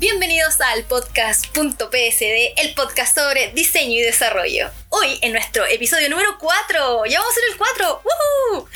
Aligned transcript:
Bienvenidos 0.00 0.58
al 0.62 0.84
podcast.psd, 0.84 2.54
el 2.56 2.72
podcast 2.74 3.14
sobre 3.14 3.52
diseño 3.52 3.98
y 3.98 4.00
desarrollo. 4.00 4.70
Hoy 4.88 5.18
en 5.20 5.32
nuestro 5.32 5.66
episodio 5.66 6.08
número 6.08 6.38
4, 6.38 7.04
ya 7.04 7.18
vamos 7.20 7.30
a 7.30 7.34
ser 7.34 7.44
el 7.52 7.58
4. 7.58 8.02
¡Woohoo! 8.50 8.68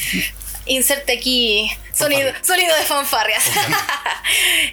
Inserte 0.66 1.16
aquí 1.16 1.70
sonido, 1.94 2.30
sonido 2.42 2.76
de 2.76 2.82
fanfarrias. 2.82 3.42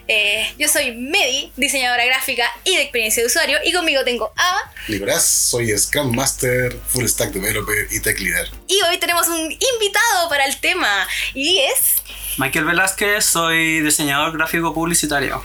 Eh, 0.07 0.53
yo 0.57 0.67
soy 0.67 0.93
Medi, 0.93 1.51
diseñadora 1.55 2.05
gráfica 2.05 2.49
y 2.63 2.75
de 2.75 2.83
experiencia 2.83 3.21
de 3.21 3.27
usuario, 3.27 3.59
y 3.63 3.71
conmigo 3.71 4.03
tengo 4.03 4.33
a. 4.35 4.71
Libras, 4.87 5.25
soy 5.25 5.77
Scrum 5.77 6.13
Master, 6.13 6.77
Full 6.87 7.05
Stack 7.05 7.31
Developer 7.31 7.87
y 7.91 7.99
Tech 8.01 8.19
Leader. 8.19 8.49
Y 8.67 8.81
hoy 8.89 8.97
tenemos 8.97 9.27
un 9.27 9.51
invitado 9.51 10.29
para 10.29 10.45
el 10.45 10.59
tema, 10.59 11.07
y 11.33 11.59
es. 11.59 12.01
Michael 12.37 12.65
Velázquez, 12.65 13.25
soy 13.25 13.81
diseñador 13.81 14.35
gráfico 14.35 14.73
publicitario. 14.73 15.43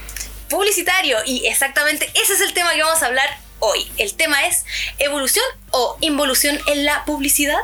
Publicitario, 0.49 1.17
y 1.25 1.45
exactamente 1.47 2.09
ese 2.13 2.33
es 2.33 2.41
el 2.41 2.53
tema 2.53 2.73
que 2.73 2.81
vamos 2.81 3.01
a 3.03 3.07
hablar 3.07 3.27
hoy. 3.59 3.89
El 3.97 4.13
tema 4.13 4.45
es 4.47 4.63
evolución 4.99 5.45
o 5.71 5.97
involución 6.01 6.59
en 6.67 6.85
la 6.85 7.05
publicidad. 7.05 7.59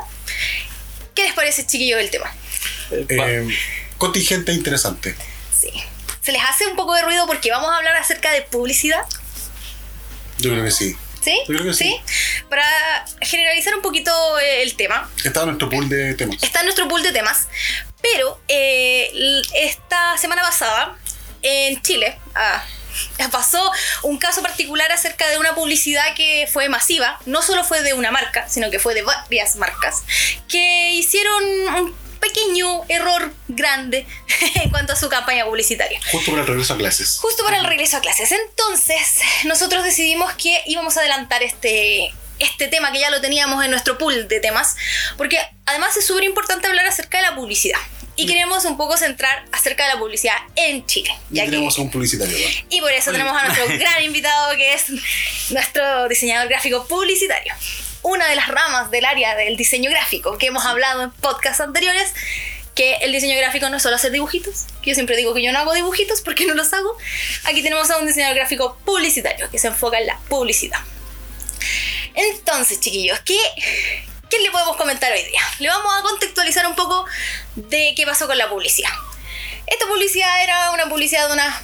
¿Qué 1.14 1.22
les 1.24 1.32
parece, 1.32 1.66
chiquillo, 1.66 1.98
el 1.98 2.10
tema? 2.10 2.34
Eh, 2.90 3.48
contingente 3.98 4.52
interesante. 4.52 5.14
Sí. 5.52 5.70
¿Se 6.20 6.32
les 6.32 6.42
hace 6.42 6.66
un 6.66 6.76
poco 6.76 6.94
de 6.94 7.02
ruido 7.02 7.26
porque 7.26 7.50
vamos 7.50 7.70
a 7.70 7.76
hablar 7.76 7.96
acerca 7.96 8.32
de 8.32 8.42
publicidad? 8.42 9.04
Yo 10.38 10.50
creo 10.50 10.64
que 10.64 10.70
sí. 10.70 10.96
¿Sí? 11.22 11.38
Yo 11.48 11.54
creo 11.54 11.64
que 11.64 11.74
sí. 11.74 11.96
Para 12.50 12.64
generalizar 13.22 13.74
un 13.74 13.82
poquito 13.82 14.12
eh, 14.40 14.62
el 14.62 14.74
tema. 14.74 15.10
Está 15.24 15.40
en 15.40 15.46
nuestro 15.46 15.70
pool 15.70 15.88
de 15.88 16.14
temas. 16.14 16.42
Está 16.42 16.60
en 16.60 16.66
nuestro 16.66 16.86
pool 16.88 17.02
de 17.02 17.12
temas. 17.12 17.48
Pero 18.02 18.38
eh, 18.48 19.42
esta 19.54 20.18
semana 20.18 20.42
pasada, 20.42 20.98
en 21.44 21.80
Chile, 21.82 22.18
ah, 22.34 22.64
pasó 23.30 23.70
un 24.02 24.18
caso 24.18 24.42
particular 24.42 24.90
acerca 24.90 25.28
de 25.28 25.38
una 25.38 25.54
publicidad 25.54 26.14
que 26.14 26.48
fue 26.52 26.68
masiva. 26.68 27.20
No 27.26 27.42
solo 27.42 27.64
fue 27.64 27.82
de 27.82 27.94
una 27.94 28.10
marca, 28.10 28.48
sino 28.48 28.70
que 28.70 28.78
fue 28.78 28.94
de 28.94 29.02
varias 29.02 29.56
marcas. 29.56 30.02
Que 30.48 30.92
hicieron 30.92 31.44
un 31.76 31.94
pequeño 32.18 32.82
error 32.88 33.32
grande 33.48 34.06
en 34.54 34.70
cuanto 34.70 34.94
a 34.94 34.96
su 34.96 35.08
campaña 35.08 35.44
publicitaria. 35.44 36.00
Justo 36.10 36.30
para 36.30 36.42
el 36.42 36.48
regreso 36.48 36.74
a 36.74 36.78
clases. 36.78 37.18
Justo 37.20 37.44
para 37.44 37.58
el 37.58 37.66
regreso 37.66 37.98
a 37.98 38.00
clases. 38.00 38.32
Entonces, 38.32 39.20
nosotros 39.44 39.84
decidimos 39.84 40.32
que 40.34 40.62
íbamos 40.66 40.96
a 40.96 41.00
adelantar 41.00 41.42
este, 41.42 42.14
este 42.38 42.68
tema 42.68 42.92
que 42.92 43.00
ya 43.00 43.10
lo 43.10 43.20
teníamos 43.20 43.62
en 43.64 43.70
nuestro 43.70 43.98
pool 43.98 44.26
de 44.28 44.40
temas, 44.40 44.76
porque 45.18 45.38
además 45.66 45.96
es 45.96 46.06
súper 46.06 46.24
importante 46.24 46.66
hablar 46.66 46.86
acerca 46.86 47.18
de 47.18 47.24
la 47.24 47.34
publicidad. 47.34 47.78
Y 48.16 48.26
queremos 48.26 48.64
un 48.64 48.76
poco 48.76 48.96
centrar 48.96 49.44
acerca 49.50 49.84
de 49.88 49.94
la 49.94 49.98
publicidad 49.98 50.36
en 50.56 50.86
Chile. 50.86 51.10
Y 51.30 51.36
ya 51.36 51.44
que- 51.44 51.50
tenemos 51.50 51.76
a 51.78 51.82
un 51.82 51.90
publicitario. 51.90 52.36
¿no? 52.38 52.66
y 52.70 52.80
por 52.80 52.92
eso 52.92 53.10
tenemos 53.10 53.36
a 53.36 53.46
nuestro 53.48 53.66
gran 53.78 54.02
invitado 54.04 54.56
que 54.56 54.74
es 54.74 54.84
nuestro 55.50 56.08
diseñador 56.08 56.48
gráfico 56.48 56.86
publicitario. 56.86 57.52
Una 58.02 58.28
de 58.28 58.36
las 58.36 58.48
ramas 58.48 58.90
del 58.90 59.04
área 59.04 59.34
del 59.34 59.56
diseño 59.56 59.90
gráfico 59.90 60.36
que 60.38 60.46
hemos 60.46 60.64
hablado 60.64 61.02
en 61.02 61.10
podcasts 61.10 61.60
anteriores, 61.60 62.12
que 62.74 62.94
el 62.96 63.12
diseño 63.12 63.36
gráfico 63.38 63.68
no 63.70 63.76
es 63.78 63.82
solo 63.82 63.96
hacer 63.96 64.10
dibujitos, 64.12 64.66
que 64.82 64.90
yo 64.90 64.94
siempre 64.94 65.16
digo 65.16 65.32
que 65.32 65.42
yo 65.42 65.52
no 65.52 65.58
hago 65.60 65.72
dibujitos 65.74 66.20
porque 66.22 66.44
no 66.44 66.54
los 66.54 66.72
hago. 66.72 66.96
Aquí 67.44 67.62
tenemos 67.62 67.90
a 67.90 67.96
un 67.98 68.06
diseñador 68.06 68.36
gráfico 68.36 68.78
publicitario 68.84 69.50
que 69.50 69.58
se 69.58 69.68
enfoca 69.68 69.98
en 69.98 70.06
la 70.06 70.18
publicidad. 70.28 70.80
Entonces, 72.14 72.80
chiquillos, 72.80 73.18
¿qué, 73.20 73.38
¿qué 74.36 74.42
le 74.42 74.50
podemos 74.50 74.76
comentar 74.76 75.12
hoy 75.12 75.22
día? 75.24 75.40
Le 75.58 75.68
vamos 75.68 75.92
a 75.98 76.02
contextualizar 76.02 76.66
un 76.66 76.74
poco 76.74 77.04
de 77.56 77.94
qué 77.96 78.04
pasó 78.06 78.26
con 78.26 78.36
la 78.38 78.48
publicidad. 78.48 78.90
Esta 79.66 79.86
publicidad 79.86 80.42
era 80.42 80.70
una 80.72 80.88
publicidad 80.88 81.26
de 81.28 81.32
una. 81.34 81.62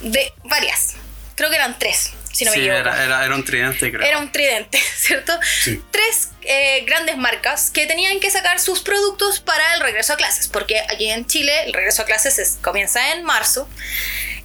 de 0.00 0.32
varias. 0.44 0.94
Creo 1.34 1.50
que 1.50 1.56
eran 1.56 1.78
tres, 1.78 2.12
si 2.32 2.44
no 2.44 2.50
me 2.52 2.58
equivoco. 2.58 2.78
era, 2.80 3.04
era, 3.04 3.24
era 3.24 3.34
un 3.34 3.44
tridente, 3.44 3.90
creo. 3.90 4.06
Era 4.06 4.18
un 4.18 4.30
tridente, 4.30 4.80
¿cierto? 4.96 5.38
Sí. 5.64 5.82
Tres 5.90 6.28
eh, 6.42 6.84
grandes 6.86 7.16
marcas 7.16 7.70
que 7.70 7.86
tenían 7.86 8.20
que 8.20 8.30
sacar 8.30 8.60
sus 8.60 8.80
productos 8.80 9.40
para 9.40 9.74
el 9.74 9.80
regreso 9.80 10.12
a 10.12 10.16
clases, 10.16 10.48
porque 10.48 10.80
aquí 10.90 11.10
en 11.10 11.26
Chile 11.26 11.64
el 11.64 11.72
regreso 11.72 12.02
a 12.02 12.04
clases 12.04 12.38
es- 12.38 12.58
comienza 12.62 13.12
en 13.12 13.24
marzo. 13.24 13.68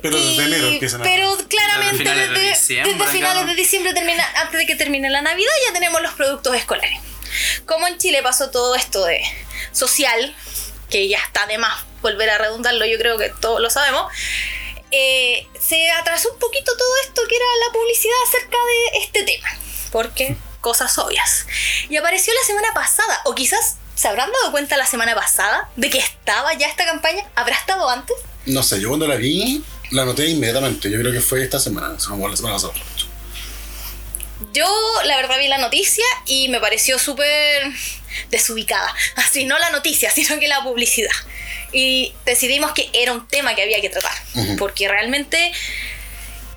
Pero 0.02 0.16
desde 0.18 0.44
Y- 0.44 0.46
enero 0.46 0.68
empiezan 0.68 1.02
a. 1.02 1.04
Pero 1.04 1.36
claramente 1.50 1.98
Desde 1.98 1.98
finales 2.04 2.30
de 2.30 2.34
desde, 2.40 2.50
diciembre, 2.50 2.94
desde 2.94 3.12
finales 3.12 3.46
de 3.48 3.56
diciembre, 3.56 3.94
termina, 3.94 4.28
antes 4.36 4.60
de 4.60 4.66
que 4.66 4.76
termine 4.76 5.10
la 5.10 5.22
Navidad, 5.22 5.52
ya 5.68 5.74
tenemos 5.74 6.02
los 6.02 6.14
productos 6.14 6.56
escolares. 6.56 7.00
Como 7.66 7.88
en 7.88 7.98
Chile 7.98 8.22
pasó 8.24 8.50
todo 8.50 8.76
esto 8.76 9.06
de 9.06 9.22
social, 9.72 10.36
que 10.90 11.08
ya 11.08 11.20
está 11.20 11.46
de 11.48 11.58
más 11.58 11.84
volver 12.02 12.30
a 12.30 12.38
redundarlo, 12.38 12.86
yo 12.86 12.98
creo 12.98 13.18
que 13.18 13.30
todos 13.42 13.60
lo 13.62 13.70
sabemos. 13.70 14.12
eh, 14.92 15.46
se 15.60 15.92
atrasó 15.92 16.32
un 16.32 16.40
poquito 16.40 16.72
todo 16.78 16.96
esto 17.04 17.22
que 17.28 17.36
era 17.36 17.46
la 17.66 17.74
publicidad 17.74 18.16
acerca 18.28 18.58
de 18.58 19.00
este 19.00 19.24
tema. 19.24 19.50
Porque 19.92 20.38
cosas 20.62 20.98
obvias. 20.98 21.46
Y 21.90 21.98
apareció 21.98 22.34
la 22.34 22.46
semana 22.46 22.74
pasada, 22.74 23.22
o 23.26 23.36
quizás 23.36 23.78
se 23.96 24.08
habrán 24.08 24.32
dado 24.32 24.52
cuenta 24.52 24.78
la 24.78 24.86
semana 24.86 25.16
pasada 25.16 25.70
de 25.76 25.90
que 25.90 25.98
estaba 25.98 26.54
ya 26.54 26.68
esta 26.68 26.86
campaña. 26.86 27.24
¿Habrá 27.36 27.56
estado 27.56 27.90
antes? 27.90 28.16
No 28.46 28.64
sé, 28.64 28.80
yo 28.80 28.90
cuando 28.90 29.08
la 29.08 29.16
vi, 29.16 29.64
la 29.92 30.06
noté 30.06 30.28
inmediatamente. 30.28 30.90
Yo 30.90 31.00
creo 31.00 31.12
que 31.12 31.22
fue 31.22 31.44
esta 31.44 31.60
semana. 31.60 31.94
la 31.94 32.00
semana 32.00 32.56
pasada. 32.56 32.74
Yo, 34.58 34.66
la 35.06 35.18
verdad, 35.18 35.38
vi 35.38 35.48
la 35.48 35.60
noticia 35.60 36.04
y 36.26 36.50
me 36.50 36.60
pareció 36.60 36.98
súper 36.98 37.72
desubicada. 38.32 38.92
Así, 39.16 39.46
no 39.46 39.60
la 39.60 39.70
noticia, 39.70 40.10
sino 40.16 40.40
que 40.40 40.48
la 40.48 40.64
publicidad. 40.64 41.12
Y 41.72 42.16
decidimos 42.26 42.72
que 42.72 42.90
era 42.94 43.12
un 43.12 43.28
tema 43.28 43.54
que 43.54 43.62
había 43.62 43.80
que 43.82 43.90
tratar. 43.90 44.18
Porque 44.58 44.88
realmente 44.88 45.52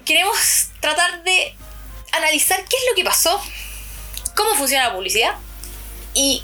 queremos 0.07 0.39
tratar 0.81 1.23
de 1.25 1.55
analizar 2.13 2.65
qué 2.65 2.77
es 2.77 2.83
lo 2.89 2.97
que 2.97 3.05
pasó, 3.05 3.39
cómo 4.35 4.55
funciona 4.55 4.89
la 4.89 4.95
publicidad 4.95 5.35
y 6.15 6.43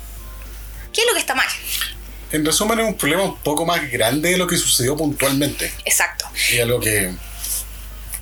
qué 0.92 1.00
es 1.00 1.06
lo 1.06 1.14
que 1.14 1.20
está 1.20 1.34
mal. 1.34 1.48
En 2.32 2.44
resumen, 2.44 2.80
es 2.80 2.86
un 2.86 2.98
problema 2.98 3.22
un 3.22 3.38
poco 3.38 3.64
más 3.64 3.90
grande 3.90 4.32
de 4.32 4.36
lo 4.36 4.46
que 4.46 4.58
sucedió 4.58 4.94
puntualmente. 4.94 5.72
Exacto. 5.86 6.28
Y 6.52 6.60
algo 6.60 6.80
que 6.80 7.14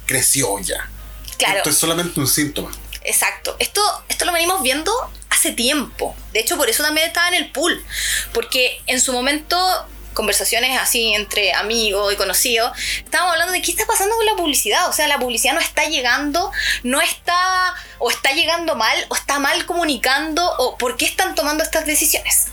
creció 0.06 0.61
ya. 0.61 0.89
Claro. 1.37 1.56
Esto 1.56 1.71
es 1.71 1.77
solamente 1.78 2.21
un 2.21 2.28
síntoma. 2.28 2.71
Exacto. 3.04 3.54
Esto, 3.59 3.81
esto 4.09 4.25
lo 4.25 4.32
venimos 4.32 4.62
viendo 4.62 4.92
hace 5.31 5.53
tiempo. 5.53 6.16
De 6.32 6.41
hecho, 6.41 6.56
por 6.56 6.69
eso 6.69 6.82
también 6.82 7.06
estaba 7.06 7.28
en 7.28 7.34
el 7.34 7.50
pool. 7.50 7.84
Porque 8.32 8.81
en 8.87 9.00
su 9.00 9.12
momento, 9.12 9.56
conversaciones 10.15 10.78
así 10.81 11.12
entre 11.12 11.53
amigos 11.53 12.12
y 12.12 12.16
conocidos, 12.16 12.72
estábamos 12.98 13.32
hablando 13.32 13.53
de 13.53 13.62
qué 13.62 13.70
está 13.70 13.87
pasando 13.87 14.16
con 14.16 14.26
la 14.26 14.37
publicidad. 14.37 14.88
O 14.88 14.92
sea, 14.92 15.06
la 15.06 15.19
publicidad 15.19 15.54
no 15.54 15.60
está 15.60 15.84
llegando, 15.84 16.50
no 16.82 17.00
está, 17.00 17.75
o 17.98 18.10
está 18.10 18.32
llegando 18.32 18.75
mal, 18.75 18.97
o 19.10 19.15
está 19.15 19.38
mal 19.38 19.66
comunicando, 19.66 20.50
o 20.59 20.78
por 20.78 20.97
qué 20.97 21.04
están 21.04 21.34
tomando 21.34 21.62
estas 21.62 21.86
decisiones. 21.86 22.47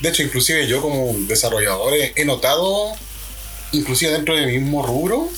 De 0.00 0.08
hecho, 0.08 0.22
inclusive 0.22 0.66
yo 0.66 0.80
como 0.80 1.12
desarrollador 1.26 1.92
he 1.94 2.24
notado, 2.24 2.96
inclusive 3.72 4.12
dentro 4.12 4.36
del 4.36 4.46
mismo 4.46 4.86
rubro, 4.86 5.28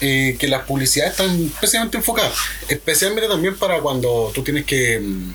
eh, 0.00 0.36
que 0.38 0.48
las 0.48 0.62
publicidades 0.64 1.12
están 1.12 1.46
especialmente 1.46 1.96
enfocadas. 1.98 2.34
Especialmente 2.68 3.28
también 3.28 3.56
para 3.56 3.80
cuando 3.80 4.30
tú 4.34 4.42
tienes 4.42 4.64
que... 4.64 5.00
mm, 5.00 5.34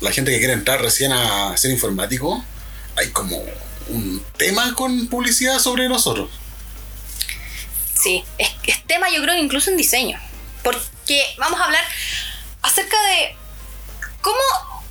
La 0.00 0.10
gente 0.12 0.30
que 0.30 0.38
quiere 0.38 0.52
entrar 0.54 0.80
recién 0.82 1.12
a 1.12 1.56
ser 1.56 1.70
informático, 1.70 2.44
hay 2.96 3.10
como 3.10 3.42
un 3.88 4.24
tema 4.36 4.74
con 4.74 5.06
publicidad 5.08 5.58
sobre 5.58 5.88
nosotros. 5.88 6.28
Sí, 7.94 8.24
es, 8.38 8.50
tema 8.86 9.08
yo 9.10 9.22
creo 9.22 9.36
incluso 9.36 9.70
en 9.70 9.76
diseño. 9.76 10.18
Porque 10.62 11.22
vamos 11.38 11.60
a 11.60 11.64
hablar 11.64 11.84
acerca 12.62 12.96
de 13.10 13.36
cómo, 14.20 14.38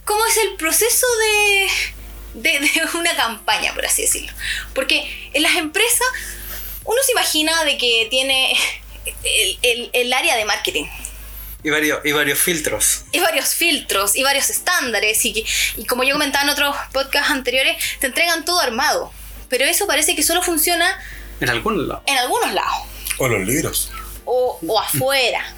cómo 0.06 0.26
es 0.26 0.38
el 0.38 0.56
proceso 0.56 1.08
de, 1.20 2.42
de, 2.42 2.60
de 2.60 2.72
una 2.98 3.16
campaña, 3.16 3.74
por 3.74 3.86
así 3.86 4.04
decirlo. 4.04 4.32
Porque 4.74 5.30
en 5.34 5.44
las 5.44 5.56
empresas 5.56 6.08
uno 6.86 6.98
se 7.06 7.12
imagina 7.14 7.64
de 7.64 7.78
que 7.78 8.08
tiene 8.10 8.54
el, 9.24 9.60
el- 9.62 9.90
el 9.94 10.14
área 10.14 10.36
de 10.36 10.46
marketing. 10.46 10.86
Y, 11.64 11.70
varios, 11.70 12.00
y 12.04 12.12
varios 12.12 12.40
filtros. 12.40 13.02
Y 13.12 13.20
varios 13.20 13.54
filtros 13.54 14.16
y 14.16 14.24
varios 14.24 14.50
estándares. 14.50 15.24
Y, 15.26 15.34
que- 15.34 15.46
y 15.78 15.86
como 15.86 16.04
yo 16.04 16.14
comentaba 16.14 16.44
en 16.44 16.50
otros 16.50 16.76
podcasts 16.92 17.30
anteriores, 17.32 17.78
te 18.00 18.08
entregan 18.08 18.46
todo 18.46 18.60
armado. 18.60 19.12
Pero 19.50 19.66
eso 19.66 19.86
parece 19.86 20.16
que 20.16 20.24
solo 20.24 20.42
funciona 20.42 21.00
En 21.40 21.50
algún 21.50 21.88
lado. 21.88 22.02
en 22.08 22.18
algunos 22.18 22.52
lados. 22.54 22.88
O 23.18 23.28
los 23.28 23.46
libros. 23.48 23.92
o, 24.26 24.60
o 24.68 24.80
afuera. 24.80 25.56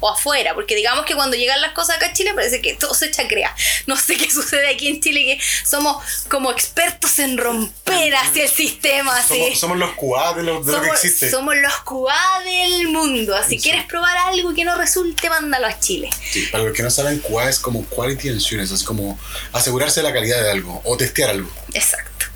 O 0.00 0.08
afuera, 0.08 0.54
porque 0.54 0.76
digamos 0.76 1.04
que 1.06 1.14
cuando 1.16 1.36
llegan 1.36 1.60
las 1.60 1.72
cosas 1.72 1.96
acá 1.96 2.06
a 2.06 2.12
Chile 2.12 2.32
parece 2.34 2.62
que 2.62 2.74
todo 2.74 2.94
se 2.94 3.10
chacrea. 3.10 3.54
No 3.86 3.96
sé 3.96 4.16
qué 4.16 4.30
sucede 4.30 4.68
aquí 4.68 4.86
en 4.88 5.00
Chile, 5.00 5.24
que 5.24 5.40
somos 5.66 5.96
como 6.28 6.52
expertos 6.52 7.18
en 7.18 7.36
romper 7.36 8.14
hacia 8.14 8.44
el 8.44 8.48
sistema. 8.50 9.16
Así. 9.16 9.34
Somos, 9.56 9.58
somos 9.58 9.78
los 9.78 9.90
QA 9.96 10.34
de 10.34 10.42
lo, 10.44 10.62
de 10.62 10.72
lo 10.72 10.80
que 10.80 10.86
Somos- 10.88 11.04
existe. 11.04 11.30
somos 11.30 11.56
los 11.56 11.74
QA 11.84 12.40
del 12.44 12.88
mundo. 12.88 13.34
Si 13.42 13.56
Sí. 13.56 13.60
quieres 13.60 13.86
probar 13.86 14.16
algo 14.16 14.54
que 14.54 14.64
no 14.64 14.76
resulte, 14.76 15.28
mándalo 15.30 15.66
a 15.66 15.80
Chile. 15.80 16.10
Sí, 16.30 16.46
para 16.52 16.62
los 16.64 16.72
que 16.76 16.82
no 16.84 16.90
saben, 16.90 17.18
QA 17.18 17.48
es 17.48 17.58
como 17.58 17.84
Quality 17.86 18.28
Assurance, 18.30 18.72
es 18.74 18.84
como 18.84 19.18
asegurarse 19.52 20.00
de 20.00 20.04
la 20.08 20.12
calidad 20.12 20.40
de 20.42 20.50
algo 20.52 20.80
o 20.84 20.96
testear 20.96 21.30
algo. 21.30 21.50
Exacto. 21.74 22.26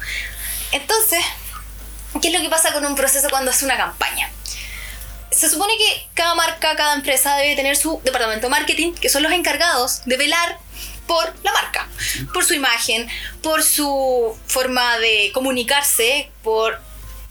Entonces, 0.73 1.21
¿qué 2.21 2.29
es 2.29 2.35
lo 2.35 2.41
que 2.41 2.49
pasa 2.49 2.73
con 2.73 2.85
un 2.85 2.95
proceso 2.97 3.29
cuando 3.31 3.51
es 3.51 3.63
una 3.63 3.77
campaña? 3.77 4.31
Se 5.33 5.49
supone 5.49 5.77
que 5.77 6.07
cada 6.15 6.35
marca, 6.35 6.77
cada 6.77 6.95
empresa 6.95 7.37
debe 7.37 7.57
tener 7.57 7.77
su 7.77 8.01
departamento 8.05 8.47
de 8.47 8.51
marketing, 8.51 8.95
que 8.95 9.09
son 9.09 9.23
los 9.23 9.33
encargados 9.33 10.03
de 10.05 10.17
velar 10.17 10.59
por 11.07 11.35
la 11.43 11.53
marca, 11.53 11.89
por 12.33 12.45
su 12.45 12.55
imagen, 12.55 13.09
por 13.43 13.63
su 13.63 14.37
forma 14.47 14.99
de 14.99 15.31
comunicarse, 15.35 16.31
por 16.43 16.81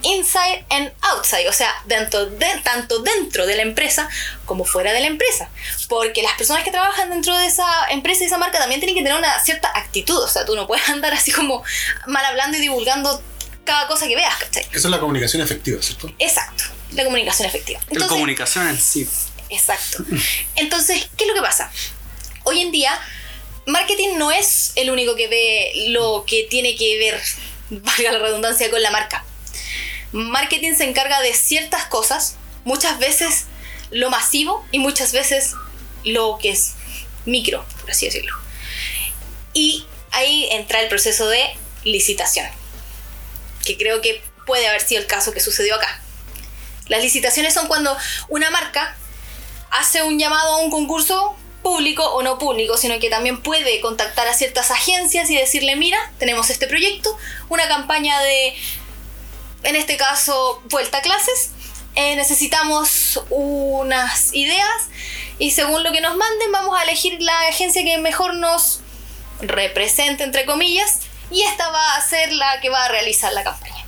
inside 0.03 0.65
and 0.69 0.91
outside, 1.01 1.47
o 1.47 1.53
sea, 1.53 1.71
dentro 1.85 2.25
de, 2.25 2.47
tanto 2.63 2.99
dentro 2.99 3.45
de 3.45 3.55
la 3.55 3.61
empresa 3.61 4.09
como 4.45 4.65
fuera 4.65 4.93
de 4.93 4.99
la 4.99 5.07
empresa. 5.07 5.49
Porque 5.87 6.21
las 6.23 6.33
personas 6.33 6.63
que 6.63 6.71
trabajan 6.71 7.09
dentro 7.09 7.37
de 7.37 7.45
esa 7.45 7.65
empresa 7.89 8.23
y 8.23 8.27
esa 8.27 8.37
marca 8.37 8.59
también 8.59 8.79
tienen 8.79 8.95
que 8.95 9.03
tener 9.03 9.17
una 9.17 9.39
cierta 9.43 9.71
actitud, 9.75 10.17
o 10.17 10.27
sea, 10.27 10.45
tú 10.45 10.55
no 10.55 10.67
puedes 10.67 10.87
andar 10.89 11.13
así 11.13 11.31
como 11.31 11.63
mal 12.07 12.25
hablando 12.25 12.57
y 12.57 12.61
divulgando 12.61 13.21
cada 13.63 13.87
cosa 13.87 14.07
que 14.07 14.15
veas, 14.15 14.35
¿cachai? 14.35 14.63
Esa 14.71 14.77
es 14.77 14.85
la 14.85 14.99
comunicación 14.99 15.41
efectiva, 15.41 15.81
¿cierto? 15.81 16.11
Exacto, 16.17 16.63
la 16.91 17.03
comunicación 17.03 17.47
efectiva. 17.47 17.79
la 17.79 17.85
Entonces, 17.87 18.09
comunicación 18.09 18.67
en 18.67 18.79
sí. 18.79 19.07
Exacto. 19.49 20.03
Entonces, 20.55 21.09
¿qué 21.17 21.25
es 21.25 21.27
lo 21.27 21.35
que 21.35 21.41
pasa? 21.41 21.71
Hoy 22.43 22.61
en 22.61 22.71
día, 22.71 22.99
marketing 23.65 24.17
no 24.17 24.31
es 24.31 24.71
el 24.75 24.89
único 24.89 25.15
que 25.15 25.27
ve 25.27 25.71
lo 25.89 26.25
que 26.25 26.47
tiene 26.49 26.75
que 26.75 26.97
ver, 26.97 27.21
valga 27.69 28.11
la 28.11 28.19
redundancia, 28.19 28.69
con 28.71 28.81
la 28.81 28.91
marca. 28.91 29.25
Marketing 30.11 30.73
se 30.75 30.85
encarga 30.85 31.21
de 31.21 31.33
ciertas 31.33 31.85
cosas, 31.85 32.35
muchas 32.65 32.99
veces 32.99 33.45
lo 33.91 34.09
masivo 34.09 34.65
y 34.71 34.79
muchas 34.79 35.11
veces 35.11 35.53
lo 36.03 36.37
que 36.41 36.51
es 36.51 36.73
micro, 37.25 37.65
por 37.81 37.91
así 37.91 38.05
decirlo. 38.05 38.35
Y 39.53 39.85
ahí 40.11 40.47
entra 40.51 40.81
el 40.81 40.87
proceso 40.87 41.27
de 41.27 41.43
licitación, 41.83 42.47
que 43.65 43.77
creo 43.77 44.01
que 44.01 44.21
puede 44.45 44.67
haber 44.67 44.81
sido 44.81 45.01
el 45.01 45.07
caso 45.07 45.33
que 45.33 45.39
sucedió 45.39 45.75
acá. 45.75 46.01
Las 46.91 47.01
licitaciones 47.01 47.53
son 47.53 47.67
cuando 47.67 47.97
una 48.27 48.49
marca 48.49 48.97
hace 49.69 50.03
un 50.03 50.19
llamado 50.19 50.55
a 50.55 50.57
un 50.57 50.69
concurso 50.69 51.37
público 51.63 52.03
o 52.03 52.21
no 52.21 52.37
público, 52.37 52.75
sino 52.75 52.99
que 52.99 53.09
también 53.09 53.41
puede 53.41 53.79
contactar 53.79 54.27
a 54.27 54.33
ciertas 54.33 54.71
agencias 54.71 55.29
y 55.29 55.37
decirle, 55.37 55.77
mira, 55.77 55.97
tenemos 56.19 56.49
este 56.49 56.67
proyecto, 56.67 57.17
una 57.47 57.65
campaña 57.69 58.19
de, 58.19 58.53
en 59.63 59.77
este 59.77 59.95
caso, 59.95 60.61
vuelta 60.65 60.97
a 60.97 61.01
clases, 61.01 61.51
eh, 61.95 62.17
necesitamos 62.17 63.21
unas 63.29 64.33
ideas 64.33 64.89
y 65.39 65.51
según 65.51 65.83
lo 65.83 65.93
que 65.93 66.01
nos 66.01 66.17
manden 66.17 66.51
vamos 66.51 66.77
a 66.77 66.83
elegir 66.83 67.21
la 67.21 67.39
agencia 67.47 67.85
que 67.85 67.99
mejor 67.99 68.35
nos 68.35 68.81
represente, 69.39 70.25
entre 70.25 70.45
comillas, 70.45 70.99
y 71.29 71.43
esta 71.43 71.69
va 71.69 71.95
a 71.95 72.01
ser 72.05 72.33
la 72.33 72.59
que 72.59 72.69
va 72.69 72.83
a 72.83 72.89
realizar 72.89 73.31
la 73.31 73.45
campaña. 73.45 73.85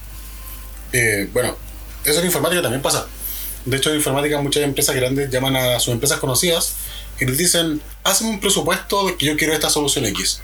Eh, 0.94 1.28
bueno, 1.34 1.58
eso 2.06 2.20
en 2.20 2.26
informática 2.26 2.62
también 2.62 2.82
pasa. 2.82 3.08
De 3.66 3.78
hecho, 3.78 3.90
en 3.92 3.98
informática 3.98 4.42
muchas 4.42 4.64
empresas 4.64 4.96
grandes 4.96 5.30
llaman 5.30 5.56
a 5.56 5.80
sus 5.80 5.94
empresas 5.94 6.20
conocidas 6.20 6.74
y 7.20 7.26
les 7.26 7.38
dicen, 7.38 7.82
hazme 8.04 8.30
un 8.30 8.40
presupuesto 8.40 9.08
de 9.08 9.16
que 9.16 9.26
yo 9.26 9.38
quiero 9.38 9.54
esta 9.54 9.70
solución 9.70 10.06
X. 10.06 10.42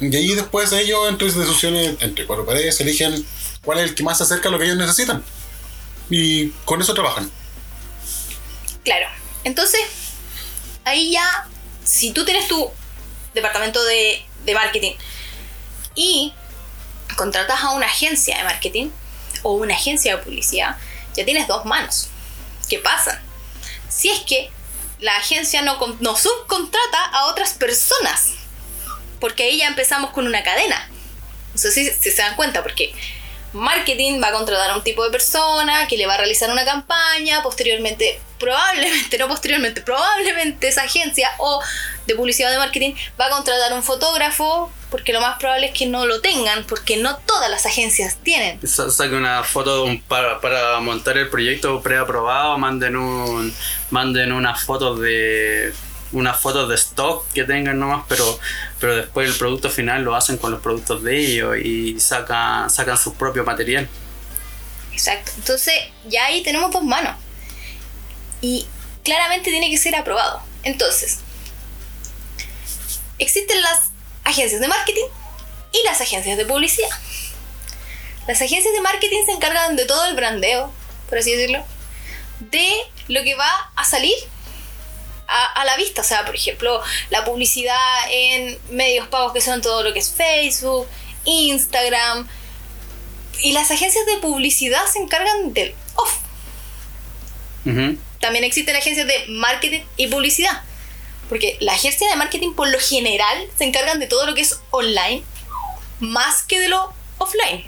Y 0.00 0.14
ahí 0.14 0.34
después 0.34 0.72
ellos, 0.72 1.08
entre 1.08 1.30
decisiones, 1.30 1.96
entre 2.00 2.26
cuatro 2.26 2.44
paredes, 2.44 2.80
eligen 2.80 3.24
cuál 3.62 3.78
es 3.78 3.84
el 3.84 3.94
que 3.94 4.02
más 4.02 4.18
se 4.18 4.24
acerca 4.24 4.48
a 4.48 4.52
lo 4.52 4.58
que 4.58 4.66
ellos 4.66 4.76
necesitan. 4.76 5.24
Y 6.10 6.50
con 6.64 6.80
eso 6.80 6.94
trabajan. 6.94 7.30
Claro. 8.84 9.06
Entonces, 9.44 9.80
ahí 10.84 11.12
ya, 11.12 11.48
si 11.84 12.12
tú 12.12 12.24
tienes 12.24 12.46
tu 12.48 12.70
departamento 13.34 13.82
de, 13.84 14.24
de 14.44 14.54
marketing 14.54 14.92
y 15.94 16.32
contratas 17.16 17.62
a 17.62 17.70
una 17.70 17.86
agencia 17.86 18.36
de 18.36 18.44
marketing 18.44 18.90
o 19.44 19.52
una 19.52 19.74
agencia 19.74 20.16
de 20.16 20.22
publicidad, 20.22 20.76
ya 21.14 21.24
tienes 21.24 21.46
dos 21.46 21.64
manos. 21.64 22.08
¿Qué 22.68 22.80
pasa? 22.80 23.22
Si 23.88 24.08
es 24.08 24.20
que 24.20 24.50
la 24.98 25.16
agencia 25.16 25.62
no, 25.62 25.78
no 26.00 26.16
subcontrata 26.16 27.04
a 27.12 27.26
otras 27.26 27.52
personas, 27.52 28.30
porque 29.20 29.44
ahí 29.44 29.58
ya 29.58 29.68
empezamos 29.68 30.10
con 30.10 30.26
una 30.26 30.42
cadena. 30.42 30.90
No 31.52 31.60
sé 31.60 31.70
si, 31.70 31.88
si 31.88 32.10
se 32.10 32.22
dan 32.22 32.34
cuenta, 32.34 32.62
porque 32.62 32.92
marketing 33.54 34.20
va 34.22 34.28
a 34.28 34.32
contratar 34.32 34.70
a 34.70 34.76
un 34.76 34.82
tipo 34.84 35.04
de 35.04 35.10
persona 35.10 35.86
que 35.86 35.96
le 35.96 36.06
va 36.06 36.14
a 36.14 36.18
realizar 36.18 36.50
una 36.50 36.64
campaña, 36.64 37.42
posteriormente, 37.42 38.20
probablemente, 38.38 39.16
no 39.18 39.28
posteriormente, 39.28 39.80
probablemente 39.80 40.68
esa 40.68 40.82
agencia 40.82 41.30
o 41.38 41.60
de 42.06 42.14
publicidad 42.14 42.50
de 42.50 42.58
marketing 42.58 42.94
va 43.18 43.26
a 43.26 43.30
contratar 43.30 43.72
un 43.72 43.82
fotógrafo, 43.82 44.70
porque 44.90 45.12
lo 45.12 45.20
más 45.20 45.38
probable 45.38 45.66
es 45.68 45.72
que 45.72 45.86
no 45.86 46.04
lo 46.06 46.20
tengan, 46.20 46.64
porque 46.64 46.96
no 46.98 47.16
todas 47.18 47.50
las 47.50 47.64
agencias 47.66 48.16
tienen. 48.22 48.60
Sa- 48.66 48.90
Saque 48.90 49.14
una 49.14 49.42
foto 49.42 49.86
para, 50.08 50.40
para 50.40 50.78
montar 50.80 51.16
el 51.16 51.28
proyecto 51.30 51.80
preaprobado, 51.80 52.58
manden 52.58 52.96
un 52.96 53.54
manden 53.90 54.32
unas 54.32 54.62
fotos 54.64 55.00
de 55.00 55.72
unas 56.14 56.40
fotos 56.40 56.68
de 56.68 56.76
stock 56.76 57.30
que 57.32 57.44
tengan 57.44 57.78
nomás, 57.78 58.04
pero 58.08 58.38
pero 58.80 58.96
después 58.96 59.28
el 59.28 59.36
producto 59.36 59.68
final 59.68 60.02
lo 60.02 60.14
hacen 60.14 60.38
con 60.38 60.50
los 60.50 60.60
productos 60.60 61.02
de 61.02 61.18
ellos 61.18 61.56
y 61.62 62.00
sacan 62.00 62.70
sacan 62.70 62.96
su 62.96 63.14
propio 63.14 63.44
material. 63.44 63.88
Exacto. 64.92 65.32
Entonces, 65.36 65.74
ya 66.06 66.26
ahí 66.26 66.42
tenemos 66.42 66.70
dos 66.70 66.84
manos. 66.84 67.16
Y 68.40 68.66
claramente 69.02 69.50
tiene 69.50 69.70
que 69.70 69.76
ser 69.76 69.96
aprobado. 69.96 70.40
Entonces, 70.62 71.18
existen 73.18 73.60
las 73.60 73.90
agencias 74.22 74.60
de 74.60 74.68
marketing 74.68 75.06
y 75.72 75.84
las 75.84 76.00
agencias 76.00 76.36
de 76.36 76.46
publicidad. 76.46 76.88
Las 78.26 78.40
agencias 78.40 78.72
de 78.72 78.80
marketing 78.80 79.26
se 79.26 79.32
encargan 79.32 79.76
de 79.76 79.84
todo 79.84 80.06
el 80.06 80.14
brandeo, 80.14 80.72
por 81.08 81.18
así 81.18 81.32
decirlo, 81.32 81.64
de 82.38 82.70
lo 83.08 83.22
que 83.22 83.34
va 83.34 83.50
a 83.76 83.84
salir 83.84 84.14
a, 85.26 85.60
a 85.60 85.64
la 85.64 85.76
vista. 85.76 86.02
O 86.02 86.04
sea, 86.04 86.24
por 86.24 86.34
ejemplo, 86.34 86.80
la 87.10 87.24
publicidad 87.24 87.76
en 88.10 88.58
medios 88.70 89.08
pagos 89.08 89.32
que 89.32 89.40
son 89.40 89.62
todo 89.62 89.82
lo 89.82 89.92
que 89.92 89.98
es 89.98 90.10
Facebook, 90.10 90.86
Instagram, 91.24 92.28
y 93.40 93.52
las 93.52 93.70
agencias 93.70 94.06
de 94.06 94.18
publicidad 94.18 94.84
se 94.86 94.98
encargan 94.98 95.52
del 95.52 95.74
off. 95.96 96.18
Ujú. 97.66 97.98
También 98.20 98.44
existen 98.44 98.76
agencias 98.76 99.06
de 99.06 99.26
marketing 99.28 99.82
y 99.96 100.06
publicidad. 100.06 100.62
Porque 101.28 101.56
la 101.60 101.72
agencia 101.72 102.08
de 102.08 102.16
marketing 102.16 102.54
por 102.54 102.68
lo 102.68 102.78
general 102.78 103.48
se 103.56 103.64
encargan 103.64 103.98
de 103.98 104.06
todo 104.06 104.26
lo 104.26 104.34
que 104.34 104.42
es 104.42 104.60
online 104.70 105.24
más 106.00 106.42
que 106.42 106.60
de 106.60 106.68
lo 106.68 106.92
offline. 107.18 107.64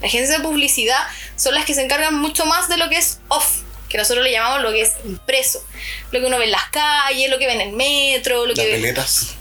Las 0.00 0.08
agencias 0.08 0.38
de 0.38 0.44
publicidad 0.44 1.06
son 1.36 1.54
las 1.54 1.64
que 1.64 1.74
se 1.74 1.82
encargan 1.82 2.14
mucho 2.14 2.44
más 2.46 2.68
de 2.68 2.76
lo 2.76 2.88
que 2.88 2.96
es 2.98 3.20
off, 3.28 3.62
que 3.96 4.02
nosotros 4.02 4.24
le 4.24 4.32
llamamos 4.32 4.62
lo 4.62 4.70
que 4.72 4.82
es 4.82 4.92
impreso. 5.04 5.64
Lo 6.10 6.20
que 6.20 6.26
uno 6.26 6.38
ve 6.38 6.44
en 6.44 6.50
las 6.50 6.68
calles, 6.70 7.30
lo 7.30 7.38
que 7.38 7.46
ve 7.46 7.54
en 7.54 7.60
el 7.62 7.72
metro, 7.72 8.46
lo 8.46 8.54
Las 8.54 8.58
que 8.58 8.66
ve 8.66 8.72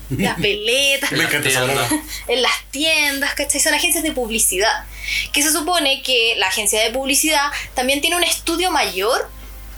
las 0.10 0.38
veletas, 0.38 1.12
Me 1.12 1.24
encanta 1.24 1.50
esa 1.50 1.66
tiendas. 1.66 1.88
palabra. 1.90 2.06
en 2.28 2.42
las 2.42 2.66
tiendas, 2.72 3.34
¿cachai? 3.36 3.60
Son 3.60 3.74
agencias 3.74 4.04
de 4.04 4.12
publicidad. 4.12 4.86
Que 5.34 5.42
se 5.44 5.52
supone 5.52 6.02
que 6.02 6.36
la 6.38 6.48
agencia 6.48 6.82
de 6.82 6.92
publicidad 6.92 7.52
también 7.74 8.02
tiene 8.02 8.16
un 8.16 8.24
estudio 8.24 8.72
mayor 8.72 9.30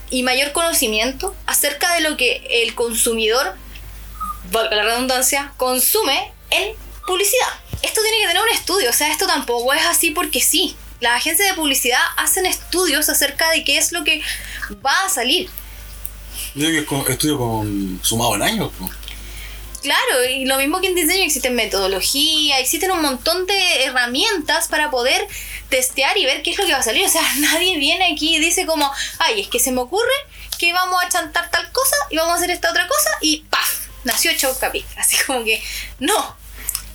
y 0.10 0.24
mayor 0.24 0.52
conocimiento 0.52 1.36
acerca 1.48 1.94
de 1.96 2.02
lo 2.02 2.16
que 2.18 2.48
el 2.64 2.76
consumidor, 2.76 3.56
valga 4.52 4.76
la 4.76 4.84
redundancia, 4.84 5.54
consume 5.58 6.32
en 6.52 6.74
publicidad. 7.06 7.48
Esto 7.82 8.02
tiene 8.02 8.18
que 8.22 8.28
tener 8.28 8.42
un 8.42 8.50
estudio, 8.50 8.90
o 8.90 8.94
sea, 8.94 9.12
esto 9.12 9.28
tampoco 9.28 9.74
es 9.74 9.86
así 9.86 10.12
porque 10.12 10.40
sí. 10.42 10.76
Las 11.00 11.14
agencias 11.18 11.50
de 11.50 11.54
publicidad 11.56 12.00
hacen 12.18 12.46
estudios 12.46 13.08
acerca 13.10 13.50
de 13.52 13.64
qué 13.64 13.78
es 13.78 13.92
lo 13.92 14.04
que 14.04 14.22
va 14.86 15.06
a 15.06 15.10
salir. 15.10 15.50
Yo 16.56 16.68
que 16.70 16.86
con- 16.86 17.10
estudio 17.12 17.38
con 17.38 18.00
sumado 18.04 18.36
en 18.36 18.42
años. 18.42 18.72
Claro, 19.84 20.26
y 20.28 20.46
lo 20.46 20.58
mismo 20.58 20.82
que 20.82 20.88
en 20.88 20.96
diseño 20.96 21.24
existen 21.24 21.56
metodología, 21.56 22.60
existen 22.60 22.92
un 22.92 23.02
montón 23.02 23.46
de 23.46 23.84
herramientas 23.86 24.68
para 24.68 24.90
poder 24.90 25.26
testear 25.70 26.18
y 26.18 26.26
ver 26.26 26.42
qué 26.42 26.50
es 26.52 26.58
lo 26.58 26.66
que 26.66 26.74
va 26.74 26.80
a 26.80 26.84
salir. 26.84 27.06
O 27.06 27.10
sea, 27.10 27.22
nadie 27.38 27.78
viene 27.78 28.12
aquí 28.12 28.36
y 28.36 28.40
dice 28.40 28.66
como, 28.66 28.92
ay, 29.20 29.42
es 29.42 29.48
que 29.48 29.60
se 29.60 29.72
me 29.72 29.82
ocurre 29.82 30.10
que 30.58 30.74
vamos 30.74 31.02
a 31.04 31.10
chantar 31.10 31.52
tal 31.52 31.72
cosa 31.72 31.96
y 32.10 32.18
vamos 32.18 32.34
a 32.34 32.38
hacer 32.38 32.50
esta 32.52 32.72
otra 32.72 32.88
cosa 32.88 33.12
y 33.22 33.46
¡paf! 33.50 33.88
Nació 34.04 34.32
Chaucapic. 34.36 34.86
Así 34.98 35.16
como 35.26 35.44
que, 35.44 35.62
no. 36.00 36.36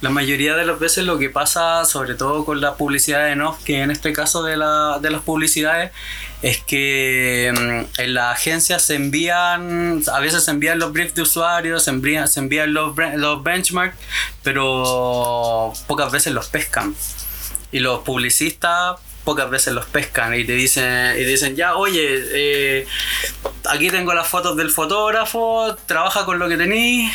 La 0.02 0.10
mayoría 0.10 0.56
de 0.56 0.66
las 0.66 0.80
veces 0.80 1.04
lo 1.04 1.16
que 1.16 1.30
pasa, 1.30 1.84
sobre 1.84 2.16
todo 2.16 2.44
con 2.44 2.60
la 2.60 2.74
publicidad 2.74 3.30
en 3.30 3.40
off, 3.40 3.62
que 3.62 3.82
en 3.82 3.92
este 3.92 4.12
caso 4.12 4.42
de, 4.42 4.56
la, 4.56 4.98
de 5.00 5.10
las 5.10 5.22
publicidades, 5.22 5.92
es 6.42 6.60
que 6.60 7.54
mm, 7.56 8.00
en 8.00 8.14
la 8.14 8.32
agencia 8.32 8.80
se 8.80 8.96
envían, 8.96 10.02
a 10.12 10.18
veces 10.18 10.42
se 10.42 10.50
envían 10.50 10.80
los 10.80 10.92
briefs 10.92 11.14
de 11.14 11.22
usuarios, 11.22 11.84
se 11.84 11.90
envían, 11.90 12.26
se 12.26 12.40
envían 12.40 12.74
los, 12.74 12.96
los 13.14 13.44
benchmarks, 13.44 13.96
pero 14.42 15.72
pocas 15.86 16.10
veces 16.10 16.32
los 16.32 16.48
pescan. 16.48 16.96
Y 17.70 17.78
los 17.78 18.00
publicistas 18.00 18.98
pocas 19.24 19.48
veces 19.50 19.72
los 19.72 19.86
pescan 19.86 20.34
y 20.34 20.44
te 20.44 20.54
dicen, 20.54 21.16
y 21.16 21.22
dicen 21.22 21.54
ya, 21.54 21.76
oye, 21.76 22.02
eh, 22.02 22.86
aquí 23.70 23.88
tengo 23.88 24.14
las 24.14 24.26
fotos 24.26 24.56
del 24.56 24.70
fotógrafo, 24.70 25.76
trabaja 25.86 26.24
con 26.24 26.40
lo 26.40 26.48
que 26.48 26.56
tenéis, 26.56 27.12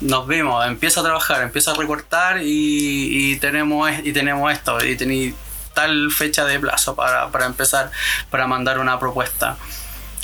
nos 0.00 0.26
vemos, 0.26 0.64
empieza 0.66 1.00
a 1.00 1.04
trabajar, 1.04 1.42
empieza 1.42 1.72
a 1.72 1.74
recortar 1.74 2.42
y, 2.42 3.32
y 3.32 3.36
tenemos, 3.36 3.90
y 4.02 4.12
tenemos 4.12 4.50
esto, 4.52 4.82
y 4.84 4.96
tenéis 4.96 5.34
tal 5.74 6.10
fecha 6.10 6.44
de 6.44 6.58
plazo 6.58 6.94
para, 6.96 7.28
para 7.30 7.46
empezar, 7.46 7.90
para 8.30 8.46
mandar 8.46 8.78
una 8.78 8.98
propuesta. 8.98 9.56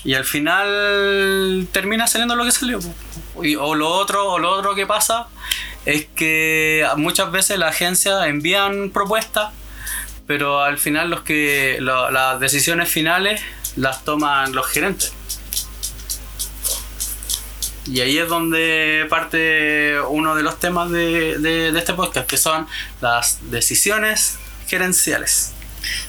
Y 0.05 0.15
al 0.15 0.25
final 0.25 1.67
termina 1.73 2.07
saliendo 2.07 2.37
lo 2.37 2.45
que 2.45 2.53
salió. 2.53 2.79
Y- 3.43 3.57
o 3.57 3.75
lo 3.75 3.89
otro, 3.89 4.33
o 4.33 4.39
lo 4.39 4.51
otro 4.53 4.75
que 4.75 4.87
pasa 4.87 5.27
es 5.85 6.07
que 6.15 6.87
muchas 6.97 7.31
veces 7.31 7.59
la 7.59 7.69
agencia 7.69 8.27
envían 8.27 8.91
propuestas, 8.91 9.53
pero 10.27 10.63
al 10.63 10.79
final 10.79 11.11
los 11.11 11.21
que 11.23 11.79
las 11.81 12.41
decisiones 12.41 12.89
finales 12.89 13.41
las 13.77 14.05
toman 14.05 14.53
los 14.55 14.67
gerentes. 14.69 15.13
Y 17.87 18.01
ahí 18.01 18.19
es 18.19 18.29
donde 18.29 19.07
parte 19.09 19.95
uno 20.09 20.35
de 20.35 20.43
los 20.43 20.59
temas 20.59 20.91
de, 20.91 21.39
de- 21.39 21.73
de 21.73 21.79
este 21.79 21.95
podcast, 21.95 22.27
que 22.29 22.37
son 22.37 22.67
las 23.01 23.39
decisiones 23.51 24.35
gerenciales. 24.67 25.53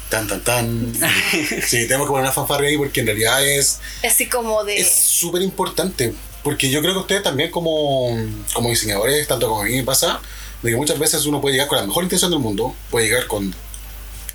Tan, 0.10 0.28
tan, 0.28 0.42
tan. 0.44 0.94
Sí, 1.68 1.88
tenemos 1.88 2.08
que 2.08 2.12
poner 2.12 2.24
una 2.24 2.32
fanfarria 2.32 2.70
ahí 2.70 2.78
porque 2.78 3.02
en 3.02 3.06
realidad 3.08 3.46
es 3.46 3.80
Así 4.04 4.28
como 4.28 4.64
de. 4.64 4.78
es 4.80 4.92
súper 4.92 5.42
importante. 5.42 6.14
Porque 6.44 6.70
yo 6.70 6.82
creo 6.82 6.94
que 6.94 7.00
ustedes 7.00 7.24
también 7.24 7.52
como, 7.52 8.18
como 8.54 8.70
diseñadores, 8.70 9.28
tanto 9.28 9.50
como 9.50 9.62
a 9.62 9.66
mí 9.66 9.76
me 9.76 9.84
pasa, 9.84 10.22
de 10.64 10.72
que 10.72 10.78
muchas 10.78 10.98
veces 10.98 11.26
uno 11.26 11.42
puede 11.42 11.54
llegar 11.56 11.68
con 11.68 11.78
la 11.78 11.86
mejor 11.86 12.04
intención 12.04 12.32
del 12.32 12.40
mundo, 12.40 12.74
puede 12.90 13.08
llegar 13.08 13.28
con 13.28 13.54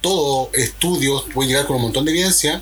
todo, 0.02 0.50
estudios, 0.52 1.24
puede 1.32 1.48
llegar 1.48 1.66
con 1.66 1.76
un 1.76 1.82
montón 1.82 2.04
de 2.04 2.10
evidencia, 2.10 2.60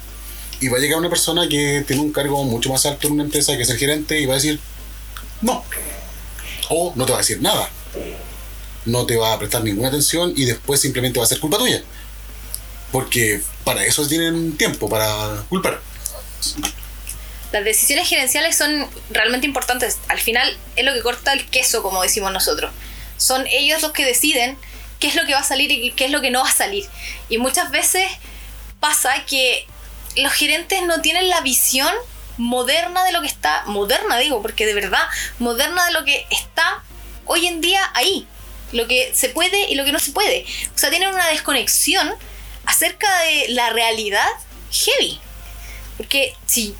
y 0.61 0.69
va 0.69 0.77
a 0.77 0.81
llegar 0.81 0.99
una 0.99 1.09
persona 1.09 1.49
que 1.49 1.83
tiene 1.87 2.03
un 2.03 2.13
cargo 2.13 2.45
mucho 2.45 2.69
más 2.71 2.85
alto 2.87 3.07
en 3.09 3.15
una 3.15 3.25
empresa, 3.25 3.57
que 3.57 3.63
es 3.63 3.71
el 3.71 3.79
gerente, 3.79 4.21
y 4.21 4.27
va 4.27 4.35
a 4.35 4.37
decir, 4.37 4.61
no. 5.40 5.64
O 6.68 6.92
no 6.97 7.06
te 7.06 7.12
va 7.12 7.18
a 7.18 7.23
decir 7.23 7.40
nada. 7.40 7.68
No 8.85 9.06
te 9.06 9.16
va 9.16 9.35
a 9.35 9.38
prestar 9.38 9.62
ninguna 9.62 9.88
atención 9.88 10.32
y 10.37 10.44
después 10.44 10.80
simplemente 10.80 11.18
va 11.18 11.25
a 11.25 11.28
ser 11.28 11.40
culpa 11.40 11.59
tuya. 11.59 11.82
Porque 12.92 13.40
para 13.64 13.85
eso 13.85 14.06
tienen 14.06 14.56
tiempo, 14.56 14.88
para 14.88 15.44
culpar. 15.49 15.80
Las 17.52 17.64
decisiones 17.64 18.09
gerenciales 18.09 18.56
son 18.56 18.87
realmente 19.11 19.47
importantes. 19.47 19.99
Al 20.09 20.20
final 20.20 20.56
es 20.76 20.85
lo 20.85 20.92
que 20.92 21.02
corta 21.02 21.32
el 21.32 21.44
queso, 21.47 21.82
como 21.82 22.02
decimos 22.02 22.32
nosotros. 22.32 22.73
Son 23.16 23.47
ellos 23.49 23.82
los 23.82 23.92
que 23.92 24.04
deciden 24.04 24.56
qué 25.00 25.09
es 25.09 25.16
lo 25.16 25.26
que 25.26 25.35
va 25.35 25.40
a 25.40 25.44
salir 25.44 25.70
y 25.70 25.92
qué 25.92 26.04
es 26.06 26.11
lo 26.11 26.20
que 26.20 26.30
no 26.30 26.42
va 26.42 26.49
a 26.49 26.52
salir. 26.54 26.87
Y 27.28 27.38
muchas 27.38 27.70
veces 27.70 28.06
pasa 28.78 29.25
que 29.26 29.66
los 30.16 30.32
gerentes 30.32 30.82
no 30.82 31.00
tienen 31.00 31.28
la 31.28 31.40
visión 31.40 31.92
moderna 32.40 33.04
de 33.04 33.12
lo 33.12 33.20
que 33.20 33.28
está, 33.28 33.62
moderna 33.66 34.18
digo, 34.18 34.42
porque 34.42 34.66
de 34.66 34.75
verdad, 34.75 35.06
moderna 35.38 35.87
de 35.87 35.92
lo 35.92 36.04
que 36.04 36.26
está 36.30 36.82
hoy 37.26 37.47
en 37.47 37.61
día 37.61 37.90
ahí. 37.94 38.26
Lo 38.73 38.87
que 38.87 39.12
se 39.14 39.28
puede 39.30 39.68
y 39.68 39.75
lo 39.75 39.85
que 39.85 39.92
no 39.92 39.99
se 39.99 40.12
puede. 40.12 40.47
O 40.75 40.78
sea, 40.78 40.90
tienen 40.90 41.09
una 41.09 41.26
desconexión 41.28 42.12
acerca 42.66 43.09
de 43.23 43.49
la 43.49 43.70
realidad 43.70 44.28
heavy. 44.70 45.20
Porque 45.97 46.35
si 46.47 46.75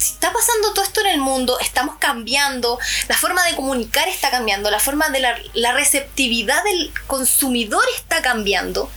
si 0.00 0.14
está 0.14 0.32
pasando 0.32 0.72
todo 0.72 0.84
esto 0.84 1.02
en 1.02 1.08
el 1.08 1.20
mundo, 1.20 1.58
estamos 1.60 1.96
cambiando, 1.98 2.78
la 3.08 3.16
forma 3.16 3.44
de 3.44 3.54
comunicar 3.54 4.08
está 4.08 4.30
cambiando, 4.30 4.70
la 4.70 4.80
forma 4.80 5.10
de 5.10 5.20
la, 5.20 5.38
la 5.52 5.72
receptividad 5.72 6.64
del 6.64 6.90
consumidor 7.06 7.84
está 7.96 8.22
cambiando, 8.22 8.90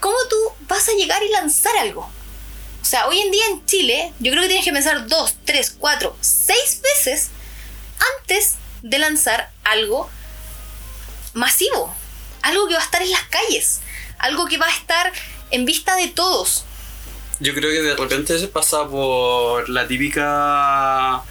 ¿cómo 0.00 0.16
tú 0.28 0.36
vas 0.62 0.88
a 0.88 0.94
llegar 0.94 1.22
y 1.22 1.28
lanzar 1.28 1.76
algo? 1.76 2.10
O 2.88 2.90
sea, 2.90 3.06
hoy 3.06 3.20
en 3.20 3.30
día 3.30 3.44
en 3.50 3.66
Chile, 3.66 4.14
yo 4.18 4.30
creo 4.30 4.44
que 4.44 4.48
tienes 4.48 4.64
que 4.64 4.72
pensar 4.72 5.08
dos, 5.08 5.34
tres, 5.44 5.76
cuatro, 5.78 6.16
seis 6.22 6.80
veces 6.82 7.28
antes 8.22 8.54
de 8.80 8.98
lanzar 8.98 9.50
algo 9.62 10.08
masivo, 11.34 11.94
algo 12.40 12.66
que 12.66 12.72
va 12.72 12.80
a 12.80 12.84
estar 12.84 13.02
en 13.02 13.10
las 13.10 13.24
calles, 13.24 13.82
algo 14.18 14.46
que 14.46 14.56
va 14.56 14.68
a 14.68 14.70
estar 14.70 15.12
en 15.50 15.66
vista 15.66 15.96
de 15.96 16.08
todos. 16.08 16.64
Yo 17.40 17.52
creo 17.52 17.70
que 17.70 17.82
de 17.82 17.94
repente 17.94 18.38
se 18.38 18.48
pasa 18.48 18.88
por 18.88 19.68
la 19.68 19.86
típica 19.86 21.22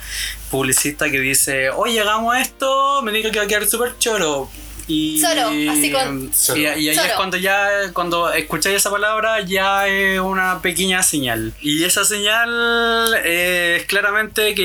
publicista 0.52 1.10
que 1.10 1.20
dice, 1.20 1.72
oye, 1.72 2.00
hagamos 2.00 2.38
esto, 2.38 3.02
me 3.02 3.12
dijo 3.12 3.32
que 3.32 3.40
va 3.40 3.46
a 3.46 3.48
quedar 3.48 3.68
súper 3.68 3.98
choro. 3.98 4.48
Y, 4.90 5.20
Solo, 5.20 5.48
así 5.72 5.92
con- 5.92 6.32
Y, 6.56 6.62
y 6.62 6.66
ahí 6.66 6.90
es 6.90 6.96
Solo. 6.96 7.10
cuando 7.18 7.36
ya, 7.38 7.68
cuando 7.94 8.32
escucháis 8.32 8.78
esa 8.78 8.90
palabra, 8.90 9.42
ya 9.42 9.86
es 9.88 10.20
una 10.20 10.62
pequeña 10.62 11.04
señal. 11.04 11.54
Y 11.62 11.84
esa 11.84 12.06
señal 12.06 13.14
es 13.26 13.84
claramente 13.86 14.56
que 14.56 14.64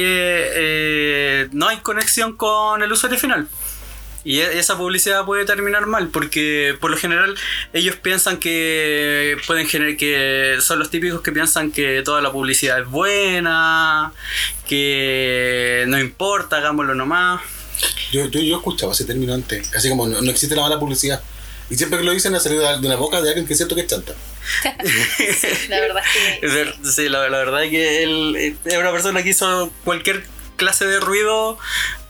eh, 0.55 1.49
no 1.53 1.67
hay 1.69 1.79
conexión 1.79 2.37
con 2.37 2.83
el 2.83 2.93
usuario 2.93 3.19
final. 3.19 3.49
Y 4.25 4.39
e- 4.39 4.61
esa 4.61 4.79
publicidad 4.79 5.25
puede 5.25 5.45
terminar 5.45 5.87
mal 5.87 6.07
porque 6.11 6.77
por 6.81 6.93
lo 6.93 6.97
general 6.97 7.35
ellos 7.73 7.97
piensan 7.97 8.37
que 8.37 9.37
pueden 9.49 9.67
generar 9.67 9.97
que 9.97 10.59
son 10.61 10.79
los 10.79 10.91
típicos 10.91 11.23
que 11.23 11.33
piensan 11.33 11.73
que 11.73 12.03
toda 12.05 12.21
la 12.21 12.31
publicidad 12.31 12.79
es 12.81 12.87
buena, 12.87 14.13
que 14.69 15.85
no 15.89 15.99
importa, 15.99 16.59
hagámoslo 16.59 16.95
nomás. 16.95 17.41
Yo, 18.13 18.27
yo, 18.27 18.41
yo 18.41 18.57
escuchaba 18.57 18.93
ese 18.93 19.05
término 19.05 19.35
antes, 19.35 19.73
así 19.75 19.89
como 19.89 20.07
no, 20.07 20.21
no 20.21 20.31
existe 20.31 20.55
la 20.55 20.63
mala 20.63 20.79
publicidad. 20.79 21.23
Y 21.71 21.77
siempre 21.77 21.99
que 21.99 22.05
lo 22.05 22.13
dicen 22.13 22.35
ha 22.35 22.41
salido 22.41 22.63
de 22.79 22.87
una 22.87 22.97
boca 22.97 23.23
de 23.23 23.29
alguien 23.31 23.47
que 23.47 23.55
siento 23.55 23.75
que 23.75 23.83
es 23.83 23.87
chanta. 23.87 24.13
La 25.69 25.81
verdad 25.81 26.03
es 26.43 26.51
que... 26.53 26.75
Sí, 26.93 27.09
la, 27.09 27.29
la 27.29 27.39
verdad 27.39 27.65
es 27.65 27.71
que 27.71 28.03
él 28.03 28.37
eh, 28.37 28.55
es 28.65 28.77
una 28.77 28.91
persona 28.93 29.23
que 29.23 29.31
hizo 29.31 29.73
cualquier 29.85 30.25
clase 30.57 30.85
de 30.85 31.01
ruido, 31.01 31.59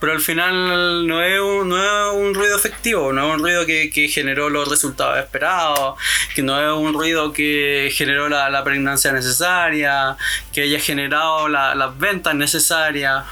pero 0.01 0.13
al 0.13 0.21
final 0.21 1.07
no 1.07 1.23
es 1.23 1.41
un, 1.41 1.69
no 1.69 1.79
es 1.79 2.15
un 2.17 2.35
ruido 2.35 2.57
efectivo, 2.57 3.13
no 3.13 3.27
es 3.29 3.35
un 3.35 3.41
ruido 3.43 3.65
que, 3.67 3.89
que 3.91 4.09
generó 4.09 4.51
los 4.51 4.69
resultados 4.69 5.19
esperados, 5.19 5.95
que 6.35 6.43
no 6.43 6.61
es 6.61 6.77
un 6.77 6.93
ruido 6.93 7.33
que 7.33 7.91
generó 7.95 8.29
la, 8.29 8.51
la 8.51 8.65
pregnancia 8.65 9.13
necesaria, 9.13 10.17
que 10.53 10.63
haya 10.63 10.81
generado 10.81 11.49
la- 11.49 11.75
las 11.75 11.97
ventas 11.99 12.35
necesarias. 12.35 13.25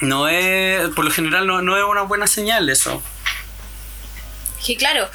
No 0.00 0.28
es, 0.28 0.88
por 0.90 1.04
lo 1.04 1.10
general 1.10 1.46
no, 1.46 1.60
no 1.62 1.76
es 1.76 1.84
una 1.84 2.02
buena 2.02 2.26
señal 2.26 2.68
eso. 2.68 3.02
que 4.64 4.76
claro, 4.76 5.08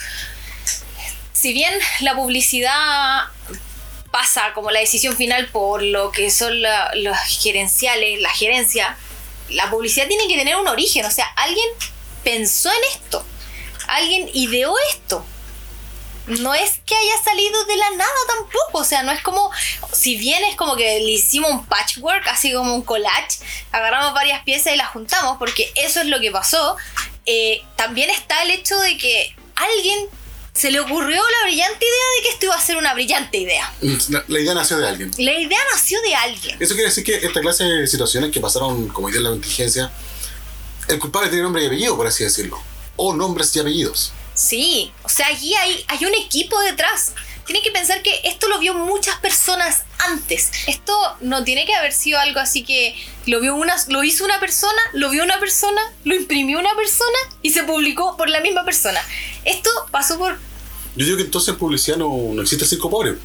si 1.33 1.53
bien 1.53 1.73
la 2.01 2.15
publicidad 2.15 3.25
pasa 4.11 4.53
como 4.53 4.71
la 4.71 4.79
decisión 4.79 5.15
final 5.15 5.47
por 5.47 5.81
lo 5.81 6.11
que 6.11 6.31
son 6.31 6.61
los 6.61 7.17
gerenciales, 7.41 8.21
la 8.21 8.29
gerencia, 8.29 8.97
la 9.49 9.69
publicidad 9.69 10.07
tiene 10.07 10.27
que 10.27 10.37
tener 10.37 10.55
un 10.55 10.67
origen, 10.67 11.05
o 11.05 11.11
sea, 11.11 11.25
alguien 11.35 11.67
pensó 12.23 12.69
en 12.71 12.83
esto, 12.95 13.25
alguien 13.87 14.29
ideó 14.33 14.73
esto. 14.91 15.25
No 16.27 16.53
es 16.53 16.79
que 16.85 16.95
haya 16.95 17.23
salido 17.23 17.63
de 17.65 17.75
la 17.75 17.89
nada 17.91 18.11
tampoco, 18.27 18.79
o 18.79 18.83
sea, 18.83 19.03
no 19.03 19.11
es 19.11 19.21
como, 19.21 19.51
si 19.91 20.15
bien 20.17 20.43
es 20.45 20.55
como 20.55 20.75
que 20.75 20.99
le 20.99 21.11
hicimos 21.11 21.51
un 21.51 21.65
patchwork, 21.65 22.27
así 22.27 22.51
como 22.51 22.73
un 22.73 22.81
collage, 22.81 23.39
agarramos 23.71 24.13
varias 24.13 24.43
piezas 24.43 24.73
y 24.73 24.77
las 24.77 24.89
juntamos, 24.89 25.37
porque 25.37 25.71
eso 25.75 26.01
es 26.01 26.07
lo 26.07 26.19
que 26.19 26.31
pasó, 26.31 26.77
eh, 27.25 27.61
también 27.75 28.09
está 28.09 28.41
el 28.43 28.51
hecho 28.51 28.77
de 28.79 28.97
que 28.97 29.35
alguien 29.55 30.09
se 30.53 30.71
le 30.71 30.79
ocurrió 30.79 31.21
la 31.21 31.47
brillante 31.47 31.85
idea 31.85 32.05
de 32.15 32.23
que 32.23 32.29
esto 32.29 32.45
iba 32.45 32.55
a 32.55 32.61
ser 32.61 32.77
una 32.77 32.93
brillante 32.93 33.37
idea. 33.37 33.71
La, 34.09 34.23
la 34.27 34.39
idea 34.39 34.53
nació 34.53 34.77
de 34.77 34.87
alguien. 34.87 35.11
La 35.17 35.33
idea 35.33 35.59
nació 35.73 36.01
de 36.01 36.15
alguien. 36.15 36.57
Eso 36.61 36.73
quiere 36.75 36.89
decir 36.89 37.03
que 37.03 37.15
esta 37.17 37.41
clase 37.41 37.65
de 37.65 37.87
situaciones 37.87 38.31
que 38.31 38.39
pasaron 38.39 38.87
como 38.87 39.09
idea 39.09 39.19
de 39.19 39.29
la 39.29 39.35
inteligencia, 39.35 39.91
el 40.87 40.97
culpable 40.97 41.29
tiene 41.29 41.43
nombre 41.43 41.63
y 41.63 41.67
apellido, 41.67 41.97
por 41.97 42.07
así 42.07 42.23
decirlo. 42.23 42.57
O 42.95 43.13
nombres 43.13 43.53
y 43.55 43.59
apellidos. 43.59 44.13
Sí, 44.35 44.91
o 45.03 45.09
sea, 45.09 45.27
aquí 45.27 45.55
hay, 45.55 45.83
hay 45.87 46.05
un 46.05 46.13
equipo 46.13 46.59
detrás. 46.61 47.13
Tienen 47.45 47.63
que 47.63 47.71
pensar 47.71 48.01
que 48.01 48.21
esto 48.25 48.47
lo 48.47 48.59
vio 48.59 48.73
muchas 48.73 49.17
personas 49.19 49.83
antes. 49.99 50.51
Esto 50.67 50.93
no 51.21 51.43
tiene 51.43 51.65
que 51.65 51.75
haber 51.75 51.93
sido 51.93 52.19
algo 52.19 52.39
así 52.39 52.63
que 52.63 52.95
lo 53.27 53.39
vio 53.39 53.55
una, 53.55 53.75
lo 53.87 54.03
hizo 54.03 54.25
una 54.25 54.39
persona, 54.39 54.81
lo 54.93 55.09
vio 55.09 55.23
una 55.23 55.39
persona, 55.39 55.81
lo 56.03 56.15
imprimió 56.15 56.59
una 56.59 56.75
persona 56.75 57.17
y 57.41 57.51
se 57.51 57.63
publicó 57.63 58.17
por 58.17 58.29
la 58.29 58.41
misma 58.41 58.65
persona. 58.65 58.99
Esto 59.45 59.69
pasó 59.91 60.17
por 60.17 60.37
Yo 60.95 61.05
digo 61.05 61.17
que 61.17 61.23
entonces 61.23 61.49
en 61.49 61.59
publicidad 61.59 61.97
no, 61.97 62.09
no 62.33 62.41
existe 62.41 62.65
circo 62.65 62.89
pobre. 62.89 63.15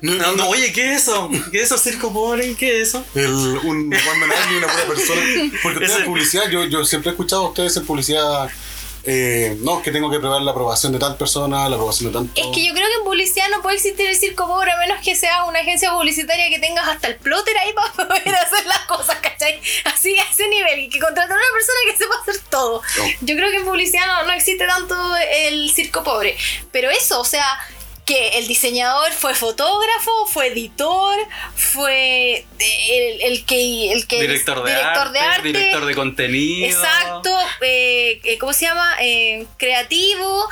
No, 0.00 0.14
No, 0.16 0.32
no, 0.32 0.48
oye, 0.48 0.72
¿qué 0.72 0.94
es 0.94 1.02
eso? 1.02 1.28
¿Qué 1.50 1.58
es 1.58 1.64
eso, 1.64 1.78
circo 1.78 2.12
pobre? 2.12 2.54
¿Qué 2.54 2.80
es 2.80 2.88
eso? 2.88 3.04
El, 3.16 3.26
un 3.28 3.88
man 3.88 4.32
army, 4.32 4.56
una 4.56 4.68
pura 4.68 4.86
persona. 4.86 5.20
Porque 5.64 5.80
ustedes 5.80 6.00
en 6.00 6.06
publicidad, 6.06 6.48
yo, 6.48 6.64
yo 6.64 6.84
siempre 6.84 7.10
he 7.10 7.12
escuchado 7.12 7.46
a 7.46 7.48
ustedes 7.48 7.76
en 7.76 7.84
publicidad, 7.84 8.48
eh, 9.04 9.56
no, 9.60 9.82
que 9.82 9.90
tengo 9.90 10.10
que 10.10 10.20
probar 10.20 10.42
la 10.42 10.52
aprobación 10.52 10.92
de 10.92 10.98
tal 10.98 11.16
persona, 11.16 11.68
la 11.68 11.76
aprobación 11.76 12.12
de 12.12 12.18
tanto. 12.18 12.40
Es 12.40 12.46
que 12.54 12.66
yo 12.66 12.72
creo 12.72 12.86
que 12.88 12.94
en 12.94 13.04
publicidad 13.04 13.48
no 13.50 13.62
puede 13.62 13.76
existir 13.76 14.06
el 14.06 14.16
circo 14.16 14.46
pobre 14.46 14.70
a 14.70 14.76
menos 14.78 15.00
que 15.02 15.16
sea 15.16 15.44
una 15.44 15.60
agencia 15.60 15.92
publicitaria 15.92 16.48
que 16.50 16.58
tengas 16.58 16.86
hasta 16.88 17.08
el 17.08 17.16
plotter 17.16 17.56
ahí 17.58 17.72
para 17.74 17.92
poder 17.92 18.34
hacer 18.34 18.66
las 18.66 18.80
cosas, 18.86 19.16
¿cachai? 19.16 19.60
Así 19.84 20.16
a 20.18 20.22
ese 20.22 20.48
nivel 20.48 20.80
y 20.80 20.88
que 20.88 21.00
contratar 21.00 21.32
a 21.32 21.34
una 21.34 21.52
persona 21.52 21.78
que 21.90 21.96
sepa 21.96 22.14
hacer 22.20 22.50
todo. 22.50 22.82
No. 22.98 23.04
Yo 23.22 23.36
creo 23.36 23.50
que 23.50 23.56
en 23.56 23.64
publicidad 23.64 24.06
no, 24.06 24.24
no 24.24 24.32
existe 24.32 24.66
tanto 24.66 24.94
el 25.16 25.70
circo 25.70 26.04
pobre. 26.04 26.36
Pero 26.70 26.90
eso, 26.90 27.20
o 27.20 27.24
sea, 27.24 27.44
que 28.04 28.38
el 28.38 28.48
diseñador 28.48 29.12
fue 29.12 29.34
fotógrafo, 29.34 30.26
fue 30.26 30.48
editor, 30.48 31.16
fue 31.54 32.44
el, 32.58 33.22
el 33.22 33.44
que... 33.46 33.92
El 33.92 34.06
que 34.08 34.20
Director 34.20 34.62
de, 34.64 34.70
director 34.72 34.98
arte, 35.06 35.12
de 35.12 35.18
arte, 35.24 35.48
director 35.48 35.84
de 35.86 35.94
contenido. 35.94 36.66
Exacto, 36.66 37.30
eh, 37.60 38.20
eh, 38.24 38.38
¿cómo 38.38 38.52
se 38.52 38.66
llama? 38.66 38.96
Eh, 39.00 39.46
creativo, 39.56 40.48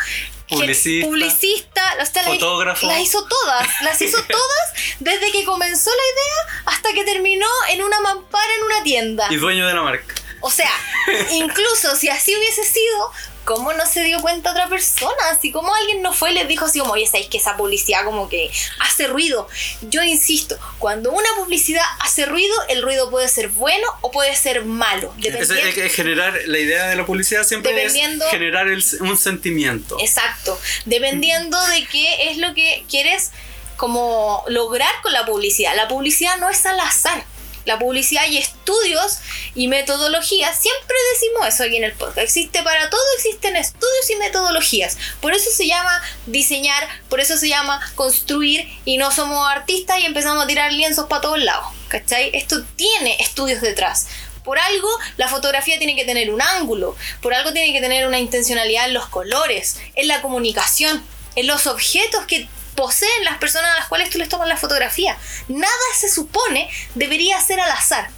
Publicista. 0.49 1.07
publicista, 1.07 1.95
o 2.01 2.07
sea, 2.07 2.23
la- 2.23 2.29
Fotógrafo. 2.31 2.87
Las 2.87 3.01
hizo 3.01 3.27
todas, 3.27 3.69
las 3.83 4.01
hizo 4.03 4.23
todas 4.29 4.73
desde 5.01 5.31
que 5.33 5.45
comenzó 5.45 5.91
la 5.91 5.97
idea 5.97 6.63
hasta 6.67 6.93
que 6.93 7.05
terminó 7.05 7.47
en 7.71 7.83
una 7.83 8.01
mampara 8.01 8.55
en 8.59 8.65
una 8.65 8.83
tienda. 8.83 9.27
Y 9.31 9.37
dueño 9.37 9.67
de 9.67 9.75
la 9.75 9.83
marca. 9.83 10.15
O 10.41 10.51
sea, 10.51 10.71
incluso 11.33 11.95
si 11.97 12.09
así 12.09 12.35
hubiese 12.37 12.65
sido, 12.65 13.13
¿cómo 13.51 13.73
no 13.73 13.85
se 13.85 14.05
dio 14.05 14.21
cuenta 14.21 14.53
otra 14.53 14.69
persona? 14.69 15.13
Así 15.33 15.51
como 15.51 15.75
alguien 15.75 16.03
no 16.03 16.13
fue 16.13 16.31
y 16.31 16.35
les 16.35 16.47
dijo 16.47 16.67
así 16.67 16.79
como, 16.79 16.93
oye, 16.93 17.05
sabéis 17.07 17.27
que 17.29 17.39
esa 17.39 17.57
publicidad 17.57 18.05
como 18.05 18.29
que 18.29 18.49
hace 18.79 19.09
ruido. 19.09 19.49
Yo 19.83 20.05
insisto, 20.05 20.57
cuando 20.79 21.11
una 21.11 21.29
publicidad 21.37 21.83
hace 21.99 22.27
ruido, 22.27 22.55
el 22.69 22.81
ruido 22.83 23.11
puede 23.11 23.27
ser 23.29 23.49
bueno 23.49 23.87
o 24.03 24.13
puede 24.13 24.37
ser 24.37 24.65
malo. 24.65 25.13
Es, 25.19 25.25
Dependiendo. 25.33 25.67
es- 25.69 25.77
es 25.79 25.93
generar, 25.95 26.39
la 26.47 26.59
idea 26.61 26.87
de 26.87 26.95
la 26.95 27.05
publicidad 27.05 27.43
siempre 27.43 27.73
Dependiendo- 27.73 28.25
es 28.25 28.31
generar 28.31 28.69
el- 28.69 28.85
un 29.01 29.17
sentimiento. 29.17 29.97
Exacto. 30.01 30.57
Dependiendo 30.85 31.61
de 31.67 31.87
qué 31.87 32.31
es 32.31 32.37
lo 32.39 32.55
que 32.55 32.85
quieres 32.89 33.33
como 33.77 34.45
lograr 34.47 34.93
con 35.03 35.13
la 35.13 35.25
publicidad. 35.27 35.75
La 35.75 35.89
publicidad 35.89 36.37
no 36.37 36.49
es 36.51 36.65
al 36.67 36.79
azar. 36.79 37.25
La 37.71 37.79
publicidad 37.79 38.27
y 38.29 38.37
estudios 38.37 39.19
y 39.55 39.69
metodologías, 39.69 40.61
siempre 40.61 40.97
decimos 41.13 41.47
eso 41.47 41.63
aquí 41.63 41.77
en 41.77 41.85
el 41.85 41.93
podcast. 41.93 42.19
Existe 42.19 42.65
para 42.65 42.91
todo, 42.91 43.01
existen 43.17 43.55
estudios 43.55 44.11
y 44.11 44.17
metodologías. 44.17 44.99
Por 45.21 45.33
eso 45.35 45.53
se 45.53 45.69
llama 45.69 46.03
diseñar, 46.27 46.89
por 47.09 47.21
eso 47.21 47.37
se 47.37 47.49
llama 47.49 47.81
construir 47.95 48.69
y 48.85 48.97
no 48.97 49.13
somos 49.13 49.49
artistas 49.49 50.01
y 50.01 50.07
empezamos 50.07 50.43
a 50.43 50.49
tirar 50.49 50.73
lienzos 50.73 51.07
para 51.07 51.21
todos 51.21 51.39
lados. 51.39 51.65
¿Cachai? 51.87 52.33
Esto 52.35 52.61
tiene 52.75 53.17
estudios 53.21 53.61
detrás. 53.61 54.09
Por 54.43 54.59
algo 54.59 54.89
la 55.17 55.29
fotografía 55.29 55.79
tiene 55.79 55.95
que 55.95 56.05
tener 56.05 56.33
un 56.33 56.43
ángulo, 56.43 56.97
por 57.23 57.35
algo 57.35 57.53
tiene 57.53 57.73
que 57.73 57.81
tener 57.81 58.05
una 58.09 58.19
intencionalidad 58.19 58.87
en 58.87 58.95
los 58.95 59.07
colores, 59.07 59.77
en 59.95 60.09
la 60.09 60.23
comunicación, 60.23 61.05
en 61.37 61.47
los 61.47 61.69
objetos 61.69 62.25
que 62.27 62.49
poseen 62.75 63.25
las 63.25 63.39
personas 63.39 63.71
a 63.73 63.79
las 63.81 63.89
cuales 63.89 64.11
tú 64.11 64.19
les 64.19 64.29
tomas 64.29 64.49
la 64.49 64.57
fotografía. 64.57 65.17
Nada 65.49 65.73
se 65.99 66.11
supone 66.11 66.71
debería 66.95 67.41
ser 67.41 67.61
al 67.61 67.71
azar. 67.71 68.11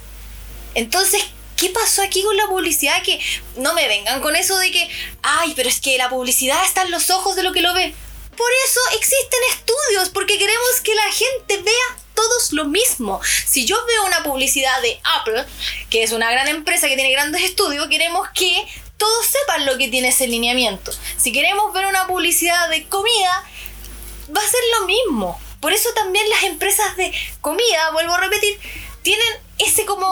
Entonces, 0.75 1.23
¿qué 1.57 1.71
pasó 1.71 2.03
aquí 2.03 2.23
con 2.23 2.37
la 2.37 2.47
publicidad? 2.47 3.03
Que 3.03 3.21
no 3.57 3.75
me 3.75 3.89
vengan 3.89 4.21
con 4.21 4.37
eso 4.37 4.57
de 4.59 4.71
que, 4.71 4.89
ay, 5.23 5.53
pero 5.55 5.69
es 5.69 5.81
que 5.81 5.99
la 5.99 6.09
publicidad 6.09 6.65
está 6.65 6.83
en 6.83 6.91
los 6.91 7.11
ojos 7.11 7.37
de 7.37 7.43
lo 7.43 7.53
que 7.53 7.61
lo 7.61 7.75
ve. 7.75 7.95
Por 8.37 8.51
eso 8.67 8.81
existen 8.97 9.41
estudios, 9.51 10.09
porque 10.09 10.39
queremos 10.39 10.81
que 10.83 10.95
la 10.95 11.13
gente 11.13 11.63
vea 11.63 12.03
todos 12.15 12.53
lo 12.53 12.65
mismo. 12.65 13.21
Si 13.47 13.67
yo 13.67 13.77
veo 13.87 14.07
una 14.07 14.23
publicidad 14.23 14.81
de 14.81 15.01
Apple, 15.21 15.45
que 15.91 16.03
es 16.03 16.13
una 16.13 16.31
gran 16.31 16.49
empresa 16.49 16.89
que 16.89 16.95
tiene 16.95 17.13
grandes 17.13 17.43
estudios, 17.43 17.89
queremos 17.89 18.29
que 18.35 18.67
todos 18.97 19.27
sepan 19.27 19.67
lo 19.67 19.77
que 19.79 19.89
tiene 19.89 20.09
ese 20.09 20.27
lineamiento. 20.27 20.93
Si 21.17 21.33
queremos 21.33 21.73
ver 21.73 21.87
una 21.87 22.07
publicidad 22.07 22.69
de 22.71 22.85
comida, 22.85 23.45
va 24.35 24.41
a 24.41 24.49
ser 24.49 24.61
lo 24.81 24.87
mismo. 24.87 25.41
Por 25.61 25.73
eso 25.73 25.91
también 25.95 26.29
las 26.31 26.45
empresas 26.45 26.97
de 26.97 27.13
comida, 27.41 27.91
vuelvo 27.93 28.15
a 28.15 28.21
repetir, 28.21 28.59
tienen 29.03 29.29
ese 29.59 29.85
como 29.85 30.09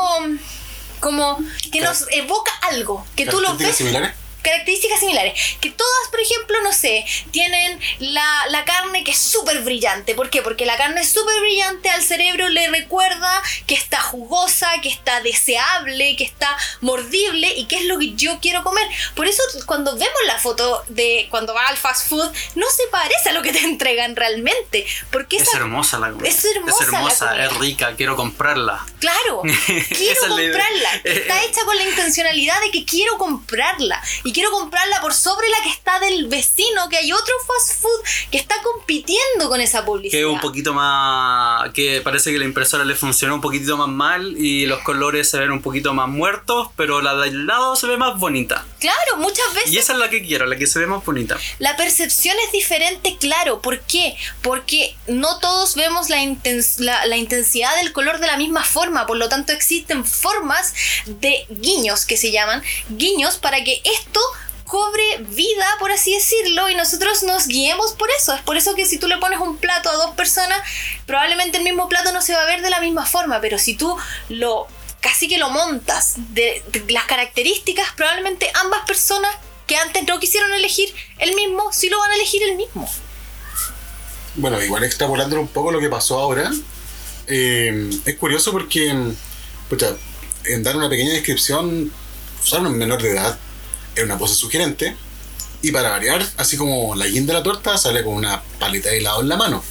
como 1.01 1.39
que 1.73 1.81
nos 1.81 2.07
evoca 2.13 2.53
algo, 2.63 3.07
que 3.17 3.25
tú 3.25 3.41
lo 3.41 3.49
¿Características 3.49 3.69
ves 3.69 3.77
similares? 3.77 4.20
Características 4.43 5.01
similares. 5.01 5.39
Que 5.61 5.71
todas, 5.71 6.09
por 6.11 6.21
ejemplo, 6.21 6.61
no 6.63 6.73
sé, 6.73 7.05
tienen 7.31 7.79
la, 7.99 8.45
la 8.49 8.65
carne 8.65 9.05
que 9.05 9.13
es 9.13 9.19
súper 9.19 9.61
brillante. 9.63 10.15
¿Por 10.15 10.31
qué? 10.31 10.43
Porque 10.43 10.67
la 10.67 10.77
carne 10.77 11.01
es 11.01 11.13
súper 11.13 11.39
brillante 11.41 11.91
al 11.91 12.03
cerebro 12.03 12.49
le 12.49 12.69
recuerda 12.69 13.43
que 13.67 13.75
está 13.75 14.01
jugosa, 14.01 14.69
que 14.83 14.89
está 14.89 15.21
deseable, 15.21 16.17
que 16.17 16.25
está 16.25 16.57
mordible 16.81 17.53
y 17.57 17.67
que 17.67 17.77
es 17.77 17.85
lo 17.85 17.99
que 17.99 18.15
yo 18.15 18.39
quiero 18.41 18.63
comer. 18.63 18.87
Por 19.15 19.27
eso 19.27 19.43
cuando 19.67 19.93
vemos 19.93 20.21
la 20.27 20.39
foto 20.39 20.85
de 20.89 21.27
cuando 21.31 21.55
va 21.55 21.67
al 21.69 21.77
fast 21.77 22.09
food, 22.09 22.31
no 22.55 22.67
se 22.71 22.85
parece 22.91 23.31
a 23.31 23.33
lo 23.33 23.43
que 23.43 23.53
te 23.53 23.61
entregan 23.61 24.17
realmente. 24.17 24.87
Porque 25.11 25.37
Es 25.37 25.43
esa- 25.43 25.59
hermosa 25.59 25.99
la 25.99 26.11
comida. 26.11 26.29
Es 26.29 26.45
hermosa 26.45 27.45
es 27.45 27.53
rica, 27.59 27.95
quiero 27.97 28.17
comprarla. 28.17 28.85
Claro, 28.99 29.43
quiero 29.89 30.21
comprarla. 30.29 30.95
Está 31.05 31.43
hecha 31.45 31.65
con 31.65 31.77
la 31.77 31.85
intencionalidad 31.85 32.61
de 32.61 32.71
que 32.71 32.85
quiero 32.85 33.19
comprarla. 33.19 34.03
Y 34.25 34.30
quiero 34.33 34.51
comprarla 34.51 35.01
por 35.01 35.15
sobre 35.15 35.49
la 35.49 35.63
que 35.63 35.71
está 35.71 35.99
del 36.01 36.27
vecino, 36.29 36.89
que 36.89 36.97
hay 36.97 37.13
otro 37.13 37.35
fast 37.47 37.81
food 37.81 38.01
que 38.31 38.39
está 38.39 38.57
compitiendo 38.63 39.49
con 39.49 39.61
esa 39.61 39.85
publicidad. 39.85 40.21
Que 40.21 40.27
un 40.27 40.41
poquito 40.41 40.73
más. 40.75 41.71
que 41.73 42.01
parece 42.01 42.33
que 42.33 42.39
la 42.39 42.45
impresora 42.45 42.85
le 42.85 42.95
funciona 42.95 43.35
un 43.35 43.41
poquitito 43.41 43.77
más 43.77 43.89
mal 43.89 44.37
y 44.39 44.67
los 44.67 44.81
colores 44.81 45.29
se 45.31 45.39
ven 45.39 45.51
un 45.51 45.63
poquito 45.63 45.93
más 45.95 46.09
muertos, 46.09 46.69
pero 46.77 47.01
la 47.01 47.15
del 47.17 47.47
lado 47.47 47.77
se 47.77 47.87
ve 47.87 47.97
más 47.97 48.19
bonita. 48.19 48.65
Claro, 48.79 49.17
muchas 49.19 49.53
veces 49.55 49.73
Y 49.73 49.79
esa 49.79 49.93
es 49.93 49.99
la 49.99 50.09
que 50.11 50.23
quiero, 50.23 50.47
la 50.47 50.57
que 50.57 50.67
se 50.67 50.79
ve 50.79 50.87
más 50.87 51.05
bonita. 51.05 51.39
La 51.59 51.77
percepción 51.77 52.37
es 52.47 52.53
diferente, 52.53 53.17
claro. 53.19 53.61
¿Por 53.61 53.81
qué? 53.81 54.17
Porque 54.43 54.97
no 55.07 55.39
todos 55.39 55.75
vemos 55.75 56.09
la, 56.09 56.19
intens- 56.23 56.79
la, 56.79 57.05
la 57.07 57.17
intensidad 57.17 57.75
del 57.77 57.93
color 57.93 58.19
de 58.21 58.27
la 58.27 58.37
misma 58.37 58.65
forma. 58.65 59.07
Por 59.07 59.17
lo 59.19 59.29
tanto, 59.29 59.53
existen 59.53 60.05
formas 60.05 60.75
de 61.07 61.47
guiños 61.51 62.05
que 62.07 62.17
se 62.17 62.31
llaman 62.33 62.63
guiños 62.89 63.37
para 63.39 63.63
que 63.65 63.81
esto 63.85 64.20
cobre 64.71 65.19
vida, 65.31 65.67
por 65.81 65.91
así 65.91 66.15
decirlo, 66.15 66.71
y 66.71 66.77
nosotros 66.77 67.25
nos 67.25 67.49
guiemos 67.49 67.93
por 67.95 68.09
eso. 68.17 68.33
Es 68.35 68.41
por 68.43 68.57
eso 68.57 68.77
que 68.77 68.87
si 68.87 68.99
tú 68.99 69.09
le 69.09 69.19
pones 69.19 69.41
un 69.41 69.57
plato 69.57 69.91
a 69.91 69.95
dos 69.95 70.15
personas, 70.15 70.61
probablemente 71.07 71.59
el 71.59 71.65
mismo 71.65 71.89
plato 71.89 72.13
no 72.13 72.23
se 72.23 72.35
va 72.35 72.43
a 72.43 72.47
ver 72.47 72.63
de 72.63 72.71
la 72.71 72.81
misma 72.81 73.05
forma, 73.05 73.41
pero 73.41 73.59
si 73.59 73.75
tú 73.75 73.97
lo 74.29 74.69
casi 75.01 75.27
que 75.27 75.39
lo 75.39 75.51
montas 75.51 76.15
de, 76.35 76.63
las 76.89 77.05
características, 77.07 77.89
probablemente 77.97 78.49
ambas 78.63 78.83
personas 78.87 79.35
que 79.67 79.77
antes 79.77 80.07
no 80.07 80.21
quisieron 80.21 80.53
elegir 80.53 80.95
el 81.19 81.35
mismo, 81.35 81.73
sí 81.73 81.89
lo 81.89 81.99
van 81.99 82.13
a 82.13 82.15
elegir 82.15 82.45
el 82.45 82.57
mismo. 82.57 82.89
Bueno, 84.37 84.63
igual 84.63 84.85
extrapolándolo 84.85 85.43
un 85.43 85.49
poco 85.49 85.73
lo 85.73 85.81
que 85.81 85.89
pasó 85.89 86.21
ahora, 86.21 86.49
eh, 87.27 87.91
es 88.05 88.17
curioso 88.19 88.53
porque, 88.53 88.95
pucha, 89.69 89.97
en 90.45 90.63
dar 90.63 90.77
una 90.77 90.89
pequeña 90.89 91.13
descripción, 91.15 91.93
usaron 92.41 92.69
un 92.69 92.79
menor 92.79 93.03
de 93.03 93.11
edad, 93.11 93.37
en 93.97 94.05
una 94.05 94.19
pose 94.19 94.35
sugerente, 94.35 94.97
y 95.63 95.73
para 95.73 95.91
variar, 95.91 96.25
así 96.39 96.57
como 96.57 96.95
la 96.95 97.07
guinda 97.07 97.33
de 97.35 97.39
la 97.41 97.43
torta, 97.43 97.77
sale 97.77 98.03
con 98.05 98.15
una 98.15 98.41
paleta 98.59 98.89
de 98.91 98.99
helado 98.99 99.21
en 99.21 99.29
la 99.29 99.37
mano. 99.37 99.63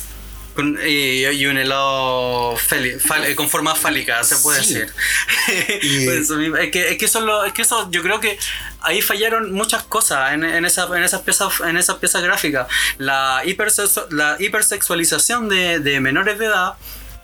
Con, 0.55 0.77
y, 0.85 1.25
y 1.25 1.45
un 1.45 1.57
helado 1.57 2.55
fal- 2.57 3.25
eh, 3.25 3.35
con 3.35 3.49
forma 3.49 3.75
fálica, 3.75 4.23
se 4.23 4.35
puede 4.37 4.63
Sí. 4.63 4.73
decir. 4.73 4.93
Y- 5.81 6.05
Pues 6.05 6.17
eso 6.21 6.39
es, 6.39 6.71
que, 6.71 6.91
es, 6.91 6.97
que 6.97 7.05
eso 7.05 7.21
lo- 7.21 7.45
es 7.45 7.53
que 7.53 7.61
eso 7.61 7.89
yo 7.91 8.01
creo 8.03 8.19
que 8.19 8.37
ahí 8.81 9.01
fallaron 9.01 9.51
muchas 9.53 9.83
cosas 9.83 10.33
en, 10.33 10.43
en, 10.43 10.65
esa, 10.65 10.85
en 10.95 11.03
esas 11.03 11.21
piezas 11.21 11.53
en 11.65 11.77
esas 11.77 11.97
piezas 11.97 12.21
gráficas. 12.23 12.67
La, 12.97 13.41
hipersexu- 13.45 14.09
la 14.11 14.35
hipersexualización 14.39 15.49
de, 15.49 15.79
de 15.79 15.99
menores 16.01 16.37
de 16.39 16.45
edad. 16.47 16.73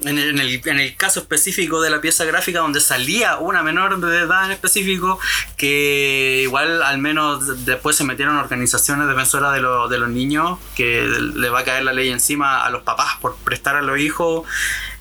En 0.06 0.18
el, 0.20 0.30
en, 0.30 0.39
el, 0.39 0.62
en 0.65 0.80
el 0.80 0.96
caso 0.96 1.20
específico 1.20 1.82
de 1.82 1.89
la 1.89 2.00
pieza 2.00 2.26
gráfica 2.26 2.60
donde 2.60 2.80
salía 2.80 3.38
una 3.38 3.63
menor 3.63 4.00
de 4.00 4.20
edad 4.20 4.46
en 4.46 4.52
específico 4.52 5.20
que 5.58 6.41
igual 6.44 6.84
al 6.84 6.98
menos 7.00 7.65
después 7.65 7.96
se 7.96 8.04
metieron 8.04 8.38
organizaciones 8.38 9.08
defensoras 9.08 9.54
de, 9.54 9.62
lo- 9.62 9.88
de 9.88 9.98
los 9.98 10.10
niños 10.10 10.60
que 10.76 11.08
le 11.36 11.50
va 11.50 11.60
a 11.60 11.63
caer 11.63 11.84
la 11.84 11.94
ley 11.94 12.10
encima 12.10 12.63
a 12.65 12.70
los 12.70 12.84
papás 12.84 13.18
por 13.22 13.36
prestar 13.38 13.76
a 13.78 13.82
los 13.82 14.00
hijos 14.00 14.46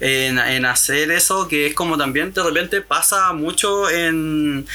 en, 0.06 0.38
en 0.38 0.66
hacer 0.66 1.10
eso 1.10 1.48
que 1.48 1.66
es 1.68 1.74
como 1.74 1.96
también 1.96 2.32
de 2.34 2.42
repente 2.42 2.82
pasa 2.82 3.32
mucho 3.32 3.88
en, 3.88 4.66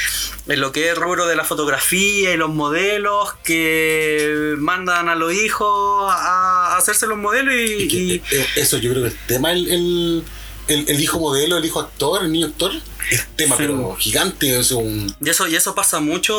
en 0.47 0.59
lo 0.59 0.71
que 0.71 0.85
es 0.87 0.95
el 0.95 0.95
rubro 0.95 1.27
de 1.27 1.35
la 1.35 1.43
fotografía 1.43 2.33
y 2.33 2.37
los 2.37 2.49
modelos 2.49 3.33
que 3.43 4.55
mandan 4.57 5.07
a 5.07 5.13
los 5.15 5.31
hijos 5.33 6.11
a, 6.11 6.73
a 6.73 6.77
hacerse 6.77 7.05
los 7.05 7.17
modelos 7.17 7.53
y, 7.53 7.83
Y 7.83 7.87
que, 7.87 7.97
y- 7.97 8.21
eh, 8.31 8.47
eso 8.55 8.77
yo 8.77 8.89
creo 8.91 9.03
que 9.03 9.09
el 9.09 9.17
tema, 9.27 9.51
el, 9.51 9.69
el, 9.69 10.23
el- 10.67 10.85
el 10.89 10.99
hijo 10.99 11.19
modelo, 11.19 11.57
el 11.57 11.65
hijo 11.65 11.79
actor, 11.79 12.23
el 12.23 12.31
niño 12.31 12.47
actor, 12.47 12.71
es 13.11 13.27
tema, 13.35 13.55
Sí. 13.57 13.63
pero 13.63 13.95
gigante, 13.95 14.59
es 14.59 14.71
un... 14.71 15.13
Y 15.21 15.29
eso, 15.29 15.47
y 15.47 15.55
eso 15.55 15.73
pasa 15.75 15.99
mucho 15.99 16.35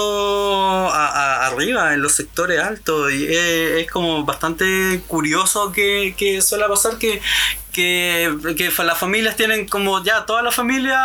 a- 0.91 1.09
a- 1.09 1.47
arriba, 1.49 1.95
en 1.95 2.03
los 2.03 2.13
sectores 2.13 2.61
altos. 2.61 3.13
Y 3.13 3.27
es, 3.27 3.83
es 3.85 3.91
como 3.91 4.25
bastante 4.25 5.01
curioso 5.07 5.73
que, 5.73 6.15
que 6.17 6.41
suele 6.43 6.67
pasar 6.69 6.99
que, 6.99 7.21
que, 7.73 8.35
que 8.57 8.71
las 8.85 8.99
familias 8.99 9.37
tienen 9.37 9.67
como 9.69 10.03
ya 10.03 10.27
toda 10.27 10.43
la 10.43 10.51
familia 10.51 10.99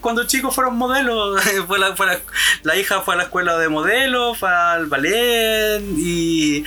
cuando 0.00 0.26
chicos 0.26 0.54
fueron 0.54 0.76
modelos. 0.76 1.40
fue 1.66 1.78
la, 1.78 1.94
fue 1.96 2.06
la, 2.06 2.20
la 2.62 2.76
hija 2.76 3.00
fue 3.02 3.14
a 3.14 3.16
la 3.18 3.22
escuela 3.24 3.56
de 3.58 3.68
modelos, 3.68 4.38
fue 4.38 4.48
al 4.50 4.86
ballet 4.86 5.80
y 5.96 6.64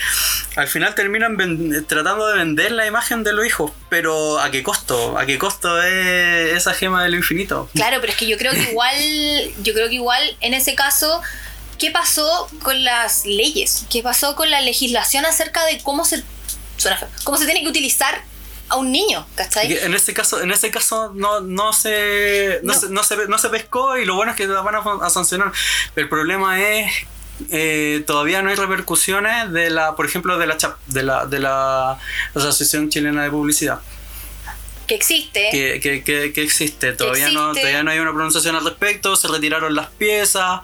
al 0.56 0.68
final 0.68 0.94
terminan 0.96 1.36
ven- 1.36 1.86
tratando 1.88 2.28
de 2.28 2.38
vender 2.38 2.72
la 2.72 2.86
imagen 2.86 3.24
de 3.24 3.34
los 3.34 3.46
hijos. 3.46 3.72
Pero 3.90 4.40
¿a 4.40 4.50
qué 4.50 4.64
costo? 4.64 5.18
¿A 5.18 5.26
qué 5.26 5.38
costo 5.38 5.82
es 5.84 6.54
esa 6.56 6.74
gema 6.74 7.04
del 7.04 7.16
infinito? 7.16 7.70
Claro, 7.76 7.98
pero 8.02 8.14
es 8.14 8.18
que 8.18 8.23
yo 8.28 8.38
creo 8.38 8.52
que 8.54 8.72
igual, 8.72 8.96
yo 9.62 9.74
creo 9.74 9.90
que 9.90 9.96
igual 9.96 10.38
en 10.42 10.54
ese 10.54 10.76
caso, 10.76 11.22
¿qué 11.78 11.92
pasó 11.92 12.50
con 12.62 12.84
las 12.84 13.26
leyes? 13.26 13.86
¿Qué 13.90 14.02
pasó 14.04 14.36
con 14.36 14.50
la 14.52 14.62
legislación 14.62 15.26
acerca 15.26 15.66
de 15.66 15.80
cómo 15.82 16.06
se 16.06 16.24
suena 16.78 16.98
feo, 16.98 17.10
cómo 17.24 17.38
se 17.38 17.46
tiene 17.46 17.62
que 17.62 17.70
utilizar 17.70 18.24
a 18.70 18.78
un 18.78 18.92
niño, 18.92 19.26
¿cachai? 19.36 19.68
Que 19.68 19.86
En 19.86 19.94
este 19.94 20.14
caso, 20.14 20.42
en 20.42 20.52
ese 20.52 20.72
caso 20.72 21.12
no, 21.14 21.42
no 21.42 21.74
se 21.74 22.60
no, 22.64 22.74
No. 22.74 22.80
Se, 22.80 22.90
no, 22.90 23.04
se, 23.04 23.28
no 23.28 23.38
se 23.38 23.50
pescó 23.50 23.98
y 23.98 24.06
lo 24.06 24.16
bueno 24.16 24.32
es 24.32 24.38
que 24.38 24.48
la 24.48 24.62
van 24.62 24.76
a, 24.76 25.06
a 25.06 25.10
sancionar. 25.10 25.52
El 25.96 26.10
problema 26.10 26.62
es 26.62 26.92
eh, 27.50 28.04
todavía 28.06 28.42
no 28.42 28.50
hay 28.50 28.56
repercusiones 28.56 29.52
de 29.52 29.70
la, 29.70 29.96
por 29.96 30.06
ejemplo, 30.06 30.38
de 30.38 30.48
la 30.48 30.58
CHAP, 30.58 30.78
de 30.88 31.04
la, 31.04 31.26
de 31.26 31.40
la 31.40 31.98
Asociación 32.36 32.90
Chilena 32.90 33.24
de 33.24 33.32
Publicidad. 33.32 33.80
Que 34.88 34.96
existe. 34.96 35.50
que, 35.52 35.80
que- 35.82 36.04
que- 36.04 36.34
que 36.34 36.42
existe. 36.44 36.94
Todavía, 36.94 37.30
No, 37.30 37.54
todavía 37.54 37.84
no 37.84 37.92
hay 37.92 38.00
una 38.00 38.12
pronunciación 38.12 38.56
al 38.56 38.64
respecto, 38.66 39.16
se 39.16 39.28
retiraron 39.28 39.74
las 39.76 39.88
piezas 39.88 40.62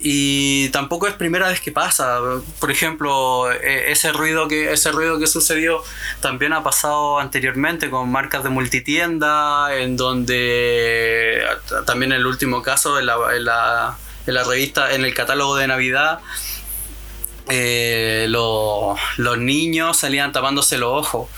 y 0.00 0.68
tampoco 0.68 1.08
es 1.08 1.14
primera 1.14 1.48
vez 1.48 1.60
que 1.60 1.72
pasa. 1.72 2.20
Por 2.60 2.70
ejemplo, 2.70 3.50
e- 3.50 3.90
ese 3.90 4.12
ruido 4.12 4.46
que, 4.46 4.72
ese 4.72 4.92
ruido 4.92 5.18
que 5.18 5.26
sucedió 5.26 5.82
también 6.20 6.52
ha 6.52 6.62
pasado 6.62 7.18
anteriormente 7.18 7.90
con 7.90 8.10
marcas 8.10 8.44
de 8.44 8.50
multitienda, 8.50 9.74
en 9.76 9.96
donde 9.96 11.42
también 11.86 12.12
en 12.12 12.18
el 12.20 12.26
último 12.26 12.62
caso, 12.62 12.98
en 12.98 13.06
la, 13.06 13.16
en 13.34 13.44
la, 13.44 13.96
en 14.26 14.34
la 14.34 14.44
revista, 14.44 14.92
en 14.94 15.04
el 15.04 15.14
catálogo 15.14 15.56
de 15.56 15.66
Navidad, 15.66 16.20
eh, 17.50 18.26
lo- 18.28 18.96
los 19.16 19.38
niños 19.38 19.96
salían 19.96 20.32
tapándose 20.32 20.76
los 20.78 20.92
ojos, 20.92 21.28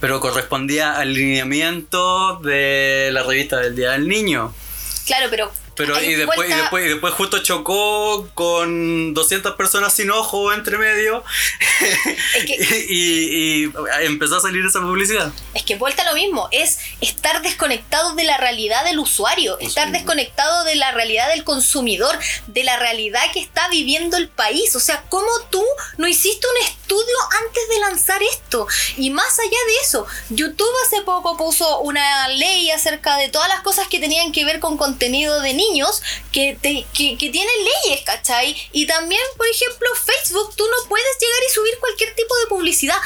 pero 0.00 0.20
correspondía 0.20 0.92
al 0.92 1.14
lineamiento 1.14 2.38
de 2.38 3.10
la 3.12 3.22
revista 3.22 3.58
del 3.60 3.74
Día 3.76 3.92
del 3.92 4.08
Niño. 4.08 4.52
Claro, 5.06 5.26
pero. 5.30 5.63
Pero 5.76 6.00
y 6.00 6.14
después, 6.14 6.36
y 6.36 6.40
vuelta- 6.40 6.56
después, 6.56 6.84
y 6.84 6.88
después 6.88 7.14
justo 7.14 7.42
chocó 7.42 8.28
con 8.34 9.12
200 9.12 9.56
personas 9.56 9.92
sin 9.92 10.10
ojo 10.10 10.52
entre 10.52 10.78
medio 10.78 11.24
Es 12.34 12.44
que- 12.44 12.86
y, 12.88 13.64
y 13.64 13.72
empezó 14.02 14.36
a 14.36 14.40
salir 14.40 14.64
esa 14.64 14.80
publicidad. 14.80 15.32
Es 15.54 15.64
que 15.64 15.76
vuelta 15.76 16.02
a 16.02 16.06
lo 16.06 16.14
mismo, 16.14 16.48
es 16.52 16.78
estar 17.00 17.42
desconectado 17.42 18.14
de 18.14 18.24
la 18.24 18.36
realidad 18.36 18.84
del 18.84 18.98
usuario, 19.00 19.58
estar 19.58 19.90
desconectado 19.90 20.64
de 20.64 20.76
la 20.76 20.92
realidad 20.92 21.28
del 21.30 21.42
consumidor, 21.44 22.16
de 22.46 22.62
la 22.64 22.78
realidad 22.78 23.22
que 23.32 23.40
está 23.40 23.68
viviendo 23.68 24.16
el 24.16 24.28
país. 24.28 24.76
O 24.76 24.80
sea, 24.80 25.02
¿cómo 25.08 25.28
tú 25.50 25.64
no 25.96 26.06
hiciste 26.06 26.46
un 26.46 26.66
estudio 26.68 27.16
antes 27.46 27.68
de 27.68 27.78
lanzar 27.80 28.22
esto? 28.22 28.66
Y 28.96 29.10
más 29.10 29.38
allá 29.40 29.50
de 29.50 29.74
eso, 29.82 30.06
YouTube 30.30 30.68
hace 30.86 31.02
poco 31.02 31.36
puso 31.36 31.80
una 31.80 32.28
ley 32.28 32.70
acerca 32.70 33.16
de 33.16 33.28
todas 33.28 33.48
las 33.48 33.60
cosas 33.62 33.88
que 33.88 33.98
tenían 33.98 34.30
que 34.30 34.44
ver 34.44 34.60
con 34.60 34.76
contenido 34.76 35.40
de 35.40 35.48
niños 35.54 35.63
que, 36.32 36.58
te- 36.60 36.86
que, 36.92 37.16
que 37.18 37.30
tienen 37.30 37.54
leyes, 37.84 38.02
¿cachai? 38.04 38.56
Y 38.72 38.86
también, 38.86 39.20
por 39.36 39.46
ejemplo, 39.48 39.88
Facebook, 39.94 40.54
tú 40.56 40.64
no 40.64 40.88
puedes 40.88 41.06
llegar 41.20 41.40
y 41.48 41.54
subir 41.54 41.78
cualquier 41.80 42.14
tipo 42.14 42.36
de 42.38 42.46
publicidad 42.48 42.96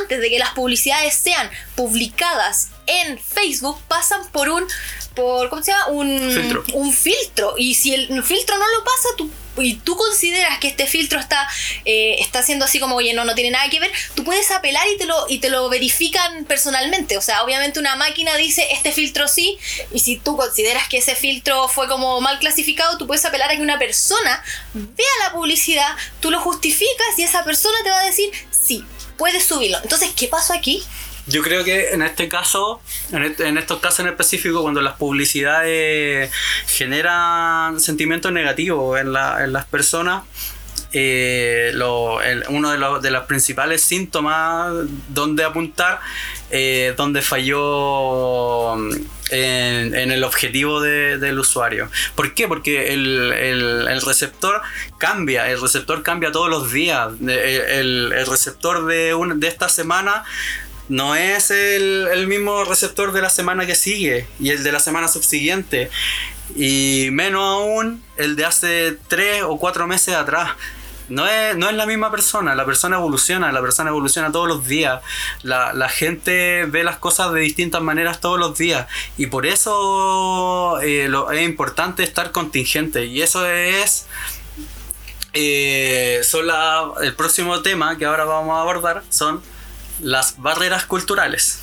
antes 0.00 0.20
de 0.20 0.30
que 0.30 0.38
las 0.38 0.50
publicidades 0.54 1.14
sean 1.14 1.50
publicadas 1.76 2.68
en 2.86 3.18
Facebook, 3.18 3.80
pasan 3.88 4.30
por 4.32 4.48
un, 4.48 4.66
por, 5.14 5.48
¿cómo 5.50 5.62
se 5.62 5.72
llama? 5.72 5.88
Un 5.88 6.32
Filtro. 6.32 6.64
Un 6.74 6.92
filtro. 6.92 7.54
Y 7.58 7.74
si 7.74 7.94
el 7.94 8.22
filtro 8.24 8.56
no 8.58 8.66
lo 8.68 8.84
pasa, 8.84 9.08
tú 9.16 9.30
y 9.60 9.74
tú 9.74 9.96
consideras 9.96 10.58
que 10.58 10.68
este 10.68 10.86
filtro 10.86 11.18
está 11.18 11.48
eh, 11.84 12.16
está 12.20 12.40
haciendo 12.40 12.64
así 12.64 12.80
como 12.80 12.96
oye 12.96 13.12
no 13.14 13.24
no 13.24 13.34
tiene 13.34 13.50
nada 13.50 13.68
que 13.70 13.80
ver 13.80 13.90
tú 14.14 14.24
puedes 14.24 14.50
apelar 14.50 14.86
y 14.88 14.96
te 14.98 15.06
lo 15.06 15.26
y 15.28 15.38
te 15.38 15.50
lo 15.50 15.68
verifican 15.68 16.44
personalmente. 16.44 17.16
O 17.16 17.20
sea 17.20 17.42
obviamente 17.42 17.78
una 17.78 17.96
máquina 17.96 18.36
dice 18.36 18.66
este 18.70 18.92
filtro 18.92 19.28
sí 19.28 19.58
y 19.92 20.00
si 20.00 20.16
tú 20.16 20.36
consideras 20.36 20.88
que 20.88 20.98
ese 20.98 21.14
filtro 21.14 21.68
fue 21.68 21.88
como 21.88 22.20
mal 22.20 22.38
clasificado 22.38 22.98
tú 22.98 23.06
puedes 23.06 23.24
apelar 23.24 23.50
a 23.50 23.56
que 23.56 23.62
una 23.62 23.78
persona 23.78 24.42
vea 24.74 25.06
la 25.24 25.32
publicidad 25.32 25.96
tú 26.20 26.30
lo 26.30 26.40
justificas 26.40 27.18
y 27.18 27.22
esa 27.22 27.44
persona 27.44 27.76
te 27.82 27.90
va 27.90 28.00
a 28.00 28.06
decir 28.06 28.30
sí 28.50 28.84
puedes 29.16 29.44
subirlo. 29.44 29.78
Entonces 29.82 30.10
qué 30.16 30.28
pasó 30.28 30.52
aquí 30.52 30.82
Yo 31.28 31.42
creo 31.42 31.62
que 31.64 31.90
en 31.90 32.02
este 32.02 32.28
caso, 32.28 32.80
en, 33.12 33.58
estos 33.58 33.80
casos 33.80 34.00
en 34.00 34.08
específico, 34.08 34.62
cuando 34.62 34.80
las 34.80 34.94
publicidades 34.94 36.30
generan 36.66 37.80
sentimientos 37.80 38.32
negativos 38.32 38.98
en, 39.00 39.12
la- 39.12 39.44
en 39.44 39.52
las 39.52 39.66
personas, 39.66 40.22
eh, 40.92 41.72
uno 42.48 42.70
de 42.70 42.78
los, 42.78 43.24
principales 43.26 43.82
síntomas 43.82 44.72
donde 45.08 45.44
apuntar, 45.44 46.00
eh, 46.50 46.94
donde 46.96 47.20
falló 47.20 48.74
en, 49.30 49.94
en 49.94 50.10
el 50.10 50.24
objetivo 50.24 50.80
de- 50.80 51.18
del 51.18 51.38
usuario. 51.38 51.90
¿Por 52.14 52.32
qué? 52.32 52.48
Porque 52.48 52.94
el, 52.94 53.32
receptor 54.00 54.62
cambia, 54.96 55.50
el 55.50 55.60
receptor 55.60 56.02
cambia 56.02 56.32
todos 56.32 56.48
los 56.48 56.72
días. 56.72 57.10
El, 57.20 57.28
el- 57.28 58.12
el 58.16 58.26
receptor 58.26 58.86
de, 58.86 59.12
un- 59.12 59.40
de 59.40 59.48
esta 59.48 59.68
semana 59.68 60.24
no 60.88 61.14
es 61.14 61.50
el, 61.50 62.08
el 62.12 62.26
mismo 62.26 62.64
receptor 62.64 63.12
de 63.12 63.22
la 63.22 63.30
semana 63.30 63.66
que 63.66 63.74
sigue 63.74 64.26
y 64.40 64.50
el 64.50 64.62
de 64.62 64.72
la 64.72 64.80
semana 64.80 65.08
subsiguiente. 65.08 65.90
Y 66.56 67.08
menos 67.12 67.42
aún 67.42 68.02
el 68.16 68.36
de 68.36 68.44
hace 68.44 68.96
tres 69.08 69.42
o 69.42 69.58
cuatro 69.58 69.86
meses 69.86 70.14
atrás. 70.14 70.52
No 71.08 71.26
es, 71.26 71.56
no 71.56 71.70
es 71.70 71.74
la 71.74 71.86
misma 71.86 72.10
persona, 72.10 72.54
la 72.54 72.66
persona 72.66 72.96
evoluciona, 72.96 73.50
la 73.50 73.62
persona 73.62 73.88
evoluciona 73.88 74.30
todos 74.30 74.46
los 74.46 74.66
días. 74.66 75.00
La, 75.42 75.72
la 75.72 75.88
gente 75.88 76.66
ve 76.66 76.84
las 76.84 76.98
cosas 76.98 77.32
de 77.32 77.40
distintas 77.40 77.80
maneras 77.80 78.20
todos 78.20 78.38
los 78.38 78.56
días. 78.58 78.86
Y 79.16 79.26
por 79.26 79.46
eso 79.46 80.80
eh, 80.82 81.08
lo, 81.08 81.30
es 81.30 81.42
importante 81.42 82.02
estar 82.02 82.30
contingente. 82.30 83.06
Y 83.06 83.22
eso 83.22 83.46
es 83.46 84.06
eh, 85.34 86.20
son 86.24 86.46
el 87.02 87.14
próximo 87.14 87.60
tema 87.60 87.96
que 87.98 88.06
ahora 88.06 88.24
vamos 88.24 88.56
a 88.56 88.62
abordar 88.62 89.02
son 89.10 89.42
las 90.00 90.34
barreras 90.38 90.84
culturales. 90.84 91.58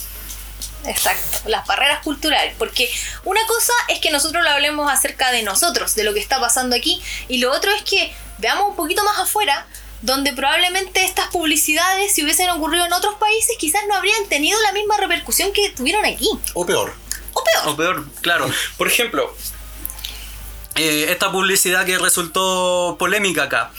Exacto, 0.86 1.39
las 1.50 1.65
barreras 1.65 2.04
culturales, 2.04 2.54
porque 2.60 2.91
una 3.24 3.45
cosa 3.48 3.74
es 3.88 4.00
que 4.00 4.12
nosotros 4.12 4.43
lo 4.43 4.50
hablemos 4.52 4.91
acerca 4.91 5.32
de 5.32 5.41
nosotros, 5.41 5.95
de 5.95 6.04
lo 6.04 6.13
que 6.13 6.19
está 6.19 6.39
pasando 6.39 6.76
aquí, 6.76 7.02
y 7.28 7.39
lo 7.39 7.52
otro 7.52 7.71
es 7.71 7.82
que 7.84 8.13
veamos 8.38 8.69
un 8.69 8.76
poquito 8.76 9.04
más 9.04 9.17
afuera, 9.17 9.65
donde 10.04 10.34
probablemente 10.34 11.04
estas 11.04 11.28
publicidades, 11.30 12.13
si 12.13 12.24
hubiesen 12.24 12.50
ocurrido 12.52 12.86
en 12.86 12.93
otros 12.93 13.15
países, 13.15 13.56
quizás 13.58 13.82
no 13.88 13.95
habrían 13.95 14.26
tenido 14.28 14.62
la 14.62 14.74
misma 14.74 14.98
repercusión 14.98 15.52
que 15.54 15.71
tuvieron 15.71 16.06
aquí, 16.06 16.30
O 16.54 16.65
peor. 16.65 16.93
o 17.34 17.43
peor. 17.43 17.67
O 17.69 17.76
peor, 17.76 18.06
claro. 18.21 18.48
Por 18.78 18.88
ejemplo, 18.88 19.36
eh, 20.76 21.08
esta 21.10 21.32
publicidad 21.32 21.86
que 21.86 21.98
resultó 21.98 22.95
polémica 23.00 23.43
acá. 23.43 23.71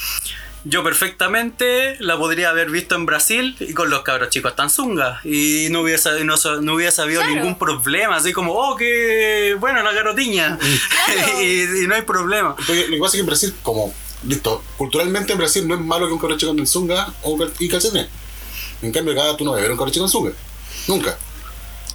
Yo 0.69 0.83
perfectamente 0.83 1.97
la 2.01 2.19
podría 2.19 2.51
haber 2.51 2.71
visto 2.71 2.97
en 2.97 3.07
Brasil 3.07 3.55
y 3.61 3.73
con 3.73 3.89
los 3.89 4.03
cabros 4.03 4.31
chicos 4.31 4.57
Tanzunga 4.57 5.21
y 5.23 5.69
no 5.71 5.83
hubiese, 5.83 6.25
no, 6.25 6.35
no 6.61 6.75
hubiese 6.75 7.03
habido 7.03 7.21
Claro. 7.21 7.37
ningún 7.37 7.57
problema, 7.57 8.17
así 8.17 8.33
como, 8.33 8.53
oh, 8.53 8.75
qué 8.77 9.57
bueno 9.61 9.81
la 9.83 9.93
garotiña. 9.93 10.59
Claro. 11.15 11.41
y, 11.43 11.85
y 11.85 11.87
no 11.87 11.95
hay 11.95 12.03
problema. 12.03 12.57
Porque 12.57 12.89
lo 12.89 12.95
que 12.97 12.99
pasa 13.01 13.07
es 13.07 13.13
que 13.13 13.21
en 13.21 13.27
Brasil, 13.27 13.55
como, 13.63 13.95
listo, 14.27 14.63
culturalmente 14.77 15.33
en 15.33 15.39
Brasil 15.39 15.69
no 15.69 15.75
es 15.77 15.81
malo 15.81 16.09
que 16.09 16.13
un 16.15 16.19
cabro 16.19 16.37
chico 16.37 16.51
ande 16.51 16.63
en 16.63 16.67
zunga 16.67 17.13
o 17.23 17.39
y 17.61 17.69
calcetines. 17.69 18.09
En 18.83 18.91
cambio, 18.91 19.13
acá 19.13 19.37
tú 19.37 19.45
no 19.45 19.53
ver 19.53 19.71
un 19.71 19.77
cabro 19.79 19.93
chico 19.93 20.05
en 20.05 20.11
zunga. 20.11 20.33
Nunca. 20.89 21.17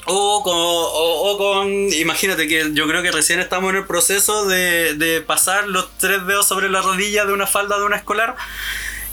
O 0.05 0.41
con, 0.43 0.55
o, 0.57 1.31
o 1.31 1.37
con, 1.37 1.69
imagínate 1.93 2.47
que 2.47 2.71
yo 2.73 2.87
creo 2.87 3.01
que 3.03 3.11
recién 3.11 3.39
estamos 3.39 3.69
en 3.71 3.77
el 3.77 3.85
proceso 3.85 4.45
de, 4.45 4.95
de 4.95 5.21
pasar 5.21 5.67
los 5.67 5.95
tres 5.97 6.25
dedos 6.25 6.47
sobre 6.47 6.69
la 6.69 6.81
rodilla 6.81 7.25
de 7.25 7.33
una 7.33 7.45
falda 7.47 7.77
de 7.77 7.85
una 7.85 7.97
escolar. 7.97 8.35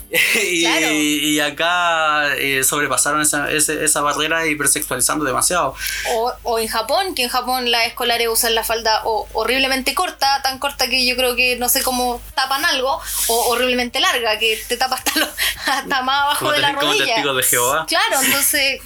y, 0.43 0.63
Claro. 0.65 0.87
y 0.91 1.39
acá 1.41 2.35
eh, 2.37 2.65
sobrepasaron 2.65 3.21
esa, 3.21 3.51
ese- 3.51 3.85
esa 3.85 4.01
barrera 4.01 4.47
hipersexualizando 4.47 5.27
demasiado. 5.27 5.75
O, 6.15 6.33
o 6.45 6.59
en 6.59 6.67
Japón, 6.69 7.15
que 7.15 7.25
en 7.25 7.29
Japón 7.29 7.71
las 7.71 7.87
escolares 7.87 8.27
usan 8.29 8.55
la 8.55 8.65
falda 8.65 9.03
o 9.05 9.29
horriblemente 9.35 9.95
corta, 9.95 10.41
tan 10.43 10.59
corta 10.59 10.89
que 10.89 11.07
yo 11.07 11.15
creo 11.15 11.37
que 11.37 11.57
no 11.57 11.69
sé 11.69 11.83
cómo 11.83 12.23
tapan 12.35 12.65
algo, 12.65 12.99
o 13.29 13.49
horriblemente 13.51 14.01
larga, 14.01 14.39
que 14.39 14.59
te 14.67 14.79
tapa 14.79 14.95
hasta, 14.97 15.21
lo- 15.21 15.29
hasta 15.67 16.01
más 16.03 16.23
abajo 16.23 16.39
Como 16.39 16.53
de 16.53 16.59
la 16.61 16.69
te- 16.69 16.75
como 16.77 16.87
rodilla. 16.93 17.05
testigos 17.15 17.37
de 17.37 17.43
Jehová. 17.43 17.85
Claro, 17.87 18.23
entonces, 18.23 18.81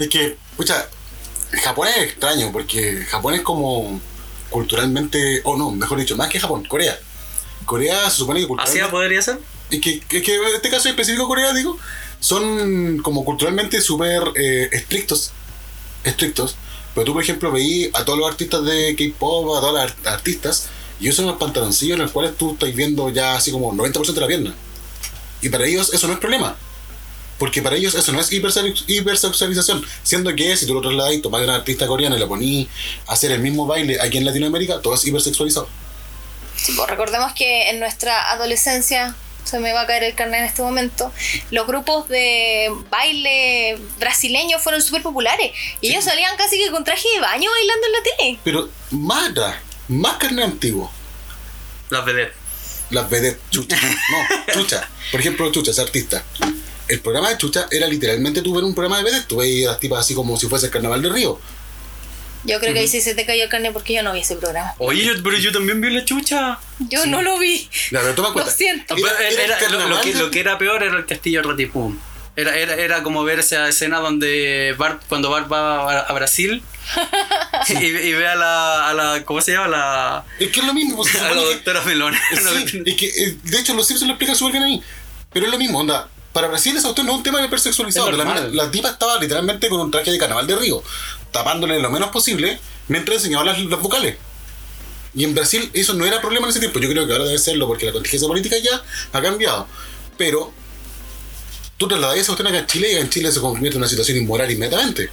Es 0.00 0.08
que, 0.08 0.36
escucha, 0.50 0.88
Japón 1.62 1.88
es 1.88 1.96
extraño 2.04 2.50
porque 2.52 3.04
Japón 3.08 3.34
es 3.34 3.42
como 3.42 4.00
culturalmente, 4.50 5.40
o 5.44 5.56
no, 5.56 5.70
mejor 5.70 5.98
dicho, 5.98 6.16
más 6.16 6.28
que 6.28 6.40
Japón, 6.40 6.64
Corea. 6.64 6.98
Corea 7.64 8.08
se 8.10 8.16
supone 8.18 8.40
que 8.40 8.46
culturalmente. 8.46 8.82
¿Así 8.82 8.90
podría 8.90 9.22
ser? 9.22 9.38
Es 9.70 9.80
que, 9.80 10.02
es 10.08 10.22
que 10.22 10.34
en 10.34 10.54
este 10.54 10.70
caso 10.70 10.88
específico 10.88 11.26
Corea, 11.26 11.52
digo, 11.52 11.78
son 12.20 12.98
como 12.98 13.24
culturalmente 13.24 13.80
súper 13.80 14.22
eh, 14.36 14.68
estrictos. 14.72 15.32
Estrictos. 16.04 16.56
Pero 16.94 17.04
tú, 17.04 17.12
por 17.14 17.22
ejemplo, 17.22 17.50
veí 17.52 17.90
a 17.92 18.04
todos 18.04 18.18
los 18.18 18.28
artistas 18.30 18.64
de 18.64 18.94
K-pop, 18.96 19.56
a 19.56 19.60
todas 19.60 19.74
las 19.74 19.84
art- 19.92 20.06
artistas, 20.06 20.68
y 21.00 21.10
son 21.12 21.26
unos 21.26 21.38
pantaloncillos 21.38 21.96
en 21.96 22.02
los 22.02 22.12
cuales 22.12 22.36
tú 22.36 22.52
estás 22.52 22.74
viendo 22.74 23.10
ya 23.10 23.34
así 23.34 23.50
como 23.50 23.72
90% 23.74 24.14
de 24.14 24.20
la 24.20 24.26
pierna. 24.26 24.54
Y 25.42 25.48
para 25.50 25.66
ellos 25.66 25.92
eso 25.92 26.06
no 26.06 26.14
es 26.14 26.18
problema. 26.20 26.56
Porque 27.38 27.60
para 27.62 27.76
ellos 27.76 27.94
eso 27.94 28.12
no 28.12 28.20
es 28.20 28.32
hiperse- 28.32 28.84
hipersexualización. 28.86 29.84
Siendo 30.02 30.34
que 30.34 30.56
si 30.56 30.66
tú 30.66 30.74
lo 30.74 30.80
trasladas 30.80 31.12
y 31.14 31.20
tomas 31.20 31.42
a 31.42 31.44
una 31.44 31.54
artista 31.56 31.86
coreana 31.86 32.16
y 32.16 32.18
la 32.20 32.26
ponís 32.26 32.68
a 33.06 33.12
hacer 33.12 33.30
el 33.32 33.40
mismo 33.40 33.66
baile 33.66 33.98
aquí 34.00 34.18
en 34.18 34.24
Latinoamérica, 34.24 34.80
todo 34.80 34.94
es 34.94 35.04
hipersexualizado. 35.06 35.68
sí, 36.56 36.72
pues, 36.76 36.88
recordemos 36.88 37.32
que 37.34 37.68
en 37.70 37.78
nuestra 37.80 38.30
adolescencia, 38.32 39.14
se 39.44 39.58
me 39.60 39.72
va 39.72 39.82
a 39.82 39.86
caer 39.86 40.02
el 40.04 40.14
carnet 40.14 40.40
en 40.40 40.46
este 40.46 40.62
momento, 40.62 41.12
los 41.50 41.66
grupos 41.66 42.08
de 42.08 42.68
baile 42.90 43.78
brasileños 43.98 44.62
fueron 44.62 44.80
súper 44.82 45.02
populares. 45.02 45.52
Y 45.82 45.90
ellos 45.90 46.04
salían 46.04 46.36
casi 46.36 46.58
que 46.58 46.70
con 46.70 46.82
traje 46.84 47.06
de 47.14 47.20
baño 47.20 47.50
bailando 47.50 47.86
en 47.86 47.92
la 47.92 47.98
tele. 48.02 48.38
Pero 48.42 48.68
más 48.90 49.30
atrás, 49.30 49.56
más 49.88 50.16
carne 50.16 50.42
antiguo. 50.42 50.90
Las 51.90 52.04
vedettes. 52.04 52.34
Las 52.90 53.08
vedettes, 53.10 53.40
chucha. 53.50 53.76
No, 53.76 54.54
chucha. 54.54 54.88
Por 55.12 55.20
ejemplo, 55.20 55.52
chucha, 55.52 55.70
ese 55.70 55.82
artista. 55.82 56.24
El 56.88 57.00
programa 57.00 57.30
de 57.30 57.38
chucha 57.38 57.66
era 57.70 57.86
literalmente 57.86 58.42
tú 58.42 58.54
ver 58.54 58.64
un 58.64 58.74
programa 58.74 58.98
de 58.98 59.04
vedettes. 59.04 59.26
Tú 59.28 59.36
veías 59.38 59.68
a 59.68 59.72
las 59.72 59.80
tipas 59.80 60.00
así 60.00 60.14
como 60.14 60.36
si 60.36 60.46
fuese 60.48 60.66
el 60.66 60.72
carnaval 60.72 61.02
de 61.02 61.08
Río. 61.10 61.40
Yo 62.44 62.60
creo 62.60 62.72
que 62.74 62.78
ahí 62.80 62.86
sí 62.88 63.00
se 63.00 63.16
te 63.16 63.26
cayó 63.26 63.42
el 63.44 63.48
carnet 63.48 63.72
porque 63.72 63.92
yo 63.94 64.04
no 64.04 64.12
vi 64.12 64.20
ese 64.20 64.36
programa. 64.36 64.72
Oye, 64.78 65.04
yo- 65.04 65.14
pero 65.24 65.36
yo 65.36 65.50
también 65.50 65.80
vi 65.80 65.90
la 65.90 66.04
chucha. 66.04 66.60
Yo 66.78 67.04
no 67.06 67.20
lo 67.22 67.38
vi. 67.40 67.68
Ya, 67.90 68.00
pero 68.02 68.14
toma 68.14 68.28
en 68.28 68.34
Lo 68.34 68.34
cuenta. 68.34 68.52
siento. 68.52 68.96
Era- 68.96 69.28
era- 69.28 69.58
era 69.58 69.68
lo, 69.70 69.88
lo 69.88 70.00
que, 70.00 70.14
lo 70.14 70.30
que 70.30 70.38
era 70.40 70.56
peor 70.56 70.82
era 70.84 70.96
el 70.96 71.06
castillo 71.06 71.42
Ratipum. 71.42 71.98
Era, 72.36 72.54
era, 72.56 72.74
era 72.74 73.02
como 73.02 73.24
ver 73.24 73.38
esa 73.40 73.66
escena 73.66 73.98
donde 73.98 74.74
Bart, 74.78 75.02
cuando 75.08 75.30
Bart 75.30 75.50
va 75.50 75.90
a, 75.90 76.00
a 76.02 76.12
Brasil 76.12 76.62
y, 77.68 77.72
y 77.86 78.12
ve 78.12 78.28
a 78.28 78.34
la, 78.36 78.90
a 78.90 78.94
la. 78.94 79.24
¿Cómo 79.24 79.40
se 79.40 79.52
llama? 79.52 79.68
La, 79.68 80.24
Es 80.38 80.50
que 80.52 80.60
es 80.60 80.66
lo 80.66 80.74
mismo. 80.74 80.96
pues, 80.98 81.14
a 81.20 81.30
la 81.34 81.42
doctora 81.42 81.80
Melón. 81.82 82.14
Sí, 82.68 82.82
es 82.84 82.94
que 82.96 83.06
eh, 83.06 83.36
de 83.42 83.58
hecho 83.58 83.74
los 83.74 83.86
Simpsons 83.88 84.06
lo 84.08 84.12
explican 84.14 84.36
súper 84.36 84.52
bien 84.52 84.64
ahí. 84.64 84.82
Pero 85.32 85.46
es 85.46 85.52
lo 85.52 85.58
mismo, 85.58 85.80
onda. 85.80 86.08
Para 86.36 86.48
Brasil 86.48 86.76
esa 86.76 86.88
cuestión 86.88 87.06
no 87.06 87.14
es 87.14 87.16
un 87.16 87.22
tema 87.22 87.38
de 87.38 87.46
hipersexualizado. 87.46 88.10
La, 88.12 88.48
la 88.52 88.70
tipa 88.70 88.90
estaba 88.90 89.18
literalmente 89.18 89.70
con 89.70 89.80
un 89.80 89.90
traje 89.90 90.10
de 90.10 90.18
carnaval 90.18 90.46
de 90.46 90.54
río, 90.54 90.82
tapándole 91.32 91.80
lo 91.80 91.90
menos 91.90 92.10
posible 92.10 92.58
mientras 92.88 93.16
enseñaba 93.16 93.42
las, 93.42 93.58
las 93.58 93.80
vocales. 93.80 94.18
Y 95.14 95.24
en 95.24 95.34
Brasil 95.34 95.70
eso 95.72 95.94
no 95.94 96.04
era 96.04 96.20
problema 96.20 96.44
en 96.44 96.50
ese 96.50 96.60
tiempo. 96.60 96.78
Yo 96.78 96.90
creo 96.90 97.06
que 97.06 97.12
ahora 97.14 97.24
debe 97.24 97.38
serlo 97.38 97.66
porque 97.66 97.86
la 97.86 97.92
contingencia 97.92 98.28
política 98.28 98.56
ya 98.58 98.82
ha 99.14 99.22
cambiado. 99.22 99.66
Pero 100.18 100.52
tú 101.78 101.88
trasladas 101.88 102.28
acá 102.28 102.48
en 102.50 102.66
Chile 102.66 102.92
y 102.92 102.96
en 102.96 103.08
Chile 103.08 103.32
se 103.32 103.40
convierte 103.40 103.76
en 103.76 103.80
una 103.80 103.88
situación 103.88 104.18
inmoral 104.18 104.50
inmediatamente. 104.50 105.08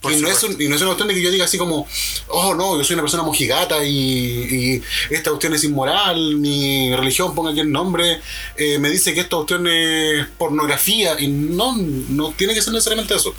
Por 0.00 0.12
y 0.12 0.16
no, 0.16 0.28
es 0.28 0.42
un- 0.42 0.60
y 0.62 0.66
no 0.68 0.76
es 0.76 0.80
una 0.80 0.90
cuestión 0.90 1.08
de 1.08 1.14
que 1.14 1.22
yo 1.22 1.30
diga 1.30 1.44
así 1.44 1.58
como, 1.58 1.86
oh 2.28 2.54
no, 2.54 2.76
yo 2.78 2.84
soy 2.84 2.94
una 2.94 3.02
persona 3.02 3.22
mojigata 3.22 3.84
y, 3.84 4.80
y 5.10 5.14
esta 5.14 5.30
cuestión 5.30 5.52
es 5.54 5.64
inmoral, 5.64 6.36
mi 6.36 6.94
religión, 6.96 7.34
ponga 7.34 7.50
aquí 7.50 7.60
el 7.60 7.70
nombre, 7.70 8.20
eh, 8.56 8.78
me 8.78 8.88
dice 8.90 9.12
que 9.12 9.20
esta 9.20 9.36
cuestión 9.36 9.66
es 9.66 10.26
pornografía 10.38 11.20
y 11.20 11.28
no, 11.28 11.76
no 11.76 12.32
tiene 12.32 12.54
que 12.54 12.62
ser 12.62 12.72
necesariamente 12.72 13.14
eso. 13.14 13.34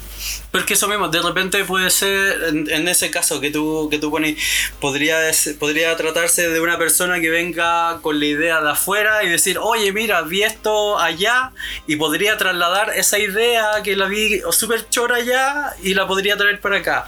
Porque 0.52 0.74
eso 0.74 0.88
mismo, 0.88 1.08
de 1.08 1.22
repente 1.22 1.64
puede 1.66 1.90
ser, 1.90 2.44
en, 2.50 2.70
en 2.70 2.88
ese 2.88 3.10
caso 3.12 3.40
que 3.40 3.52
tú, 3.52 3.88
que 3.90 3.98
tú 4.00 4.12
pones, 4.12 4.38
podría, 4.80 5.20
podría 5.60 5.96
tratarse 5.96 6.50
de 6.50 6.60
una 6.60 6.78
persona 6.78 7.20
que 7.20 7.30
venga 7.30 8.00
con 8.02 8.20
la 8.20 8.26
idea 8.26 8.62
de 8.62 8.72
afuera 8.72 9.24
y 9.24 9.30
decir, 9.30 9.58
oye, 9.58 9.92
mira, 9.94 10.22
vi 10.22 10.44
esto 10.44 11.00
allá 11.00 11.52
y 11.88 11.96
podría 11.96 12.38
trasladar 12.38 12.92
esa 12.96 13.20
idea 13.20 13.82
que 13.84 13.96
la 13.96 14.08
vi 14.08 14.42
súper 14.52 14.90
chora 14.90 15.16
allá 15.18 15.74
y 15.82 15.94
la 15.94 16.08
podría 16.08 16.38
traer 16.38 16.60
para 16.60 16.78
acá. 16.78 17.06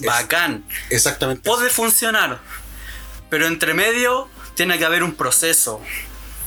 Bacán. 0.00 0.64
Exactamente. 0.90 1.48
Puede 1.48 1.70
funcionar, 1.70 2.40
pero 3.30 3.46
entre 3.46 3.74
medio 3.74 4.28
tiene 4.54 4.78
que 4.78 4.84
haber 4.84 5.02
un 5.02 5.14
proceso. 5.14 5.80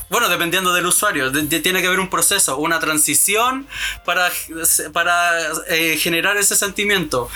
Bueno, 0.08 0.28
dependiendo 0.28 0.72
del 0.72 0.86
usuario, 0.86 1.30
de- 1.30 1.42
de- 1.42 1.60
tiene 1.60 1.80
que 1.80 1.88
haber 1.88 1.98
un 2.00 2.08
proceso, 2.08 2.56
una 2.58 2.78
transición 2.78 3.66
para, 4.04 4.30
para 4.92 5.32
eh, 5.68 5.96
generar 5.98 6.36
ese 6.36 6.54
sentimiento. 6.54 7.28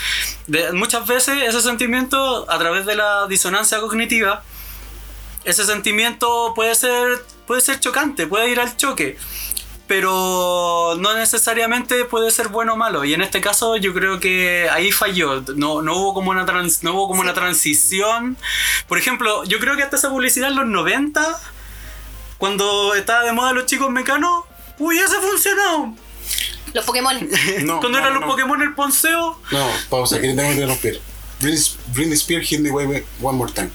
De- 0.47 0.73
muchas 0.73 1.07
veces 1.07 1.43
ese 1.43 1.61
sentimiento, 1.63 2.49
a 2.51 2.59
través 2.59 2.87
de 2.87 2.95
la 2.95 3.27
disonancia 3.27 3.81
cognitiva, 3.81 4.43
ese 5.45 5.65
sentimiento 5.65 6.53
puede 6.55 6.75
ser, 6.77 7.25
puede 7.47 7.61
ser 7.61 7.81
chocante, 7.81 8.27
puede 8.29 8.51
ir 8.51 8.61
al 8.61 8.77
choque. 8.77 9.19
Pero 9.89 10.95
no 11.01 11.15
necesariamente 11.17 12.05
puede 12.05 12.31
ser 12.31 12.47
bueno 12.47 12.75
o 12.75 12.77
malo. 12.77 13.05
Y 13.05 13.13
en 13.13 13.23
este 13.23 13.41
caso 13.41 13.77
yo 13.77 13.93
creo 13.93 14.21
que 14.21 14.69
ahí 14.71 14.93
falló. 14.93 15.43
No, 15.57 15.83
no 15.83 15.97
hubo 15.97 16.15
como 16.15 16.31
una 16.31 16.47
trans- 16.47 16.85
no 16.85 16.93
hubo 16.95 17.09
como 17.09 17.23
una 17.23 17.35
transición. 17.35 18.37
Por 18.87 18.99
ejemplo, 18.99 19.43
yo 19.45 19.59
creo 19.59 19.75
que 19.77 19.83
hasta 19.83 19.97
esa 19.97 20.09
publicidad 20.11 20.51
en 20.51 20.57
los 20.57 20.67
90, 20.67 21.41
cuando 22.41 22.95
estaba 22.95 23.23
de 23.23 23.33
moda 23.33 23.53
los 23.53 23.67
chicos 23.67 23.91
mecanos, 23.91 24.45
hubiese 24.79 25.15
funcionado. 25.17 25.95
Los 26.73 26.85
Pokémon. 26.85 27.17
No, 27.61 27.81
cuando 27.81 27.91
no, 27.91 27.99
eran 27.99 28.15
no, 28.15 28.21
los 28.21 28.21
no. 28.23 28.33
Pokémon 28.35 28.63
el 28.63 28.75
ponceo. 28.75 29.39
No, 29.53 29.71
pausa, 29.91 30.17
que 30.21 30.29
tengo 30.29 30.43
que 30.43 30.53
interrumpir. 30.55 31.01
Britney, 31.41 31.63
Britney 31.89 32.15
Spears 32.15 32.49
hit 32.49 32.61
me 32.61 32.71
one 32.71 33.37
more 33.37 33.53
time. 33.53 33.71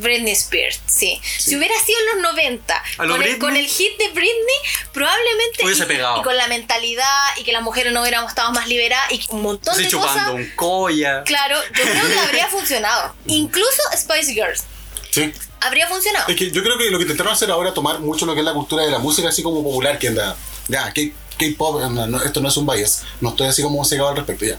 Britney 0.00 0.32
Spears, 0.32 0.80
sí. 0.86 1.20
Sí. 1.22 1.50
Si 1.50 1.56
hubiera 1.56 1.74
sido 1.80 1.98
en 2.16 2.22
los 2.22 2.32
90, 2.32 2.74
¿A 2.98 3.04
lo 3.04 3.12
con 3.12 3.22
el, 3.22 3.28
Britney? 3.28 3.38
con 3.38 3.56
el 3.56 3.66
hit 3.66 3.98
de 3.98 4.08
Britney, 4.08 4.56
probablemente. 4.92 5.64
Hubiese 5.64 5.84
y, 5.84 5.86
pegado. 5.86 6.20
y 6.20 6.22
con 6.22 6.36
la 6.36 6.46
mentalidad 6.48 7.24
y 7.36 7.44
que 7.44 7.52
las 7.52 7.62
mujeres 7.62 7.92
no 7.92 8.00
hubiéramos 8.02 8.30
estado 8.30 8.52
más 8.52 8.66
liberadas 8.68 9.10
y 9.12 9.24
un 9.30 9.42
montón 9.42 9.72
Estoy 9.72 9.84
de 9.84 9.90
chupando 9.90 10.12
cosas. 10.32 10.34
un 10.34 10.50
colla. 10.56 11.22
Claro, 11.24 11.56
yo 11.74 11.82
creo 11.84 12.06
que 12.08 12.18
habría 12.20 12.46
funcionado. 12.50 13.14
Incluso 13.26 13.82
Spice 13.96 14.32
Girls. 14.32 14.64
Sí. 15.10 15.32
Habría 15.66 15.88
funcionado. 15.88 16.28
Es 16.28 16.36
que 16.36 16.50
yo 16.50 16.62
creo 16.62 16.78
que 16.78 16.90
lo 16.90 16.98
que 16.98 17.02
intentaron 17.02 17.32
hacer 17.32 17.50
ahora 17.50 17.70
es 17.70 17.74
tomar 17.74 17.98
mucho 18.00 18.24
lo 18.24 18.34
que 18.34 18.40
es 18.40 18.46
la 18.46 18.52
cultura 18.52 18.84
de 18.84 18.90
la 18.90 19.00
música 19.00 19.28
así 19.28 19.42
como 19.42 19.64
popular 19.64 19.98
que 19.98 20.08
anda. 20.08 20.36
Ya, 20.68 20.92
K-pop, 20.92 21.80
no, 21.90 22.22
esto 22.22 22.40
no 22.40 22.48
es 22.48 22.56
un 22.56 22.66
bias. 22.66 23.02
No 23.20 23.30
estoy 23.30 23.48
así 23.48 23.62
como 23.62 23.84
cegado 23.84 24.10
al 24.10 24.16
respecto 24.16 24.44
ya. 24.44 24.58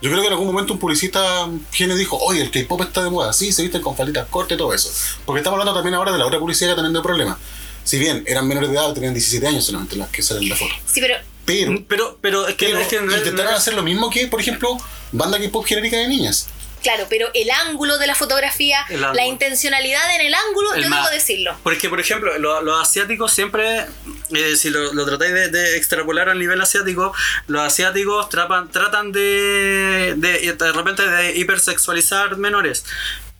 Yo 0.00 0.10
creo 0.10 0.20
que 0.20 0.26
en 0.26 0.32
algún 0.32 0.46
momento 0.46 0.72
un 0.72 0.78
publicista 0.78 1.48
viene 1.76 1.96
dijo, 1.96 2.16
oye, 2.18 2.42
el 2.42 2.50
K-pop 2.50 2.82
está 2.82 3.02
de 3.04 3.10
moda. 3.10 3.32
Sí, 3.32 3.52
se 3.52 3.62
visten 3.62 3.82
con 3.82 3.96
falditas 3.96 4.26
cortas 4.28 4.56
y 4.56 4.58
todo 4.58 4.72
eso. 4.74 4.90
Porque 5.24 5.40
estamos 5.40 5.58
hablando 5.58 5.74
también 5.74 5.94
ahora 5.94 6.12
de 6.12 6.18
la 6.18 6.26
otra 6.26 6.38
publicidad 6.38 6.68
que 6.68 6.72
está 6.72 6.82
teniendo 6.82 7.02
problemas. 7.02 7.38
Si 7.84 7.98
bien 7.98 8.22
eran 8.26 8.46
menores 8.46 8.70
de 8.70 8.76
edad, 8.76 8.92
tenían 8.92 9.14
17 9.14 9.46
años 9.46 9.64
solamente 9.64 9.96
las 9.96 10.08
que 10.10 10.22
salen 10.22 10.42
en 10.42 10.48
la 10.50 10.56
foto. 10.56 10.74
Sí, 10.86 11.00
pero 11.00 11.14
Pero, 11.46 11.84
Pero, 11.88 12.18
pero 12.20 12.48
es 12.48 12.56
que, 12.56 12.66
pero 12.66 12.78
es 12.80 12.88
que 12.88 13.00
no 13.00 13.16
intentaron 13.16 13.54
hacer 13.54 13.74
lo 13.74 13.82
mismo 13.82 14.10
que, 14.10 14.26
por 14.26 14.40
ejemplo, 14.40 14.76
banda 15.10 15.38
K-pop 15.38 15.64
genérica 15.64 15.96
de 15.96 16.06
niñas. 16.06 16.48
Claro, 16.82 17.06
pero 17.08 17.28
el 17.34 17.50
ángulo 17.50 17.98
de 17.98 18.06
la 18.06 18.14
fotografía, 18.14 18.84
la 19.14 19.26
intencionalidad 19.26 20.14
en 20.14 20.26
el 20.26 20.34
ángulo, 20.34 20.74
El 20.74 20.84
yo 20.84 20.88
debo 20.90 21.10
decirlo. 21.10 21.56
Porque, 21.62 21.88
por 21.88 22.00
ejemplo, 22.00 22.38
lo- 22.38 22.62
los 22.62 22.80
asiáticos 22.80 23.32
siempre, 23.32 23.86
eh, 24.34 24.56
si 24.56 24.70
lo, 24.70 24.92
lo 24.94 25.04
tratáis 25.04 25.32
de, 25.34 25.48
de 25.48 25.76
extrapolar 25.76 26.28
al 26.28 26.38
nivel 26.38 26.60
asiático, 26.60 27.12
los 27.48 27.62
asiáticos 27.62 28.28
tratan, 28.28 28.70
tratan 28.70 29.12
de, 29.12 30.14
de, 30.16 30.52
de 30.52 30.72
repente 30.72 31.06
de 31.08 31.36
hipersexualizar 31.36 32.36
menores. 32.36 32.84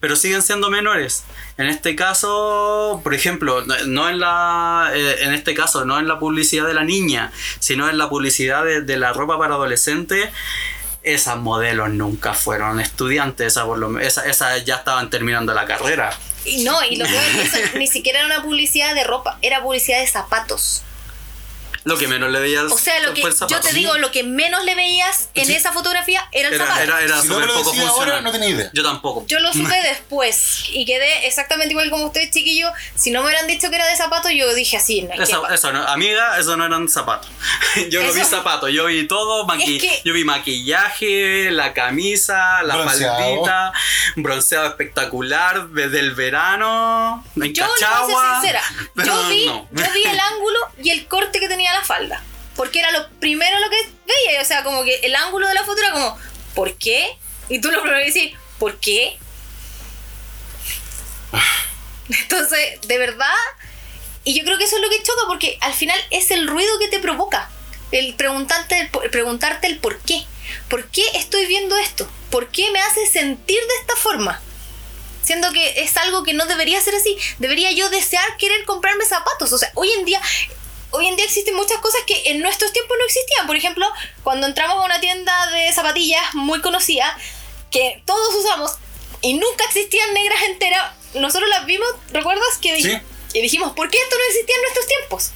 Pero 0.00 0.14
siguen 0.14 0.42
siendo 0.42 0.70
menores. 0.70 1.24
En 1.56 1.66
este 1.66 1.96
caso, 1.96 3.00
por 3.02 3.14
ejemplo, 3.14 3.64
no- 3.86 4.08
en 4.08 4.20
la. 4.20 4.92
eh, 4.94 5.16
en 5.22 5.34
este 5.34 5.54
caso, 5.54 5.84
no 5.84 5.98
en 5.98 6.06
la 6.06 6.20
publicidad 6.20 6.66
de 6.68 6.74
la 6.74 6.84
niña, 6.84 7.32
sino 7.58 7.88
en 7.90 7.98
la 7.98 8.08
publicidad 8.08 8.64
de, 8.64 8.82
de 8.82 8.96
la 8.96 9.12
ropa 9.12 9.36
para 9.38 9.54
adolescentes. 9.54 10.28
Esas 11.02 11.36
modelos 11.36 11.90
nunca 11.90 12.34
fueron 12.34 12.80
estudiantes, 12.80 13.56
esas, 14.00 14.26
esa- 14.26 14.58
ya 14.58 14.76
estaban 14.76 15.10
terminando 15.10 15.54
la 15.54 15.64
carrera. 15.64 16.10
Y 16.44 16.64
no, 16.64 16.82
y 16.84 16.96
lo 16.96 17.04
que 17.06 17.78
ni 17.78 17.86
siquiera 17.86 18.20
era 18.20 18.26
una 18.26 18.42
publicidad 18.42 18.94
de 18.94 19.04
ropa, 19.04 19.38
era 19.42 19.62
publicidad 19.62 20.00
de 20.00 20.06
zapatos. 20.06 20.82
Lo 21.88 21.98
que 21.98 22.06
menos 22.08 22.30
le 22.30 22.40
veía 22.40 22.62
O 22.64 22.78
sea, 22.78 23.00
lo 23.00 23.14
que 23.14 23.22
yo 23.22 23.32
zapato. 23.32 23.60
te 23.60 23.72
digo, 23.74 23.96
lo 23.98 24.10
que 24.10 24.22
menos 24.22 24.64
le 24.64 24.74
veías 24.74 25.28
en 25.34 25.46
Sí. 25.46 25.54
esa 25.54 25.72
fotografía 25.72 26.28
era 26.32 26.48
el 26.48 26.54
Era, 26.54 26.66
zapato. 26.66 26.82
era, 26.84 27.02
era 27.02 27.22
Si 27.22 27.28
no 27.28 27.34
súper 27.34 27.48
me 27.48 27.54
lo 27.54 27.58
poco 27.60 27.70
decía 27.72 27.88
ahora, 27.88 28.20
no 28.20 28.30
tenía 28.32 28.48
idea. 28.50 28.70
Yo 28.74 28.82
tampoco. 28.82 29.24
Yo 29.26 29.40
lo 29.40 29.52
supe 29.52 29.74
después 29.82 30.64
y 30.70 30.84
quedé 30.84 31.26
exactamente 31.26 31.72
igual 31.72 31.90
como 31.90 32.04
ustedes, 32.06 32.30
chiquillos. 32.30 32.70
Si 32.94 33.10
no 33.10 33.20
me 33.22 33.26
hubieran 33.28 33.46
dicho 33.46 33.70
que 33.70 33.76
era 33.76 33.86
de 33.86 33.96
zapatos, 33.96 34.32
yo 34.34 34.52
dije 34.54 34.76
así, 34.76 35.02
no 35.02 35.12
Eso, 35.22 35.48
eso 35.48 35.72
no, 35.72 35.82
amiga, 35.88 36.38
eso 36.38 36.56
no 36.56 36.66
eran 36.66 36.88
zapatos. 36.88 37.30
Yo 37.90 38.02
no 38.02 38.12
vi 38.12 38.24
zapatos, 38.24 38.70
yo 38.72 38.86
vi 38.86 39.06
todo, 39.06 39.46
maqui- 39.46 39.76
Es 39.76 39.82
que- 39.82 40.02
yo 40.04 40.12
vi 40.12 40.24
maquillaje, 40.24 41.50
la 41.50 41.72
camisa, 41.72 42.62
la 42.62 42.76
faldita, 42.84 43.72
bronceado 44.16 44.66
espectacular 44.68 45.68
desde 45.68 46.00
el 46.00 46.14
verano, 46.14 47.24
en 47.36 47.52
Yo 47.54 47.64
le 47.64 47.68
voy 47.70 47.82
a 47.82 47.86
Cachagua. 47.86 48.22
ser 48.22 48.40
sincera. 48.40 48.62
pero 48.94 49.06
Yo 49.22 49.28
vi, 49.28 49.46
no. 49.46 49.68
yo 49.72 49.92
vi 49.92 50.02
el 50.04 50.20
ángulo 50.20 50.58
y 50.82 50.90
el 50.90 51.06
corte 51.06 51.40
que 51.40 51.48
tenía 51.48 51.72
la 51.72 51.77
falda. 51.84 52.22
Porque 52.56 52.80
era 52.80 52.90
lo 52.90 53.08
primero 53.20 53.58
lo 53.60 53.70
que 53.70 53.88
veía. 54.06 54.42
O 54.42 54.44
sea, 54.44 54.64
como 54.64 54.84
que 54.84 54.96
el 54.96 55.14
ángulo 55.14 55.46
de 55.46 55.54
la 55.54 55.64
foto 55.64 55.80
era 55.80 55.92
como, 55.92 56.18
¿por 56.54 56.74
qué? 56.76 57.16
Y 57.48 57.60
tú 57.60 57.70
lo 57.70 57.82
primero 57.82 58.04
decís, 58.04 58.34
¿por 58.58 58.78
qué? 58.78 59.18
Entonces, 62.08 62.80
de 62.82 62.98
verdad. 62.98 63.34
Y 64.24 64.36
yo 64.38 64.44
creo 64.44 64.58
que 64.58 64.64
eso 64.64 64.76
es 64.76 64.82
lo 64.82 64.90
que 64.90 65.02
choca 65.02 65.22
porque 65.26 65.58
al 65.60 65.72
final 65.72 65.98
es 66.10 66.30
el 66.30 66.46
ruido 66.48 66.78
que 66.78 66.88
te 66.88 66.98
provoca. 66.98 67.50
El 67.92 68.14
preguntarte, 68.14 68.90
el 69.02 69.10
preguntarte 69.10 69.66
el 69.66 69.78
por 69.78 69.98
qué. 70.00 70.26
¿Por 70.68 70.90
qué 70.90 71.02
estoy 71.14 71.46
viendo 71.46 71.76
esto? 71.78 72.10
¿Por 72.30 72.48
qué 72.48 72.70
me 72.70 72.80
hace 72.80 73.06
sentir 73.06 73.58
de 73.58 73.74
esta 73.80 73.96
forma? 73.96 74.40
Siendo 75.22 75.52
que 75.52 75.82
es 75.82 75.96
algo 75.96 76.22
que 76.24 76.34
no 76.34 76.46
debería 76.46 76.80
ser 76.80 76.94
así. 76.94 77.16
Debería 77.38 77.70
yo 77.72 77.88
desear 77.90 78.36
querer 78.36 78.64
comprarme 78.64 79.04
zapatos. 79.04 79.52
O 79.52 79.58
sea, 79.58 79.70
hoy 79.74 79.90
en 79.92 80.04
día, 80.04 80.20
hoy 80.98 81.06
en 81.08 81.16
día 81.16 81.24
existen 81.24 81.54
muchas 81.54 81.78
cosas 81.78 82.00
que 82.06 82.30
en 82.30 82.40
nuestros 82.40 82.72
tiempos 82.72 82.96
no 82.98 83.04
existían. 83.06 83.46
Por 83.46 83.56
ejemplo, 83.56 83.86
cuando 84.22 84.46
entramos 84.46 84.76
a 84.78 84.84
una 84.84 85.00
tienda 85.00 85.46
de 85.50 85.72
zapatillas 85.72 86.34
muy 86.34 86.60
conocida, 86.60 87.16
que 87.70 88.02
todos 88.06 88.34
usamos 88.34 88.72
y 89.20 89.34
nunca 89.34 89.64
existían 89.64 90.12
negras 90.14 90.42
enteras, 90.44 90.92
nosotros 91.14 91.48
las 91.48 91.66
vimos, 91.66 91.88
¿recuerdas? 92.12 92.58
Que 92.60 92.76
dij- 92.76 93.00
Sí. 93.00 93.38
y 93.38 93.42
dijimos, 93.42 93.72
¿por 93.72 93.88
qué 93.90 93.98
esto 93.98 94.16
no 94.16 94.24
existía 94.28 94.54
en 94.56 94.62
nuestros 94.62 94.86
tiempos? 94.86 95.30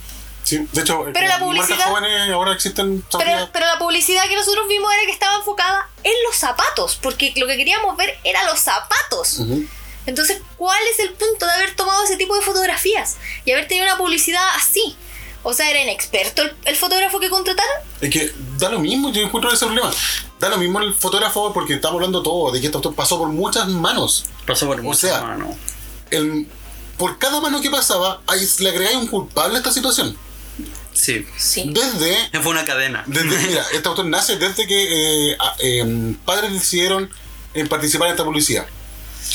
Sí, 0.45 0.59
de 0.73 0.81
hecho, 0.83 1.05
Pero 1.13 1.29
la 1.29 1.39
publicidad- 1.39 1.87
jóvenes 1.89 2.31
ahora 2.31 2.53
existen 2.53 3.05
Pero, 3.17 3.49
pero 3.53 3.65
la 3.67 3.79
publicidad 3.79 4.29
que 4.29 4.35
nosotros 4.35 4.67
vimos 4.69 4.93
era 4.93 5.05
que 5.07 5.13
estaba 5.13 5.37
enfocada 5.37 5.89
en 6.03 6.13
los 6.27 6.37
zapatos, 6.37 6.99
porque 7.01 7.33
lo 7.37 7.47
que 7.47 7.57
queríamos 7.57 7.97
ver 7.97 8.19
era 8.25 8.43
los 8.45 8.59
zapatos. 8.59 9.39
Ujú. 9.39 9.65
Entonces, 10.05 10.43
¿cuál 10.57 10.83
es 10.93 10.99
el 10.99 11.13
punto 11.13 11.47
de 11.47 11.53
haber 11.53 11.77
tomado 11.77 12.03
ese 12.03 12.17
tipo 12.17 12.35
de 12.35 12.43
fotografías 12.43 13.19
y 13.45 13.53
haber 13.53 13.69
tenido 13.69 13.87
una 13.87 13.97
publicidad 13.97 14.45
así? 14.57 14.97
O 15.45 15.53
sea, 15.53 15.69
¿era 15.71 15.83
inexperto 15.83 16.43
el, 16.43 16.53
el 16.65 16.77
fotógrafo 16.77 17.19
que 17.21 17.29
contrataron? 17.31 17.75
Es 18.01 18.11
que 18.11 18.33
da 18.59 18.69
lo 18.69 18.79
mismo, 18.79 19.13
yo 19.13 19.23
encuentro 19.23 19.53
ese 19.53 19.65
problema. 19.67 19.91
da 20.39 20.49
lo 20.49 20.59
mismo 20.59 20.81
el 20.81 20.95
fotógrafo 20.95 21.53
porque 21.53 21.75
estamos 21.75 21.97
hablando 21.97 22.23
todo 22.23 22.53
de 22.53 22.61
que 22.61 22.67
esto 22.67 22.93
pasó 22.93 23.19
por 23.19 23.29
muchas 23.29 23.69
manos. 23.69 24.25
Pasó 24.47 24.67
por 24.67 24.81
O 24.81 24.83
muchas 24.85 25.01
sea, 25.11 25.21
manos. 25.23 25.57
El- 26.11 26.47
por 26.99 27.19
cada 27.19 27.41
mano 27.41 27.61
que 27.61 27.71
pasaba, 27.71 28.21
ahí 28.29 28.41
le 28.61 28.69
agregáis 28.69 28.97
un 28.97 29.09
culpable 29.09 29.57
a 29.57 29.59
esta 29.59 29.73
situación. 29.73 30.17
Sí. 30.93 31.27
Sí. 31.39 31.73
Desde 31.73 32.41
Fue 32.41 32.53
una 32.53 32.65
cadena. 32.65 33.03
Desde, 33.07 33.37
mira, 33.49 33.65
este 33.73 33.89
autor 33.89 34.05
nace 34.07 34.37
desde 34.37 34.67
que 34.67 35.31
eh, 35.33 35.37
a- 35.41 35.57
em, 35.59 36.15
padres 36.15 36.53
decidieron 36.53 37.11
en 37.55 37.67
participar 37.69 38.09
en 38.09 38.13
esta 38.13 38.25
publicidad. 38.25 38.67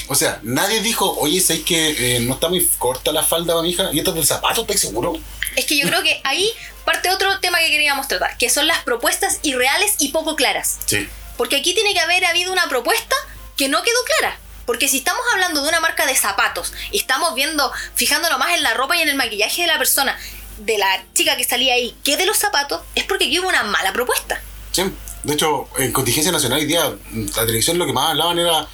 O 0.07 0.15
sea, 0.15 0.39
nadie 0.43 0.81
dijo, 0.81 1.17
oye, 1.19 1.41
¿sabes 1.41 1.63
que 1.63 2.17
eh, 2.17 2.19
no 2.19 2.35
está 2.35 2.49
muy 2.49 2.65
corta 2.77 3.11
la 3.11 3.23
falda 3.23 3.53
para 3.53 3.63
mi 3.63 3.71
hija? 3.71 3.89
¿Y 3.93 3.99
esto 3.99 4.11
es 4.11 4.15
del 4.15 4.25
zapato? 4.25 4.61
¿Estás 4.61 4.79
seguro? 4.79 5.13
Es 5.55 5.65
que 5.65 5.77
yo 5.77 5.87
creo 5.87 6.03
que 6.03 6.21
ahí 6.23 6.51
parte 6.85 7.09
otro 7.09 7.39
tema 7.39 7.59
que 7.59 7.69
queríamos 7.69 8.07
tratar, 8.07 8.37
que 8.37 8.49
son 8.49 8.67
las 8.67 8.83
propuestas 8.83 9.39
irreales 9.41 9.95
y 9.99 10.09
poco 10.09 10.35
claras. 10.35 10.77
Sí. 10.85 11.07
Porque 11.35 11.57
aquí 11.57 11.73
tiene 11.73 11.93
que 11.93 11.99
haber 11.99 12.25
habido 12.25 12.51
una 12.51 12.67
propuesta 12.69 13.15
que 13.55 13.67
no 13.67 13.81
quedó 13.81 13.97
clara. 14.19 14.39
Porque 14.65 14.87
si 14.87 14.97
estamos 14.97 15.21
hablando 15.33 15.63
de 15.63 15.69
una 15.69 15.79
marca 15.79 16.05
de 16.05 16.15
zapatos 16.15 16.73
y 16.91 16.97
estamos 16.97 17.33
viendo, 17.35 17.71
fijándonos 17.95 18.37
más 18.37 18.55
en 18.55 18.63
la 18.63 18.73
ropa 18.73 18.97
y 18.97 19.01
en 19.01 19.09
el 19.09 19.15
maquillaje 19.15 19.61
de 19.61 19.67
la 19.67 19.77
persona, 19.77 20.17
de 20.57 20.77
la 20.77 21.03
chica 21.13 21.37
que 21.37 21.43
salía 21.43 21.73
ahí, 21.73 21.95
que 22.03 22.17
de 22.17 22.25
los 22.25 22.37
zapatos, 22.37 22.81
es 22.95 23.05
porque 23.05 23.25
aquí 23.25 23.39
hubo 23.39 23.47
una 23.47 23.63
mala 23.63 23.93
propuesta. 23.93 24.41
Sí. 24.71 24.83
De 25.23 25.33
hecho, 25.33 25.67
en 25.77 25.91
contingencia 25.91 26.31
nacional 26.31 26.59
hoy 26.59 26.65
día, 26.65 26.93
la 27.11 27.45
televisión 27.45 27.77
lo 27.77 27.85
que 27.85 27.93
más 27.93 28.11
hablaban 28.11 28.39
era. 28.39 28.67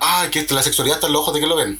Ah, 0.00 0.26
que 0.30 0.46
la 0.50 0.62
sexualidad 0.62 0.96
está 0.98 1.06
en 1.08 1.12
los 1.12 1.22
ojos 1.22 1.34
de 1.34 1.40
que 1.40 1.46
lo 1.46 1.56
ven. 1.56 1.78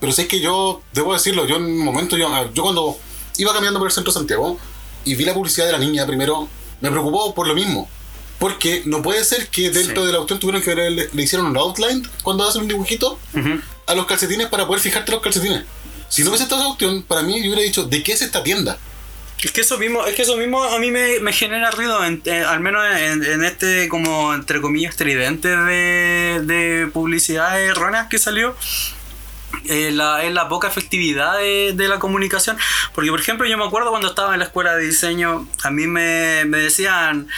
Pero 0.00 0.12
sé 0.12 0.26
que 0.28 0.40
yo, 0.40 0.82
debo 0.92 1.12
decirlo, 1.14 1.46
yo 1.46 1.56
en 1.56 1.64
un 1.64 1.78
momento, 1.78 2.16
yo, 2.16 2.28
yo 2.52 2.62
cuando 2.62 2.98
iba 3.38 3.52
caminando 3.52 3.78
por 3.78 3.88
el 3.88 3.92
centro 3.94 4.12
de 4.12 4.18
Santiago 4.18 4.58
y 5.04 5.14
vi 5.14 5.24
la 5.24 5.34
publicidad 5.34 5.66
de 5.66 5.72
la 5.72 5.78
niña 5.78 6.06
primero, 6.06 6.48
me 6.80 6.90
preocupó 6.90 7.34
por 7.34 7.46
lo 7.46 7.54
mismo. 7.54 7.88
Porque 8.38 8.82
no 8.84 9.00
puede 9.02 9.24
ser 9.24 9.48
que 9.48 9.70
dentro 9.70 10.02
Sí. 10.02 10.06
de 10.08 10.12
la 10.12 10.20
opción 10.20 10.38
tuvieron 10.38 10.60
que 10.60 10.74
ver, 10.74 10.92
le, 10.92 11.08
le 11.10 11.22
hicieron 11.22 11.46
un 11.46 11.56
outline 11.56 12.06
cuando 12.22 12.46
hacen 12.46 12.62
un 12.62 12.68
dibujito 12.68 13.18
Ujú. 13.34 13.60
a 13.86 13.94
los 13.94 14.04
calcetines 14.06 14.48
para 14.48 14.66
poder 14.66 14.82
fijarte 14.82 15.10
los 15.12 15.22
calcetines. 15.22 15.64
Si 16.10 16.22
no 16.22 16.28
hubiese 16.30 16.44
estado 16.44 16.60
esa 16.62 16.70
opción, 16.70 17.02
para 17.02 17.22
mí 17.22 17.34
yo 17.40 17.46
hubiera 17.46 17.62
dicho, 17.62 17.84
¿de 17.84 18.02
qué 18.02 18.12
es 18.12 18.20
esta 18.22 18.42
tienda? 18.42 18.78
Es 19.42 19.50
que 19.52 19.60
eso 19.60 19.78
mismo, 19.78 20.04
es 20.06 20.14
que 20.14 20.22
eso 20.22 20.36
mismo 20.36 20.62
a 20.62 20.78
mí 20.78 20.90
me, 20.90 21.20
me 21.20 21.32
genera 21.32 21.70
ruido, 21.70 22.02
en- 22.04 22.22
eh, 22.24 22.42
al 22.42 22.60
menos 22.60 22.82
en, 22.96 23.44
este 23.44 23.88
como 23.88 24.32
entre 24.34 24.60
comillas 24.62 24.96
tridente 24.96 25.48
de, 25.48 26.40
de 26.42 26.86
publicidad 26.92 27.60
erróneas 27.60 28.06
que 28.08 28.18
salió. 28.18 28.56
eh, 29.68 29.90
la, 29.92 30.22
la 30.30 30.48
poca 30.48 30.68
efectividad 30.68 31.38
de, 31.38 31.72
de 31.74 31.88
la 31.88 31.98
comunicación. 31.98 32.56
Porque, 32.94 33.10
por 33.10 33.20
ejemplo, 33.20 33.46
yo 33.46 33.56
me 33.58 33.64
acuerdo 33.64 33.90
cuando 33.90 34.08
estaba 34.08 34.32
en 34.34 34.38
la 34.40 34.46
escuela 34.46 34.74
de 34.74 34.86
diseño, 34.86 35.46
a 35.62 35.70
mí 35.70 35.86
me, 35.86 36.44
me 36.46 36.58
decían, 36.58 37.28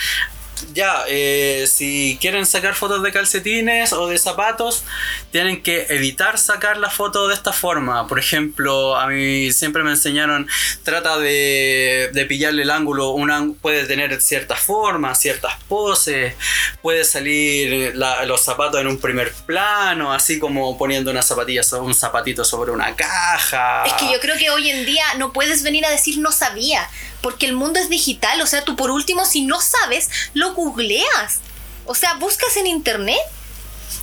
ya, 0.73 1.05
eh, 1.09 1.67
si 1.71 2.19
quieren 2.21 2.47
sacar 2.47 2.75
fotos 2.75 3.03
de 3.03 3.13
calcetines 3.13 3.93
o 3.93 4.09
de 4.09 4.19
zapatos, 4.19 4.85
tienen 5.33 5.63
que 5.63 5.87
evitar 5.91 6.39
sacar 6.39 6.77
la 6.79 6.91
foto 6.91 7.29
de 7.29 7.35
esta 7.35 7.53
forma. 7.53 8.07
Por 8.07 8.19
ejemplo, 8.19 8.97
a 8.97 9.07
mí 9.09 9.53
siempre 9.53 9.83
me 9.83 9.91
enseñaron, 9.91 10.49
trata 10.83 11.19
de, 11.19 12.11
de 12.13 12.25
pillarle 12.27 12.63
el 12.63 12.71
ángulo, 12.71 13.11
un 13.11 13.31
áng- 13.31 13.57
puede 13.61 13.85
tener 13.85 14.21
ciertas 14.21 14.61
formas, 14.61 15.21
ciertas 15.21 15.55
poses, 15.69 16.35
puede 16.83 17.05
salir 17.05 17.95
los 18.27 18.41
zapatos 18.43 18.81
en 18.81 18.87
un 18.87 18.99
primer 18.99 19.33
plano, 19.47 20.13
así 20.13 20.39
como 20.39 20.77
poniendo 20.79 21.11
una 21.11 21.23
zapatilla, 21.23 21.63
un 21.81 21.95
zapatito 21.95 22.45
sobre 22.45 22.71
una 22.73 22.95
caja. 22.97 23.85
Es 23.87 23.93
que 23.95 24.13
yo 24.13 24.21
creo 24.21 24.37
que 24.37 24.51
hoy 24.51 24.71
en 24.71 24.85
día 24.87 25.05
no 25.19 25.33
puedes 25.33 25.63
venir 25.63 25.85
a 25.87 25.91
decir 25.91 26.19
no 26.19 26.33
sabía, 26.33 26.89
porque 27.23 27.47
el 27.47 27.55
mundo 27.55 27.79
es 27.81 27.89
digital, 27.89 28.41
o 28.41 28.47
sea, 28.47 28.65
tú 28.65 28.77
por 28.77 28.91
último 28.91 29.25
si 29.25 29.45
no 29.45 29.61
sabes, 29.61 30.09
lo 30.35 30.55
googleas. 30.55 31.39
O 31.87 31.95
sea, 31.95 32.15
buscas 32.15 32.57
en 32.57 32.67
internet. 32.67 33.19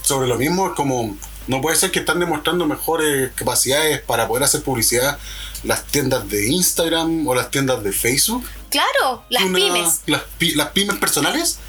Sobre 0.02 0.28
lo 0.28 0.38
mismo, 0.38 0.68
es 0.68 0.74
como, 0.74 1.18
no 1.48 1.62
puede 1.62 1.76
ser 1.76 1.92
que 1.92 2.00
están 2.00 2.20
demostrando 2.20 2.66
mejores 2.66 3.32
capacidades 3.36 4.02
para 4.02 4.28
poder 4.28 4.44
hacer 4.44 4.64
publicidad 4.64 5.18
las 5.64 5.86
tiendas 5.86 6.28
de 6.30 6.48
Instagram 6.48 7.28
o 7.28 7.36
las 7.36 7.52
tiendas 7.52 7.84
de 7.84 7.92
Facebook. 7.92 8.46
Claro, 8.70 9.24
las 9.30 9.44
Una- 9.44 9.58
pymes. 9.58 10.02
Las, 10.06 10.24
las 10.56 10.70
pymes 10.70 10.98
personales 10.98 11.60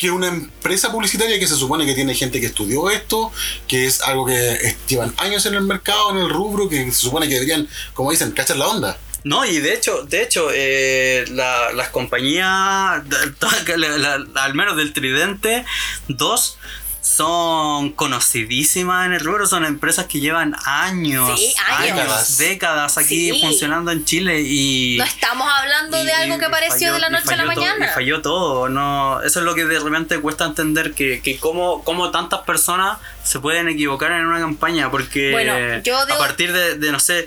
que 0.00 0.10
una 0.10 0.28
empresa 0.28 0.90
publicitaria 0.90 1.38
que 1.38 1.46
se 1.46 1.56
supone 1.56 1.84
que 1.84 1.92
tiene 1.94 2.14
gente 2.14 2.40
que 2.40 2.46
estudió 2.46 2.88
esto, 2.88 3.30
que 3.68 3.84
es 3.84 4.00
algo 4.00 4.24
que 4.24 4.74
llevan 4.88 5.14
años 5.18 5.44
en 5.44 5.52
el 5.54 5.60
mercado, 5.60 6.12
en 6.12 6.16
el 6.16 6.30
rubro, 6.30 6.70
que 6.70 6.86
se 6.86 6.92
supone 6.92 7.28
que 7.28 7.34
deberían, 7.34 7.68
como 7.92 8.10
dicen, 8.10 8.32
cachar 8.32 8.56
la 8.56 8.68
onda. 8.68 8.96
No, 9.24 9.44
y 9.44 9.58
de 9.60 9.74
hecho, 9.74 10.02
de 10.04 10.22
hecho, 10.22 10.48
eh, 10.52 11.24
la- 11.30 11.72
las 11.72 11.88
compañías, 11.90 13.02
la- 13.76 13.98
la- 13.98 14.42
al 14.42 14.54
menos 14.54 14.76
del 14.76 14.92
Tridente 14.92 15.64
2, 16.08 16.58
son 17.02 17.92
conocidísimas 17.92 19.06
en 19.06 19.14
el 19.14 19.20
rubro, 19.20 19.46
son 19.46 19.64
empresas 19.64 20.04
que 20.06 20.20
llevan 20.20 20.54
años, 20.66 21.38
Sí, 21.38 21.54
años. 21.66 22.36
décadas 22.38 22.98
aquí 22.98 23.32
Sí. 23.32 23.40
funcionando 23.40 23.90
en 23.90 24.04
Chile 24.04 24.42
y... 24.42 24.96
No 24.98 25.04
estamos 25.04 25.48
hablando 25.50 26.04
de 26.04 26.12
algo 26.12 26.38
que 26.38 26.44
apareció 26.44 26.88
falló- 26.88 26.94
de 26.94 27.00
la 27.00 27.08
noche 27.10 27.32
a 27.32 27.36
la 27.36 27.42
todo- 27.54 27.62
mañana. 27.64 27.86
y 27.86 27.88
falló 27.94 28.20
todo, 28.20 28.68
no, 28.68 29.22
eso 29.22 29.38
es 29.40 29.44
lo 29.46 29.54
que 29.54 29.64
de 29.64 29.78
repente 29.80 30.18
cuesta 30.20 30.44
entender 30.44 30.92
que, 30.92 31.22
que 31.22 31.38
cómo, 31.38 31.82
cómo 31.84 32.10
tantas 32.10 32.40
personas 32.40 32.98
se 33.24 33.40
pueden 33.40 33.68
equivocar 33.68 34.12
en 34.12 34.26
una 34.26 34.38
campaña, 34.40 34.90
porque 34.90 35.30
Bueno, 35.32 35.54
yo 35.82 36.04
debo- 36.06 36.14
a 36.16 36.18
partir 36.18 36.52
de, 36.52 36.74
de, 36.76 36.92
no 36.92 37.00
sé, 37.00 37.26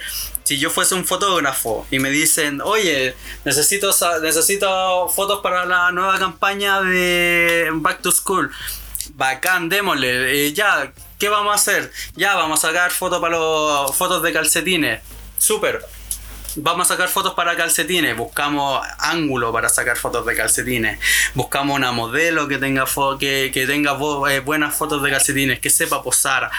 si 0.54 0.60
yo 0.60 0.70
fuese 0.70 0.94
un 0.94 1.04
fotógrafo 1.04 1.88
y 1.90 1.98
me 1.98 2.12
dicen, 2.12 2.62
oye, 2.62 3.16
necesito, 3.44 3.90
necesito 4.22 5.10
fotos 5.10 5.40
para 5.42 5.66
la 5.66 5.92
nueva 5.92 6.20
campaña 6.20 6.80
de 6.82 7.70
Back 7.74 8.04
to 8.04 8.12
School. 8.12 8.52
Bacán, 9.16 9.68
démosle. 9.68 10.48
eh, 10.48 10.54
ya, 10.54 10.94
¿qué 11.18 11.30
vamos 11.30 11.54
a 11.54 11.56
hacer? 11.56 11.92
Ya, 12.16 12.36
vamos 12.36 12.64
a 12.64 12.68
sacar 12.68 12.92
fotos 12.92 13.20
para 13.20 13.36
los 13.36 13.96
fotos 13.96 14.22
de 14.22 14.32
calcetines. 14.32 15.02
Súper. 15.40 15.84
Vamos 16.56 16.86
a 16.90 16.94
sacar 16.94 17.10
fotos 17.10 17.34
para 17.34 17.56
calcetines. 17.58 18.16
Buscamos 18.16 18.86
ángulo 19.00 19.52
para 19.52 19.70
sacar 19.70 19.98
fotos 19.98 20.24
de 20.26 20.36
calcetines. 20.36 21.00
Buscamos 21.34 21.76
una 21.76 21.92
modelo 21.92 22.48
que 22.48 22.58
tenga 22.60 22.86
fo- 22.86 23.18
que, 23.18 23.50
que 23.54 23.66
tenga 23.66 23.98
eh, 24.30 24.40
buenas 24.40 24.76
fotos 24.76 25.02
de 25.02 25.10
calcetines, 25.10 25.60
que 25.60 25.70
sepa 25.72 26.04
posar. 26.04 26.52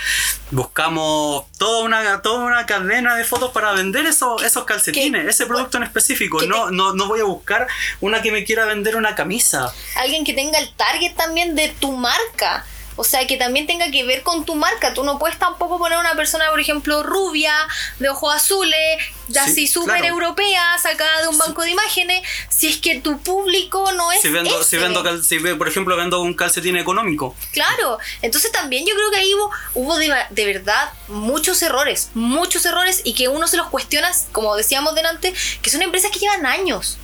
Buscamos 0.50 1.44
toda 1.58 1.84
una, 1.84 2.22
toda 2.22 2.44
una 2.44 2.66
cadena 2.66 3.14
de 3.16 3.24
fotos 3.24 3.52
para 3.52 3.72
vender 3.72 4.06
esos, 4.06 4.42
esos 4.42 4.64
calcetines, 4.64 5.26
ese 5.26 5.46
producto 5.46 5.76
en 5.76 5.84
específico. 5.84 6.40
No, 6.42 6.66
te- 6.66 6.72
no, 6.74 6.92
no 6.94 7.06
voy 7.06 7.20
a 7.20 7.24
buscar 7.24 7.66
una 8.00 8.22
que 8.22 8.32
me 8.32 8.44
quiera 8.44 8.64
vender 8.64 8.96
una 8.96 9.14
camisa. 9.14 9.72
Alguien 9.96 10.24
que 10.24 10.32
tenga 10.34 10.58
el 10.58 10.72
target 10.74 11.14
también 11.14 11.54
de 11.54 11.68
tu 11.78 11.92
marca. 11.92 12.64
O 12.96 13.02
sea, 13.04 13.26
que 13.26 13.36
también 13.36 13.66
tenga 13.66 13.90
que 13.90 14.04
ver 14.04 14.22
con 14.22 14.44
tu 14.44 14.54
marca. 14.54 14.94
Tú 14.94 15.02
no 15.04 15.18
puedes 15.18 15.38
tampoco 15.38 15.78
poner 15.78 15.98
una 15.98 16.14
persona, 16.14 16.48
por 16.50 16.60
ejemplo, 16.60 17.02
rubia, 17.02 17.52
de 17.98 18.08
ojos 18.08 18.34
azules, 18.34 18.98
de 19.28 19.34
Sí, 19.40 19.50
así 19.50 19.66
súper 19.66 19.98
claro. 20.00 20.14
europea, 20.14 20.78
sacada 20.80 21.22
de 21.22 21.28
un 21.28 21.36
banco 21.38 21.62
de 21.62 21.70
imágenes, 21.70 22.22
si 22.48 22.68
es 22.68 22.76
que 22.76 23.00
tu 23.00 23.18
público 23.20 23.90
no 23.92 24.12
es 24.12 24.20
Si 24.22 24.28
vendo, 24.28 24.62
si 24.62 24.76
vendo 24.76 25.02
cal- 25.02 25.24
si, 25.24 25.38
por 25.38 25.66
ejemplo, 25.68 25.96
vendo 25.96 26.20
un 26.20 26.34
calcetín 26.34 26.76
económico. 26.76 27.34
Claro, 27.52 27.98
entonces 28.22 28.52
también 28.52 28.86
yo 28.86 28.94
creo 28.94 29.10
que 29.10 29.16
ahí 29.18 29.34
hubo, 29.34 29.50
hubo 29.74 29.96
de, 29.98 30.14
de 30.30 30.46
verdad 30.46 30.92
muchos 31.08 31.60
errores, 31.62 32.10
muchos 32.14 32.64
errores 32.64 33.00
y 33.04 33.14
que 33.14 33.28
uno 33.28 33.48
se 33.48 33.56
los 33.56 33.66
cuestiona, 33.68 34.12
como 34.32 34.54
decíamos 34.56 34.94
delante, 34.94 35.34
que 35.62 35.70
son 35.70 35.82
empresas 35.82 36.10
que 36.10 36.18
llevan 36.20 36.46
años. 36.46 36.98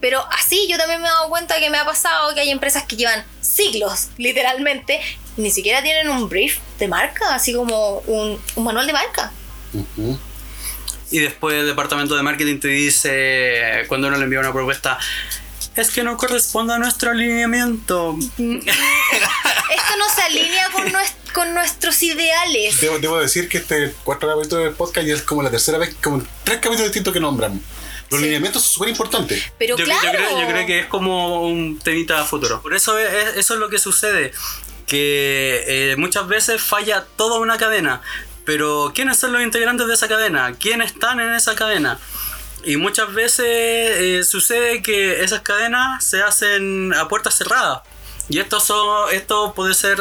Pero 0.00 0.24
así 0.30 0.68
yo 0.68 0.78
también 0.78 1.02
me 1.02 1.08
he 1.08 1.10
dado 1.10 1.28
cuenta 1.28 1.58
que 1.58 1.70
me 1.70 1.78
ha 1.78 1.84
pasado 1.84 2.32
que 2.32 2.40
hay 2.40 2.50
empresas 2.50 2.84
que 2.84 2.94
llevan 2.96 3.24
siglos, 3.58 4.08
literalmente, 4.16 5.00
y 5.36 5.42
ni 5.42 5.50
siquiera 5.50 5.82
tienen 5.82 6.08
un 6.08 6.28
brief 6.28 6.58
de 6.78 6.88
marca, 6.88 7.34
así 7.34 7.52
como 7.52 7.98
un, 8.06 8.40
un 8.56 8.64
manual 8.64 8.86
de 8.86 8.92
marca. 8.94 9.32
Y 11.10 11.18
después 11.20 11.54
el 11.56 11.66
departamento 11.66 12.14
de 12.16 12.22
marketing 12.22 12.58
te 12.60 12.68
dice, 12.68 13.84
cuando 13.88 14.08
uno 14.08 14.16
le 14.16 14.24
envía 14.24 14.40
una 14.40 14.52
propuesta, 14.52 14.98
es 15.74 15.90
que 15.90 16.02
no 16.02 16.16
corresponde 16.16 16.74
a 16.74 16.78
nuestro 16.78 17.10
alineamiento. 17.12 18.16
Esto 18.38 19.92
no 19.98 20.14
se 20.14 20.22
alinea 20.22 20.68
con, 20.70 20.84
nues- 20.92 21.14
con 21.32 21.54
nuestros 21.54 22.02
ideales. 22.02 22.80
Debo, 22.80 22.98
debo 22.98 23.18
decir 23.18 23.48
que 23.48 23.58
este 23.58 23.92
cuarto 24.04 24.26
capítulo 24.28 24.62
del 24.64 24.74
podcast 24.74 25.06
ya 25.06 25.14
es 25.14 25.22
como 25.22 25.42
la 25.42 25.50
tercera 25.50 25.78
vez, 25.78 25.94
como 26.02 26.22
tres 26.44 26.56
capítulos 26.58 26.84
distintos 26.88 27.12
que 27.14 27.20
nombramos. 27.20 27.60
Los 28.10 28.20
Sí. 28.20 28.24
lineamientos 28.26 28.62
son 28.62 28.72
súper 28.72 28.88
importantes. 28.90 29.42
Pero 29.58 29.76
yo, 29.76 29.84
claro. 29.84 30.02
yo 30.04 30.10
creo, 30.12 30.40
yo 30.40 30.48
creo 30.48 30.66
que 30.66 30.80
es 30.80 30.86
como 30.86 31.42
un 31.42 31.78
temita 31.78 32.20
a 32.20 32.24
futuro. 32.24 32.62
Por 32.62 32.74
eso 32.74 32.98
es, 32.98 33.12
es- 33.12 33.36
eso 33.36 33.54
es 33.54 33.60
lo 33.60 33.68
que 33.68 33.78
sucede, 33.78 34.32
que 34.86 35.64
eh, 35.92 35.96
muchas 35.96 36.26
veces 36.28 36.60
falla 36.62 37.04
toda 37.16 37.38
una 37.38 37.58
cadena. 37.58 38.00
Pero 38.44 38.92
¿quiénes 38.94 39.18
son 39.18 39.32
los 39.32 39.42
integrantes 39.42 39.86
de 39.86 39.94
esa 39.94 40.08
cadena? 40.08 40.54
¿Quiénes 40.58 40.92
están 40.92 41.20
en 41.20 41.34
esa 41.34 41.54
cadena? 41.54 41.98
Y 42.64 42.76
muchas 42.76 43.12
veces 43.12 43.44
eh, 43.46 44.24
sucede 44.24 44.82
que 44.82 45.22
esas 45.22 45.42
cadenas 45.42 46.02
se 46.04 46.22
hacen 46.22 46.92
a 46.94 47.08
puertas 47.08 47.36
cerradas. 47.36 47.82
Y 48.30 48.38
esto, 48.40 48.58
son, 48.60 49.12
esto 49.14 49.52
puede 49.54 49.74
ser 49.74 49.98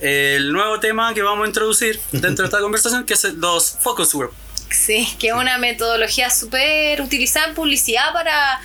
eh, 0.00 0.34
el 0.36 0.52
nuevo 0.52 0.78
tema 0.80 1.14
que 1.14 1.22
vamos 1.22 1.44
a 1.44 1.48
introducir 1.48 2.00
dentro 2.12 2.42
de 2.42 2.46
esta 2.46 2.58
conversación, 2.66 3.04
que 3.04 3.14
es 3.14 3.24
los 3.34 3.78
focus 3.82 4.12
group. 4.14 4.32
Sí, 4.70 5.08
que 5.18 5.28
es 5.28 5.32
una 5.34 5.58
metodología 5.58 6.28
súper 6.30 7.00
utilizada 7.00 7.46
en 7.48 7.54
publicidad 7.54 8.12
para, 8.12 8.60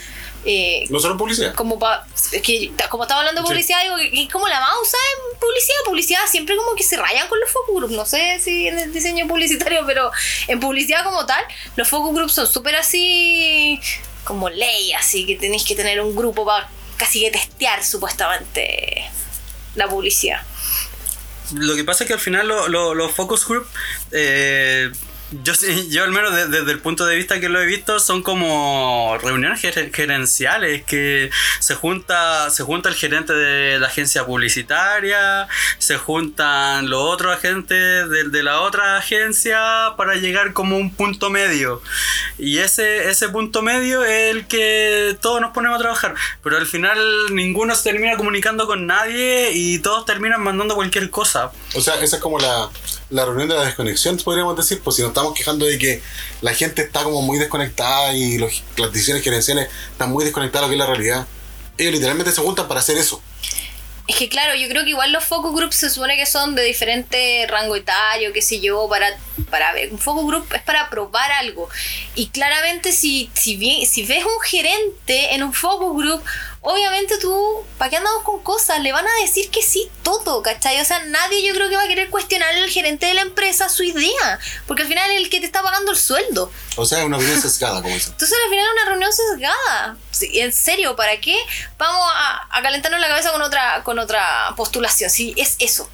eh, 0.46 0.86
No 0.90 1.00
solo 1.00 1.16
publicidad. 1.18 1.54
como 1.54 1.78
pa- 1.78 2.06
es 2.32 2.42
que 2.42 2.72
como 2.90 3.04
estaba 3.04 3.20
hablando 3.22 3.42
de 3.42 3.48
Sí. 3.48 3.54
publicidad 3.54 3.82
digo 3.84 3.96
que, 3.98 4.28
como 4.32 4.48
la 4.48 4.60
más 4.60 4.72
usada 4.82 5.04
en 5.34 5.40
publicidad 5.40 5.76
publicidad 5.86 6.20
siempre 6.30 6.56
como 6.58 6.76
que 6.76 6.84
se 6.84 6.98
rayan 6.98 7.28
con 7.28 7.40
los 7.40 7.50
focus 7.52 7.76
groups 7.76 7.94
no 7.94 8.06
sé 8.06 8.40
si 8.44 8.68
en 8.68 8.80
el 8.80 8.92
diseño 8.94 9.28
publicitario 9.28 9.84
pero 9.86 10.12
en 10.48 10.60
publicidad 10.60 11.04
como 11.04 11.26
tal 11.28 11.44
los 11.76 11.88
focus 11.88 12.16
groups 12.16 12.34
son 12.34 12.48
súper 12.48 12.76
así 12.76 13.80
como 14.24 14.50
ley 14.50 14.94
así 14.94 15.26
que 15.28 15.36
tenéis 15.36 15.64
que 15.64 15.76
tener 15.76 16.02
un 16.02 16.16
grupo 16.16 16.46
para 16.46 16.68
casi 16.98 17.22
que 17.22 17.32
testear 17.32 17.84
supuestamente 17.84 19.04
la 19.76 19.88
publicidad 19.88 20.42
Lo 21.54 21.76
que 21.76 21.84
pasa 21.84 22.04
es 22.04 22.08
que 22.08 22.14
al 22.14 22.20
final 22.20 22.48
lo- 22.48 22.68
lo- 22.70 22.94
los 22.96 23.12
focus 23.12 23.46
group, 23.46 23.68
eh, 24.12 24.90
yo, 25.44 25.54
yo 25.90 26.04
al 26.04 26.12
menos 26.12 26.36
de- 26.36 26.48
desde 26.48 26.72
el 26.72 26.80
punto 26.80 27.06
de 27.06 27.16
vista 27.16 27.40
que 27.40 27.50
lo 27.50 27.62
he 27.62 27.66
visto, 27.66 28.00
son 28.00 28.22
como 28.22 29.18
reuniones 29.22 29.62
ger- 29.64 29.94
gerenciales 29.94 30.84
que 30.84 31.30
se 31.60 31.76
junta, 31.76 32.50
se 32.50 32.64
junta 32.64 32.90
el 32.90 32.96
gerente 32.96 33.34
de 33.34 33.80
la 33.80 33.88
agencia 33.88 34.26
publicitaria, 34.26 35.48
se 35.78 35.98
juntan 35.98 36.90
los 36.90 37.02
otros 37.02 37.36
agentes 37.36 38.10
de, 38.10 38.30
de 38.30 38.44
la 38.44 38.62
otra 38.62 38.98
agencia 38.98 39.94
para 39.98 40.16
llegar 40.16 40.54
como 40.54 40.78
un 40.78 40.94
punto 40.94 41.30
medio. 41.30 41.82
Y 42.38 42.58
ese, 42.60 43.10
ese 43.10 43.30
punto 43.30 43.62
medio 43.62 44.04
es 44.04 44.32
el 44.36 44.48
que 44.48 45.18
todos 45.22 45.42
nos 45.42 45.52
ponemos 45.52 45.78
a 45.78 45.82
trabajar. 45.82 46.16
Pero 46.44 46.58
al 46.58 46.66
final 46.68 47.00
ninguno 47.34 47.76
se 47.76 47.84
termina 47.92 48.18
comunicando 48.18 48.68
con 48.68 48.86
nadie 48.88 49.52
y 49.54 49.80
todos 49.80 50.06
terminan 50.06 50.42
mandando 50.42 50.76
cualquier 50.76 51.10
cosa. 51.10 51.52
O 51.76 51.82
sea, 51.82 51.96
esa 52.02 52.18
es 52.18 52.22
como 52.22 52.40
la, 52.40 52.70
la 53.12 53.26
reunión 53.26 53.50
de 53.50 53.56
la 53.56 53.66
desconexión, 53.66 54.18
podríamos 54.18 54.56
decir, 54.58 54.82
pues 54.84 54.96
si 54.96 55.02
nos 55.02 55.10
estamos 55.10 55.34
quejando 55.34 55.66
de 55.66 55.78
que 55.78 56.02
la 56.42 56.54
gente 56.54 56.82
está 56.82 57.04
como 57.04 57.22
muy 57.22 57.38
desconectada 57.38 58.14
y 58.14 58.38
los- 58.38 58.64
las 58.78 58.92
decisiones 58.92 59.24
gerenciales 59.24 59.70
están 59.92 60.12
muy 60.12 60.24
desconectadas 60.24 60.64
a 60.64 60.68
lo 60.68 60.70
que 60.70 60.76
es 60.76 60.80
la 60.80 60.86
realidad. 60.88 61.28
Ellos 61.78 61.94
literalmente 61.94 62.32
se 62.32 62.42
juntan 62.42 62.68
para 62.68 62.80
hacer 62.80 62.98
eso. 62.98 63.22
Es 64.08 64.16
que 64.18 64.28
claro, 64.30 64.56
yo 64.56 64.68
creo 64.68 64.84
que 64.84 64.90
igual 64.90 65.12
los 65.14 65.24
focus 65.24 65.56
groups 65.56 65.76
se 65.76 65.90
supone 65.90 66.18
que 66.18 66.26
son 66.26 66.56
de 66.56 66.64
diferente 66.64 67.46
rango 67.48 67.76
etario, 67.76 68.34
qué 68.34 68.42
sé 68.42 68.60
yo, 68.60 68.88
para, 68.90 69.08
para 69.50 69.72
ver. 69.74 69.92
Un 69.94 70.00
focus 70.00 70.26
group 70.28 70.48
es 70.54 70.62
para 70.64 70.90
probar 70.90 71.32
algo. 71.34 71.70
Y 72.16 72.28
claramente 72.28 72.92
si, 72.92 73.30
si, 73.36 73.86
si 73.86 74.04
ves 74.06 74.26
un 74.26 74.42
gerente 74.44 75.34
en 75.36 75.44
un 75.44 75.54
focus 75.54 75.96
group, 75.98 76.24
obviamente 76.62 77.18
tú, 77.18 77.64
¿para 77.78 77.90
qué 77.90 77.98
andamos 77.98 78.24
con 78.24 78.42
cosas? 78.42 78.80
Le 78.82 78.92
van 78.92 79.08
a 79.08 79.16
decir 79.22 79.50
que 79.50 79.62
sí 79.62 79.90
todo, 80.04 80.42
¿cachai? 80.42 80.80
O 80.80 80.86
sea, 80.86 81.04
nadie 81.06 81.44
yo 81.44 81.54
creo 81.54 81.70
que 81.70 81.76
va 81.76 81.84
a 81.84 81.88
querer 81.88 82.10
cuestionar 82.10 82.54
al 82.54 82.70
gerente 82.70 83.08
de 83.08 83.16
la 83.16 83.22
empresa 83.22 83.68
su 83.68 83.84
idea, 83.84 84.40
porque 84.68 84.84
al 84.84 84.88
final 84.88 85.10
es 85.12 85.18
el 85.18 85.30
que 85.30 85.40
te 85.40 85.46
está 85.46 85.64
pagando 85.64 85.92
el 85.92 85.98
sueldo. 85.98 86.52
O 86.76 86.86
sea, 86.86 87.00
es 87.00 87.06
una 87.06 87.18
opinión 87.18 87.42
sesgada, 87.42 87.82
como 87.82 87.94
dicen. 87.94 88.14
Entonces 88.14 88.38
al 88.44 88.50
final 88.50 88.66
es 88.66 88.72
una 88.74 88.86
reunión 88.90 89.14
sesgada. 89.14 89.98
Sí, 90.12 90.40
en 90.40 90.54
serio, 90.54 90.96
¿para 90.96 91.20
qué 91.20 91.36
vamos 91.78 92.06
a, 92.16 92.48
a 92.58 92.62
calentarnos 92.62 93.02
la 93.02 93.08
cabeza 93.08 93.32
con 93.32 93.42
otra, 93.42 93.84
con 93.84 94.00
otra 94.00 94.54
postulación? 94.56 95.10
Si 95.10 95.34
es 95.38 95.56
eso. 95.60 95.90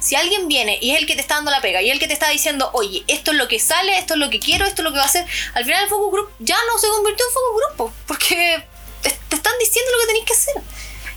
Si 0.00 0.14
alguien 0.14 0.46
viene 0.46 0.78
y 0.80 0.92
es 0.92 0.98
el 0.98 1.06
que 1.06 1.14
te 1.14 1.20
está 1.20 1.34
dando 1.34 1.50
la 1.50 1.60
pega 1.60 1.82
y 1.82 1.88
es 1.88 1.92
el 1.92 1.98
que 1.98 2.06
te 2.06 2.12
está 2.12 2.28
diciendo, 2.28 2.70
oye, 2.72 3.02
esto 3.08 3.32
es 3.32 3.36
lo 3.36 3.48
que 3.48 3.58
sale, 3.58 3.98
esto 3.98 4.14
es 4.14 4.20
lo 4.20 4.30
que 4.30 4.38
quiero, 4.38 4.64
esto 4.64 4.82
es 4.82 4.84
lo 4.84 4.92
que 4.92 4.98
va 4.98 5.02
a 5.02 5.06
hacer, 5.06 5.26
al 5.54 5.64
final 5.64 5.82
el 5.82 5.88
focus 5.88 6.12
group 6.12 6.30
ya 6.38 6.56
no 6.72 6.78
se 6.78 6.86
convirtió 6.88 7.26
en 7.26 7.32
focus 7.32 7.56
group, 7.56 7.76
po, 7.76 7.92
porque 8.06 8.64
te, 9.02 9.10
te 9.28 9.36
están 9.36 9.52
diciendo 9.58 9.90
lo 9.92 9.98
que 10.00 10.06
tenéis 10.06 10.24
que 10.26 10.32
hacer. 10.32 10.54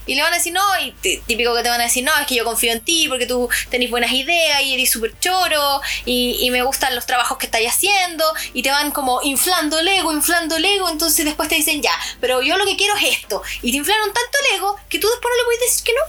Y 0.08 0.16
le 0.16 0.24
van 0.24 0.34
a 0.34 0.38
decir, 0.38 0.52
no, 0.52 0.64
y 0.84 0.94
típico 1.02 1.54
que 1.56 1.62
te 1.62 1.70
van 1.70 1.80
a 1.80 1.84
decir, 1.84 2.04
no, 2.04 2.12
es 2.20 2.26
que 2.26 2.34
yo 2.36 2.44
confío 2.44 2.72
en 2.72 2.82
ti 2.82 3.08
porque 3.08 3.28
tú 3.28 3.48
tenés 3.70 3.92
buenas 3.92 4.12
ideas 4.12 4.64
y 4.64 4.74
eres 4.74 4.90
súper 4.90 5.14
choro 5.20 5.80
y, 6.06 6.40
y 6.42 6.50
me 6.50 6.64
gustan 6.64 6.96
los 6.96 7.06
trabajos 7.06 7.38
que 7.38 7.46
estáis 7.46 7.70
haciendo 7.70 8.26
y 8.54 8.64
te 8.64 8.72
van 8.72 8.90
como 8.92 9.22
inflando 9.22 9.78
el 9.80 9.88
ego, 9.88 10.12
inflando 10.12 10.58
el 10.58 10.66
ego, 10.66 10.90
entonces 10.90 11.24
después 11.24 11.50
te 11.50 11.56
dicen, 11.56 11.84
ya, 11.84 11.94
pero 12.20 12.42
yo 12.42 12.58
lo 12.58 12.66
que 12.66 12.76
quiero 12.76 12.96
es 12.96 13.20
esto. 13.20 13.44
Y 13.62 13.70
te 13.72 13.78
inflaron 13.78 14.08
tanto 14.08 14.40
el 14.50 14.56
ego 14.58 14.76
que 14.90 14.98
tú 14.98 15.08
después 15.08 15.32
no 15.32 15.38
le 15.38 15.44
puedes 15.46 15.62
decir 15.62 15.84
que 15.86 15.94
no. 15.94 16.02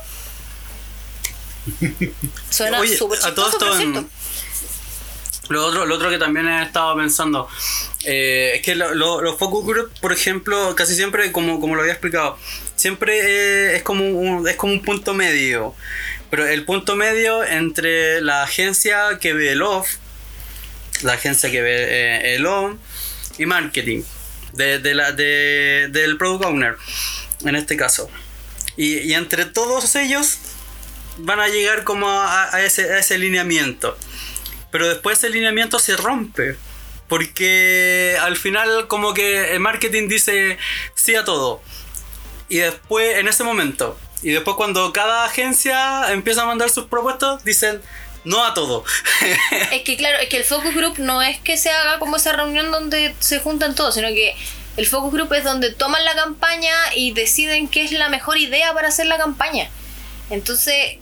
Suena 2.51 2.79
súper 2.97 3.19
a 3.19 3.35
todo 3.35 3.51
chistoso, 3.51 3.59
pero 3.59 3.75
es 3.75 3.81
esto, 3.81 3.93
cierto. 3.93 4.11
Lo 5.49 5.67
otro, 5.67 5.87
lo 5.87 5.97
otro 5.97 6.09
que 6.09 6.19
también 6.19 6.47
he 6.49 6.63
estado 6.63 6.97
pensando 6.97 7.49
eh, 8.05 8.53
es 8.57 8.63
que 8.63 8.75
lo- 8.75 8.95
lo- 8.95 9.21
los 9.23 9.39
focus 9.39 9.67
group, 9.67 9.91
por 10.01 10.13
ejemplo, 10.13 10.75
casi 10.77 10.95
siempre, 10.95 11.33
como, 11.33 11.61
como 11.61 11.75
lo 11.75 11.83
había 11.83 11.93
explicado, 11.93 12.39
siempre 12.77 13.21
eh, 13.23 13.77
es, 13.77 13.83
como 13.83 14.09
un, 14.09 14.49
es 14.49 14.57
como 14.57 14.73
un 14.73 14.83
punto 14.83 15.15
medio. 15.15 15.75
Pero 16.31 16.47
el 16.47 16.65
punto 16.65 16.97
medio 16.97 17.45
entre 17.45 18.21
la 18.23 18.43
agencia 18.43 19.19
que 19.21 19.35
ve 19.35 19.53
el 19.53 19.63
off, 19.63 19.97
la 21.03 21.13
agencia 21.15 21.51
que 21.51 21.61
ve 21.61 21.75
eh, 21.89 22.35
el 22.37 22.47
on 22.47 22.81
y 23.39 23.47
marketing 23.47 24.03
del 24.55 26.17
product 26.19 26.45
owner, 26.45 26.77
en 27.45 27.57
este 27.57 27.77
caso. 27.77 28.11
Y, 28.77 29.13
entre 29.13 29.45
todos 29.45 29.95
ellos 29.97 30.39
van 31.19 31.41
a 31.41 31.49
llegar 31.49 31.85
como 31.85 32.09
a, 32.09 32.55
a 32.55 32.63
ese, 32.65 32.93
a 32.93 32.99
ese 32.99 33.19
lineamiento. 33.19 33.97
Pero 34.71 34.89
después 34.89 35.19
ese 35.19 35.29
lineamiento 35.31 35.79
se 35.79 35.97
rompe. 35.97 36.57
Porque 37.13 38.17
al 38.23 38.39
final 38.39 38.89
como 38.89 39.13
que 39.13 39.53
el 39.53 39.61
marketing 39.61 40.09
dice 40.09 40.57
sí 40.95 41.15
a 41.15 41.27
todo. 41.27 41.61
Y 42.49 42.57
después, 42.57 43.19
en 43.19 43.29
ese 43.29 43.45
momento, 43.45 43.99
y 44.23 44.31
después 44.31 44.57
cuando 44.57 44.95
cada 44.95 45.27
agencia 45.27 46.11
empieza 46.11 46.41
a 46.41 46.47
mandar 46.47 46.71
sus 46.71 46.87
propuestas, 46.87 47.45
dicen 47.45 47.83
no 48.25 48.43
a 48.43 48.55
todo. 48.55 48.87
Es 49.73 49.83
que 49.83 49.99
claro, 49.99 50.21
es 50.21 50.31
que 50.31 50.39
el 50.39 50.45
focus 50.45 50.75
group 50.75 50.99
no 51.01 51.21
es 51.21 51.39
que 51.39 51.59
se 51.59 51.71
haga 51.71 51.99
como 51.99 52.17
esa 52.17 52.33
reunión 52.33 52.71
donde 52.71 53.15
se 53.19 53.41
juntan 53.41 53.75
todos, 53.75 53.95
sino 53.95 54.09
que 54.09 54.35
el 54.79 54.87
focus 54.87 55.13
group 55.13 55.35
es 55.35 55.45
donde 55.45 55.71
toman 55.71 56.07
la 56.07 56.15
campaña 56.15 56.73
y 56.97 57.13
deciden 57.13 57.69
qué 57.69 57.83
es 57.83 57.93
la 57.93 58.09
mejor 58.09 58.39
idea 58.39 58.73
para 58.73 58.89
hacer 58.89 59.05
la 59.05 59.19
campaña. 59.19 59.69
Entonces, 60.31 60.97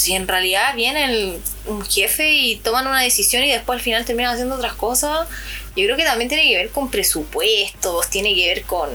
si 0.00 0.14
en 0.14 0.26
realidad 0.26 0.74
viene 0.74 1.38
un 1.66 1.84
jefe 1.84 2.30
y 2.30 2.56
toman 2.56 2.86
una 2.86 3.02
decisión 3.02 3.44
y 3.44 3.52
después 3.52 3.78
al 3.78 3.82
final 3.82 4.04
terminan 4.04 4.32
haciendo 4.32 4.54
otras 4.54 4.72
cosas, 4.72 5.28
yo 5.76 5.84
creo 5.84 5.96
que 5.96 6.04
también 6.04 6.28
tiene 6.28 6.48
que 6.48 6.56
ver 6.56 6.70
con 6.70 6.90
presupuestos, 6.90 8.08
tiene 8.08 8.34
que 8.34 8.46
ver 8.46 8.62
con 8.62 8.88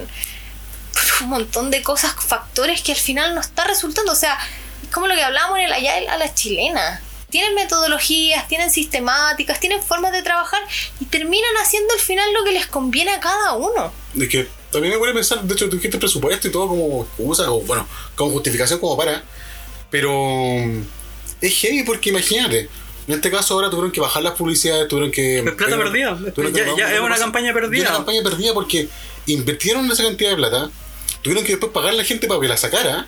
un 1.22 1.28
montón 1.28 1.70
de 1.70 1.82
cosas, 1.82 2.14
factores 2.18 2.82
que 2.82 2.92
al 2.92 2.98
final 2.98 3.34
no 3.34 3.40
está 3.40 3.64
resultando. 3.64 4.12
O 4.12 4.16
sea, 4.16 4.36
es 4.82 4.88
como 4.90 5.06
lo 5.06 5.14
que 5.14 5.22
hablábamos 5.22 5.58
en 5.58 5.66
el 5.66 5.72
allá 5.72 5.94
a 6.12 6.16
la 6.16 6.34
chilena. 6.34 7.00
Tienen 7.30 7.54
metodologías, 7.54 8.46
tienen 8.48 8.70
sistemáticas, 8.70 9.60
tienen 9.60 9.82
formas 9.82 10.12
de 10.12 10.22
trabajar 10.22 10.60
y 11.00 11.06
terminan 11.06 11.56
haciendo 11.60 11.92
al 11.94 12.00
final 12.00 12.32
lo 12.32 12.44
que 12.44 12.52
les 12.52 12.66
conviene 12.66 13.12
a 13.12 13.20
cada 13.20 13.54
uno. 13.54 13.92
Es 14.18 14.28
que 14.28 14.48
también 14.72 15.00
me 15.00 15.10
a 15.10 15.14
pensar, 15.14 15.42
de 15.42 15.54
hecho, 15.54 15.68
tú 15.68 15.76
dijiste 15.76 15.98
presupuesto 15.98 16.48
y 16.48 16.52
todo 16.52 16.68
como 16.68 17.02
excusa, 17.02 17.50
o 17.50 17.60
bueno, 17.62 17.86
como 18.14 18.30
justificación 18.32 18.78
como 18.80 18.96
para. 18.96 19.22
Pero 19.90 20.12
es 21.40 21.54
heavy 21.60 21.82
porque 21.84 22.10
imagínate, 22.10 22.68
en 23.08 23.14
este 23.14 23.30
caso 23.30 23.54
ahora 23.54 23.70
tuvieron 23.70 23.92
que 23.92 24.00
bajar 24.00 24.22
las 24.22 24.32
publicidades, 24.34 24.88
tuvieron 24.88 25.10
que. 25.10 25.38
Es 25.38 25.52
plata 25.52 25.76
perdida. 25.76 26.16
tuvieron 26.34 26.52
que- 26.52 26.60
Ya- 26.60 26.76
ya 26.88 26.94
es 26.94 27.00
una 27.00 27.16
campaña 27.16 27.52
perdida. 27.52 27.78
Y 27.78 27.80
una 27.82 27.92
campaña 27.92 28.22
perdida 28.22 28.52
porque 28.54 28.88
invirtieron 29.26 29.90
esa 29.90 30.02
cantidad 30.04 30.30
de 30.30 30.36
plata, 30.36 30.70
tuvieron 31.22 31.44
que 31.44 31.52
después 31.52 31.72
pagar 31.72 31.90
a 31.90 31.96
la 31.96 32.04
gente 32.04 32.26
para 32.26 32.40
que 32.40 32.48
la 32.48 32.56
sacara, 32.56 33.06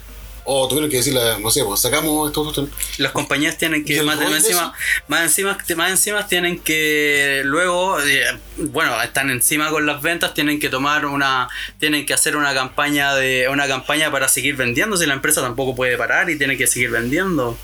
o 0.50 0.66
tuvieron 0.66 0.88
que 0.88 0.96
decirle, 0.96 1.20
no 1.40 1.50
sé, 1.50 1.62
pues 1.62 1.78
sacamos 1.80 2.28
esto, 2.28 2.48
esto, 2.48 2.62
esto. 2.64 2.76
Las 2.96 3.12
compañías 3.12 3.58
tienen 3.58 3.82
¿Y 3.82 3.84
que 3.84 4.02
más, 4.02 4.18
encima, 4.18 4.72
más 5.06 5.22
encima, 5.24 5.58
más 5.76 5.90
encima 5.90 6.26
tienen 6.26 6.58
que 6.58 7.42
luego, 7.44 8.00
eh, 8.00 8.24
bueno, 8.56 9.00
están 9.02 9.28
encima 9.28 9.68
con 9.68 9.84
las 9.84 10.00
ventas, 10.00 10.32
tienen 10.32 10.58
que 10.58 10.70
tomar 10.70 11.04
una, 11.04 11.48
tienen 11.78 12.06
que 12.06 12.14
hacer 12.14 12.34
una 12.34 12.54
campaña 12.54 13.14
de, 13.14 13.46
una 13.50 13.68
campaña 13.68 14.10
para 14.10 14.26
seguir 14.26 14.56
vendiendo, 14.56 14.96
si 14.96 15.04
la 15.04 15.12
empresa 15.12 15.42
tampoco 15.42 15.76
puede 15.76 15.98
parar 15.98 16.30
y 16.30 16.38
tiene 16.38 16.56
que 16.56 16.66
seguir 16.66 16.90
vendiendo. 16.90 17.58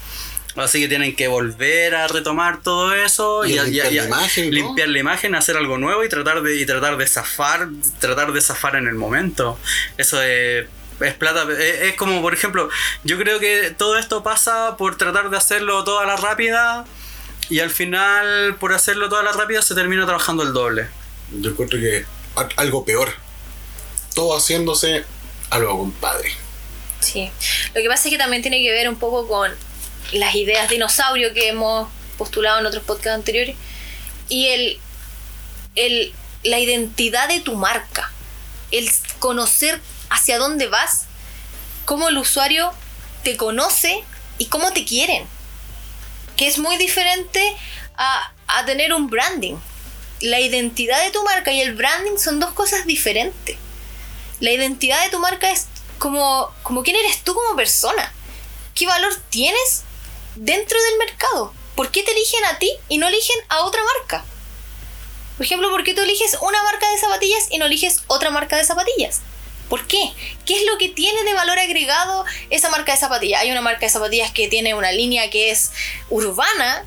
Así 0.57 0.81
que 0.81 0.89
tienen 0.89 1.17
que 1.17 1.27
volver 1.27 1.95
a 1.97 2.07
retomar 2.07 2.61
todo 2.63 2.95
eso 2.95 3.45
Y 3.45 3.55
y, 3.55 3.59
a- 3.59 3.65
limpiar 3.65 3.93
y 3.93 3.99
a- 3.99 4.03
la 4.03 4.09
imagen 4.09 4.45
y 4.45 4.49
todo. 4.51 4.55
limpiar 4.69 4.89
la 4.89 4.99
imagen, 5.01 5.35
hacer 5.35 5.57
algo 5.57 5.79
nuevo 5.79 6.05
y 6.05 6.09
tratar 6.09 6.43
de 6.43 6.57
y 6.61 6.65
tratar 6.67 6.97
de 6.97 7.07
zafar, 7.09 7.69
tratar 7.99 8.33
de 8.33 8.41
zafar 8.41 8.77
en 8.77 8.87
el 8.87 8.95
momento. 8.95 9.59
Eso 9.99 10.23
es, 10.23 10.67
es 11.01 11.15
plata, 11.15 11.45
es, 11.59 11.81
es 11.91 11.95
como 11.97 12.23
por 12.23 12.33
ejemplo, 12.35 12.69
yo 13.03 13.19
creo 13.19 13.41
que 13.41 13.75
todo 13.77 13.99
esto 13.99 14.23
pasa 14.23 14.77
por 14.77 14.97
tratar 14.97 15.29
de 15.31 15.37
hacerlo 15.37 15.83
toda 15.83 16.07
la 16.07 16.15
rápida 16.17 16.85
y 17.51 17.59
al 17.59 17.71
final 17.71 18.55
por 18.61 18.73
hacerlo 18.73 19.09
toda 19.09 19.23
la 19.25 19.33
rápida 19.33 19.61
se 19.61 19.75
termina 19.75 20.05
trabajando 20.07 20.45
el 20.45 20.53
doble. 20.53 20.87
Yo 21.33 21.51
encuentro 21.51 21.81
que 21.81 22.05
algo 22.57 22.85
peor. 22.85 23.13
Todo 24.15 24.37
haciéndose 24.37 25.05
a 25.51 25.59
lo 25.59 25.77
compadre. 25.77 26.31
Sí. 27.01 27.29
Lo 27.75 27.83
que 27.83 27.89
pasa 27.89 28.09
es 28.09 28.13
que 28.13 28.19
también 28.19 28.41
tiene 28.43 28.63
que 28.63 28.71
ver 28.71 28.89
un 28.89 28.97
poco 28.97 29.27
con 29.27 29.51
las 30.13 30.35
ideas 30.35 30.69
dinosaurio 30.69 31.33
que 31.35 31.49
hemos 31.49 31.89
postulado 32.19 32.61
en 32.61 32.67
otros 32.67 32.85
podcasts 32.85 33.17
anteriores 33.17 33.57
y 34.29 34.47
el, 34.49 34.79
el 35.75 36.15
la 36.45 36.59
identidad 36.59 37.29
de 37.29 37.41
tu 37.41 37.57
marca, 37.57 38.13
el 38.71 38.91
conocer 39.19 39.81
hacia 40.11 40.39
dónde 40.39 40.67
vas, 40.67 41.07
cómo 41.85 42.09
el 42.09 42.19
usuario 42.19 42.73
te 43.25 43.37
conoce 43.37 44.05
y 44.39 44.47
cómo 44.47 44.73
te 44.73 44.85
quieren, 44.85 45.27
que 46.37 46.47
es 46.47 46.59
muy 46.59 46.77
diferente 46.77 47.57
a, 47.97 48.33
a 48.47 48.65
tener 48.67 48.93
un 48.93 49.09
branding. 49.09 49.57
La 50.21 50.41
identidad 50.41 51.03
de 51.03 51.11
tu 51.11 51.23
marca 51.25 51.51
y 51.51 51.61
el 51.61 51.75
branding 51.75 52.19
son 52.19 52.41
dos 52.41 52.53
cosas 52.53 52.87
diferentes. 52.87 53.57
La 54.41 54.53
identidad 54.53 55.03
de 55.03 55.11
tu 55.11 55.19
marca 55.19 55.51
es 55.51 55.67
como, 55.99 56.53
como 56.63 56.83
quién 56.83 56.97
eres 56.97 57.23
tú 57.23 57.35
como 57.35 57.57
persona. 57.57 58.13
¿Qué 58.75 58.87
valor 58.87 59.15
tienes 59.31 59.85
dentro 60.35 60.83
del 60.83 60.99
mercado? 60.99 61.55
¿Por 61.75 61.91
qué 61.91 62.03
te 62.03 62.13
eligen 62.13 62.45
a 62.45 62.59
ti 62.59 62.71
y 62.89 62.99
no 62.99 63.09
eligen 63.09 63.37
a 63.49 63.63
otra 63.63 63.83
marca? 63.83 64.25
Por 65.37 65.47
ejemplo, 65.47 65.71
¿por 65.71 65.83
qué 65.83 65.95
tú 65.95 66.03
eliges 66.03 66.37
una 66.41 66.63
marca 66.63 66.91
de 66.91 66.99
zapatillas 66.99 67.49
y 67.51 67.59
no 67.59 67.67
eliges 67.67 68.03
otra 68.07 68.31
marca 68.31 68.57
de 68.57 68.65
zapatillas? 68.65 69.21
¿Por 69.69 69.87
qué? 69.87 70.13
¿Qué 70.45 70.57
es 70.57 70.67
lo 70.67 70.79
que 70.79 70.89
tiene 70.89 71.25
de 71.25 71.35
valor 71.35 71.59
agregado 71.59 72.25
esa 72.51 72.71
marca 72.71 72.93
de 72.93 72.99
zapatillas? 72.99 73.41
Hay 73.41 73.51
una 73.51 73.61
marca 73.61 73.81
de 73.87 73.91
zapatillas 73.91 74.31
que 74.31 74.47
tiene 74.49 74.75
una 74.75 74.93
línea 74.93 75.31
que 75.31 75.51
es 75.51 75.73
urbana 76.11 76.87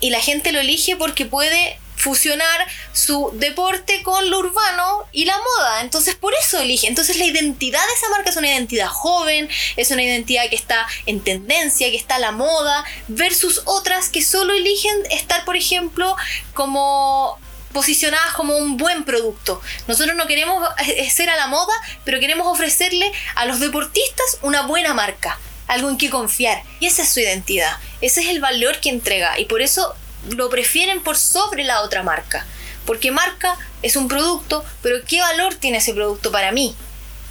y 0.00 0.10
la 0.10 0.20
gente 0.20 0.52
lo 0.52 0.60
elige 0.60 0.96
porque 0.96 1.26
puede 1.26 1.78
fusionar 2.06 2.66
su 2.92 3.32
deporte 3.34 4.04
con 4.04 4.30
lo 4.30 4.38
urbano 4.38 5.08
y 5.10 5.24
la 5.24 5.36
moda. 5.36 5.80
Entonces 5.80 6.14
por 6.14 6.32
eso 6.34 6.60
elige. 6.60 6.86
Entonces 6.86 7.18
la 7.18 7.24
identidad 7.24 7.84
de 7.84 7.94
esa 7.94 8.08
marca 8.10 8.30
es 8.30 8.36
una 8.36 8.46
identidad 8.46 8.86
joven, 8.86 9.48
es 9.76 9.90
una 9.90 10.04
identidad 10.04 10.48
que 10.48 10.54
está 10.54 10.86
en 11.06 11.18
tendencia, 11.20 11.90
que 11.90 11.96
está 11.96 12.14
a 12.14 12.20
la 12.20 12.30
moda, 12.30 12.84
versus 13.08 13.62
otras 13.64 14.08
que 14.08 14.22
solo 14.22 14.54
eligen 14.54 14.94
estar, 15.10 15.44
por 15.44 15.56
ejemplo, 15.56 16.14
como 16.54 17.40
posicionadas 17.72 18.34
como 18.34 18.56
un 18.56 18.76
buen 18.76 19.04
producto. 19.04 19.60
Nosotros 19.88 20.14
no 20.14 20.28
queremos 20.28 20.64
ser 21.10 21.28
a 21.28 21.36
la 21.36 21.48
moda, 21.48 21.74
pero 22.04 22.20
queremos 22.20 22.46
ofrecerle 22.46 23.10
a 23.34 23.46
los 23.46 23.58
deportistas 23.58 24.38
una 24.42 24.62
buena 24.62 24.94
marca, 24.94 25.40
algo 25.66 25.90
en 25.90 25.98
que 25.98 26.08
confiar. 26.08 26.62
Y 26.78 26.86
esa 26.86 27.02
es 27.02 27.08
su 27.08 27.18
identidad, 27.18 27.76
ese 28.00 28.20
es 28.22 28.28
el 28.28 28.40
valor 28.40 28.78
que 28.78 28.90
entrega 28.90 29.40
y 29.40 29.46
por 29.46 29.60
eso 29.60 29.92
lo 30.30 30.48
prefieren 30.50 31.02
por 31.02 31.16
sobre 31.16 31.64
la 31.64 31.82
otra 31.82 32.02
marca. 32.02 32.46
Porque 32.84 33.10
marca 33.10 33.56
es 33.82 33.96
un 33.96 34.08
producto, 34.08 34.64
pero 34.82 34.98
¿qué 35.06 35.20
valor 35.20 35.54
tiene 35.54 35.78
ese 35.78 35.94
producto 35.94 36.30
para 36.30 36.52
mí? 36.52 36.74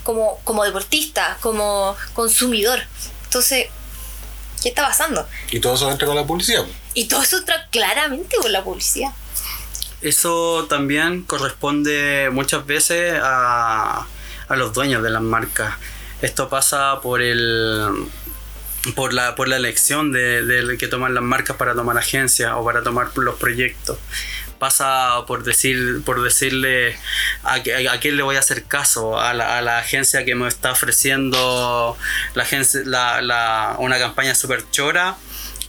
Como, 0.03 0.39
como 0.43 0.63
deportista, 0.63 1.37
como 1.41 1.95
consumidor. 2.13 2.81
Entonces, 3.23 3.67
¿qué 4.61 4.69
está 4.69 4.83
pasando? 4.83 5.27
Y 5.51 5.59
todo 5.59 5.75
eso 5.75 5.89
entra 5.89 6.07
con 6.07 6.15
la 6.15 6.25
publicidad. 6.25 6.65
Y 6.93 7.05
todo 7.05 7.21
eso 7.21 7.37
entra 7.37 7.67
claramente 7.71 8.37
con 8.37 8.51
la 8.51 8.63
publicidad. 8.63 9.11
Eso 10.01 10.67
también 10.69 11.23
corresponde 11.23 12.29
muchas 12.31 12.65
veces 12.65 13.19
a, 13.21 14.05
a 14.47 14.55
los 14.55 14.73
dueños 14.73 15.01
de 15.01 15.09
las 15.09 15.21
marcas. 15.21 15.73
Esto 16.21 16.49
pasa 16.49 16.99
por 17.01 17.21
el 17.21 18.07
por 18.93 19.13
la, 19.13 19.35
por 19.35 19.47
la 19.47 19.55
elección 19.55 20.11
de, 20.11 20.75
que 20.79 20.87
toman 20.87 21.13
las 21.13 21.23
marcas 21.23 21.57
para 21.57 21.73
tomar 21.73 21.97
agencias 21.97 22.51
o 22.55 22.63
para 22.63 22.83
tomar 22.83 23.09
los 23.17 23.35
proyectos. 23.35 23.97
Pasa 24.59 25.25
por 25.27 25.43
decir, 25.43 26.01
por 26.05 26.23
decirle 26.23 26.97
a, 27.43 27.55
a, 27.55 27.99
quién 27.99 28.17
le 28.17 28.23
voy 28.23 28.35
a 28.35 28.39
hacer 28.39 28.63
caso, 28.65 29.19
a 29.19 29.33
la, 29.33 29.77
agencia 29.77 30.23
que 30.23 30.35
me 30.35 30.47
está 30.47 30.71
ofreciendo 30.71 31.97
la 32.35 32.43
agencia, 32.43 32.81
la, 32.85 33.75
una 33.79 33.99
campaña 33.99 34.35
super 34.35 34.63
chora 34.71 35.17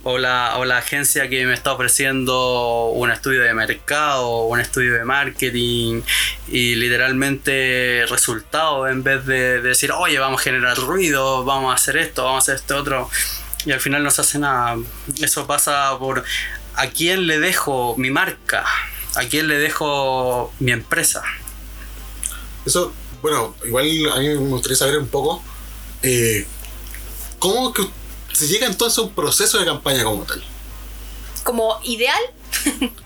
o 0.08 0.18
la, 0.18 0.56
o 0.58 0.64
la 0.64 0.78
agencia 0.78 1.28
que 1.28 1.44
me 1.46 1.52
está 1.52 1.72
ofreciendo 1.72 2.90
un 2.90 3.10
estudio 3.10 3.42
de 3.42 3.52
mercado, 3.54 4.44
un 4.44 4.60
estudio 4.60 4.94
de 4.94 5.04
marketing 5.04 6.02
y 6.46 6.76
literalmente 6.76 8.06
resultados 8.08 8.88
en 8.88 9.02
vez 9.02 9.26
de, 9.26 9.60
decir, 9.60 9.90
oye, 9.90 10.20
vamos 10.20 10.40
a 10.40 10.44
generar 10.44 10.76
ruido, 10.76 11.44
vamos 11.44 11.72
a 11.72 11.74
hacer 11.74 11.96
esto, 11.96 12.22
vamos 12.22 12.36
a 12.36 12.52
hacer 12.52 12.54
esto 12.54 12.76
otro 12.76 13.10
y 13.64 13.72
al 13.72 13.80
final 13.80 14.04
no 14.04 14.12
se 14.12 14.20
hace 14.20 14.38
nada. 14.38 14.76
Eso 15.20 15.44
pasa 15.48 15.98
por 15.98 16.22
a 16.76 16.86
quién 16.86 17.26
le 17.26 17.40
dejo 17.40 17.96
mi 17.98 18.12
marca, 18.12 18.64
a 19.16 19.24
quién 19.24 19.48
le 19.48 19.58
dejo 19.58 20.52
mi 20.60 20.70
empresa. 20.70 21.24
Eso, 22.64 22.92
bueno, 23.22 23.56
igual 23.64 23.86
a 24.14 24.20
mí 24.20 24.28
me 24.28 24.36
gustaría 24.36 24.76
saber 24.76 24.98
un 24.98 25.08
poco 25.08 25.42
eh, 26.04 26.46
cómo 27.40 27.72
que 27.72 27.82
se 28.36 28.48
llega 28.48 28.66
entonces 28.66 28.98
a 28.98 29.02
un 29.02 29.14
proceso 29.14 29.58
de 29.58 29.64
campaña 29.64 30.04
como 30.04 30.24
tal. 30.24 30.44
Como 31.42 31.80
ideal. 31.84 32.20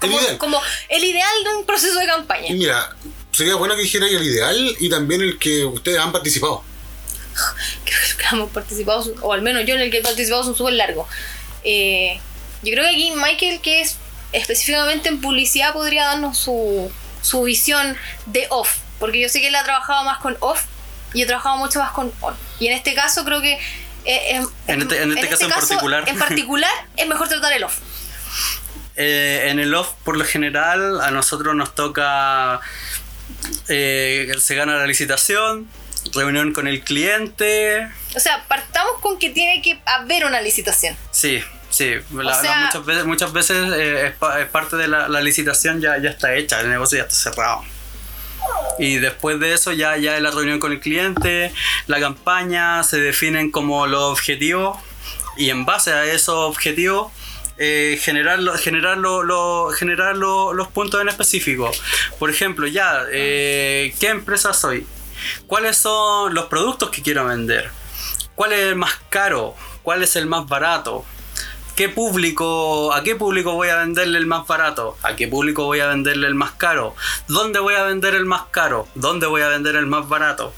como, 0.00 0.18
el 0.18 0.24
ideal. 0.24 0.38
como 0.38 0.60
el 0.88 1.04
ideal 1.04 1.44
de 1.44 1.54
un 1.56 1.64
proceso 1.64 2.00
de 2.00 2.06
campaña. 2.06 2.48
Y 2.48 2.54
mira, 2.54 2.96
sería 3.30 3.54
bueno 3.54 3.76
que 3.76 3.82
dijera 3.82 4.08
el 4.08 4.22
ideal 4.22 4.76
y 4.80 4.90
también 4.90 5.20
el 5.20 5.38
que 5.38 5.64
ustedes 5.64 6.00
han 6.00 6.10
participado. 6.10 6.64
Creo 7.84 8.16
que 8.18 8.34
hemos 8.34 8.50
participado, 8.50 9.04
o 9.22 9.32
al 9.32 9.42
menos 9.42 9.64
yo 9.66 9.76
en 9.76 9.82
el 9.82 9.90
que 9.92 9.98
he 9.98 10.02
participado, 10.02 10.42
son 10.42 10.56
súper 10.56 10.74
largos. 10.74 11.06
Eh, 11.62 12.20
yo 12.62 12.72
creo 12.72 12.84
que 12.84 12.90
aquí 12.90 13.12
Michael, 13.12 13.60
que 13.60 13.82
es 13.82 13.98
específicamente 14.32 15.08
en 15.08 15.20
publicidad, 15.20 15.72
podría 15.72 16.06
darnos 16.06 16.38
su, 16.38 16.90
su 17.22 17.42
visión 17.42 17.96
de 18.26 18.48
off. 18.50 18.78
Porque 18.98 19.20
yo 19.20 19.28
sé 19.28 19.40
que 19.40 19.48
él 19.48 19.54
ha 19.54 19.62
trabajado 19.62 20.04
más 20.04 20.18
con 20.18 20.36
off 20.40 20.64
y 21.14 21.22
he 21.22 21.26
trabajado 21.26 21.56
mucho 21.56 21.78
más 21.78 21.92
con 21.92 22.12
on. 22.20 22.34
Y 22.58 22.66
en 22.66 22.72
este 22.72 22.94
caso 22.94 23.24
creo 23.24 23.40
que 23.40 23.58
eh, 24.04 24.42
en, 24.66 24.82
este, 24.82 25.02
en, 25.02 25.12
este, 25.12 25.28
caso, 25.28 25.44
en 25.44 25.50
particular. 25.50 26.08
En 26.08 26.18
particular, 26.18 26.70
es 26.96 27.06
mejor 27.06 27.28
tratar 27.28 27.52
el 27.52 27.64
off. 27.64 27.78
Eh, 28.96 29.48
en 29.48 29.58
el 29.58 29.74
off, 29.74 29.92
por 30.04 30.16
lo 30.16 30.24
general, 30.24 31.00
a 31.00 31.10
nosotros 31.10 31.54
nos 31.54 31.74
toca. 31.74 32.60
Eh, 33.68 34.32
se 34.38 34.54
gana 34.54 34.76
la 34.76 34.86
licitación, 34.86 35.68
reunión 36.14 36.52
con 36.52 36.66
el 36.66 36.82
cliente. 36.82 37.88
O 38.14 38.20
sea, 38.20 38.44
partamos 38.48 39.00
con 39.00 39.18
que 39.18 39.30
tiene 39.30 39.62
que 39.62 39.80
haber 39.86 40.24
una 40.24 40.40
licitación. 40.40 40.96
Sí, 41.10 41.42
sí. 41.70 41.94
muchas 42.10 42.84
veces, 42.84 43.04
muchas 43.04 43.32
veces 43.32 43.72
es, 43.72 44.12
parte 44.48 44.76
de 44.76 44.88
la, 44.88 45.08
la, 45.08 45.20
licitación 45.20 45.80
ya, 45.80 45.98
ya 45.98 46.10
está 46.10 46.34
hecha, 46.34 46.60
el 46.60 46.70
negocio 46.70 46.98
ya 46.98 47.04
está 47.04 47.14
cerrado. 47.14 47.64
Y 48.78 48.96
después 48.96 49.38
de 49.40 49.52
eso 49.52 49.72
ya, 49.72 49.96
ya 49.96 50.16
en 50.16 50.22
la 50.22 50.30
reunión 50.30 50.58
con 50.58 50.72
el 50.72 50.80
cliente, 50.80 51.52
la 51.86 52.00
campaña, 52.00 52.82
se 52.82 52.98
definen 52.98 53.50
como 53.50 53.86
los 53.86 54.02
objetivos 54.02 54.78
y 55.36 55.50
en 55.50 55.64
base 55.64 55.92
a 55.92 56.04
esos 56.04 56.36
objetivos 56.36 57.12
eh, 57.62 57.98
generar, 58.00 58.38
lo, 58.38 58.56
generar 58.56 58.96
los 60.16 60.68
puntos 60.68 61.00
en 61.02 61.08
específico. 61.08 61.70
Por 62.18 62.30
ejemplo, 62.30 62.66
ya, 62.66 63.02
eh, 63.12 63.94
¿qué 64.00 64.08
empresa 64.08 64.54
soy? 64.54 64.86
¿Cuáles 65.46 65.76
son 65.76 66.32
los 66.34 66.46
productos 66.46 66.88
que 66.88 67.02
quiero 67.02 67.26
vender? 67.26 67.70
¿Cuál 68.34 68.54
es 68.54 68.60
el 68.60 68.76
más 68.76 68.94
caro? 69.10 69.54
¿Cuál 69.82 70.02
es 70.02 70.16
el 70.16 70.24
más 70.24 70.48
barato? 70.48 71.04
¿Qué 71.80 71.88
público, 71.88 72.92
¿A 72.92 73.02
qué 73.02 73.16
público 73.16 73.54
voy 73.54 73.70
a 73.70 73.76
venderle 73.76 74.18
el 74.18 74.26
más 74.26 74.46
barato? 74.46 74.98
¿A 75.02 75.16
qué 75.16 75.26
público 75.28 75.64
voy 75.64 75.80
a 75.80 75.86
venderle 75.86 76.26
el 76.26 76.34
más 76.34 76.50
caro? 76.52 76.94
¿Dónde 77.26 77.58
voy 77.58 77.72
a 77.72 77.84
vender 77.84 78.14
el 78.14 78.26
más 78.26 78.42
caro? 78.50 78.86
¿Dónde 78.94 79.26
voy 79.26 79.40
a 79.40 79.48
vender 79.48 79.76
el 79.76 79.86
más 79.86 80.06
barato? 80.06 80.52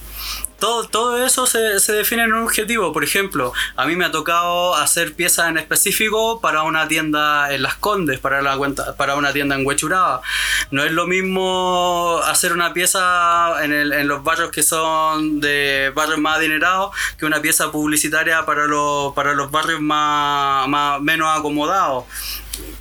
Todo, 0.62 0.84
todo, 0.84 1.26
eso 1.26 1.48
se, 1.48 1.80
se, 1.80 1.92
define 1.92 2.22
en 2.22 2.34
un 2.34 2.44
objetivo. 2.44 2.92
Por 2.92 3.02
ejemplo, 3.02 3.52
a 3.74 3.84
mí 3.84 3.96
me 3.96 4.04
ha 4.04 4.12
tocado 4.12 4.76
hacer 4.76 5.12
piezas 5.12 5.48
en 5.48 5.58
específico 5.58 6.40
para 6.40 6.62
una 6.62 6.86
tienda 6.86 7.52
en 7.52 7.62
Las 7.62 7.74
Condes, 7.74 8.20
para, 8.20 8.42
la 8.42 8.56
para 8.96 9.16
una 9.16 9.32
tienda 9.32 9.56
en 9.56 9.66
Huechuraba. 9.66 10.22
No 10.70 10.84
es 10.84 10.92
lo 10.92 11.08
mismo 11.08 12.20
hacer 12.26 12.52
una 12.52 12.72
pieza 12.72 13.56
en, 13.64 13.72
el, 13.72 13.92
en 13.92 14.06
los 14.06 14.22
barrios 14.22 14.52
que 14.52 14.62
son 14.62 15.40
de 15.40 15.90
barrios 15.96 16.20
más 16.20 16.36
adinerados 16.36 16.94
que 17.18 17.26
una 17.26 17.42
pieza 17.42 17.72
publicitaria 17.72 18.46
para, 18.46 18.66
los, 18.66 19.14
para 19.14 19.34
los 19.34 19.50
barrios 19.50 19.80
más, 19.80 20.68
más 20.68 21.00
menos 21.00 21.36
acomodados. 21.36 22.04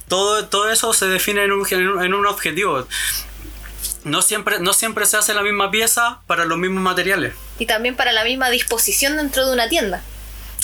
Todo, 0.07 0.45
todo 0.45 0.69
eso 0.69 0.93
se 0.93 1.07
define 1.07 1.45
en 1.45 1.51
un, 1.51 1.65
en 1.71 2.13
un 2.13 2.27
objetivo 2.27 2.86
no 4.03 4.21
siempre, 4.21 4.59
no 4.59 4.73
siempre 4.73 5.05
se 5.05 5.17
hace 5.17 5.34
la 5.34 5.43
misma 5.43 5.69
pieza 5.69 6.21
para 6.27 6.45
los 6.45 6.57
mismos 6.57 6.82
materiales. 6.82 7.34
Y 7.62 7.68
también 7.68 7.95
para 7.95 8.12
la 8.12 8.24
misma 8.24 8.49
disposición 8.49 9.18
dentro 9.18 9.45
de 9.45 9.53
una 9.53 9.70
tienda. 9.70 10.01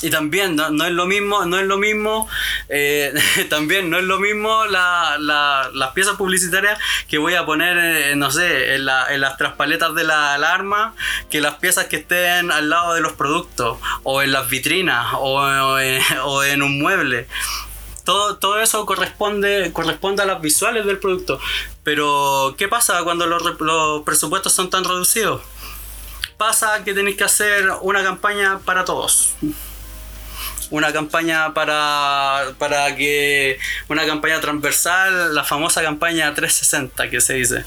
Y 0.02 0.10
también 0.10 0.56
no, 0.56 0.84
es 0.84 0.92
lo 0.94 1.06
mismo, 1.06 1.46
no 1.46 1.60
es 1.60 1.68
lo 1.68 1.78
mismo, 1.78 2.28
eh, 2.70 3.14
también 3.52 3.92
no 3.92 4.00
es 4.00 4.04
lo 4.04 4.18
mismo 4.20 4.66
la, 4.66 5.18
las 5.20 5.92
piezas 5.92 6.16
publicitarias 6.16 6.80
que 7.08 7.20
voy 7.20 7.36
a 7.36 7.46
poner, 7.46 7.78
eh, 7.78 8.16
no 8.16 8.32
sé, 8.32 8.74
en, 8.74 8.86
las 8.86 9.38
traspaletas 9.38 9.94
de 9.94 10.06
la 10.06 10.34
alarma, 10.34 10.96
que 11.30 11.40
las 11.40 11.58
piezas 11.58 11.86
que 11.86 11.98
estén 11.98 12.52
al 12.52 12.72
lado 12.72 12.96
de 12.96 13.02
los 13.02 13.14
productos, 13.14 13.78
o 14.02 14.24
en 14.24 14.32
las 14.32 14.50
vitrinas, 14.50 15.14
o, 15.14 15.40
o 16.24 16.44
en 16.44 16.64
un 16.64 16.80
mueble 16.80 17.28
todo, 18.08 18.38
todo 18.38 18.62
eso 18.62 18.86
corresponde, 18.86 19.72
corresponde 19.74 20.24
a 20.24 20.26
las 20.26 20.42
visuales 20.42 20.86
del 20.86 20.98
producto. 20.98 21.42
Pero, 21.84 22.56
¿qué 22.58 22.70
pasa 22.70 23.04
cuando 23.04 23.28
los 23.28 23.44
presupuestos 24.06 24.54
son 24.54 24.70
tan 24.70 24.86
reducidos? 24.86 25.42
Pasa 26.38 26.84
que 26.84 26.94
tenéis 26.94 27.18
que 27.18 27.24
hacer 27.24 27.70
una 27.82 28.04
campaña 28.04 28.60
para 28.60 28.86
todos 28.86 29.36
una 30.70 30.92
campaña 30.92 31.54
para, 31.54 32.54
para 32.58 32.96
que 32.96 33.58
una 33.90 34.06
campaña 34.06 34.42
transversal, 34.42 35.34
la 35.34 35.44
famosa 35.44 35.82
campaña 35.82 36.34
360 36.34 37.10
que 37.10 37.22
se 37.22 37.34
dice. 37.36 37.64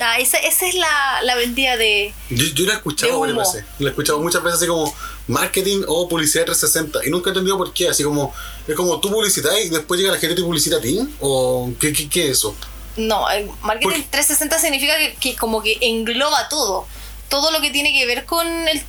Ah, 0.00 0.18
esa, 0.20 0.38
esa 0.38 0.66
es 0.66 0.74
la, 0.74 1.22
la 1.24 1.34
vendida 1.34 1.76
de. 1.76 2.14
Yo, 2.30 2.46
yo 2.54 2.66
la 2.66 2.74
he 2.74 2.76
escuchado 2.76 3.18
varias 3.18 3.38
veces. 3.38 3.64
La 3.80 3.86
he 3.86 3.90
escuchado 3.90 4.20
muchas 4.20 4.42
veces 4.44 4.58
así 4.58 4.68
como 4.68 4.94
marketing 5.26 5.82
o 5.88 6.08
publicidad 6.08 6.44
360. 6.44 7.04
Y 7.06 7.10
nunca 7.10 7.30
he 7.30 7.32
entendido 7.32 7.58
por 7.58 7.72
qué. 7.72 7.88
Así 7.88 8.04
como, 8.04 8.32
es 8.66 8.76
como 8.76 9.00
tú 9.00 9.10
publicitas 9.10 9.52
y 9.64 9.70
después 9.70 9.98
llega 10.00 10.12
la 10.12 10.18
gente 10.20 10.34
y 10.34 10.36
te 10.36 10.42
publicita 10.42 10.76
a 10.76 10.80
ti. 10.80 11.00
¿O 11.20 11.72
qué, 11.80 11.92
qué, 11.92 12.24
es 12.26 12.38
eso? 12.38 12.54
No, 12.96 13.26
marketing 13.62 14.02
360 14.08 14.58
significa 14.60 14.96
que, 14.98 15.16
que, 15.16 15.36
como 15.36 15.62
que 15.62 15.78
engloba 15.80 16.48
todo. 16.48 16.86
Todo 17.28 17.50
lo 17.50 17.60
que 17.60 17.70
tiene 17.70 17.92
que 17.92 18.06
ver 18.06 18.24
con 18.24 18.46
el 18.68 18.82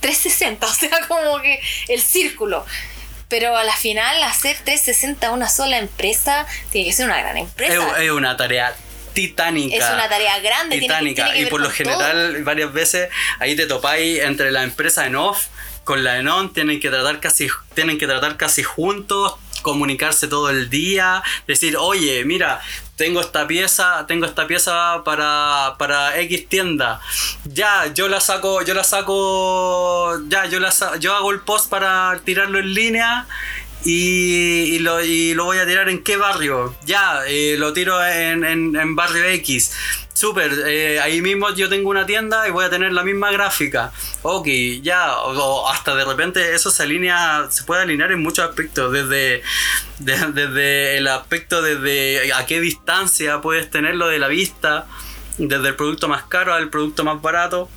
360, 0.00 0.66
o 0.66 0.72
sea, 0.74 0.90
como 1.08 1.40
que 1.40 1.60
el 1.88 2.00
círculo. 2.00 2.64
Pero 3.28 3.56
a 3.56 3.62
la 3.62 3.76
final, 3.76 4.22
hacer 4.24 4.56
360 4.56 5.30
una 5.30 5.48
sola 5.48 5.78
empresa 5.78 6.46
tiene 6.70 6.88
que 6.88 6.94
ser 6.94 7.06
una 7.06 7.18
gran 7.18 7.36
empresa. 7.36 7.74
Es, 7.96 8.04
es 8.04 8.10
una 8.10 8.36
tarea 8.36 8.74
titánica. 9.12 9.76
Es 9.76 9.94
una 9.94 10.08
tarea 10.08 10.38
grande, 10.40 10.78
tiene 10.78 10.86
que- 10.86 10.92
titánica. 10.92 11.24
tiene 11.26 11.40
que 11.40 11.46
y 11.46 11.50
por 11.50 11.60
lo 11.60 11.70
general, 11.70 12.42
varias 12.42 12.72
veces 12.72 13.08
ahí 13.38 13.54
te 13.54 13.66
topáis 13.66 14.20
entre 14.20 14.50
la 14.50 14.62
empresa 14.64 15.06
en 15.06 15.16
off 15.16 15.46
con 15.84 16.04
la 16.04 16.18
en 16.18 16.28
on, 16.28 16.52
tienen 16.52 16.78
que 16.78 16.90
tratar 16.90 17.20
casi, 17.20 17.48
tienen 17.74 17.98
que 17.98 18.06
tratar 18.06 18.36
casi 18.36 18.62
juntos, 18.62 19.34
comunicarse 19.62 20.28
todo 20.28 20.50
el 20.50 20.70
día, 20.70 21.22
decir, 21.46 21.76
oye, 21.76 22.24
mira, 22.24 22.60
tengo 23.00 23.22
esta 23.22 23.46
pieza, 23.46 24.04
tengo 24.06 24.26
esta 24.26 24.46
pieza 24.46 25.00
para, 25.06 25.74
para 25.78 26.20
X 26.20 26.48
tienda. 26.50 27.00
Ya, 27.44 27.86
yo 27.94 28.08
la 28.08 28.20
saco, 28.20 28.60
yo 28.62 28.74
la 28.74 28.84
saco, 28.84 30.20
ya, 30.28 30.44
yo 30.44 30.60
la 30.60 30.70
yo 30.98 31.14
hago 31.14 31.30
el 31.30 31.40
post 31.40 31.70
para 31.70 32.20
tirarlo 32.26 32.58
en 32.58 32.74
línea 32.74 33.26
y, 33.86 34.74
y 34.74 34.78
lo, 34.80 35.02
y 35.02 35.32
lo 35.32 35.46
voy 35.46 35.56
a 35.56 35.66
tirar 35.66 35.88
en 35.88 36.04
qué 36.04 36.18
barrio. 36.18 36.76
Ya, 36.84 37.22
eh, 37.26 37.56
lo 37.58 37.72
tiro 37.72 38.04
en, 38.04 38.44
en- 38.44 38.76
en 38.76 38.94
barrio 38.94 39.24
X. 39.24 39.72
Súper, 40.20 40.52
eh, 40.66 41.00
ahí 41.00 41.22
mismo 41.22 41.48
yo 41.54 41.70
tengo 41.70 41.88
una 41.88 42.04
tienda 42.04 42.46
y 42.46 42.50
voy 42.50 42.66
a 42.66 42.68
tener 42.68 42.92
la 42.92 43.02
misma 43.02 43.30
gráfica. 43.32 43.90
Ok, 44.20 44.48
ya, 44.82 45.16
o, 45.16 45.66
hasta 45.66 45.94
de 45.94 46.04
repente 46.04 46.54
eso 46.54 46.70
se 46.70 46.82
alinea, 46.82 47.46
se 47.48 47.64
puede 47.64 47.80
alinear 47.84 48.12
en 48.12 48.20
muchos 48.20 48.46
aspectos, 48.46 48.92
desde, 48.92 49.42
de- 49.98 50.32
desde 50.34 50.98
el 50.98 51.08
aspecto 51.08 51.62
desde 51.62 52.34
a 52.34 52.44
qué 52.44 52.60
distancia 52.60 53.40
puedes 53.40 53.70
tenerlo 53.70 54.08
de 54.08 54.18
la 54.18 54.28
vista, 54.28 54.86
desde 55.38 55.68
el 55.68 55.74
producto 55.76 56.06
más 56.06 56.24
caro 56.24 56.52
al 56.52 56.68
producto 56.68 57.02
más 57.02 57.22
barato 57.22 57.70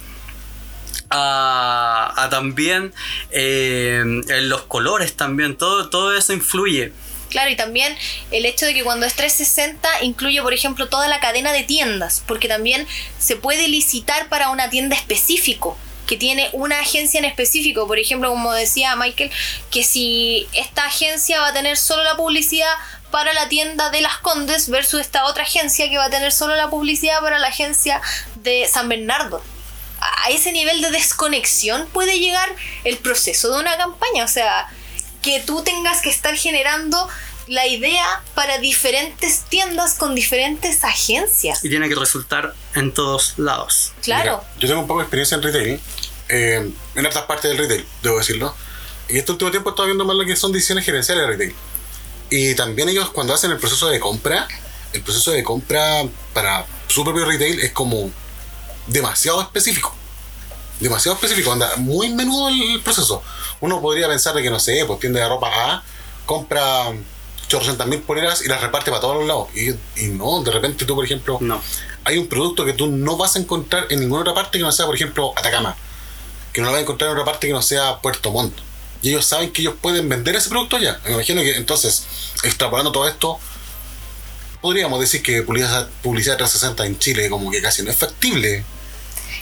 a, 1.10 2.14
a 2.18 2.30
también 2.30 2.94
eh, 3.32 4.02
en 4.04 4.50
los 4.50 4.64
colores 4.64 5.16
también, 5.16 5.56
todo, 5.56 5.88
todo 5.89 6.14
eso 6.14 6.34
influye. 6.34 6.91
Claro, 7.34 7.50
y 7.50 7.56
también 7.56 7.98
el 8.30 8.46
hecho 8.46 8.68
de 8.68 8.76
que 8.76 8.84
cuando 8.84 9.08
es 9.08 9.16
360 9.16 10.04
incluye, 10.04 10.40
por 10.44 10.54
ejemplo, 10.54 10.88
toda 10.88 11.08
la 11.08 11.20
cadena 11.20 11.52
de 11.52 11.64
tiendas, 11.64 12.22
porque 12.28 12.48
también 12.48 12.88
se 13.18 13.36
puede 13.36 13.68
licitar 13.68 14.30
para 14.30 14.52
una 14.52 14.70
tienda 14.70 14.96
específico 14.96 15.76
que 16.06 16.16
tiene 16.16 16.52
una 16.54 16.80
agencia 16.80 17.18
en 17.18 17.26
específico, 17.26 17.88
por 17.88 17.98
ejemplo, 17.98 18.30
como 18.30 18.54
decía 18.54 18.96
Michael, 18.96 19.32
que 19.72 19.84
si 19.84 20.48
esta 20.54 20.86
agencia 20.86 21.40
va 21.40 21.48
a 21.48 21.54
tener 21.54 21.76
solo 21.76 22.04
la 22.04 22.16
publicidad 22.16 22.70
para 23.10 23.34
la 23.34 23.50
tienda 23.50 23.90
de 23.90 24.02
Las 24.02 24.20
Condes 24.20 24.70
versus 24.70 25.02
esta 25.02 25.26
otra 25.26 25.42
agencia 25.42 25.90
que 25.90 25.98
va 25.98 26.06
a 26.06 26.10
tener 26.12 26.32
solo 26.32 26.56
la 26.56 26.70
publicidad 26.70 27.20
para 27.22 27.40
la 27.40 27.48
agencia 27.48 28.00
de 28.36 28.70
San 28.72 28.90
Bernardo. 28.90 29.42
A 30.24 30.30
ese 30.30 30.52
nivel 30.52 30.84
de 30.84 30.92
desconexión 30.92 31.88
puede 31.94 32.20
llegar 32.20 32.56
el 32.84 32.98
proceso 32.98 33.52
de 33.52 33.62
una 33.62 33.76
campaña, 33.76 34.24
o 34.24 34.28
sea, 34.28 34.70
que 35.24 35.40
tú 35.40 35.64
tengas 35.64 36.02
que 36.02 36.10
estar 36.12 36.36
generando 36.36 37.08
la 37.48 37.66
idea 37.68 38.06
para 38.36 38.58
diferentes 38.60 39.42
tiendas 39.50 39.96
con 39.96 40.16
diferentes 40.16 40.84
agencias. 40.84 41.64
Y 41.64 41.70
tiene 41.70 41.90
que 41.90 41.96
resultar 41.96 42.54
en 42.76 42.94
todos 42.94 43.34
lados. 43.38 43.94
Claro. 44.02 44.44
Mira, 44.44 44.60
yo 44.60 44.68
tengo 44.68 44.82
un 44.82 44.88
poco 44.88 45.00
de 45.00 45.06
experiencia 45.06 45.36
en 45.36 45.44
retail, 45.44 45.80
eh, 46.30 46.72
en 46.96 47.06
otras 47.06 47.26
partes 47.26 47.50
del 47.50 47.58
retail, 47.58 47.86
debo 48.02 48.18
decirlo. 48.20 48.56
Y 49.10 49.18
este 49.18 49.32
último 49.32 49.52
tiempo 49.52 49.70
he 49.70 49.72
estado 49.72 49.88
viendo 49.88 50.06
más 50.06 50.16
lo 50.16 50.26
que 50.26 50.36
son 50.36 50.52
decisiones 50.52 50.86
gerenciales 50.86 51.26
de 51.26 51.32
retail. 51.32 51.56
Y 52.30 52.56
también 52.56 52.90
ellos 52.90 53.10
cuando 53.10 53.34
hacen 53.34 53.52
el 53.52 53.58
proceso 53.58 53.90
de 53.90 54.00
compra, 54.00 54.48
el 54.94 55.02
proceso 55.02 55.32
de 55.32 55.44
compra 55.44 56.04
para 56.34 56.66
su 56.88 57.04
propio 57.04 57.26
retail 57.26 57.60
es 57.60 57.72
como 57.72 58.12
demasiado 58.88 59.42
específico. 59.42 59.96
Demasiado 60.80 61.16
específico, 61.16 61.52
anda 61.52 61.76
muy 61.78 62.10
menudo 62.14 62.50
el 62.50 62.82
proceso. 62.82 63.22
Uno 63.62 63.82
podría 63.82 64.08
pensar 64.08 64.34
de 64.36 64.42
que, 64.44 64.50
no 64.50 64.60
sé, 64.60 64.84
pues 64.86 65.00
tienda 65.00 65.20
de 65.22 65.30
ropa 65.30 65.48
A 65.54 65.84
compra 66.26 66.90
800 67.48 67.86
mil 67.88 68.00
poleras 68.02 68.42
y 68.42 68.48
las 68.48 68.62
reparte 68.62 68.90
para 68.90 69.00
todos 69.02 69.18
los 69.18 69.28
lados. 69.28 69.48
Y, 69.56 69.70
y 70.04 70.08
no, 70.10 70.42
de 70.44 70.52
repente 70.52 70.86
tú, 70.86 70.96
por 70.96 71.06
ejemplo, 71.06 71.38
No. 71.42 71.62
hay 72.04 72.18
un 72.18 72.28
producto 72.28 72.66
que 72.66 72.74
tú 72.74 72.88
no 72.88 73.16
vas 73.18 73.36
a 73.36 73.40
encontrar 73.40 73.86
en 73.90 74.00
ninguna 74.00 74.22
otra 74.22 74.34
parte 74.34 74.58
que 74.58 74.64
no 74.64 74.72
sea, 74.72 74.86
por 74.86 74.96
ejemplo, 74.96 75.34
Atacama. 75.38 75.76
Que 76.52 76.62
no 76.62 76.66
lo 76.68 76.72
vas 76.74 76.80
a 76.80 76.82
encontrar 76.82 77.12
en 77.12 77.18
otra 77.18 77.26
parte 77.32 77.48
que 77.48 77.54
no 77.54 77.62
sea 77.62 78.00
Puerto 78.00 78.32
Montt. 78.32 78.54
Y 79.02 79.10
ellos 79.10 79.26
saben 79.26 79.52
que 79.52 79.62
ellos 79.62 79.76
pueden 79.82 80.08
vender 80.10 80.36
ese 80.36 80.50
producto 80.50 80.78
ya. 80.80 81.00
Me 81.06 81.12
imagino 81.14 81.42
que 81.42 81.56
entonces, 81.58 82.06
extrapolando 82.44 82.92
todo 82.92 83.08
esto, 83.08 83.38
podríamos 84.62 85.00
decir 85.00 85.22
que 85.22 85.44
publicidad, 85.44 85.90
publicidad 86.02 86.38
360 86.38 86.86
en 86.86 87.00
Chile 87.00 87.30
como 87.30 87.52
que 87.52 87.62
casi 87.62 87.84
no 87.84 87.92
es 87.92 87.98
factible. 87.98 88.64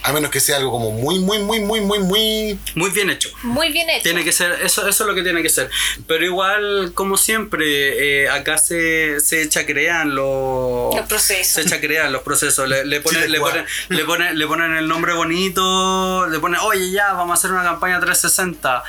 A 0.04 0.14
menos 0.14 0.32
que 0.32 0.40
sea 0.40 0.58
algo 0.58 0.72
como 0.72 0.92
muy, 0.92 1.20
muy, 1.20 1.40
muy, 1.40 1.60
muy, 1.60 1.82
muy, 1.82 2.00
muy... 2.00 2.60
Muy 2.76 2.90
bien 2.92 3.10
hecho. 3.10 3.30
Muy 3.44 3.72
bien 3.72 3.90
hecho. 3.90 4.04
Tiene 4.04 4.24
que 4.24 4.32
ser, 4.32 4.54
eso, 4.64 4.88
eso 4.88 5.04
es 5.04 5.08
lo 5.08 5.16
que 5.16 5.24
tiene 5.24 5.42
que 5.42 5.50
ser. 5.50 5.70
Pero 6.08 6.26
igual, 6.26 6.92
como 6.94 7.18
siempre, 7.18 8.24
eh, 8.24 8.30
acá 8.30 8.58
se, 8.58 9.20
se 9.20 9.48
chacrean 9.50 10.16
los, 10.16 10.96
El 10.96 11.06
proceso. 11.06 11.62
Se 11.62 11.70
chacrean 11.70 12.12
los 12.12 12.22
procesos. 12.24 12.68
Le, 12.68 12.86
le 12.86 13.02
ponen, 13.02 13.24
Chile 13.24 13.34
le, 13.34 13.40
ponen, 13.40 13.66
le, 13.90 14.06
ponen, 14.06 14.38
le 14.38 14.48
ponen 14.48 14.76
el 14.76 14.88
nombre 14.88 15.14
bonito, 15.14 16.28
le 16.28 16.40
ponen, 16.40 16.60
oye, 16.62 16.92
ya, 16.92 17.14
vamos 17.14 17.32
a 17.32 17.34
hacer 17.40 17.52
una 17.52 17.64
campaña 17.64 18.00
360. 18.00 18.84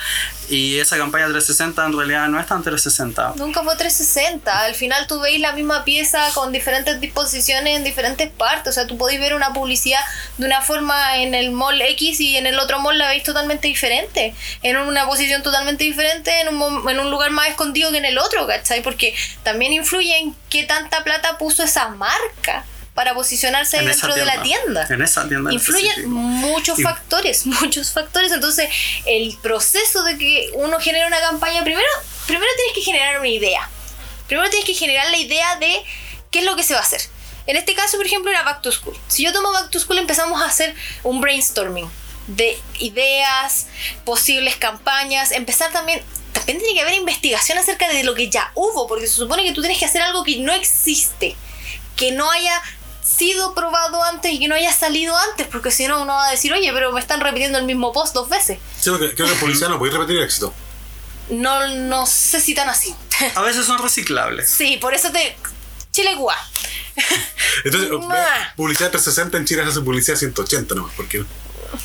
Y 0.49 0.79
esa 0.81 0.99
campaña 0.99 1.25
360 1.27 1.87
en 1.87 1.97
realidad 1.97 2.29
no 2.29 2.39
es 2.39 2.47
tan 2.47 2.63
360. 2.63 3.35
Nunca 3.37 3.63
fue 3.63 3.75
360. 3.77 4.65
Al 4.65 4.75
final 4.75 5.07
tú 5.07 5.21
veis 5.21 5.41
la 5.41 5.53
misma 5.53 5.85
pieza 5.85 6.29
con 6.35 6.53
diferentes 6.53 7.01
disposiciones 7.01 7.77
en 7.77 7.85
diferentes 7.85 8.29
partes. 8.31 8.71
O 8.71 8.75
sea, 8.75 8.87
tú 8.87 8.99
podéis 8.99 9.21
ver 9.21 9.35
una 9.35 9.53
publicidad 9.53 10.01
de 10.39 10.47
una 10.47 10.61
forma 10.61 10.92
en 11.17 11.35
el 11.35 11.51
mall 11.51 11.81
X 11.81 12.21
y 12.21 12.37
en 12.37 12.47
el 12.47 12.59
otro 12.59 12.81
mall 12.81 12.99
la 12.99 13.09
veis 13.09 13.23
totalmente 13.23 13.69
diferente. 13.69 14.35
En 14.63 14.77
una 14.77 15.07
posición 15.07 15.43
totalmente 15.43 15.85
diferente, 15.85 16.41
en 16.41 16.49
un, 16.57 16.89
en 16.89 17.01
un 17.01 17.11
lugar 17.11 17.31
más 17.31 17.49
escondido 17.49 17.91
que 17.91 17.99
en 17.99 18.05
el 18.05 18.19
otro, 18.19 18.47
¿cachai? 18.47 18.83
Porque 18.83 19.15
también 19.43 19.73
influye 19.73 20.17
en 20.19 20.35
qué 20.49 20.65
tanta 20.65 21.05
plata 21.05 21.39
puso 21.39 21.63
esa 21.63 21.89
marca 21.89 22.65
para 22.95 23.15
posicionarse 23.15 23.79
En 23.79 23.87
dentro 23.87 24.15
de 24.15 24.25
la 24.27 24.43
tienda. 24.43 24.87
En 24.91 25.01
esa 25.01 25.27
tienda. 25.27 25.49
en 25.51 25.55
Influyen 25.55 26.11
muchos 26.11 26.79
Y- 26.79 26.83
factores, 26.83 27.47
muchos 27.61 27.91
factores. 27.93 28.33
Entonces, 28.33 28.69
el 29.07 29.37
proceso 29.43 30.03
de 30.05 30.19
que 30.19 30.51
uno 30.55 30.79
genere 30.79 31.07
una 31.07 31.21
campaña, 31.21 31.65
primero, 31.65 31.87
primero 32.27 32.51
tienes 32.57 32.75
que 32.75 32.83
generar 32.83 33.19
una 33.19 33.29
idea. 33.29 33.69
Primero 34.27 34.49
tienes 34.51 34.67
que 34.67 34.75
generar 34.75 35.11
la 35.11 35.17
idea 35.19 35.57
de 35.57 35.83
qué 36.31 36.41
es 36.41 36.45
lo 36.45 36.55
que 36.57 36.63
se 36.63 36.75
va 36.75 36.81
a 36.81 36.83
hacer. 36.83 37.01
En 37.47 37.57
este 37.57 37.75
caso, 37.75 37.97
por 37.97 38.07
ejemplo, 38.07 38.31
era 38.31 38.43
Back 38.43 38.63
to 38.63 38.73
School. 38.73 38.97
Si 39.09 39.25
yo 39.25 39.33
tomo 39.33 39.53
Back 39.53 39.71
to 39.71 39.81
School, 39.81 39.99
empezamos 39.99 40.41
a 40.41 40.47
hacer 40.47 40.75
un 41.03 41.21
brainstorming 41.21 41.89
de 42.29 42.59
ideas, 42.79 43.67
posibles 44.05 44.57
campañas, 44.57 45.33
empezar 45.33 45.73
también... 45.73 46.03
También 46.33 46.59
tiene 46.59 46.75
que 46.75 46.81
haber 46.81 46.95
investigación 46.95 47.59
acerca 47.59 47.89
de 47.91 48.05
lo 48.05 48.15
que 48.15 48.31
ya 48.31 48.51
hubo, 48.55 48.89
porque 48.89 49.07
se 49.07 49.15
supone 49.15 49.45
que 49.45 49.53
tú 49.53 49.61
tienes 49.61 49.79
que 49.79 49.85
hacer 49.85 50.01
algo 50.01 50.25
que 50.25 50.39
no 50.39 50.53
existe, 50.53 51.37
que 51.95 52.11
no 52.11 52.31
haya 52.31 52.61
sido 53.03 53.55
probado 53.55 54.03
antes 54.03 54.33
y 54.33 54.39
que 54.39 54.49
no 54.49 54.55
haya 54.55 54.73
salido 54.73 55.15
antes, 55.31 55.47
porque 55.49 55.71
si 55.71 55.87
no 55.87 56.01
uno 56.03 56.15
va 56.15 56.29
a 56.29 56.31
decir, 56.31 56.53
oye, 56.53 56.73
pero 56.73 56.93
me 56.93 57.01
están 57.01 57.21
repitiendo 57.21 57.59
el 57.59 57.65
mismo 57.65 57.93
post 57.93 58.15
dos 58.15 58.29
veces. 58.29 58.59
Sí, 58.81 58.91
porque 58.91 59.15
creo 59.15 59.29
que 59.29 59.35
publicidad 59.35 59.69
no 59.69 59.79
podéis 59.79 59.97
repetir 59.97 60.19
el 60.19 60.25
éxito. 60.25 60.55
No, 61.31 61.69
no 61.69 62.07
sé 62.07 62.41
si 62.41 62.55
tan 62.55 62.69
así. 62.69 62.95
A 63.35 63.43
veces 63.43 63.67
son 63.67 63.79
reciclables. 63.79 64.49
sí, 64.49 64.79
por 64.79 64.95
eso 64.95 65.11
te... 65.11 65.37
Chile 65.93 66.15
Cuba. 66.17 66.37
Entonces, 67.65 67.91
Mua. 67.91 68.53
publicidad 68.57 68.91
360 68.91 69.37
en 69.39 69.45
Chile 69.45 69.63
se 69.63 69.69
hace 69.71 69.81
publicidad 69.81 70.17
180 70.17 70.75
nomás, 70.75 70.93
porque 70.97 71.19
Yo 71.19 71.27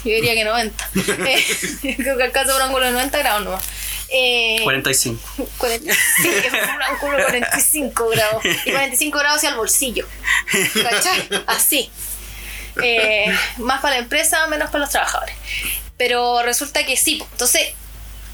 diría 0.04 0.34
que 0.34 0.44
90. 0.44 0.90
Eh, 1.28 1.96
Creo 1.98 2.18
que 2.18 2.24
alcanza 2.24 2.56
un 2.56 2.62
ángulo 2.62 2.86
de 2.86 2.92
90 2.92 3.18
grados 3.20 3.44
nomás. 3.44 3.64
Eh, 4.10 4.62
45. 4.64 5.22
45, 5.58 6.58
un 6.76 6.82
ángulo 6.82 7.18
de 7.18 7.24
45 7.26 8.10
grados. 8.10 8.46
Y 8.66 8.72
45 8.72 9.20
grados 9.20 9.38
hacia 9.38 9.50
el 9.50 9.56
bolsillo. 9.56 10.08
¿Cachai? 10.82 11.28
Así. 11.46 11.92
Eh, 12.82 13.36
más 13.58 13.82
para 13.82 13.96
la 13.96 14.02
empresa, 14.02 14.48
menos 14.48 14.70
para 14.70 14.80
los 14.80 14.90
trabajadores. 14.90 15.36
Pero 15.98 16.42
resulta 16.44 16.86
que 16.86 16.96
sí. 16.96 17.22
Entonces, 17.32 17.74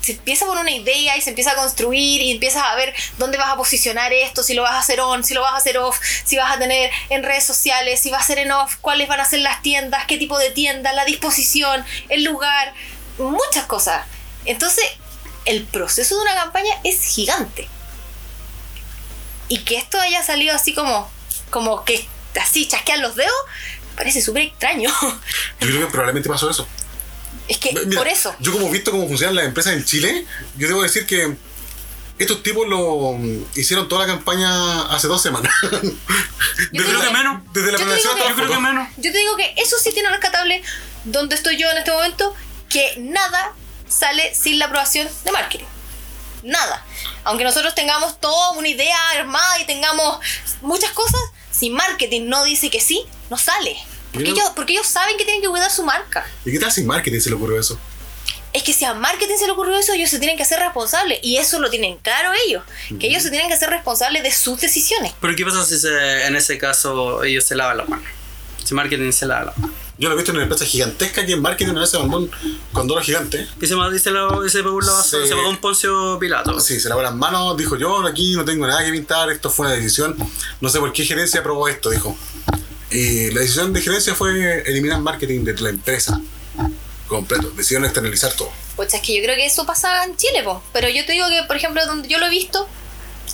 se 0.03 0.11
empieza 0.11 0.45
por 0.45 0.57
una 0.57 0.71
idea 0.71 1.15
y 1.15 1.21
se 1.21 1.29
empieza 1.29 1.51
a 1.51 1.55
construir 1.55 2.21
y 2.21 2.31
empiezas 2.31 2.63
a 2.63 2.75
ver 2.75 2.93
dónde 3.17 3.37
vas 3.37 3.49
a 3.49 3.55
posicionar 3.55 4.11
esto, 4.11 4.43
si 4.43 4.53
lo 4.53 4.61
vas 4.61 4.73
a 4.73 4.79
hacer 4.79 4.99
on, 4.99 5.23
si 5.23 5.33
lo 5.33 5.41
vas 5.41 5.53
a 5.53 5.57
hacer 5.57 5.77
off, 5.77 5.97
si 6.25 6.35
vas 6.35 6.51
a 6.53 6.59
tener 6.59 6.91
en 7.09 7.23
redes 7.23 7.45
sociales, 7.45 8.01
si 8.01 8.11
va 8.11 8.17
a 8.17 8.23
ser 8.23 8.37
en 8.37 8.51
off, 8.51 8.75
cuáles 8.81 9.07
van 9.07 9.21
a 9.21 9.25
ser 9.25 9.39
las 9.39 9.61
tiendas, 9.61 10.05
qué 10.05 10.17
tipo 10.17 10.37
de 10.37 10.49
tienda, 10.49 10.91
la 10.91 11.05
disposición, 11.05 11.85
el 12.09 12.25
lugar, 12.25 12.73
muchas 13.17 13.63
cosas. 13.65 14.05
Entonces, 14.43 14.83
el 15.45 15.63
proceso 15.63 16.17
de 16.17 16.21
una 16.23 16.35
campaña 16.35 16.75
es 16.83 17.01
gigante. 17.05 17.69
Y 19.47 19.59
que 19.59 19.77
esto 19.77 19.97
haya 20.01 20.21
salido 20.21 20.53
así 20.53 20.73
como, 20.73 21.09
como 21.49 21.85
que 21.85 22.05
así 22.41 22.67
chasquean 22.67 23.01
los 23.01 23.15
dedos, 23.15 23.33
parece 23.95 24.21
súper 24.21 24.43
extraño. 24.43 24.89
yo 25.61 25.67
creo 25.67 25.79
que 25.79 25.91
probablemente 25.91 26.27
pasó 26.27 26.49
eso. 26.49 26.67
Es 27.47 27.57
que 27.57 27.73
Mira, 27.73 27.97
por 27.97 28.07
eso. 28.07 28.35
Yo 28.39 28.51
como 28.51 28.67
he 28.67 28.71
visto 28.71 28.91
cómo 28.91 29.07
funcionan 29.07 29.35
las 29.35 29.45
empresas 29.45 29.73
en 29.73 29.85
Chile, 29.85 30.25
yo 30.57 30.67
debo 30.67 30.83
decir 30.83 31.05
que 31.05 31.35
estos 32.19 32.43
tipos 32.43 32.67
lo 32.67 33.17
hicieron 33.55 33.87
toda 33.89 34.05
la 34.05 34.13
campaña 34.13 34.83
hace 34.93 35.07
dos 35.07 35.21
semanas. 35.21 35.51
creo 36.71 36.99
la- 36.99 37.05
que 37.05 37.13
menos. 37.13 37.41
Desde 37.53 37.71
la 37.71 37.77
Yo 37.79 37.85
te 37.85 37.95
digo 37.95 38.09
Yo 38.29 38.35
creo 38.35 38.49
que 38.49 38.57
menos. 38.59 38.87
Yo 38.97 39.11
te 39.11 39.17
digo 39.17 39.35
que 39.35 39.53
eso 39.57 39.77
sí 39.81 39.91
tiene 39.93 40.09
rescatable 40.09 40.63
donde 41.05 41.35
estoy 41.35 41.57
yo 41.57 41.69
en 41.71 41.77
este 41.77 41.91
momento, 41.91 42.33
que 42.69 42.95
nada 42.97 43.53
sale 43.87 44.33
sin 44.35 44.57
la 44.59 44.65
aprobación 44.65 45.07
de 45.25 45.31
marketing. 45.31 45.65
Nada. 46.43 46.85
Aunque 47.23 47.43
nosotros 47.43 47.73
tengamos 47.75 48.19
toda 48.19 48.51
una 48.51 48.67
idea 48.67 48.97
armada 49.11 49.59
y 49.59 49.65
tengamos 49.65 50.19
muchas 50.61 50.91
cosas, 50.91 51.21
si 51.51 51.69
marketing 51.69 52.27
no 52.27 52.43
dice 52.43 52.69
que 52.69 52.79
sí, 52.81 53.05
no 53.29 53.37
sale. 53.37 53.77
Porque, 54.13 54.29
ellos, 54.29 54.51
porque 54.55 54.73
ellos 54.73 54.87
saben 54.87 55.17
que 55.17 55.25
tienen 55.25 55.41
que 55.41 55.47
cuidar 55.49 55.71
su 55.71 55.83
marca. 55.83 56.25
¿Y 56.45 56.51
qué 56.51 56.59
tal 56.59 56.71
sin 56.71 56.85
marketing 56.87 57.19
se 57.19 57.29
le 57.29 57.35
ocurrió 57.35 57.59
eso? 57.59 57.77
Es 58.53 58.61
que 58.61 58.71
si 58.71 58.85
a 58.85 58.93
marketing 58.93 59.35
se 59.39 59.47
le 59.47 59.53
ocurrió 59.53 59.75
eso, 59.77 59.93
ellos 59.93 60.09
se 60.11 60.19
tienen 60.19 60.37
que 60.37 60.43
hacer 60.43 60.59
responsables. 60.59 61.19
Y 61.23 61.37
eso 61.37 61.59
lo 61.59 61.69
tienen 61.71 61.97
claro 61.97 62.31
ellos. 62.47 62.63
Que 62.99 63.07
ellos 63.07 63.23
se 63.23 63.31
tienen 63.31 63.47
que 63.47 63.55
hacer 63.55 63.69
responsables 63.71 64.21
de 64.21 64.31
sus 64.31 64.61
decisiones. 64.61 65.13
Pero 65.19 65.35
¿qué 65.35 65.43
pasa 65.43 65.65
si 65.65 65.79
se- 65.79 66.27
en 66.27 66.35
ese 66.35 66.59
caso 66.59 67.23
ellos 67.23 67.43
se 67.43 67.55
lavan 67.55 67.77
las 67.77 67.89
manos? 67.89 68.05
Si 68.63 68.75
marketing 68.75 69.11
se 69.11 69.25
lava 69.25 69.45
las 69.45 69.57
manos. 69.57 69.75
Yo 69.97 70.09
lo 70.09 70.13
he 70.15 70.17
visto 70.17 70.31
en 70.31 70.37
una 70.37 70.43
empresa 70.43 70.65
gigantesca 70.65 71.25
que 71.25 71.33
en 71.33 71.41
marketing 71.41 71.75
a 71.75 71.81
veces 71.81 71.99
mandó 71.99 72.17
un 72.19 72.31
condoro 72.71 73.01
gigante. 73.01 73.47
Y 73.59 73.65
se, 73.67 73.73
y 73.75 73.99
se, 73.99 74.11
la- 74.11 74.27
y 74.45 74.49
la 75.29 75.35
pegó 75.35 75.49
un 75.49 75.57
Poncio 75.57 76.17
Pilato. 76.19 76.59
Sí, 76.59 76.79
se 76.79 76.89
lavó 76.89 77.01
las 77.01 77.15
manos, 77.15 77.57
dijo 77.57 77.75
yo 77.77 78.05
aquí 78.05 78.35
no 78.35 78.45
tengo 78.45 78.67
nada 78.67 78.83
que 78.85 78.91
pintar, 78.91 79.31
esto 79.31 79.49
fue 79.49 79.65
una 79.67 79.75
decisión. 79.75 80.15
No 80.61 80.69
sé 80.69 80.79
por 80.79 80.93
qué 80.93 81.03
gerencia 81.05 81.39
aprobó 81.39 81.67
esto, 81.67 81.89
dijo. 81.89 82.15
Y 82.93 83.31
la 83.31 83.41
decisión 83.41 83.73
de 83.73 83.81
gerencia 83.81 84.13
fue 84.13 84.63
eliminar 84.67 84.99
marketing 84.99 85.43
de 85.43 85.53
la 85.59 85.69
empresa. 85.69 86.21
Completo. 87.07 87.49
Decidieron 87.51 87.85
externalizar 87.85 88.33
todo. 88.33 88.51
Pues 88.75 88.93
es 88.93 89.01
que 89.01 89.15
yo 89.17 89.23
creo 89.23 89.35
que 89.35 89.45
eso 89.45 89.65
pasa 89.65 90.03
en 90.03 90.15
Chile, 90.15 90.43
po. 90.43 90.63
pero 90.71 90.87
yo 90.89 91.05
te 91.05 91.13
digo 91.13 91.27
que, 91.27 91.43
por 91.43 91.55
ejemplo, 91.55 91.85
donde 91.85 92.07
yo 92.07 92.19
lo 92.19 92.27
he 92.27 92.29
visto, 92.29 92.67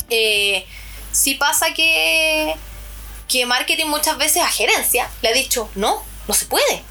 eh, 0.10 0.66
sí 1.12 1.36
pasa 1.36 1.74
que, 1.74 2.56
que 3.28 3.46
marketing 3.46 3.88
muchas 3.88 4.18
veces 4.18 4.42
a 4.44 4.48
gerencia 4.48 5.10
le 5.22 5.30
ha 5.30 5.34
dicho, 5.34 5.70
no, 5.76 6.04
no 6.28 6.34
se 6.34 6.46
puede, 6.46 6.84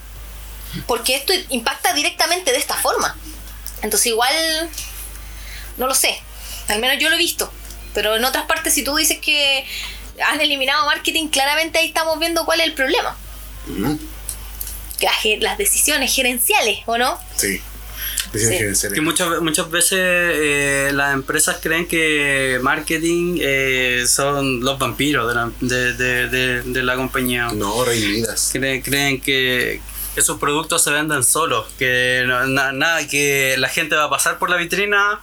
porque 0.87 1.17
esto 1.17 1.33
impacta 1.51 1.93
directamente 1.93 2.53
de 2.53 2.59
esta 2.59 2.75
forma. 2.75 3.17
Entonces 3.83 4.07
igual, 4.09 4.35
no 5.77 5.87
lo 5.87 5.95
sé, 5.95 6.21
al 6.69 6.81
menos 6.81 6.99
yo 7.01 7.09
lo 7.09 7.17
he 7.17 7.19
visto, 7.19 7.53
pero 7.93 8.17
en 8.17 8.25
otras 8.25 8.47
partes 8.47 8.75
si 8.75 8.83
tú 8.83 8.97
dices 8.97 9.19
que 9.19 9.67
han 10.27 10.41
eliminado 10.41 10.87
marketing, 10.87 11.29
claramente 11.29 11.79
ahí 11.79 11.87
estamos 11.89 12.19
viendo 12.19 12.45
cuál 12.45 12.61
es 12.61 12.67
el 12.67 12.75
problema. 12.75 13.17
Las, 15.41 15.59
decisiones 15.59 16.13
gerenciales, 16.15 16.79
¿o 16.87 16.99
no? 16.99 17.19
Sí. 17.37 17.61
Sí. 18.35 18.59
Que 18.93 19.01
muchas, 19.01 19.41
muchas 19.41 19.71
veces 19.71 19.99
eh, 20.01 20.91
las 20.93 21.15
empresas 21.15 21.59
creen 21.63 21.87
que 21.87 22.59
marketing 22.63 23.39
eh, 23.41 24.05
son 24.07 24.61
los 24.61 24.79
vampiros 24.79 25.29
de 25.29 25.35
la, 25.35 25.51
de, 25.61 25.93
de- 25.95 26.29
de- 26.29 26.63
de 26.63 26.83
la 26.83 26.97
compañía. 26.97 27.49
No, 27.55 27.85
reinidas. 27.85 28.51
Creen, 28.53 28.83
creen 28.83 29.21
que, 29.21 29.81
que 30.15 30.21
sus 30.23 30.39
productos 30.39 30.83
se 30.85 30.91
venden 30.91 31.23
solos, 31.25 31.67
que 31.79 32.25
no- 32.27 32.47
na- 32.47 32.73
nada, 32.73 33.07
que 33.09 33.55
la 33.57 33.69
gente 33.71 33.95
va 33.97 34.05
a 34.05 34.11
pasar 34.11 34.39
por 34.39 34.51
la 34.51 34.57
vitrina 34.57 35.21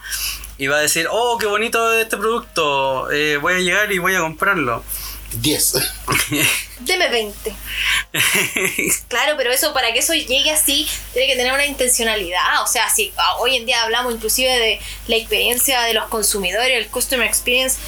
y 0.58 0.66
va 0.66 0.76
a 0.76 0.80
decir, 0.80 1.06
oh, 1.10 1.38
qué 1.38 1.46
bonito 1.46 1.92
este 1.94 2.16
producto, 2.16 3.10
eh, 3.10 3.36
voy 3.36 3.54
a 3.54 3.58
llegar 3.58 3.92
y 3.92 3.98
voy 3.98 4.14
a 4.14 4.20
comprarlo. 4.20 4.82
10. 5.32 5.74
Deme 6.80 7.08
20. 7.08 7.54
Claro, 9.08 9.34
pero 9.36 9.52
eso 9.52 9.72
para 9.72 9.92
que 9.92 9.98
eso 9.98 10.14
llegue 10.14 10.50
así 10.50 10.88
tiene 11.12 11.28
que 11.28 11.36
tener 11.36 11.52
una 11.52 11.66
intencionalidad. 11.66 12.62
O 12.62 12.66
sea, 12.66 12.88
si 12.88 13.12
ah, 13.16 13.36
hoy 13.38 13.56
en 13.56 13.66
día 13.66 13.82
hablamos 13.82 14.14
inclusive 14.14 14.50
de 14.50 14.80
la 15.08 15.16
experiencia 15.16 15.82
de 15.82 15.94
los 15.94 16.06
consumidores, 16.06 16.78
el 16.78 16.88
customer 16.88 17.26
experience, 17.26 17.78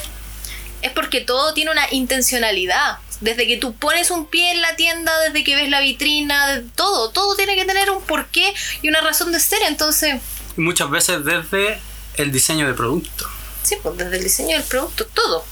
es 0.82 0.92
porque 0.92 1.20
todo 1.20 1.54
tiene 1.54 1.70
una 1.70 1.86
intencionalidad. 1.90 2.98
Desde 3.20 3.46
que 3.46 3.56
tú 3.56 3.74
pones 3.74 4.10
un 4.10 4.26
pie 4.26 4.52
en 4.52 4.62
la 4.62 4.76
tienda, 4.76 5.18
desde 5.20 5.42
que 5.42 5.56
ves 5.56 5.68
la 5.68 5.80
vitrina, 5.80 6.62
todo, 6.76 7.10
todo 7.10 7.34
tiene 7.34 7.56
que 7.56 7.64
tener 7.64 7.90
un 7.90 8.02
porqué 8.02 8.54
y 8.82 8.88
una 8.88 9.00
razón 9.00 9.32
de 9.32 9.40
ser. 9.40 9.58
Entonces, 9.66 10.20
muchas 10.56 10.88
veces 10.90 11.24
desde 11.24 11.80
el 12.22 12.32
diseño 12.32 12.66
de 12.66 12.74
producto. 12.74 13.26
sí, 13.62 13.76
pues 13.82 13.96
desde 13.96 14.16
el 14.18 14.24
diseño 14.24 14.56
del 14.56 14.66
producto, 14.66 15.06
todo. 15.06 15.44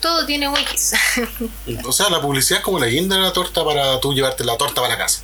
Todo 0.00 0.26
tiene 0.26 0.48
wikis. 0.48 0.92
O 1.84 1.92
sea, 1.92 2.10
la 2.10 2.20
publicidad 2.20 2.58
es 2.60 2.64
como 2.64 2.78
la 2.78 2.86
guinda 2.86 3.16
de 3.16 3.22
la 3.22 3.32
torta 3.32 3.64
para 3.64 3.98
tú 4.00 4.12
llevarte 4.12 4.44
la 4.44 4.56
torta 4.56 4.80
para 4.82 4.88
la 4.94 4.98
casa. 4.98 5.22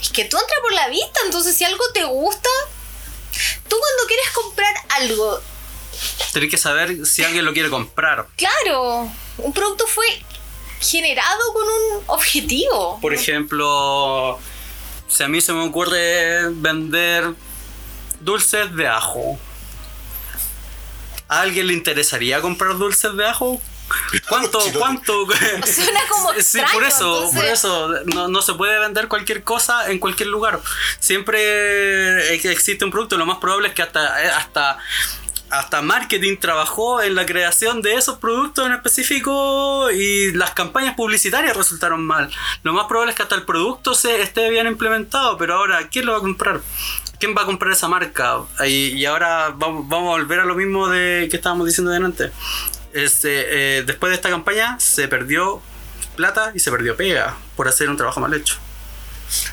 Es 0.00 0.08
que 0.10 0.24
tú 0.24 0.36
entras 0.38 0.58
por 0.62 0.72
la 0.72 0.88
vista, 0.88 1.20
entonces 1.26 1.56
si 1.56 1.64
algo 1.64 1.84
te 1.92 2.04
gusta, 2.04 2.48
tú 3.68 3.76
cuando 3.78 4.06
quieres 4.06 4.30
comprar 4.30 4.74
algo, 4.90 5.40
Tienes 6.32 6.50
que 6.50 6.58
saber 6.58 7.04
si 7.06 7.24
alguien 7.24 7.44
lo 7.44 7.52
quiere 7.52 7.70
comprar. 7.70 8.26
claro, 8.36 9.10
un 9.38 9.52
producto 9.52 9.84
fue 9.86 10.04
generado 10.80 11.52
con 11.52 11.62
un 11.64 12.02
objetivo. 12.06 12.98
Por 13.00 13.12
ejemplo, 13.14 14.38
si 15.08 15.22
a 15.24 15.28
mí 15.28 15.40
se 15.40 15.52
me 15.52 15.66
ocurre 15.66 16.48
vender 16.50 17.34
dulces 18.20 18.74
de 18.76 18.86
ajo, 18.86 19.38
¿a 21.28 21.40
alguien 21.42 21.66
le 21.66 21.74
interesaría 21.74 22.40
comprar 22.40 22.76
dulces 22.78 23.14
de 23.16 23.26
ajo? 23.26 23.60
¿Cuánto? 24.28 24.58
¿Cuánto? 24.78 25.26
Suena 25.66 26.00
como 26.10 26.32
Sí, 26.34 26.38
extraño, 26.58 26.72
por 26.74 26.84
eso, 26.84 27.14
entonces- 27.16 27.40
por 27.40 27.44
eso. 27.50 27.88
No, 28.14 28.28
no 28.28 28.42
se 28.42 28.54
puede 28.54 28.78
vender 28.80 29.08
cualquier 29.08 29.42
cosa 29.44 29.90
en 29.90 29.98
cualquier 29.98 30.28
lugar. 30.28 30.60
Siempre 30.98 32.34
existe 32.34 32.84
un 32.84 32.90
producto, 32.90 33.16
lo 33.16 33.26
más 33.26 33.38
probable 33.38 33.68
es 33.68 33.74
que 33.74 33.82
hasta, 33.82 34.22
eh, 34.24 34.28
hasta, 34.28 34.78
hasta 35.50 35.80
marketing 35.80 36.36
trabajó 36.36 37.00
en 37.00 37.14
la 37.14 37.24
creación 37.24 37.80
de 37.80 37.94
esos 37.94 38.18
productos 38.18 38.66
en 38.66 38.72
específico 38.74 39.90
y 39.90 40.32
las 40.32 40.50
campañas 40.50 40.94
publicitarias 40.94 41.56
resultaron 41.56 42.04
mal. 42.04 42.30
Lo 42.62 42.74
más 42.74 42.86
probable 42.86 43.12
es 43.12 43.16
que 43.16 43.22
hasta 43.22 43.36
el 43.36 43.44
producto 43.44 43.94
se 43.94 44.20
esté 44.20 44.50
bien 44.50 44.66
implementado, 44.66 45.38
pero 45.38 45.54
ahora, 45.54 45.88
¿quién 45.88 46.04
lo 46.04 46.12
va 46.12 46.18
a 46.18 46.20
comprar? 46.22 46.60
¿Quién 47.20 47.34
va 47.36 47.42
a 47.42 47.46
comprar 47.46 47.72
esa 47.72 47.88
marca? 47.88 48.38
Y, 48.66 48.94
y 48.96 49.04
ahora 49.06 49.52
vamos, 49.56 49.88
vamos 49.88 50.08
a 50.14 50.20
volver 50.20 50.40
a 50.40 50.44
lo 50.44 50.54
mismo 50.54 50.88
de 50.88 51.26
que 51.30 51.36
estábamos 51.36 51.66
diciendo 51.66 51.90
delante. 51.90 52.30
Este, 52.92 53.78
eh, 53.78 53.82
después 53.82 54.10
de 54.10 54.16
esta 54.16 54.30
campaña 54.30 54.78
se 54.80 55.08
perdió 55.08 55.60
plata 56.16 56.52
y 56.54 56.58
se 56.60 56.70
perdió 56.70 56.96
pega 56.96 57.36
por 57.56 57.68
hacer 57.68 57.88
un 57.90 57.96
trabajo 57.96 58.20
mal 58.20 58.32
hecho. 58.34 58.56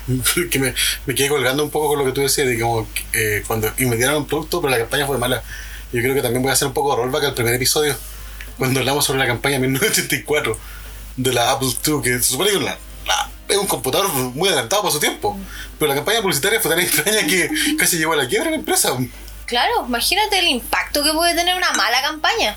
que 0.50 0.58
me, 0.58 0.74
me 1.06 1.14
quedé 1.14 1.28
colgando 1.28 1.62
un 1.64 1.70
poco 1.70 1.88
con 1.88 1.98
lo 1.98 2.04
que 2.04 2.12
tú 2.12 2.20
decías, 2.22 2.46
de 2.46 2.58
como 2.58 2.88
eh, 3.12 3.42
cuando 3.46 3.70
inventaron 3.78 4.18
un 4.18 4.26
producto, 4.26 4.60
pero 4.60 4.70
la 4.70 4.78
campaña 4.78 5.06
fue 5.06 5.18
mala. 5.18 5.42
Yo 5.92 6.00
creo 6.02 6.14
que 6.14 6.22
también 6.22 6.42
voy 6.42 6.50
a 6.50 6.54
hacer 6.54 6.68
un 6.68 6.74
poco 6.74 6.94
de 6.96 7.02
rollback 7.02 7.24
al 7.24 7.34
primer 7.34 7.54
episodio, 7.54 7.96
cuando 8.58 8.80
hablamos 8.80 9.04
sobre 9.04 9.18
la 9.18 9.26
campaña 9.26 9.58
1984 9.58 10.58
de 11.16 11.32
la 11.32 11.50
Apple 11.52 11.68
II, 11.86 12.00
que 12.02 12.18
se 12.18 12.22
supone 12.24 12.50
que 12.52 12.60
la- 12.60 12.78
la- 13.06 13.30
es 13.48 13.56
un 13.56 13.66
computador 13.66 14.08
muy 14.08 14.48
adelantado 14.48 14.82
para 14.82 14.92
su 14.92 15.00
tiempo. 15.00 15.38
Pero 15.78 15.88
la 15.88 15.94
campaña 15.94 16.20
publicitaria 16.20 16.60
fue 16.60 16.70
tan 16.70 16.80
extraña 16.80 17.26
que 17.26 17.50
casi 17.78 17.98
llegó 17.98 18.12
a 18.12 18.16
la 18.16 18.28
quiebra 18.28 18.50
la 18.50 18.56
empresa. 18.56 18.96
Claro, 19.46 19.84
imagínate 19.86 20.38
el 20.38 20.48
impacto 20.48 21.02
que 21.04 21.12
puede 21.12 21.34
tener 21.34 21.54
una 21.54 21.72
mala 21.72 22.02
campaña. 22.02 22.56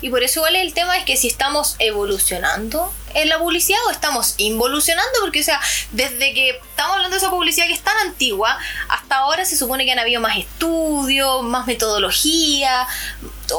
Y 0.00 0.10
por 0.10 0.22
eso 0.22 0.40
igual 0.40 0.56
el 0.56 0.74
tema 0.74 0.98
es 0.98 1.04
que 1.04 1.16
si 1.16 1.28
estamos 1.28 1.76
evolucionando 1.78 2.92
en 3.14 3.28
la 3.28 3.38
publicidad 3.38 3.78
o 3.86 3.90
estamos 3.90 4.34
involucionando, 4.36 5.12
porque 5.20 5.40
o 5.40 5.44
sea, 5.44 5.60
desde 5.92 6.34
que 6.34 6.50
estamos 6.50 6.96
hablando 6.96 7.14
de 7.14 7.18
esa 7.22 7.30
publicidad 7.30 7.66
que 7.66 7.72
es 7.72 7.80
tan 7.80 7.96
antigua, 7.98 8.58
hasta 8.88 9.16
ahora 9.16 9.46
se 9.46 9.56
supone 9.56 9.86
que 9.86 9.92
han 9.92 9.98
habido 9.98 10.20
más 10.20 10.36
estudios, 10.36 11.42
más 11.44 11.66
metodología, 11.66 12.86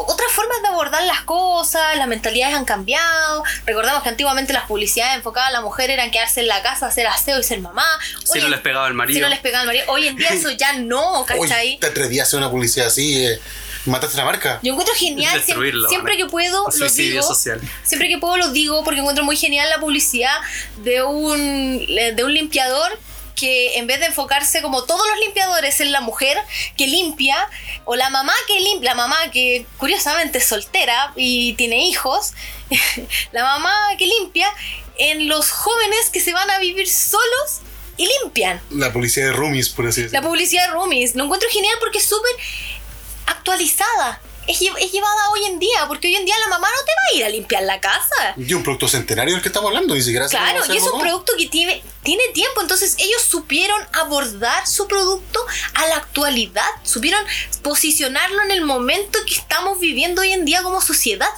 otras 0.02 0.32
formas 0.32 0.62
de 0.62 0.68
abordar 0.68 1.04
las 1.04 1.22
cosas, 1.22 1.98
las 1.98 2.08
mentalidades 2.08 2.56
han 2.56 2.66
cambiado. 2.66 3.44
Recordemos 3.66 4.04
que 4.04 4.10
antiguamente 4.10 4.54
las 4.54 4.66
publicidades 4.66 5.16
enfocadas 5.16 5.50
a 5.50 5.54
la 5.54 5.62
mujer 5.62 5.90
eran 5.90 6.12
quedarse 6.12 6.42
en 6.42 6.48
la 6.48 6.62
casa, 6.62 6.88
hacer 6.88 7.08
aseo 7.08 7.40
y 7.40 7.44
ser 7.44 7.60
mamá. 7.62 7.86
Si 8.24 8.32
Hoy 8.34 8.40
no 8.40 8.46
en- 8.46 8.52
les 8.52 8.62
pegaba 8.62 8.88
el 8.88 8.94
marido. 8.94 9.18
Si 9.18 9.22
no 9.22 9.30
les 9.30 9.40
pegaba 9.40 9.62
el 9.64 9.68
marido. 9.68 9.86
Hoy 9.90 10.08
en 10.08 10.16
día 10.16 10.30
eso 10.30 10.52
ya 10.52 10.74
no, 10.74 11.22
Hoy 11.38 11.48
¿cachai? 11.50 11.78
te 11.80 11.88
atrevías 11.88 12.26
a 12.26 12.28
hacer 12.28 12.40
una 12.40 12.50
publicidad 12.52 12.88
así, 12.88 13.26
eh, 13.26 13.40
mataste 13.86 14.18
la 14.18 14.26
marca. 14.26 14.60
Yo 14.64 14.72
encuentro 14.72 14.96
genial, 14.96 15.42
siempre, 15.44 16.18
que 16.18 16.26
puedo 16.26 16.68
lo 16.76 16.90
digo. 16.90 17.24
social. 17.24 17.62
Siempre 17.84 18.08
que 18.08 18.18
puedo 18.18 18.38
lo 18.38 18.50
digo 18.50 18.84
porque 18.84 19.00
encuentro 19.00 19.24
muy 19.24 19.38
genial 19.38 19.70
la 19.70 19.80
publicidad 19.80 20.36
de 20.78 21.04
un, 21.04 21.86
de 21.88 22.24
un 22.24 22.34
limpiador 22.34 22.98
que 23.36 23.78
en 23.78 23.88
vez 23.88 24.00
de 24.00 24.08
enfocarse 24.08 24.62
como 24.62 24.84
todos 24.86 25.06
los 25.08 25.20
limpiadores 25.20 25.80
en 25.82 25.92
la 25.92 26.02
mujer 26.02 26.38
que 26.78 26.88
limpia 26.88 27.36
o 27.84 27.96
la 27.96 28.10
mamá 28.10 28.34
que 28.48 28.60
limpia, 28.60 28.92
la 28.92 28.96
mamá 28.96 29.30
que 29.32 29.66
curiosamente 29.78 30.38
es 30.40 30.46
soltera 30.46 31.12
y 31.16 31.54
tiene 31.54 31.86
hijos, 31.88 32.34
la 33.32 33.44
mamá 33.44 33.74
que 33.98 34.08
limpia 34.08 34.48
en 34.98 35.28
los 35.28 35.52
jóvenes 35.52 36.10
que 36.12 36.20
se 36.22 36.34
van 36.34 36.50
a 36.50 36.60
vivir 36.60 36.88
solos 36.90 37.60
y 37.98 38.08
limpian. 38.22 38.62
La 38.72 38.92
publicidad 38.92 39.28
de 39.28 39.34
Roomies, 39.34 39.70
por 39.70 39.88
así 39.88 40.02
La 40.02 40.08
decirlo. 40.08 40.30
publicidad 40.30 40.68
de 40.68 40.74
Roomies. 40.74 41.16
Lo 41.16 41.26
encuentro 41.26 41.50
genial 41.50 41.76
porque 41.80 41.98
es 42.00 42.06
súper 42.06 42.32
actualizada. 43.26 44.22
Es, 44.48 44.60
lle- 44.62 44.76
es 44.80 44.92
llevada 44.92 45.30
hoy 45.34 45.46
en 45.46 45.60
día, 45.60 45.88
porque 45.88 46.08
hoy 46.08 46.16
en 46.16 46.26
día 46.26 46.36
la 46.40 46.48
mamá 46.48 46.68
no 46.68 46.86
te 46.86 46.92
va 46.92 47.02
a 47.12 47.18
ir 47.18 47.26
a 47.26 47.30
limpiar 47.30 47.64
la 47.64 47.80
casa. 47.82 48.34
Y 48.38 48.54
un 48.54 48.64
producto 48.64 48.88
centenario 48.88 49.34
del 49.34 49.42
que 49.42 49.50
estamos 49.50 49.70
hablando, 49.70 49.96
ni 49.96 50.02
siquiera 50.02 50.28
Claro, 50.30 50.60
y 50.74 50.78
es 50.78 50.84
un 50.84 51.00
producto 51.02 51.34
que 51.38 51.48
tiene, 51.48 51.84
tiene 52.04 52.24
tiempo, 52.34 52.62
entonces 52.62 52.96
ellos 53.00 53.22
supieron 53.24 53.82
abordar 53.94 54.68
su 54.68 54.88
producto 54.88 55.40
a 55.74 55.88
la 55.88 55.96
actualidad, 55.98 56.68
supieron 56.84 57.24
posicionarlo 57.64 58.42
en 58.44 58.52
el 58.52 58.62
momento 58.64 59.18
que 59.28 59.36
estamos 59.36 59.80
viviendo 59.80 60.22
hoy 60.22 60.32
en 60.32 60.46
día 60.46 60.62
como 60.64 60.82
sociedad. 60.82 61.30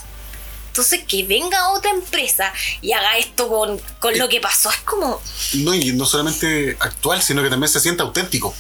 Entonces, 0.68 1.02
que 1.08 1.24
venga 1.24 1.70
otra 1.70 1.90
empresa 1.90 2.54
y 2.82 2.92
haga 2.92 3.18
esto 3.18 3.48
con, 3.48 3.80
con 4.00 4.16
lo 4.16 4.30
que 4.30 4.40
pasó, 4.40 4.70
es 4.70 4.78
como. 4.82 5.20
No, 5.54 5.74
y 5.74 5.92
no 5.94 6.06
solamente 6.06 6.78
actual, 6.80 7.24
sino 7.24 7.42
que 7.42 7.50
también 7.50 7.68
se 7.72 7.80
siente 7.80 8.04
auténtico. 8.04 8.54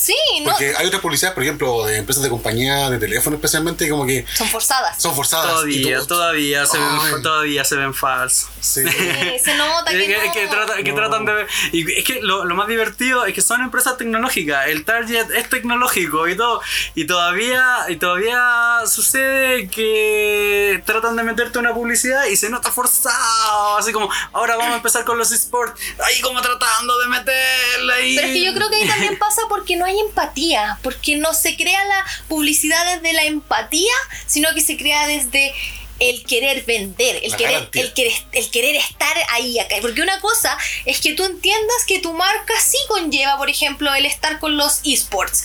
Sí, 0.00 0.14
no. 0.42 0.50
Porque 0.50 0.74
hay 0.76 0.86
otras 0.86 1.02
publicidades, 1.02 1.34
por 1.34 1.42
ejemplo, 1.42 1.84
de 1.84 1.98
empresas 1.98 2.22
de 2.22 2.30
compañía, 2.30 2.88
de 2.90 2.98
teléfono 2.98 3.36
especialmente, 3.36 3.88
como 3.88 4.06
que 4.06 4.24
Son 4.34 4.48
forzadas. 4.48 5.00
son 5.02 5.14
forzadas. 5.14 5.50
y 5.68 5.82
Todavía, 5.82 5.98
tú- 6.00 6.06
todavía 6.06 6.66
se, 6.66 6.78
ven, 6.78 7.22
todavía 7.22 7.64
se 7.64 7.76
ven 7.76 7.92
falsos. 7.94 8.48
Sí. 8.60 8.82
Sí, 8.88 9.38
se 9.44 9.54
nota 9.56 9.90
Es 9.90 9.98
que, 9.98 10.06
que, 10.06 10.16
no. 10.16 10.22
es 10.22 10.32
que 10.32 10.46
tratan, 10.46 10.84
que 10.84 10.90
No. 10.90 10.96
tratan 10.96 11.24
de 11.24 11.32
ver. 11.32 11.46
Y 11.72 11.92
es 11.98 12.04
que 12.04 12.20
lo, 12.22 12.44
lo 12.44 12.54
más 12.54 12.66
divertido 12.68 13.24
es 13.26 13.34
que 13.34 13.42
son 13.42 13.60
empresas 13.62 13.96
tecnológicas. 13.98 14.68
El 14.68 14.84
target 14.84 15.30
es 15.32 15.48
tecnológico 15.48 16.28
y 16.28 16.36
todo. 16.36 16.60
Y 16.94 17.06
todavía, 17.06 17.64
y 17.88 17.96
todavía 17.96 18.40
sucede 18.86 19.68
que 19.68 20.82
tratan 20.86 21.16
de 21.16 21.22
meterte 21.24 21.58
una 21.58 21.74
publicidad 21.74 22.24
y 22.26 22.36
se 22.36 22.48
nota 22.50 22.70
forzado. 22.70 23.76
Así 23.78 23.92
como, 23.92 24.08
ahora 24.32 24.56
vamos 24.56 24.72
a 24.74 24.76
empezar 24.76 25.04
con 25.04 25.18
los 25.18 25.30
esports. 25.32 25.80
Ahí 26.04 26.20
como 26.20 26.40
tratando 26.40 26.98
de 26.98 27.06
meterle 27.08 27.92
ahí. 27.94 28.16
Pero 28.16 28.28
es 28.28 28.32
que 28.34 28.44
yo 28.44 28.54
creo 28.54 28.68
que 28.70 28.76
ahí 28.76 28.88
también 28.88 29.18
pasa 29.18 29.42
porque 29.48 29.76
no 29.76 29.84
hay 29.84 29.89
empatía, 29.98 30.78
porque 30.82 31.16
no 31.16 31.34
se 31.34 31.56
crea 31.56 31.84
la 31.84 32.04
publicidad 32.28 32.96
desde 32.96 33.12
la 33.12 33.24
empatía, 33.24 33.92
sino 34.26 34.52
que 34.54 34.60
se 34.60 34.76
crea 34.76 35.06
desde 35.06 35.52
el 35.98 36.24
querer 36.24 36.64
vender, 36.64 37.20
el 37.22 37.36
querer, 37.36 37.68
el, 37.72 37.92
querer, 37.92 38.12
el 38.32 38.50
querer 38.50 38.76
estar 38.76 39.16
ahí 39.32 39.58
acá. 39.58 39.76
Porque 39.82 40.02
una 40.02 40.18
cosa 40.20 40.56
es 40.86 41.00
que 41.00 41.12
tú 41.12 41.24
entiendas 41.24 41.84
que 41.86 41.98
tu 42.00 42.12
marca 42.14 42.54
sí 42.60 42.78
conlleva, 42.88 43.36
por 43.36 43.50
ejemplo, 43.50 43.94
el 43.94 44.06
estar 44.06 44.38
con 44.38 44.56
los 44.56 44.80
esports. 44.84 45.44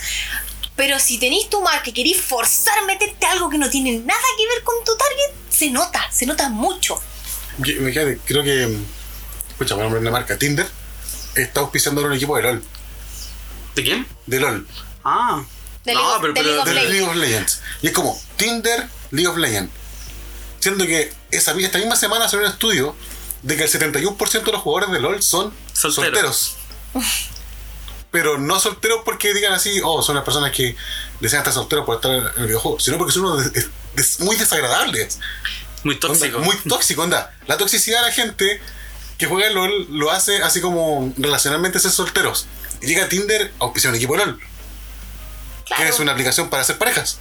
Pero 0.76 1.00
si 1.00 1.18
tenéis 1.18 1.50
tu 1.50 1.62
marca 1.62 1.90
y 1.90 1.94
queréis 1.94 2.22
forzar 2.22 2.78
a 2.80 2.86
meterte 2.86 3.26
algo 3.26 3.50
que 3.50 3.58
no 3.58 3.70
tiene 3.70 3.94
nada 3.94 4.28
que 4.38 4.48
ver 4.48 4.64
con 4.64 4.76
tu 4.86 4.96
target, 4.96 5.32
se 5.50 5.70
nota, 5.70 6.06
se 6.12 6.26
nota 6.26 6.50
mucho. 6.50 7.02
Imagínate, 7.58 8.20
creo 8.26 8.44
que. 8.44 8.64
Escucha, 9.52 9.76
por 9.76 9.86
ejemplo, 9.86 10.00
una 10.02 10.12
marca 10.12 10.38
Tinder 10.38 10.68
está 11.36 11.62
auspiciando 11.62 12.02
a 12.02 12.06
un 12.06 12.14
equipo 12.14 12.36
de 12.36 12.44
LOL. 12.44 12.64
¿De 13.76 13.84
quién? 13.84 14.08
De 14.26 14.40
LOL. 14.40 14.68
Ah. 15.04 15.44
De 15.84 15.94
no, 15.94 16.00
League 16.02 16.16
of- 16.16 16.22
pero, 16.22 16.34
de 16.34 16.42
pero- 16.42 16.48
League 16.50 16.60
of 16.60 16.66
de 16.68 16.74
Legends. 16.74 16.92
League 16.94 17.08
of 17.10 17.16
Legends. 17.16 17.62
Y 17.82 17.88
es 17.88 17.94
como 17.94 18.22
Tinder, 18.38 18.88
League 19.12 19.28
of 19.28 19.38
Legends. 19.38 19.72
Siendo 20.60 20.86
que 20.88 21.14
esa, 21.32 21.52
esta 21.54 21.78
misma 21.78 21.96
semana 21.96 22.28
salió 22.28 22.46
un 22.46 22.52
estudio 22.52 22.96
de 23.44 23.56
que 23.56 23.64
el 23.64 23.70
71% 23.70 24.46
de 24.46 24.52
los 24.52 24.62
jugadores 24.62 24.92
de 24.92 25.00
LOL 25.00 25.22
son 25.22 25.54
Solteros. 25.74 25.96
solteros. 25.96 26.56
Pero 28.12 28.38
no 28.38 28.60
solteros 28.60 29.02
porque 29.04 29.34
digan 29.34 29.54
así, 29.54 29.82
oh, 29.84 30.02
son 30.02 30.16
las 30.16 30.24
personas 30.24 30.52
que 30.54 30.76
desean 31.20 31.42
estar 31.42 31.54
solteros 31.54 31.86
por 31.86 31.96
estar 31.98 32.12
en 32.12 32.24
el 32.42 32.48
videojuego, 32.48 32.80
sino 32.80 32.98
porque 32.98 33.12
son 33.14 33.26
unos 33.26 33.52
des- 33.52 33.70
des- 33.96 34.20
muy 34.22 34.38
desagradables. 34.38 35.20
muy 35.84 35.96
Onda, 35.96 36.08
tóxico. 36.08 36.40
muy 36.40 36.56
tóxico, 36.68 37.02
onda. 37.04 37.36
La 37.46 37.58
toxicidad 37.58 38.02
de 38.04 38.08
la 38.08 38.14
gente 38.14 38.62
que 39.18 39.26
juega 39.28 39.50
LOL 39.50 39.88
lo 39.92 40.12
hace 40.12 40.42
así 40.44 40.62
como 40.62 41.14
relacionalmente 41.18 41.80
ser 41.80 41.92
solteros. 41.92 42.48
Y 42.82 42.88
llega 42.88 43.06
a 43.06 43.10
Tinder 43.10 43.52
a 43.60 43.64
auspiciar 43.66 43.92
un 43.92 43.98
equipo 43.98 44.16
LOL, 44.16 44.40
Claro. 45.66 45.84
que 45.84 45.90
es 45.90 46.00
una 46.00 46.12
aplicación 46.12 46.50
para 46.50 46.62
hacer 46.62 46.78
parejas. 46.78 47.20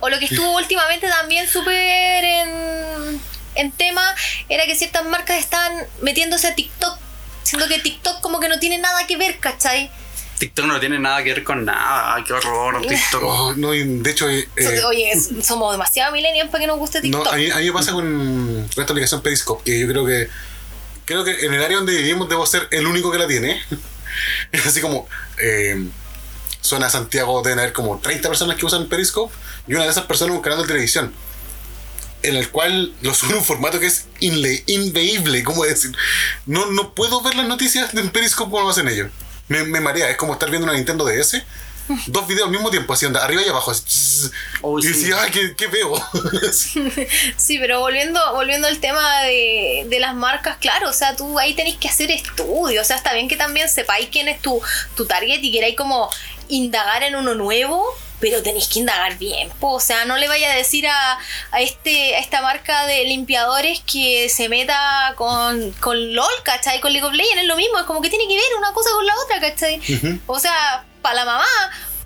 O 0.00 0.08
lo 0.10 0.18
que 0.18 0.26
estuvo 0.26 0.54
últimamente 0.56 1.08
también 1.08 1.48
súper 1.48 2.24
en, 2.24 3.20
en 3.54 3.72
tema 3.72 4.14
era 4.50 4.66
que 4.66 4.74
ciertas 4.76 5.04
marcas 5.06 5.38
están 5.38 5.72
metiéndose 6.02 6.46
a 6.48 6.54
TikTok. 6.54 6.98
Siendo 7.42 7.68
que 7.68 7.78
TikTok 7.78 8.20
como 8.20 8.38
que 8.40 8.48
no 8.48 8.58
tiene 8.58 8.76
nada 8.78 9.06
que 9.06 9.16
ver, 9.16 9.38
¿cachai? 9.38 9.90
TikTok 10.38 10.66
no 10.66 10.78
tiene 10.78 10.98
nada 10.98 11.22
que 11.24 11.32
ver 11.32 11.44
con 11.44 11.64
nada. 11.64 12.22
Qué 12.24 12.34
horror, 12.34 12.82
TikTok. 12.86 13.22
Oh, 13.22 13.54
no, 13.54 13.70
de 13.70 14.10
hecho, 14.10 14.28
eh, 14.28 14.46
Oye, 14.86 15.12
somos 15.42 15.72
demasiado 15.72 16.12
millennials 16.12 16.50
para 16.50 16.60
que 16.62 16.66
nos 16.66 16.76
guste 16.78 16.98
no, 16.98 17.02
TikTok. 17.02 17.32
a, 17.32 17.36
mí, 17.36 17.50
a 17.50 17.56
mí 17.56 17.64
me 17.64 17.72
pasa 17.72 17.92
con 17.92 18.66
esta 18.68 18.82
aplicación 18.82 19.22
Periscope, 19.22 19.64
que 19.64 19.78
yo 19.80 19.88
creo 19.88 20.04
que 20.04 20.28
creo 21.06 21.24
que 21.24 21.46
en 21.46 21.54
el 21.54 21.64
área 21.64 21.78
donde 21.78 21.96
vivimos 21.96 22.28
debo 22.28 22.44
ser 22.44 22.68
el 22.70 22.86
único 22.86 23.10
que 23.10 23.18
la 23.18 23.26
tiene. 23.26 23.62
Es 24.52 24.66
así 24.66 24.82
como 24.82 25.08
eh, 25.38 25.86
zona 26.60 26.90
Santiago 26.90 27.40
deben 27.42 27.60
haber 27.60 27.72
como 27.72 27.98
30 27.98 28.28
personas 28.28 28.56
que 28.56 28.66
usan 28.66 28.88
Periscope 28.88 29.34
y 29.66 29.74
una 29.74 29.84
de 29.84 29.90
esas 29.90 30.04
personas 30.04 30.36
un 30.36 30.42
canal 30.42 30.60
de 30.60 30.66
televisión 30.66 31.14
en 32.22 32.36
el 32.36 32.50
cual 32.50 32.92
lo 33.02 33.14
sube 33.14 33.34
un 33.34 33.44
formato 33.44 33.78
que 33.78 33.86
es 33.86 34.06
inveíble, 34.18 35.44
¿cómo 35.44 35.64
decir? 35.64 35.96
No, 36.44 36.66
no 36.66 36.92
puedo 36.92 37.22
ver 37.22 37.36
las 37.36 37.46
noticias 37.46 37.94
en 37.94 38.10
Periscope 38.10 38.50
como 38.50 38.64
lo 38.64 38.70
hacen 38.70 38.88
ellos. 38.88 39.10
Me, 39.48 39.62
me 39.62 39.80
marea, 39.80 40.10
es 40.10 40.16
como 40.16 40.32
estar 40.32 40.50
viendo 40.50 40.64
una 40.64 40.74
Nintendo 40.74 41.04
DS. 41.04 41.42
Dos 42.06 42.26
videos 42.26 42.46
al 42.46 42.52
mismo 42.52 42.70
tiempo, 42.70 42.92
así 42.92 43.06
onda, 43.06 43.24
arriba 43.24 43.42
y 43.44 43.48
abajo. 43.48 43.70
así, 43.70 44.30
Oh, 44.62 44.78
y 44.78 44.82
sí. 44.82 44.88
decía, 44.88 45.20
ay, 45.22 45.30
¿qué, 45.30 45.54
qué 45.56 45.66
veo? 45.66 45.94
Sí, 47.36 47.58
pero 47.58 47.80
volviendo, 47.80 48.20
volviendo 48.34 48.66
al 48.68 48.78
tema 48.78 49.22
de, 49.22 49.84
de 49.88 50.00
las 50.00 50.14
marcas, 50.14 50.56
claro, 50.58 50.88
o 50.90 50.92
sea, 50.92 51.14
tú 51.16 51.38
ahí 51.38 51.54
tenés 51.54 51.76
que 51.76 51.88
hacer 51.88 52.10
estudios, 52.10 52.82
o 52.82 52.86
sea, 52.86 52.96
está 52.96 53.12
bien 53.14 53.28
que 53.28 53.36
también 53.36 53.68
sepáis 53.68 54.08
quién 54.10 54.28
es 54.28 54.40
tu, 54.40 54.60
tu 54.96 55.06
target 55.06 55.38
y 55.42 55.52
queráis 55.52 55.76
como 55.76 56.10
indagar 56.48 57.02
en 57.02 57.16
uno 57.16 57.34
nuevo, 57.34 57.84
pero 58.20 58.42
tenéis 58.42 58.68
que 58.68 58.78
indagar 58.78 59.18
bien, 59.18 59.50
po. 59.60 59.72
o 59.74 59.80
sea, 59.80 60.04
no 60.06 60.16
le 60.16 60.26
vaya 60.28 60.50
a 60.50 60.56
decir 60.56 60.86
a, 60.86 61.18
a, 61.50 61.60
este, 61.60 62.16
a 62.16 62.20
esta 62.20 62.40
marca 62.40 62.86
de 62.86 63.04
limpiadores 63.04 63.80
que 63.80 64.28
se 64.30 64.48
meta 64.48 65.12
con, 65.16 65.72
con 65.72 66.14
LOL, 66.14 66.42
¿cachai? 66.42 66.80
Con 66.80 66.92
League 66.92 67.06
of 67.06 67.12
Legends, 67.12 67.42
es 67.42 67.46
lo 67.46 67.56
mismo, 67.56 67.78
es 67.78 67.84
como 67.84 68.00
que 68.00 68.08
tiene 68.08 68.26
que 68.26 68.34
ver 68.36 68.54
una 68.58 68.72
cosa 68.72 68.90
con 68.94 69.06
la 69.06 69.14
otra, 69.24 69.40
¿cachai? 69.40 69.80
O 70.26 70.38
sea, 70.38 70.84
para 71.06 71.14
la 71.14 71.24
mamá, 71.24 71.46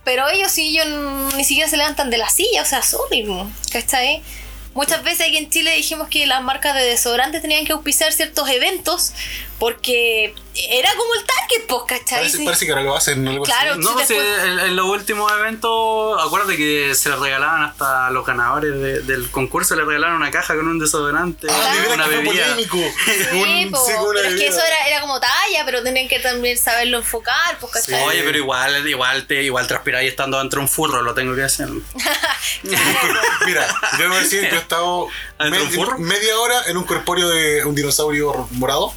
pero 0.05 0.29
ellos 0.29 0.53
sí, 0.53 0.77
ellos 0.77 0.87
ni 1.35 1.43
siquiera 1.43 1.71
se 1.71 1.79
levantan 1.79 2.11
de 2.11 2.19
la 2.19 2.29
silla, 2.29 2.61
o 2.61 2.67
sea, 2.67 2.83
sorry, 2.83 3.27
¿cachai? 3.73 4.23
Muchas 4.75 5.03
veces 5.03 5.27
aquí 5.27 5.39
en 5.39 5.49
Chile 5.49 5.75
dijimos 5.75 6.09
que 6.09 6.27
las 6.27 6.43
marcas 6.43 6.75
de 6.75 6.83
desodorantes 6.83 7.41
tenían 7.41 7.65
que 7.65 7.73
auspiciar 7.73 8.13
ciertos 8.13 8.47
eventos 8.51 9.15
porque 9.59 10.35
era 10.71 10.91
como 10.97 11.15
el 11.15 11.25
target, 11.25 11.67
pues, 11.67 11.83
¿cachai? 11.87 12.19
Parece, 12.21 12.37
Sí. 12.39 12.45
parece 12.45 12.67
que 12.67 12.73
ahora 12.73 12.85
lo 12.85 12.97
hacen, 12.97 13.25
¿no? 13.25 13.43
Claro. 13.43 13.77
No, 13.77 13.93
pues 13.95 14.09
después- 14.09 14.27
sí, 14.43 14.49
en, 14.49 14.59
en 14.61 14.77
los 14.77 14.87
últimos 14.87 15.31
eventos, 15.33 16.23
acuérdate 16.25 16.57
que 16.57 16.95
se 16.95 17.09
les 17.09 17.19
regalaban 17.19 17.63
hasta 17.65 18.07
a 18.07 18.11
los 18.11 18.25
ganadores 18.27 18.73
de- 18.73 19.01
del 19.01 19.31
concurso, 19.31 19.77
les 19.77 19.87
regalaron 19.87 20.17
una 20.17 20.31
caja 20.31 20.55
con 20.57 20.67
un 20.69 20.79
desodorante, 20.79 21.47
Ah, 21.51 21.75
una 21.95 22.07
bebida. 22.07 22.47
polémico. 22.49 22.77
Sí, 23.31 23.65
Un- 23.65 23.71
po, 23.71 23.85
sí, 23.87 23.93
pero 24.15 24.29
es 24.29 24.35
que 24.35 24.47
eso 24.49 24.61
era, 24.65 24.87
era 24.89 25.01
como 25.01 25.19
talla, 25.21 25.65
pero 25.65 25.83
tenían 25.83 26.09
que 26.09 26.19
también 26.21 26.57
saberlo 26.59 26.99
enfocar, 26.99 27.59
pues, 27.61 27.73
¿cachai? 27.73 28.03
Oye, 28.05 28.23
pero 28.25 28.39
igual, 28.39 28.89
igual 28.89 29.27
te, 29.27 29.43
igual 29.43 29.67
transpiráis 29.67 30.11
estando 30.11 30.39
dentro 30.39 30.61
de 30.61 30.65
un 30.65 30.69
furro, 30.69 31.03
lo 31.03 31.15
tengo 31.15 31.35
que 31.35 31.41
decir. 31.43 31.67
Mira, 33.47 33.67
debo 33.99 34.15
decir, 34.17 34.49
yo 34.49 34.57
he 34.57 34.59
estado 34.59 35.07
¿Adentro 35.39 35.61
de 35.61 35.67
un 35.67 35.73
med- 35.73 35.75
furro? 35.85 35.99
media 35.99 36.39
hora 36.39 36.63
en 36.67 36.77
un 36.77 36.85
corpóreo 36.85 37.29
de 37.29 37.65
un 37.65 37.75
dinosaurio 37.75 38.49
morado. 38.53 38.93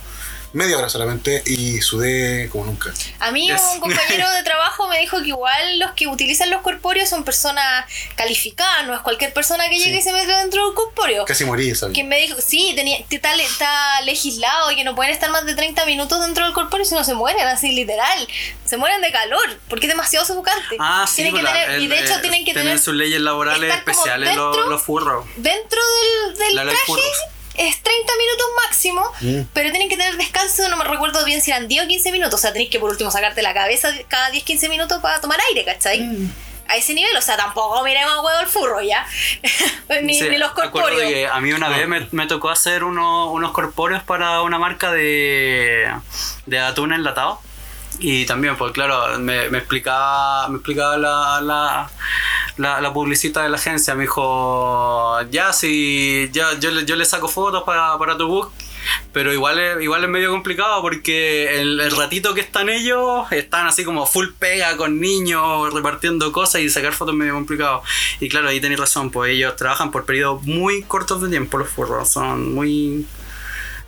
Media 0.54 0.78
hora 0.78 0.88
solamente 0.88 1.42
y 1.46 1.82
sudé 1.82 2.48
como 2.50 2.66
nunca. 2.66 2.94
A 3.20 3.32
mí 3.32 3.48
Yes. 3.48 3.62
un 3.74 3.80
compañero 3.80 4.30
de 4.32 4.44
trabajo 4.44 4.88
me 4.88 5.00
dijo 5.00 5.20
que 5.22 5.30
igual 5.30 5.80
los 5.80 5.92
que 5.94 6.06
utilizan 6.08 6.50
los 6.52 6.62
corpóreos 6.62 7.10
son 7.10 7.24
personas 7.24 7.86
calificadas, 8.16 8.86
no 8.86 8.94
es 8.94 9.02
cualquier 9.02 9.34
persona 9.34 9.68
que 9.68 9.80
llegue 9.80 9.98
y 9.98 10.02
se 10.02 10.14
mete 10.14 10.32
dentro 10.32 10.66
del 10.66 10.76
corpóreo. 10.76 11.26
Casi 11.26 11.44
morí, 11.46 11.74
¿sabes? 11.74 11.96
Que 11.96 12.04
me 12.04 12.20
dijo, 12.22 12.40
sí, 12.40 12.74
tenía, 12.76 12.98
está, 13.10 13.34
está 13.36 14.02
legislado 14.02 14.72
y 14.72 14.76
que 14.76 14.84
no 14.84 14.96
pueden 14.96 15.12
estar 15.12 15.30
más 15.32 15.46
de 15.46 15.56
30 15.56 15.86
minutos 15.86 16.22
dentro 16.22 16.46
del 16.46 16.54
corpóreo 16.54 16.86
si 16.86 16.94
no 16.96 17.04
se 17.04 17.16
mueren, 17.16 17.48
así 17.48 17.72
literal. 17.72 18.28
Se 18.66 18.78
mueren 18.78 19.02
de 19.02 19.12
calor, 19.12 19.60
porque 19.70 19.88
es 19.88 19.92
demasiado 19.92 20.26
sofocante. 20.26 20.76
Ah, 20.80 21.06
sí, 21.08 21.16
Tienen 21.18 21.34
que 21.36 21.42
pues 21.42 21.54
la- 21.54 21.64
tener, 21.66 21.82
y 21.82 21.88
de 21.88 22.00
hecho 22.00 22.14
eh, 22.14 22.20
tienen 22.22 22.40
que 22.46 22.52
tienen 22.54 22.64
tener 22.66 22.80
sus 22.80 22.94
leyes 22.94 23.20
laborales 23.22 23.74
especiales 23.74 24.36
los, 24.36 24.56
dentro- 24.56 24.70
los 24.70 24.82
furros. 24.84 25.26
dentro 25.36 25.82
del, 26.28 26.38
del 26.56 26.68
traje 26.70 26.78
furros. 26.86 27.06
Es 27.56 27.82
30 27.82 28.14
minutos 28.18 28.48
máximo, 28.66 29.12
Mm. 29.22 29.42
pero 29.54 29.70
tienen 29.72 29.90
que 29.90 29.98
tener 29.98 30.16
descanso, 30.18 30.68
no 30.70 30.78
me 30.78 30.84
recuerdo 30.86 31.24
bien 31.26 31.42
si 31.42 31.52
eran 31.52 31.68
10 31.68 31.86
o 31.86 31.88
15 31.88 32.12
minutos, 32.12 32.36
o 32.36 32.38
sea, 32.42 32.52
tenéis 32.54 32.70
que 32.72 32.80
por 32.80 32.90
último 32.90 33.12
sacarte 33.12 33.42
la 33.42 33.54
cabeza 33.54 33.90
cada 34.08 34.30
10-15 34.32 34.70
minutos 34.70 35.00
para 35.02 35.22
tomar 35.22 35.40
aire, 35.50 35.64
¿cachai? 35.66 36.00
Mm. 36.02 36.32
A 36.66 36.78
ese 36.78 36.94
nivel, 36.94 37.16
o 37.18 37.22
sea, 37.22 37.36
tampoco 37.36 37.84
miremos 37.84 38.14
a 38.14 38.22
huevo 38.22 38.40
el 38.40 38.48
furro 38.48 38.82
ya, 38.82 39.06
ni, 40.02 40.18
Sí, 40.18 40.30
ni 40.30 40.38
los 40.38 40.52
corpóreos. 40.54 41.02
que 41.12 41.28
a 41.28 41.40
mí 41.42 41.52
una 41.54 41.68
vez 41.70 41.88
me, 41.88 42.08
me 42.12 42.26
tocó 42.26 42.50
hacer 42.50 42.84
uno- 42.86 43.32
unos 43.32 43.52
corpóreos 43.52 44.02
para 44.04 44.42
una 44.42 44.58
marca 44.58 44.92
de, 44.92 45.92
de 46.46 46.60
atún 46.60 46.94
enlatado. 46.94 47.40
Y 48.00 48.26
también, 48.26 48.58
pues 48.58 48.72
claro, 48.74 49.20
me, 49.20 49.50
me 49.50 49.60
explicaba, 49.60 50.48
me 50.50 50.56
explicaba 50.56 50.98
la, 50.98 51.90
la, 52.58 52.82
la, 52.82 52.94
publicista 52.94 53.44
de 53.44 53.50
la 53.50 53.58
agencia. 53.58 53.96
Me 53.96 54.04
dijo, 54.04 55.22
ya, 55.30 55.54
si 55.54 56.30
ya, 56.32 56.60
yo, 56.60 56.72
yo 56.82 56.96
le 56.96 57.06
saco 57.06 57.28
fotos 57.28 57.64
para, 57.64 57.98
para 57.98 58.18
tu 58.18 58.28
book. 58.28 58.52
Pero 59.14 59.32
igual 59.32 59.60
es, 59.60 59.82
igual 59.82 60.04
es 60.04 60.10
medio 60.10 60.32
complicado 60.32 60.82
porque 60.82 61.62
el, 61.62 61.80
el 61.80 61.92
ratito 61.92 62.34
que 62.34 62.42
están 62.42 62.68
ellos 62.68 63.32
están 63.32 63.68
así 63.68 63.86
como 63.86 64.06
full 64.06 64.28
pega 64.38 64.76
con 64.76 65.00
niños 65.00 65.74
repartiendo 65.74 66.32
cosas 66.34 66.62
y 66.62 66.70
sacar 66.70 66.94
fotos 66.94 67.14
es 67.14 67.20
medio 67.20 67.34
complicado. 67.34 67.82
Y 68.20 68.28
claro, 68.28 68.50
ahí 68.50 68.60
tenéis 68.60 68.82
razón, 68.82 69.10
pues 69.10 69.32
ellos 69.32 69.56
trabajan 69.56 69.92
por 69.92 70.06
periodos 70.06 70.44
muy 70.44 70.84
cortos 70.84 71.22
de 71.22 71.30
tiempo 71.30 71.58
los 71.58 71.70
furros, 71.70 72.10
son 72.10 72.54
muy... 72.54 73.06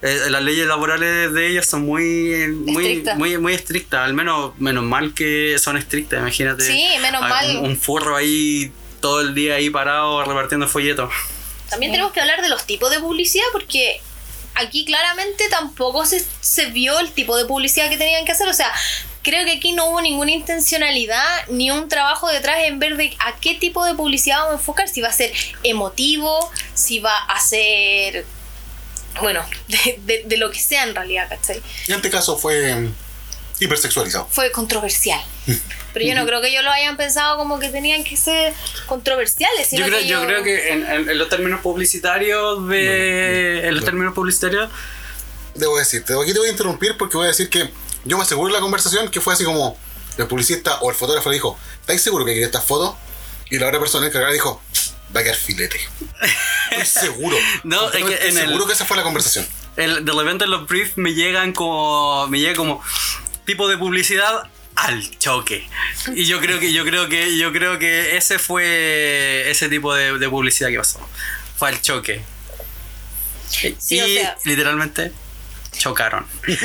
eh, 0.05 0.29
las 0.29 0.41
leyes 0.43 0.65
laborales 0.67 1.33
de 1.33 1.47
ellos 1.49 1.65
son 1.65 1.81
muy 1.85 2.47
muy 2.49 2.85
Estrictas. 2.85 3.17
muy 3.17 3.37
muy 3.37 3.53
estrictas 3.53 4.01
al 4.05 4.13
menos 4.13 4.57
menos 4.59 4.83
mal 4.83 5.13
que 5.13 5.57
son 5.59 5.77
estrictas 5.77 6.19
imagínate 6.19 6.63
Sí, 6.65 6.87
menos 7.01 7.21
mal. 7.21 7.57
un, 7.57 7.65
un 7.71 7.77
furro 7.77 8.15
ahí 8.15 8.71
todo 9.01 9.21
el 9.21 9.33
día 9.35 9.55
ahí 9.55 9.69
parado 9.69 10.23
repartiendo 10.23 10.67
folletos 10.67 11.11
también 11.69 11.91
tenemos 11.91 12.11
que 12.13 12.21
hablar 12.21 12.41
de 12.41 12.49
los 12.49 12.65
tipos 12.65 12.91
de 12.91 12.99
publicidad 12.99 13.45
porque 13.51 13.99
aquí 14.53 14.85
claramente 14.85 15.43
tampoco 15.49 16.05
se, 16.05 16.23
se 16.39 16.67
vio 16.67 16.99
el 16.99 17.11
tipo 17.11 17.35
de 17.37 17.45
publicidad 17.45 17.89
que 17.89 17.97
tenían 17.97 18.23
que 18.23 18.31
hacer. 18.31 18.47
O 18.47 18.53
sea, 18.53 18.71
creo 19.23 19.43
que 19.43 19.53
aquí 19.53 19.73
no 19.73 19.87
hubo 19.89 19.99
ninguna 20.01 20.31
intencionalidad 20.31 21.45
ni 21.49 21.71
un 21.71 21.89
trabajo 21.89 22.29
detrás 22.29 22.59
en 22.63 22.79
ver 22.79 22.95
de 22.95 23.13
a 23.19 23.35
qué 23.35 23.55
tipo 23.55 23.83
de 23.83 23.95
publicidad 23.95 24.37
vamos 24.37 24.51
a 24.51 24.57
enfocar. 24.59 24.87
Si 24.87 25.01
va 25.01 25.09
a 25.09 25.13
ser 25.13 25.33
emotivo, 25.63 26.49
si 26.73 26.99
va 26.99 27.15
a 27.17 27.39
ser. 27.39 28.25
Bueno, 29.21 29.45
de, 29.67 29.99
de- 30.05 30.23
de 30.25 30.37
lo 30.37 30.51
que 30.51 30.59
sea 30.59 30.83
en 30.83 30.95
realidad, 30.95 31.27
¿cachai? 31.29 31.61
Y 31.87 31.91
en 31.91 31.97
este 31.97 32.09
caso 32.09 32.37
fue 32.37 32.75
mm, 32.75 32.93
hipersexualizado. 33.59 34.27
Fue 34.31 34.51
controversial. 34.51 35.21
Pero 35.93 36.05
yo 36.05 36.15
no 36.15 36.25
creo 36.25 36.41
que 36.41 36.49
ellos 36.49 36.63
lo 36.63 36.71
hayan 36.71 36.97
pensado 36.97 37.37
como 37.37 37.57
que 37.59 37.69
tenían 37.69 38.03
que 38.03 38.17
ser 38.17 38.53
controversiales. 38.85 39.67
sino 39.69 39.81
Yo 39.81 39.87
creo, 39.87 39.99
que 40.01 40.07
yo 40.07 40.25
creo 40.25 40.43
que 40.43 40.69
en, 40.73 40.85
en- 40.85 41.09
en 41.09 41.17
los 41.17 41.29
términos 41.29 41.61
publicitarios 41.61 42.67
de. 42.67 43.67
en 43.67 43.75
los 43.75 43.85
términos 43.85 44.13
publicitarios. 44.13 44.69
Debo 45.53 45.77
decirte, 45.77 46.13
aquí 46.21 46.33
te 46.33 46.39
voy 46.39 46.49
a 46.49 46.51
interrumpir 46.51 46.97
porque 46.97 47.15
voy 47.15 47.25
a 47.25 47.29
decir 47.29 47.49
que 47.49 47.69
yo 48.03 48.17
me 48.17 48.23
aseguro 48.23 48.49
en 48.49 48.53
la 48.55 48.59
conversación 48.59 49.09
que 49.09 49.21
fue 49.21 49.33
así 49.33 49.45
como 49.45 49.77
el 50.17 50.27
publicista 50.27 50.79
o 50.81 50.89
el 50.89 50.95
fotógrafo 50.97 51.29
le 51.29 51.35
dijo, 51.35 51.57
¿estáis 51.79 52.01
seguro 52.01 52.25
que 52.25 52.31
quiere 52.33 52.45
estas 52.45 52.65
fotos? 52.65 52.95
Y 53.49 53.57
la 53.59 53.67
otra 53.67 53.79
persona 53.79 54.07
encargada 54.07 54.33
dijo, 54.33 54.61
va 55.15 55.21
a 55.21 55.23
quedar 55.23 55.35
filete. 55.37 55.79
Estoy 56.71 56.85
seguro. 57.03 57.37
No, 57.63 57.85
es 57.91 58.03
que 58.03 58.13
Estoy 58.13 58.29
en 58.29 58.37
el- 58.37 58.47
seguro 58.47 58.67
que 58.67 58.73
esa 58.73 58.85
fue 58.85 58.97
la 58.97 59.03
conversación. 59.03 59.47
el- 59.77 60.03
de 60.05 60.11
repente 60.11 60.45
los 60.47 60.67
briefs 60.67 60.97
me 60.97 61.13
llegan 61.13 61.53
como. 61.53 62.27
me 62.27 62.39
llega 62.39 62.55
como. 62.55 62.83
tipo 63.45 63.67
de 63.67 63.77
publicidad 63.77 64.43
al 64.75 65.17
choque. 65.19 65.67
Y 66.15 66.25
yo 66.25 66.39
creo 66.41 66.59
que, 66.59 66.73
yo 66.73 66.83
creo 66.83 67.07
que, 67.07 67.37
yo 67.37 67.53
creo 67.53 67.79
que 67.79 68.17
ese 68.17 68.39
fue 68.39 69.49
ese 69.49 69.69
tipo 69.69 69.93
de, 69.93 70.17
de 70.19 70.29
publicidad 70.29 70.69
que 70.69 70.77
pasó. 70.77 70.99
Fue 71.57 71.69
al 71.69 71.81
choque. 71.81 72.21
Sí, 73.49 73.75
y 73.91 73.99
o 74.01 74.05
sea- 74.07 74.37
literalmente 74.43 75.11
chocaron. 75.77 76.25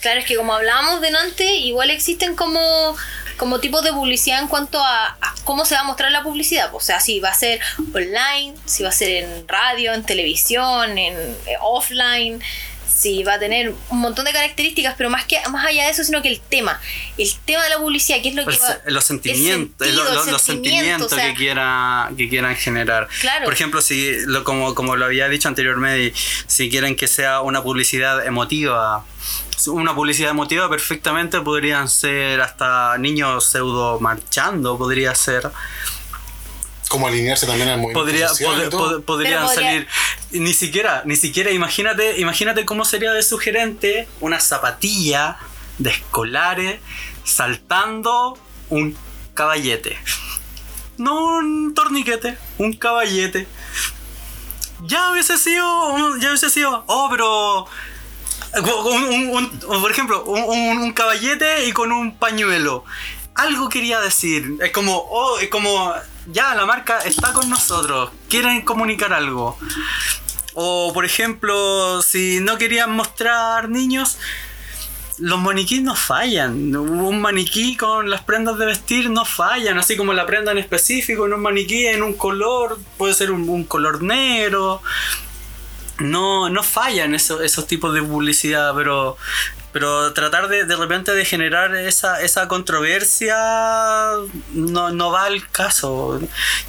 Claro, 0.00 0.20
es 0.20 0.26
que 0.26 0.36
como 0.36 0.52
hablábamos 0.54 1.00
delante, 1.00 1.44
igual 1.56 1.88
existen 1.90 2.36
como, 2.36 2.94
como 3.36 3.60
tipos 3.60 3.82
de 3.82 3.92
publicidad 3.92 4.40
en 4.40 4.48
cuanto 4.48 4.80
a, 4.80 5.16
a 5.20 5.34
cómo 5.44 5.64
se 5.64 5.74
va 5.74 5.82
a 5.82 5.84
mostrar 5.84 6.10
la 6.10 6.22
publicidad. 6.22 6.74
O 6.74 6.80
sea, 6.80 7.00
si 7.00 7.20
va 7.20 7.30
a 7.30 7.34
ser 7.34 7.60
online, 7.92 8.54
si 8.64 8.82
va 8.82 8.88
a 8.88 8.92
ser 8.92 9.24
en 9.24 9.48
radio, 9.48 9.92
en 9.92 10.04
televisión, 10.04 10.98
en 10.98 11.14
eh, 11.46 11.56
offline, 11.60 12.42
si 12.94 13.22
va 13.24 13.34
a 13.34 13.38
tener 13.38 13.74
un 13.90 13.98
montón 14.00 14.24
de 14.24 14.32
características, 14.32 14.94
pero 14.96 15.10
más 15.10 15.24
que 15.24 15.36
más 15.50 15.66
allá 15.66 15.84
de 15.84 15.90
eso, 15.90 16.04
sino 16.04 16.22
que 16.22 16.28
el 16.28 16.40
tema, 16.40 16.80
el 17.18 17.28
tema 17.44 17.62
de 17.64 17.70
la 17.70 17.78
publicidad, 17.78 18.22
que 18.22 18.28
es 18.28 18.34
lo 18.34 18.44
que 18.46 18.54
El 18.54 18.62
va, 18.62 18.66
se- 18.84 18.90
los 18.90 19.04
sentimientos, 19.04 19.74
lo- 19.80 19.86
sentido, 19.86 20.04
lo- 20.14 20.24
el 20.24 20.30
los 20.30 20.42
sentimiento, 20.42 21.08
sentimientos 21.08 21.12
o 21.12 21.16
sea, 21.16 21.28
que, 21.28 21.34
quiera, 21.34 22.10
que 22.16 22.28
quieran 22.28 22.54
generar. 22.56 23.08
Claro. 23.20 23.44
Por 23.44 23.52
ejemplo, 23.52 23.80
si 23.82 24.12
lo, 24.26 24.44
como, 24.44 24.74
como 24.74 24.96
lo 24.96 25.04
había 25.06 25.28
dicho 25.28 25.48
anteriormente, 25.48 26.14
si 26.46 26.70
quieren 26.70 26.94
que 26.96 27.08
sea 27.08 27.40
una 27.40 27.62
publicidad 27.62 28.24
emotiva, 28.26 29.04
una 29.66 29.94
publicidad 29.94 30.30
emotiva 30.30 30.68
perfectamente 30.68 31.40
podrían 31.40 31.88
ser 31.88 32.40
hasta 32.40 32.96
niños 32.98 33.46
pseudo 33.46 33.98
marchando, 34.00 34.76
podría 34.78 35.14
ser. 35.14 35.50
Como 36.88 37.06
alinearse 37.08 37.46
también 37.46 37.68
al 37.68 37.78
movimiento 37.78 38.00
Podría, 38.00 38.28
social 38.28 38.70
pod- 38.70 39.04
podrían 39.04 39.44
podría- 39.44 39.54
salir 39.54 39.88
ni 40.32 40.52
siquiera, 40.52 41.02
ni 41.06 41.16
siquiera 41.16 41.50
imagínate, 41.50 42.20
imagínate 42.20 42.64
cómo 42.64 42.84
sería 42.84 43.12
de 43.12 43.22
sugerente 43.22 44.08
una 44.20 44.40
zapatilla 44.40 45.36
de 45.78 45.90
escolares 45.90 46.80
saltando 47.24 48.38
un 48.70 48.96
caballete. 49.34 49.98
No 50.98 51.24
un 51.24 51.74
torniquete, 51.74 52.38
un 52.58 52.72
caballete. 52.74 53.48
Ya 54.82 55.10
hubiese 55.10 55.38
sido, 55.38 56.16
ya 56.18 56.28
hubiese 56.28 56.50
sido, 56.50 56.84
oh, 56.86 57.08
pero 57.10 57.66
un- 58.84 59.04
un- 59.04 59.30
un- 59.30 59.50
por 59.80 59.90
ejemplo, 59.90 60.24
un, 60.24 60.42
un- 60.44 60.78
un 60.78 60.92
caballete 60.92 61.66
y 61.66 61.72
con 61.72 61.90
un 61.90 62.16
pañuelo. 62.16 62.84
Algo 63.34 63.68
quería 63.68 64.00
decir. 64.00 64.56
Es 64.62 64.70
como, 64.70 64.96
oh, 64.96 65.38
es 65.38 65.48
como, 65.48 65.92
ya 66.26 66.54
la 66.54 66.66
marca 66.66 67.00
está 67.00 67.32
con 67.32 67.48
nosotros. 67.50 68.10
Quieren 68.28 68.62
comunicar 68.62 69.12
algo. 69.12 69.58
O, 70.54 70.92
por 70.92 71.04
ejemplo, 71.04 72.00
si 72.02 72.40
no 72.40 72.58
querían 72.58 72.92
mostrar 72.92 73.68
niños, 73.68 74.18
los 75.18 75.40
maniquís 75.40 75.82
no 75.82 75.94
fallan. 75.94 76.74
Un 76.74 77.20
maniquí 77.20 77.76
con 77.76 78.10
las 78.10 78.22
prendas 78.22 78.58
de 78.58 78.66
vestir 78.66 79.10
no 79.10 79.24
fallan. 79.24 79.78
Así 79.78 79.96
como 79.96 80.12
la 80.12 80.26
prenda 80.26 80.52
en 80.52 80.58
específico 80.58 81.26
en 81.26 81.34
un 81.34 81.42
maniquí 81.42 81.86
en 81.86 82.02
un 82.02 82.14
color, 82.14 82.78
puede 82.96 83.14
ser 83.14 83.30
un, 83.30 83.64
color 83.64 84.02
negro 84.02 84.80
no, 86.00 86.50
no 86.50 86.62
fallan 86.62 87.14
esos, 87.14 87.40
esos 87.40 87.66
tipos 87.66 87.94
de 87.94 88.02
publicidad, 88.02 88.74
pero, 88.74 89.16
pero 89.74 90.12
tratar 90.14 90.46
de, 90.48 90.64
de 90.64 90.76
repente 90.76 91.12
de 91.12 91.24
generar 91.26 91.74
esa, 91.74 92.22
esa 92.22 92.46
controversia 92.48 93.36
no, 94.52 94.90
no 94.90 95.10
va 95.10 95.24
al 95.24 95.50
caso. 95.50 96.20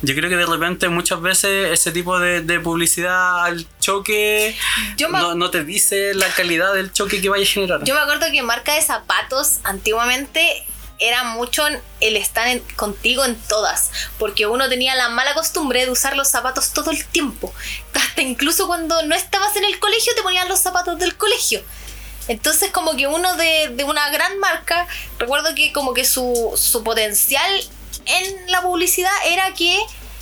Yo 0.01 0.15
creo 0.15 0.29
que 0.29 0.35
de 0.35 0.45
repente 0.45 0.89
muchas 0.89 1.21
veces 1.21 1.71
ese 1.71 1.91
tipo 1.91 2.19
de, 2.19 2.41
de 2.41 2.59
publicidad 2.59 3.45
al 3.45 3.65
choque 3.79 4.57
Yo 4.97 5.07
no, 5.09 5.35
no 5.35 5.51
te 5.51 5.63
dice 5.63 6.13
la 6.15 6.27
calidad 6.29 6.73
del 6.73 6.91
choque 6.91 7.21
que 7.21 7.29
vaya 7.29 7.43
a 7.43 7.47
generar. 7.47 7.83
Yo 7.83 7.93
me 7.93 8.01
acuerdo 8.01 8.25
que 8.31 8.41
marca 8.41 8.73
de 8.73 8.81
zapatos 8.81 9.59
antiguamente 9.63 10.65
era 10.97 11.25
mucho 11.25 11.63
el 11.99 12.15
estar 12.17 12.47
en- 12.47 12.61
contigo 12.75 13.23
en 13.25 13.35
todas, 13.35 13.91
porque 14.17 14.47
uno 14.47 14.67
tenía 14.69 14.95
la 14.95 15.09
mala 15.09 15.33
costumbre 15.33 15.85
de 15.85 15.91
usar 15.91 16.15
los 16.15 16.29
zapatos 16.29 16.71
todo 16.73 16.89
el 16.91 17.05
tiempo. 17.05 17.53
Hasta 17.93 18.21
incluso 18.21 18.65
cuando 18.65 19.01
no 19.05 19.13
estabas 19.13 19.55
en 19.57 19.65
el 19.65 19.77
colegio 19.79 20.13
te 20.15 20.23
ponían 20.23 20.47
los 20.47 20.59
zapatos 20.59 20.97
del 20.97 21.15
colegio. 21.17 21.61
Entonces 22.27 22.71
como 22.71 22.95
que 22.95 23.07
uno 23.07 23.35
de, 23.35 23.69
de 23.69 23.83
una 23.83 24.09
gran 24.09 24.39
marca, 24.39 24.87
recuerdo 25.19 25.53
que 25.55 25.71
como 25.71 25.93
que 25.93 26.05
su, 26.05 26.53
su 26.55 26.83
potencial 26.83 27.51
en 28.05 28.51
la 28.51 28.61
publicidad 28.61 29.11
era 29.27 29.53
que 29.53 29.79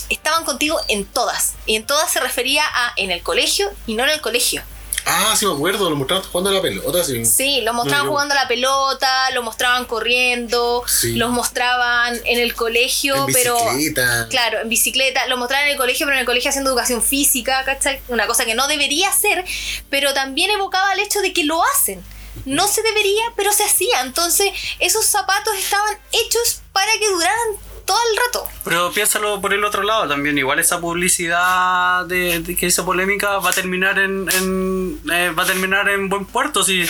estaban 0.10 0.45
contigo 0.45 0.80
en 0.88 1.06
todas. 1.06 1.54
Y 1.66 1.76
en 1.76 1.86
todas 1.86 2.12
se 2.12 2.20
refería 2.20 2.64
a 2.66 2.93
en 2.97 3.12
el 3.12 3.22
colegio 3.24 3.72
y 3.88 3.95
no 3.95 4.04
en 4.04 4.10
el 4.10 4.22
colegio. 4.22 4.64
Ah, 5.06 5.36
sí 5.38 5.45
me 5.45 5.54
acuerdo, 5.54 5.89
lo 5.89 5.95
mostraban 5.95 6.24
jugando 6.26 6.49
a 6.49 6.54
la 6.54 6.62
pelota, 6.62 7.04
sí. 7.04 7.26
Sí, 7.26 7.62
lo 7.62 7.74
mostraban 7.74 8.06
No, 8.06 8.12
jugando 8.12 8.34
a 8.34 8.38
la 8.38 8.47
pelota, 8.47 9.32
lo 9.32 9.43
mostraban 9.43 9.86
corriendo, 9.86 10.84
Sí. 10.88 11.16
los 11.16 11.30
mostraban 11.32 12.20
en 12.26 12.39
el 12.39 12.56
colegio, 12.56 13.28
En 13.28 13.34
pero. 13.34 13.56
bicicleta. 13.76 14.28
Claro, 14.30 14.60
en 14.62 14.70
bicicleta, 14.70 15.28
lo 15.28 15.38
mostraban 15.38 15.66
en 15.66 15.72
el 15.74 15.78
colegio, 15.78 16.06
pero 16.06 16.16
en 16.16 16.22
el 16.22 16.26
colegio 16.26 16.49
haciendo 16.49 16.70
educación 16.70 17.01
física, 17.01 17.64
¿cachai? 17.66 18.01
Una 18.08 18.28
cosa 18.28 18.45
que 18.45 18.56
no 18.56 18.68
debería 18.68 19.10
hacer, 19.10 19.43
pero 19.89 20.14
también 20.14 20.51
evocaba 20.51 20.93
el 20.93 20.99
hecho 20.99 21.20
de 21.22 21.34
que 21.34 21.43
lo 21.43 21.62
hacen. 21.76 22.04
No 22.45 22.68
se 22.68 22.82
debería, 22.82 23.24
pero 23.36 23.51
se 23.54 23.64
hacía. 23.64 24.01
Entonces, 24.01 24.51
esos 24.80 25.06
zapatos 25.06 25.54
estaban 25.56 25.97
hechos 26.14 26.62
para 26.72 26.91
que 26.93 27.08
duraran 27.08 27.38
todo 27.86 27.98
el 28.12 28.18
rato. 28.18 28.48
Pero 28.64 28.92
piénsalo 28.92 29.42
por 29.42 29.54
el 29.54 29.64
otro 29.64 29.84
lado 29.84 30.08
también. 30.08 30.38
Igual 30.38 30.60
esa 30.60 30.80
publicidad 30.80 32.06
de, 32.06 32.40
de 32.40 32.56
que 32.56 32.68
esa 32.68 32.86
polémica 32.86 33.38
va 33.40 33.50
a 33.50 33.54
terminar 33.54 34.00
en, 34.00 34.30
en, 34.32 35.02
eh, 35.12 35.32
va 35.38 35.44
a 35.44 35.46
terminar 35.46 35.90
en 35.90 36.10
buen 36.10 36.26
puerto 36.26 36.64
si 36.64 36.86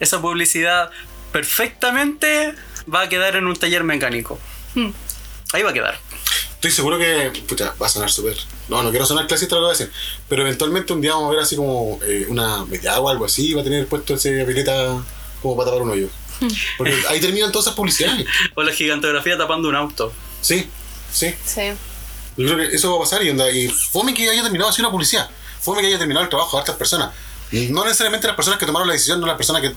esa 0.00 0.20
publicidad 0.20 0.90
perfectamente 1.32 2.54
va 2.92 3.02
a 3.02 3.08
quedar 3.08 3.36
en 3.36 3.46
un 3.46 3.56
taller 3.56 3.84
mecánico. 3.84 4.38
Hmm. 4.74 4.90
Ahí 5.52 5.62
va 5.62 5.70
a 5.70 5.72
quedar. 5.72 5.98
Estoy 6.54 6.70
seguro 6.70 6.98
que, 6.98 7.32
pucha, 7.46 7.74
va 7.80 7.86
a 7.86 7.88
sonar 7.88 8.10
súper. 8.10 8.36
No, 8.68 8.82
no 8.82 8.90
quiero 8.90 9.06
sonar 9.06 9.26
clasista 9.26 9.54
lo 9.54 9.60
que 9.60 9.64
voy 9.66 9.74
a 9.74 9.78
decir. 9.78 9.92
Pero 10.28 10.42
eventualmente 10.42 10.92
un 10.92 11.00
día 11.00 11.12
vamos 11.12 11.28
a 11.28 11.30
ver 11.32 11.40
así 11.40 11.54
como 11.54 12.00
eh, 12.02 12.26
una 12.28 12.64
media 12.64 12.98
o 12.98 13.08
algo 13.08 13.24
así. 13.24 13.54
Va 13.54 13.60
a 13.60 13.64
tener 13.64 13.86
puesto 13.86 14.14
ese 14.14 14.44
pileta 14.44 15.02
como 15.42 15.56
para 15.56 15.70
tapar 15.70 15.82
un 15.82 15.90
hoyo. 15.90 16.08
Porque 16.76 16.94
ahí 17.08 17.20
terminan 17.20 17.52
todas 17.52 17.66
esas 17.66 17.76
publicidades. 17.76 18.26
O 18.54 18.62
la 18.62 18.72
gigantografía 18.72 19.36
tapando 19.36 19.68
un 19.68 19.76
auto. 19.76 20.12
Sí, 20.40 20.68
sí. 21.12 21.34
Sí. 21.44 21.72
Yo 22.36 22.54
creo 22.54 22.68
que 22.68 22.76
eso 22.76 22.90
va 22.90 22.96
a 22.98 23.00
pasar 23.00 23.22
y, 23.22 23.30
onda, 23.30 23.50
y 23.50 23.68
fome 23.68 24.12
que 24.14 24.28
haya 24.28 24.42
terminado 24.42 24.70
así 24.70 24.80
una 24.82 24.90
publicidad. 24.90 25.28
Fome 25.60 25.80
que 25.80 25.86
haya 25.88 25.98
terminado 25.98 26.24
el 26.24 26.30
trabajo 26.30 26.56
de 26.56 26.62
otras 26.62 26.76
personas. 26.76 27.10
No 27.52 27.84
necesariamente 27.84 28.26
las 28.26 28.34
personas 28.36 28.58
que 28.58 28.66
tomaron 28.66 28.88
la 28.88 28.94
decisión, 28.94 29.20
no 29.20 29.26
las 29.26 29.36
personas 29.36 29.62
que. 29.62 29.72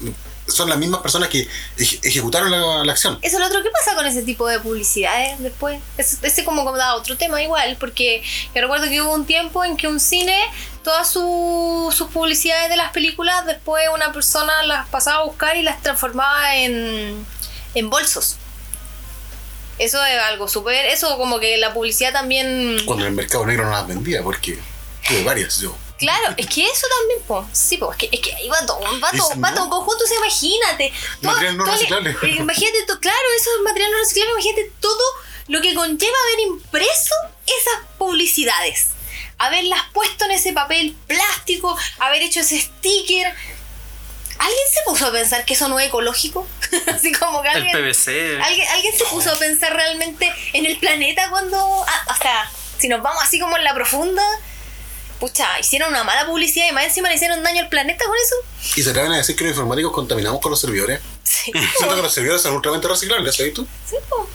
Son 0.47 0.67
las 0.67 0.79
mismas 0.79 1.01
personas 1.01 1.29
que 1.29 1.47
eje- 1.77 1.99
ejecutaron 2.01 2.49
la, 2.49 2.83
la 2.83 2.91
acción. 2.91 3.19
Eso 3.21 3.35
es 3.35 3.39
lo 3.39 3.45
otro. 3.45 3.61
¿Qué 3.61 3.69
pasa 3.69 3.95
con 3.95 4.07
ese 4.07 4.23
tipo 4.23 4.47
de 4.47 4.59
publicidades 4.59 5.37
después? 5.39 5.79
Ese, 5.95 6.17
ese 6.23 6.43
como 6.43 6.65
como 6.65 6.75
da 6.75 6.95
otro 6.95 7.15
tema 7.17 7.39
igual, 7.43 7.77
porque 7.79 8.23
yo 8.55 8.61
recuerdo 8.61 8.89
que 8.89 8.99
hubo 8.99 9.13
un 9.13 9.27
tiempo 9.27 9.63
en 9.63 9.77
que 9.77 9.87
un 9.87 9.99
cine, 9.99 10.35
todas 10.83 11.07
su- 11.11 11.93
sus 11.95 12.07
publicidades 12.09 12.67
de 12.69 12.77
las 12.77 12.91
películas, 12.91 13.45
después 13.45 13.83
una 13.93 14.11
persona 14.11 14.63
las 14.63 14.89
pasaba 14.89 15.19
a 15.21 15.25
buscar 15.25 15.55
y 15.55 15.61
las 15.61 15.79
transformaba 15.83 16.55
en, 16.55 17.23
en 17.75 17.89
bolsos. 17.91 18.37
Eso 19.79 20.03
es 20.05 20.19
algo 20.21 20.47
súper... 20.47 20.85
Eso 20.87 21.17
como 21.17 21.39
que 21.39 21.57
la 21.57 21.73
publicidad 21.73 22.13
también... 22.13 22.79
Cuando 22.85 23.05
en 23.05 23.11
el 23.11 23.15
mercado 23.15 23.45
negro 23.45 23.65
no 23.65 23.71
las 23.71 23.87
vendía, 23.87 24.21
porque 24.21 24.59
tuve 25.07 25.23
varias 25.23 25.59
yo. 25.59 25.75
Claro, 25.97 26.33
es 26.37 26.47
que 26.47 26.63
eso 26.65 26.85
también, 26.99 27.21
po. 27.27 27.47
Sí, 27.51 27.77
po, 27.77 27.91
es 27.91 27.97
que, 27.97 28.09
es 28.11 28.19
que 28.21 28.33
ahí 28.33 28.47
va 28.47 28.65
todo, 28.65 28.79
va 29.01 29.11
todo, 29.11 29.29
va 29.41 29.53
conjunto, 29.53 30.03
o 30.03 30.07
sea, 30.07 30.17
imagínate. 30.17 30.93
todo- 31.21 31.31
Material 31.31 31.57
no 31.57 31.63
todo 31.65 31.73
reciclable. 31.73 32.09
eh, 32.21 32.35
imagínate, 32.39 32.83
todo, 32.87 32.99
claro, 33.01 33.17
eso 33.37 33.49
es 33.57 33.63
material 33.63 33.91
no 33.91 33.97
reciclable, 33.97 34.31
imagínate 34.33 34.71
todo 34.79 35.03
lo 35.47 35.61
que 35.61 35.73
conlleva 35.73 36.15
haber 36.27 36.39
impreso 36.47 37.15
esas 37.45 37.85
publicidades, 37.97 38.87
haberlas 39.39 39.81
puesto 39.93 40.23
en 40.25 40.31
ese 40.31 40.53
papel 40.53 40.95
plástico, 41.07 41.77
haber 41.99 42.21
hecho 42.21 42.39
ese 42.41 42.61
sticker, 42.61 43.33
¿alguien 44.39 44.65
se 44.73 44.79
puso 44.85 45.05
a 45.07 45.11
pensar 45.11 45.45
que 45.45 45.53
eso 45.53 45.67
no 45.69 45.79
es 45.79 45.87
ecológico? 45.87 46.47
Así 46.87 47.11
como 47.13 47.41
que 47.43 47.49
El 47.49 47.57
alguien, 47.57 47.77
PVC. 47.77 48.41
¿alguien, 48.41 48.67
alguien 48.69 48.97
se 48.97 49.05
puso 49.05 49.31
a 49.31 49.37
pensar 49.37 49.73
realmente 49.73 50.33
en 50.53 50.65
el 50.65 50.77
planeta 50.79 51.29
cuando... 51.29 51.57
ah, 51.87 52.05
o 52.17 52.21
sea, 52.21 52.51
si 52.79 52.87
nos 52.87 53.01
vamos 53.01 53.21
así 53.23 53.39
como 53.39 53.57
en 53.57 53.63
la 53.65 53.73
profunda, 53.73 54.23
pucha, 55.19 55.59
hicieron 55.59 55.89
una 55.89 56.03
mala 56.05 56.25
publicidad 56.25 56.67
y 56.69 56.71
más 56.71 56.85
encima 56.85 57.09
le 57.09 57.15
hicieron 57.15 57.43
daño 57.43 57.61
al 57.63 57.69
planeta 57.69 58.05
con 58.05 58.15
eso. 58.15 58.35
Y 58.77 58.81
se 58.83 58.89
atreven 58.91 59.11
a 59.11 59.17
decir 59.17 59.35
que 59.35 59.43
los 59.43 59.51
informáticos 59.51 59.91
contaminamos 59.91 60.39
con 60.41 60.51
los 60.51 60.61
servidores. 60.61 61.01
Sí, 61.23 61.51
Siento 61.77 61.95
que 61.95 62.01
los 62.01 62.13
servidores 62.13 62.41
son 62.41 62.53
ultramente 62.55 62.87
reciclables, 62.87 63.35
¿sabes 63.35 63.53
tú? 63.53 63.67
sí, 63.89 63.95
po. 64.09 64.29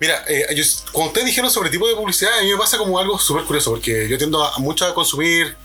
Mira, 0.00 0.24
eh, 0.26 0.46
yo- 0.56 0.64
cuando 0.90 1.08
ustedes 1.10 1.26
dijeron 1.28 1.50
sobre 1.52 1.70
tipo 1.70 1.86
de 1.88 1.94
publicidad, 1.94 2.36
a 2.38 2.42
mí 2.42 2.50
me 2.50 2.58
pasa 2.58 2.76
como 2.78 2.98
algo 2.98 3.16
súper 3.18 3.44
curioso, 3.44 3.70
porque 3.70 4.08
yo 4.08 4.18
tiendo 4.18 4.42
a, 4.44 4.58
mucho 4.58 4.84
a 4.86 4.92
consumir 4.94 5.56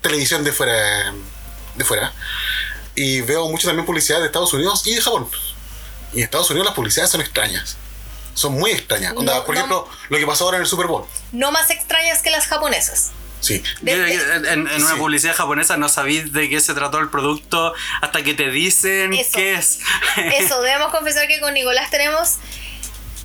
televisión 0.00 0.42
de 0.42 0.52
fuera, 0.52 1.12
de 1.76 1.84
fuera, 1.84 2.12
y 2.94 3.20
veo 3.22 3.48
mucho 3.48 3.66
también 3.66 3.86
publicidad 3.86 4.20
de 4.20 4.26
Estados 4.26 4.52
Unidos 4.52 4.86
y 4.86 4.94
de 4.94 5.00
Japón. 5.00 5.28
Y 6.12 6.18
en 6.18 6.24
Estados 6.24 6.50
Unidos 6.50 6.66
las 6.66 6.74
publicidades 6.74 7.10
son 7.10 7.20
extrañas. 7.22 7.76
Son 8.34 8.52
muy 8.54 8.70
extrañas. 8.70 9.14
Onda, 9.16 9.34
No, 9.36 9.44
por 9.44 9.54
no. 9.54 9.60
ejemplo, 9.60 9.88
lo 10.08 10.18
que 10.18 10.26
pasó 10.26 10.44
ahora 10.44 10.56
en 10.58 10.62
el 10.62 10.68
Super 10.68 10.86
Bowl. 10.86 11.04
No 11.32 11.52
más 11.52 11.70
extrañas 11.70 12.20
que 12.22 12.30
las 12.30 12.46
japonesas. 12.46 13.10
Sí. 13.40 13.62
De- 13.80 13.98
de- 13.98 14.14
en, 14.14 14.46
en 14.46 14.60
una 14.82 14.92
Sí. 14.94 14.98
publicidad 14.98 15.34
japonesa 15.34 15.76
no 15.76 15.88
sabéis 15.88 16.32
de 16.32 16.48
qué 16.48 16.60
se 16.60 16.74
trató 16.74 16.98
el 17.00 17.08
producto 17.10 17.74
hasta 18.00 18.22
que 18.22 18.34
te 18.34 18.50
dicen 18.50 19.12
Eso. 19.14 19.30
qué 19.34 19.54
es. 19.54 19.80
Eso, 20.38 20.60
debemos 20.62 20.92
confesar 20.92 21.26
que 21.26 21.40
con 21.40 21.52
Nicolás 21.54 21.90
tenemos 21.90 22.36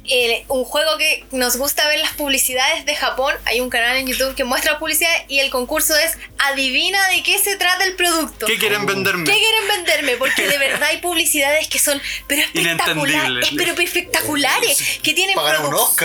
eh, 0.09 0.45
un 0.47 0.63
juego 0.63 0.97
que 0.97 1.25
nos 1.31 1.57
gusta 1.57 1.87
ver 1.87 1.99
las 1.99 2.13
publicidades 2.13 2.85
de 2.85 2.95
Japón. 2.95 3.35
Hay 3.45 3.59
un 3.59 3.69
canal 3.69 3.97
en 3.97 4.07
YouTube 4.07 4.35
que 4.35 4.43
muestra 4.43 4.79
publicidad 4.79 5.11
y 5.27 5.39
el 5.39 5.49
concurso 5.49 5.95
es 5.97 6.17
adivina 6.39 7.07
de 7.09 7.23
qué 7.23 7.37
se 7.39 7.57
trata 7.57 7.83
el 7.85 7.95
producto. 7.95 8.45
¿Qué 8.45 8.57
quieren 8.57 8.85
venderme? 8.85 9.25
¿Qué 9.25 9.37
quieren 9.37 9.67
venderme? 9.67 10.17
Porque 10.17 10.47
de 10.47 10.57
verdad 10.67 10.89
hay 10.89 10.97
publicidades 10.97 11.67
que 11.67 11.79
son 11.79 12.01
pero 12.27 12.41
espectaculares, 12.41 13.49
pero 13.57 13.73
espectaculares, 13.73 14.99
que 15.03 15.13
tienen, 15.13 15.35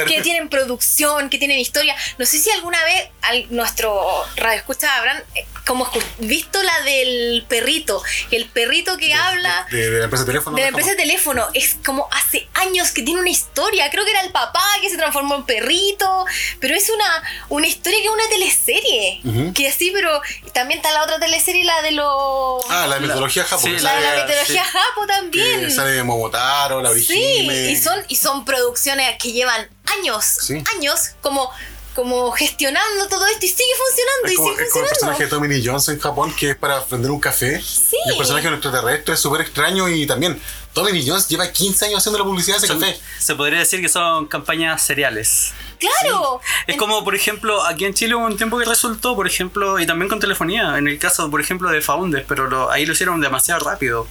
que 0.08 0.20
tienen 0.22 0.48
producción, 0.48 1.30
que 1.30 1.38
tienen 1.38 1.58
historia. 1.58 1.96
No 2.18 2.26
sé 2.26 2.38
si 2.38 2.50
alguna 2.50 2.82
vez 2.84 3.08
al, 3.22 3.46
nuestro 3.50 4.24
radio 4.36 4.58
escucha 4.58 4.96
habrán 4.96 5.18
eh, 5.34 5.46
como 5.66 5.88
visto 6.18 6.60
la 6.62 6.80
del 6.84 7.44
perrito, 7.48 8.02
el 8.30 8.46
perrito 8.46 8.96
que 8.96 9.14
habla 9.14 9.66
De, 9.70 9.90
de 9.90 9.98
la 9.98 10.04
empresa 10.04 10.24
de 10.24 10.32
teléfono. 10.32 10.56
de 10.56 10.62
la 10.62 10.68
empresa 10.68 10.90
de 10.90 10.96
teléfono 10.96 11.46
es 11.54 11.76
como 11.84 12.08
hace 12.10 12.48
años 12.54 12.90
que 12.90 13.02
tiene 13.02 13.20
una 13.20 13.30
historia. 13.30 13.90
Creo 13.92 14.04
que 14.04 14.10
era 14.10 14.22
el 14.22 14.32
papá 14.32 14.64
que 14.80 14.90
se 14.90 14.96
transformó 14.96 15.36
en 15.36 15.44
perrito. 15.44 16.24
Pero 16.58 16.74
es 16.74 16.90
una, 16.90 17.22
una 17.50 17.66
historia 17.68 17.98
que 18.00 18.06
es 18.06 18.10
una 18.12 18.28
teleserie. 18.28 19.20
Ujú. 19.24 19.52
Que 19.52 19.68
así, 19.68 19.90
pero 19.92 20.20
también 20.52 20.78
está 20.80 20.90
la 20.92 21.04
otra 21.04 21.20
teleserie, 21.20 21.64
la 21.64 21.80
de 21.82 21.92
los. 21.92 22.64
Ah, 22.70 22.86
la 22.88 22.98
mitología 22.98 23.44
Sí, 23.44 23.50
japonesa. 23.50 23.82
la 23.84 23.94
de 23.94 24.00
la 24.00 24.14
la- 24.16 24.24
mitología 24.24 24.64
sí. 24.64 24.70
japo 24.72 25.06
también. 25.06 25.60
Que 25.60 25.70
sale 25.70 26.02
Momotaro, 26.02 26.80
la 26.82 26.90
Sí, 26.94 27.06
Orihime. 27.12 27.70
y 27.70 27.76
son, 27.76 28.04
y 28.08 28.16
son 28.16 28.44
producciones 28.44 29.16
que 29.20 29.32
llevan 29.32 29.68
años, 29.98 30.24
Sí. 30.24 30.62
años, 30.76 31.10
como, 31.20 31.50
como 31.94 32.30
gestionando 32.32 33.06
todo 33.08 33.26
esto 33.26 33.44
y 33.44 33.48
sigue 33.48 33.72
funcionando 33.76 34.26
Es 34.26 34.32
y 34.32 34.36
como, 34.36 34.48
sigue 34.52 34.62
es 34.64 34.70
como 34.72 34.84
el 34.84 34.88
personaje 34.88 35.18
de 35.24 35.28
funcionando. 35.28 35.46
Tommy 35.48 35.60
Lee 35.62 35.66
Jones 35.66 35.88
en 35.88 35.98
Japón 36.00 36.34
que 36.34 36.50
es 36.50 36.56
para 36.56 36.80
vender 36.90 37.10
un 37.10 37.20
café. 37.20 37.60
Sí. 37.60 37.96
Y 38.06 38.10
el 38.12 38.16
personaje 38.16 38.44
de 38.44 38.50
nuestro 38.50 38.70
extraterrestre 38.70 39.14
es 39.14 39.20
súper 39.20 39.40
extraño 39.42 39.88
y 39.88 40.06
también 40.06 40.40
Tommy 40.72 40.92
Lee 40.92 41.04
Jones 41.06 41.28
lleva 41.28 41.50
15 41.52 41.86
años 41.86 41.98
haciendo 41.98 42.18
la 42.18 42.24
publicidad 42.24 42.58
de 42.58 42.66
ese 42.66 42.74
café. 42.74 42.98
se 43.18 43.34
podría 43.34 43.58
decir 43.58 43.80
que 43.82 43.88
son 43.90 44.26
campañas 44.26 44.82
seriales. 44.82 45.52
Claro. 45.78 46.40
Es 46.66 46.76
como, 46.76 47.04
por 47.04 47.14
ejemplo, 47.14 47.62
aquí 47.66 47.84
en 47.84 47.92
Chile 47.92 48.14
hubo 48.14 48.24
un 48.24 48.36
tiempo 48.36 48.58
que 48.58 48.64
resultó, 48.64 49.14
por 49.16 49.26
ejemplo, 49.26 49.78
y 49.80 49.86
también 49.86 50.08
con 50.08 50.18
telefonía, 50.20 50.78
en 50.78 50.88
el 50.88 50.98
caso, 50.98 51.30
por 51.30 51.40
ejemplo, 51.40 51.68
de 51.70 51.80
Faundes, 51.82 52.24
pero 52.26 52.48
lo- 52.48 52.70
ahí 52.70 52.86
lo 52.86 52.92
hicieron 52.94 53.20
demasiado 53.20 53.60
rápido. 53.68 54.06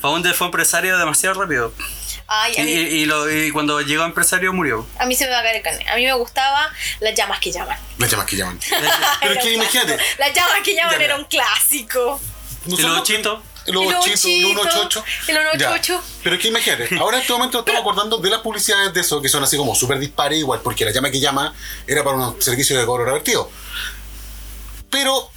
Faundes 0.00 0.34
fue 0.36 0.46
empresario 0.46 0.98
demasiado 0.98 1.40
rápido. 1.40 1.72
Ay, 2.26 2.54
Y, 2.56 2.62
mí, 2.62 2.70
y- 2.72 2.76
y 3.02 3.04
lo- 3.04 3.30
y 3.30 3.50
cuando 3.50 3.80
llegó 3.82 4.02
a 4.02 4.06
empresario 4.06 4.52
murió. 4.54 4.86
a 4.98 5.04
mí 5.04 5.14
se 5.14 5.26
me 5.26 5.30
va 5.32 5.40
a 5.40 5.42
caer 5.42 5.56
el 5.56 5.62
carne. 5.62 5.86
A 5.90 5.94
mí 5.96 6.04
me 6.06 6.12
gustaba 6.14 6.72
las 7.00 7.14
llamas 7.14 7.38
que 7.38 7.52
llaman. 7.52 7.78
Las 7.98 8.10
llamas 8.10 8.26
que 8.26 8.36
llaman. 8.36 8.58
Pero 9.20 9.34
es 9.34 9.42
que 9.44 9.52
imagínate. 9.52 9.98
Las 10.18 10.32
llamas 10.34 10.60
que 10.64 10.74
llaman 10.74 10.98
Ya, 10.98 11.04
era 11.04 11.16
un 11.16 11.24
clásico. 11.26 12.18
Y 12.66 12.70
nosotros- 12.70 12.96
los 12.96 13.06
chitos. 13.06 13.40
Los 13.53 13.53
El 13.66 13.76
ochitos, 13.76 14.04
ochito, 14.04 14.28
el 14.28 14.44
188. 14.44 15.04
el 15.28 15.36
188. 15.36 15.92
Ya. 15.94 16.00
Pero 16.22 16.36
es 16.36 16.42
que 16.42 16.48
imagínate, 16.48 16.88
ahora 17.00 17.16
en 17.16 17.22
este 17.22 17.32
momento 17.32 17.58
estamos 17.60 17.80
acordando 17.80 18.18
de 18.18 18.30
las 18.30 18.40
publicidades 18.40 18.92
de 18.92 19.00
eso, 19.00 19.22
que 19.22 19.28
son 19.28 19.42
así 19.42 19.56
como 19.56 19.74
súper 19.74 19.98
dispares, 19.98 20.38
igual, 20.38 20.60
porque 20.62 20.84
la 20.84 20.90
llama 20.90 21.10
que 21.10 21.20
llama 21.20 21.54
era 21.86 22.04
para 22.04 22.16
un 22.16 22.42
servicio 22.42 22.78
de 22.78 22.84
cobro 22.86 23.04
revertido. 23.04 23.50
Pero 24.90 25.30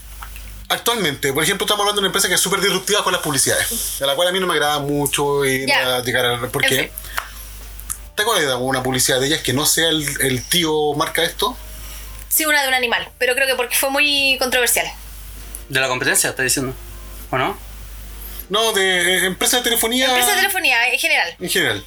actualmente, 0.69 1.31
por 1.33 1.43
ejemplo, 1.43 1.65
estamos 1.65 1.81
hablando 1.81 2.01
de 2.01 2.05
una 2.05 2.07
empresa 2.09 2.27
que 2.27 2.35
es 2.35 2.41
súper 2.41 2.59
disruptiva 2.61 3.03
con 3.03 3.13
las 3.13 3.21
publicidades, 3.21 3.97
de 3.99 4.05
la 4.05 4.15
cual 4.15 4.27
a 4.27 4.31
mí 4.31 4.39
no 4.39 4.47
me 4.47 4.53
agrada 4.53 4.79
mucho 4.79 5.45
y 5.45 5.61
no 5.61 5.67
Ya. 5.67 5.83
voy 5.85 5.93
a 5.93 6.03
llegar 6.03 6.25
a 6.25 6.47
por 6.49 6.63
En 6.65 6.69
qué. 6.69 6.77
fin. 6.83 6.91
¿Te 8.15 8.23
acuerdas 8.23 8.45
de 8.45 8.51
alguna 8.51 8.81
publicidad 8.83 9.19
de 9.19 9.27
ellas 9.27 9.41
que 9.41 9.53
no 9.53 9.65
sea 9.65 9.89
el, 9.89 10.05
el 10.21 10.43
tío 10.43 10.93
marca 10.95 11.23
esto? 11.23 11.55
Sí, 12.29 12.45
una 12.45 12.61
de 12.63 12.67
un 12.67 12.73
animal, 12.73 13.09
pero 13.19 13.35
creo 13.35 13.47
que 13.47 13.55
porque 13.55 13.75
fue 13.75 13.89
muy 13.89 14.37
controversial. 14.39 14.87
De 15.69 15.79
la 15.79 15.87
competencia, 15.87 16.29
está 16.31 16.43
diciendo. 16.43 16.73
¿O 17.31 17.37
no? 17.37 17.57
No, 18.49 18.71
de 18.73 19.17
eh, 19.19 19.25
empresa 19.25 19.57
de 19.57 19.63
telefonía 19.63 20.07
Empresa 20.07 20.31
de 20.31 20.37
telefonía 20.37 20.87
en 20.89 20.99
general. 20.99 21.35
en 21.39 21.49
general. 21.49 21.83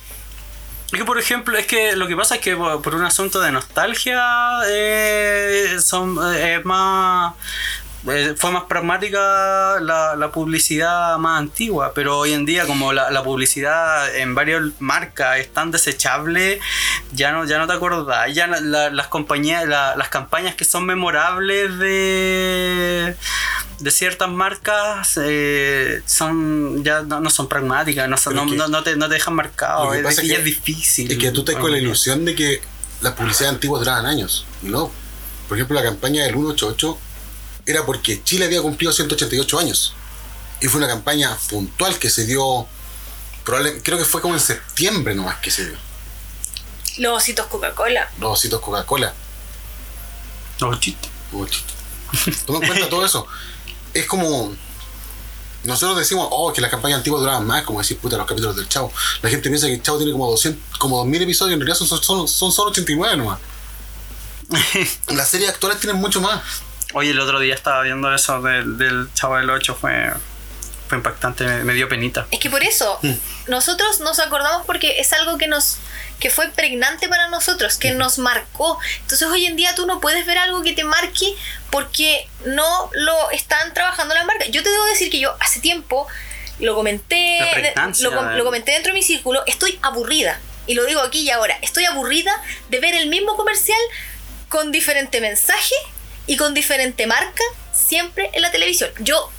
Es 0.92 0.98
que, 0.98 1.04
por 1.04 1.18
ejemplo, 1.18 1.56
es 1.56 1.66
que 1.66 1.94
lo 1.94 2.08
que 2.08 2.16
pasa 2.16 2.34
es 2.34 2.40
que 2.40 2.56
por 2.56 2.82
por 2.82 2.94
un 2.96 3.04
asunto 3.04 3.40
de 3.40 3.52
nostalgia 3.52 4.20
eh, 4.68 5.76
son 5.84 6.18
eh, 6.34 6.56
es 6.58 6.64
más 6.64 7.34
eh, 8.10 8.34
fue 8.36 8.50
más 8.50 8.64
pragmática 8.64 9.76
la, 9.80 10.16
la 10.16 10.32
publicidad 10.32 11.16
más 11.18 11.38
antigua, 11.38 11.92
pero 11.94 12.18
hoy 12.18 12.32
en 12.32 12.44
día 12.46 12.64
como 12.66 12.92
la, 12.94 13.10
la 13.10 13.22
publicidad 13.22 14.16
en 14.16 14.34
varias 14.34 14.62
marcas 14.80 15.38
es 15.38 15.52
tan 15.52 15.70
desechable, 15.70 16.58
ya 17.12 17.30
no, 17.30 17.44
ya 17.44 17.58
no 17.58 17.66
te 17.66 17.74
acordás, 17.74 18.32
ya 18.34 18.46
la- 18.46 18.60
la- 18.60 18.90
las 18.90 19.06
compañías, 19.08 19.66
la- 19.66 19.94
las 19.96 20.08
campañas 20.08 20.54
que 20.54 20.64
son 20.64 20.86
memorables 20.86 21.78
de 21.78 23.16
de 23.80 23.90
ciertas 23.90 24.28
marcas 24.28 25.18
eh, 25.22 26.02
son 26.06 26.84
ya 26.84 27.02
no, 27.02 27.20
no 27.20 27.30
son 27.30 27.48
pragmáticas, 27.48 28.08
no, 28.08 28.16
son- 28.16 28.34
no, 28.34 28.46
que- 28.46 28.56
no- 28.56 28.68
no 28.68 28.82
te, 28.82 28.96
no 28.96 29.08
te 29.08 29.14
dejan 29.14 29.34
marcado, 29.34 29.86
Lo 29.94 30.02
que 30.02 30.08
es, 30.08 30.18
es 30.18 30.44
difícil. 30.44 31.10
Es 31.10 31.18
que 31.18 31.30
tú 31.30 31.40
estás 31.40 31.56
con 31.56 31.70
la 31.72 31.78
ilusión 31.78 32.24
de 32.24 32.34
que 32.34 32.62
las 33.00 33.14
publicidades 33.14 33.54
antiguas 33.54 33.80
duraban 33.80 34.06
años. 34.06 34.44
No. 34.62 34.90
Por 35.48 35.56
ejemplo, 35.56 35.74
la 35.76 35.82
campaña 35.82 36.22
del 36.24 36.34
188 36.34 36.98
era 37.66 37.84
porque 37.86 38.22
Chile 38.22 38.44
había 38.44 38.62
cumplido 38.62 38.92
188 38.92 39.58
años. 39.58 39.94
Y 40.60 40.66
fue 40.68 40.78
una 40.78 40.88
campaña 40.88 41.34
puntual 41.48 41.98
que 41.98 42.10
se 42.10 42.26
dio, 42.26 42.66
probablemente, 43.44 43.82
creo 43.82 43.98
que 43.98 44.04
fue 44.04 44.20
como 44.20 44.34
en 44.34 44.40
septiembre 44.40 45.14
nomás 45.14 45.36
que 45.38 45.50
se 45.50 45.66
dio. 45.66 45.78
Los 46.98 47.16
ositos 47.22 47.46
Coca-Cola. 47.46 48.10
Los 48.20 48.32
ositos 48.38 48.60
Coca-Cola. 48.60 49.14
No, 50.60 50.78
chiste. 50.78 51.08
Oh, 51.32 51.46
chito. 51.46 51.72
Toma 52.46 52.58
en 52.60 52.66
cuenta 52.66 52.88
todo 52.90 53.04
eso. 53.06 53.26
Es 53.94 54.06
como. 54.06 54.54
Nosotros 55.62 55.98
decimos, 55.98 56.26
oh, 56.30 56.52
que 56.54 56.62
las 56.62 56.70
campañas 56.70 56.98
antiguas 56.98 57.20
duraban 57.20 57.46
más, 57.46 57.64
como 57.64 57.80
decir, 57.80 57.98
puta, 57.98 58.16
los 58.16 58.26
capítulos 58.26 58.56
del 58.56 58.66
Chavo. 58.66 58.90
La 59.20 59.28
gente 59.28 59.50
piensa 59.50 59.66
que 59.66 59.74
el 59.74 59.82
Chavo 59.82 59.98
tiene 59.98 60.12
como 60.12 60.30
200, 60.30 60.78
como 60.78 60.96
2000 60.98 61.22
episodios, 61.22 61.54
en 61.54 61.60
realidad 61.60 61.76
son, 61.76 61.86
son, 61.86 62.02
son, 62.02 62.28
son 62.28 62.52
solo 62.52 62.70
89 62.70 63.16
nomás. 63.18 63.38
Las 65.08 65.28
series 65.28 65.50
actuales 65.50 65.78
tienen 65.78 66.00
mucho 66.00 66.22
más. 66.22 66.40
Oye, 66.94 67.10
el 67.10 67.20
otro 67.20 67.38
día 67.38 67.54
estaba 67.54 67.82
viendo 67.82 68.12
eso 68.14 68.40
del, 68.40 68.78
del 68.78 69.08
Chavo 69.12 69.36
del 69.36 69.50
8, 69.50 69.76
fue, 69.78 70.12
fue 70.90 70.98
impactante, 70.98 71.44
me, 71.44 71.64
me 71.64 71.72
dio 71.72 71.88
penita. 71.88 72.26
Es 72.32 72.40
que 72.40 72.50
por 72.50 72.62
eso 72.64 72.98
Mm. 73.02 73.14
nosotros 73.46 74.00
nos 74.00 74.18
acordamos 74.18 74.66
porque 74.66 75.00
es 75.00 75.12
algo 75.12 75.38
que 75.38 75.46
nos 75.46 75.78
que 76.18 76.28
fue 76.28 76.48
pregnante 76.50 77.08
para 77.08 77.28
nosotros, 77.28 77.78
que 77.78 77.92
nos 77.92 78.18
marcó. 78.18 78.78
Entonces 79.00 79.26
hoy 79.28 79.46
en 79.46 79.56
día 79.56 79.74
tú 79.74 79.86
no 79.86 80.00
puedes 80.00 80.26
ver 80.26 80.36
algo 80.36 80.62
que 80.62 80.74
te 80.74 80.84
marque 80.84 81.34
porque 81.70 82.28
no 82.44 82.90
lo 82.92 83.30
están 83.30 83.72
trabajando 83.72 84.14
las 84.14 84.26
marcas. 84.26 84.48
Yo 84.50 84.62
te 84.62 84.68
debo 84.68 84.84
decir 84.84 85.10
que 85.10 85.18
yo 85.18 85.34
hace 85.40 85.60
tiempo 85.60 86.06
lo 86.58 86.74
comenté, 86.74 87.38
lo 88.00 88.44
comenté 88.44 88.72
dentro 88.72 88.92
de 88.92 88.98
mi 88.98 89.02
círculo, 89.02 89.42
estoy 89.46 89.78
aburrida. 89.80 90.38
Y 90.66 90.74
lo 90.74 90.84
digo 90.84 91.00
aquí 91.00 91.20
y 91.20 91.30
ahora, 91.30 91.56
estoy 91.62 91.86
aburrida 91.86 92.32
de 92.68 92.80
ver 92.80 92.94
el 92.94 93.08
mismo 93.08 93.34
comercial 93.36 93.80
con 94.50 94.72
diferente 94.72 95.22
mensaje 95.22 95.74
y 96.26 96.36
con 96.36 96.52
diferente 96.52 97.06
marca 97.06 97.42
siempre 97.72 98.28
en 98.34 98.42
la 98.42 98.50
televisión. 98.50 98.90
Yo 98.98 99.30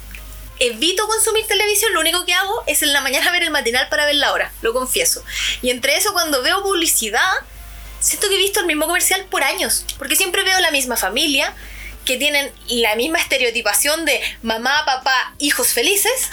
evito 0.61 1.07
consumir 1.07 1.45
televisión, 1.47 1.93
lo 1.93 1.99
único 1.99 2.23
que 2.25 2.33
hago 2.33 2.63
es 2.67 2.81
en 2.83 2.93
la 2.93 3.01
mañana 3.01 3.31
ver 3.31 3.43
el 3.43 3.49
matinal 3.49 3.89
para 3.89 4.05
ver 4.05 4.15
la 4.15 4.31
hora, 4.31 4.53
lo 4.61 4.73
confieso. 4.73 5.23
Y 5.61 5.69
entre 5.71 5.97
eso, 5.97 6.13
cuando 6.13 6.41
veo 6.43 6.61
publicidad, 6.63 7.31
siento 7.99 8.29
que 8.29 8.35
he 8.35 8.37
visto 8.37 8.59
el 8.59 8.67
mismo 8.67 8.85
comercial 8.85 9.25
por 9.29 9.43
años, 9.43 9.85
porque 9.97 10.15
siempre 10.15 10.43
veo 10.43 10.59
la 10.59 10.71
misma 10.71 10.95
familia, 10.97 11.53
que 12.05 12.17
tienen 12.17 12.51
la 12.67 12.95
misma 12.95 13.19
estereotipación 13.19 14.05
de 14.05 14.21
mamá, 14.41 14.83
papá, 14.85 15.33
hijos 15.39 15.67
felices. 15.69 16.29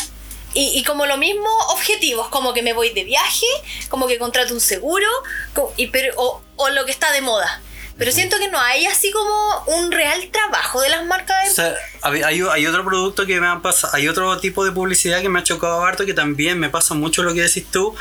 Y, 0.54 0.78
y 0.78 0.82
como 0.82 1.04
lo 1.04 1.18
mismo 1.18 1.48
objetivos, 1.68 2.28
como 2.28 2.54
que 2.54 2.62
me 2.62 2.72
voy 2.72 2.90
de 2.90 3.04
viaje, 3.04 3.46
como 3.90 4.06
que 4.08 4.18
contrato 4.18 4.54
un 4.54 4.60
seguro, 4.60 5.06
co- 5.54 5.74
y 5.76 5.88
pero, 5.88 6.14
o, 6.16 6.42
o 6.56 6.68
lo 6.70 6.86
que 6.86 6.90
está 6.90 7.12
de 7.12 7.20
moda. 7.20 7.60
Pero 7.98 8.12
siento 8.12 8.38
que 8.38 8.48
no 8.48 8.60
hay 8.60 8.86
así 8.86 9.10
como 9.10 9.64
un 9.66 9.90
real 9.90 10.28
trabajo 10.30 10.80
de 10.80 10.88
las 10.88 11.04
marcas 11.04 11.44
de 11.44 11.50
O 11.50 11.52
sea, 11.52 11.74
hay, 12.02 12.66
otro 12.66 12.84
producto 12.84 13.26
que 13.26 13.40
me 13.40 13.48
ha 13.48 13.60
pasado, 13.60 13.92
hay 13.96 14.06
otro 14.06 14.38
tipo 14.38 14.64
de 14.64 14.70
publicidad 14.70 15.20
que 15.20 15.28
me 15.28 15.40
ha 15.40 15.42
chocado 15.42 15.84
harto 15.84 16.06
que 16.06 16.14
también 16.14 16.60
me 16.60 16.70
pasa 16.70 16.94
mucho 16.94 17.24
lo 17.24 17.34
que 17.34 17.42
decís 17.42 17.66
tú. 17.70 17.96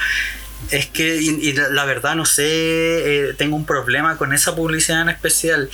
Es 0.69 0.86
que, 0.86 1.18
y, 1.19 1.30
y 1.30 1.53
la, 1.53 1.69
la 1.69 1.86
verdad, 1.86 2.15
no 2.15 2.26
sé, 2.26 2.44
eh, 2.45 3.34
tengo 3.38 3.56
un 3.56 3.65
problema 3.65 4.18
con 4.18 4.34
esa 4.34 4.56
publicidad 4.56 5.02
en 5.02 5.10
especial. 5.10 5.69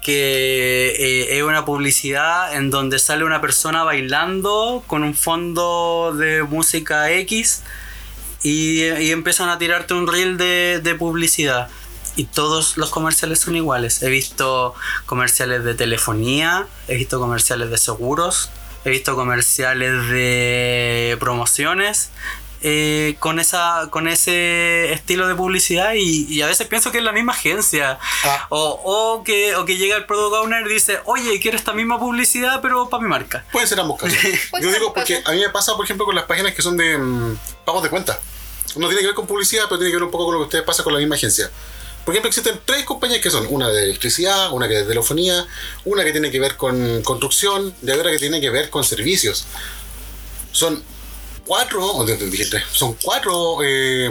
Que 0.00 0.96
eh, 0.98 1.36
es 1.36 1.42
una 1.42 1.66
publicidad 1.66 2.56
en 2.56 2.70
donde 2.70 2.98
sale 2.98 3.22
una 3.22 3.42
persona 3.42 3.84
bailando 3.84 4.82
con 4.86 5.04
un 5.04 5.14
fondo 5.14 6.14
de 6.16 6.42
música 6.42 7.10
X 7.12 7.62
y, 8.42 8.82
y 8.82 9.10
empiezan 9.12 9.50
a 9.50 9.58
tirarte 9.58 9.92
un 9.92 10.06
reel 10.06 10.38
de, 10.38 10.80
de 10.82 10.94
publicidad. 10.94 11.68
Y 12.16 12.24
todos 12.24 12.76
los 12.76 12.90
comerciales 12.90 13.40
son 13.40 13.56
iguales. 13.56 14.02
He 14.02 14.08
visto 14.10 14.74
comerciales 15.06 15.64
de 15.64 15.74
telefonía, 15.74 16.66
he 16.88 16.96
visto 16.96 17.18
comerciales 17.18 17.70
de 17.70 17.78
seguros, 17.78 18.50
he 18.84 18.90
visto 18.90 19.14
comerciales 19.14 20.08
de 20.10 21.16
promociones. 21.20 22.10
eh, 22.64 23.16
con 23.18 23.40
esa 23.40 23.88
con 23.90 24.06
ese 24.06 24.92
estilo 24.92 25.26
de 25.26 25.34
publicidad 25.34 25.94
y, 25.94 26.26
y 26.32 26.42
a 26.42 26.46
veces 26.46 26.68
pienso 26.68 26.92
que 26.92 26.98
es 26.98 27.04
la 27.04 27.10
misma 27.10 27.32
agencia 27.32 27.98
Ah. 28.24 28.46
o, 28.50 28.80
o 28.84 29.24
que 29.24 29.56
o 29.56 29.64
que 29.64 29.76
llega 29.78 29.96
el 29.96 30.04
product 30.06 30.34
owner 30.44 30.64
y 30.70 30.74
dice 30.74 31.00
oye 31.06 31.40
quiero 31.40 31.56
esta 31.56 31.72
misma 31.72 31.98
publicidad 31.98 32.60
pero 32.62 32.88
para 32.88 33.02
mi 33.02 33.08
marca 33.08 33.44
Pueden 33.50 33.66
ser 33.68 33.80
ambos 33.80 33.98
casos. 34.00 34.16
Yo 34.62 34.70
digo 34.70 34.94
porque 34.94 35.20
a 35.24 35.32
mí 35.32 35.40
me 35.40 35.48
pasa, 35.48 35.74
por 35.74 35.84
ejemplo, 35.86 36.06
con 36.06 36.14
las 36.14 36.26
páginas 36.26 36.54
que 36.54 36.62
son 36.62 36.76
de 36.76 36.96
mm, 36.98 37.36
pagos 37.64 37.82
de 37.82 37.88
cuenta. 37.90 38.16
No 38.76 38.86
tiene 38.86 39.00
que 39.00 39.06
ver 39.08 39.16
con 39.16 39.26
publicidad, 39.26 39.64
pero 39.64 39.78
tiene 39.78 39.90
que 39.90 39.96
ver 39.96 40.04
un 40.04 40.12
poco 40.12 40.26
con 40.26 40.34
lo 40.34 40.40
que 40.42 40.44
ustedes 40.44 40.64
pasa 40.64 40.84
con 40.84 40.92
la 40.92 41.00
misma 41.00 41.16
agencia. 41.16 41.50
Por 42.04 42.14
ejemplo, 42.14 42.28
existen 42.28 42.60
tres 42.64 42.84
compañías 42.84 43.20
que 43.20 43.30
son 43.30 43.46
una 43.48 43.68
de 43.68 43.84
electricidad, 43.84 44.50
una 44.52 44.66
que 44.66 44.74
es 44.74 44.80
de 44.80 44.86
telefonía, 44.86 45.46
una 45.84 46.04
que 46.04 46.12
tiene 46.12 46.30
que 46.30 46.40
ver 46.40 46.56
con 46.56 47.02
construcción 47.02 47.74
y 47.80 47.90
otra 47.90 48.10
que 48.10 48.18
tiene 48.18 48.40
que 48.40 48.50
ver 48.50 48.70
con 48.70 48.82
servicios. 48.82 49.46
Son 50.50 50.82
cuatro, 51.46 51.84
o 51.84 52.04
dije 52.04 52.46
tres, 52.46 52.64
son 52.72 52.96
cuatro 53.02 53.58
eh, 53.64 54.10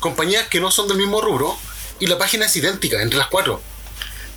compañías 0.00 0.48
que 0.48 0.60
no 0.60 0.70
son 0.70 0.88
del 0.88 0.98
mismo 0.98 1.20
rubro 1.20 1.56
y 2.00 2.06
la 2.06 2.18
página 2.18 2.46
es 2.46 2.56
idéntica 2.56 3.00
entre 3.02 3.18
las 3.18 3.28
cuatro. 3.28 3.62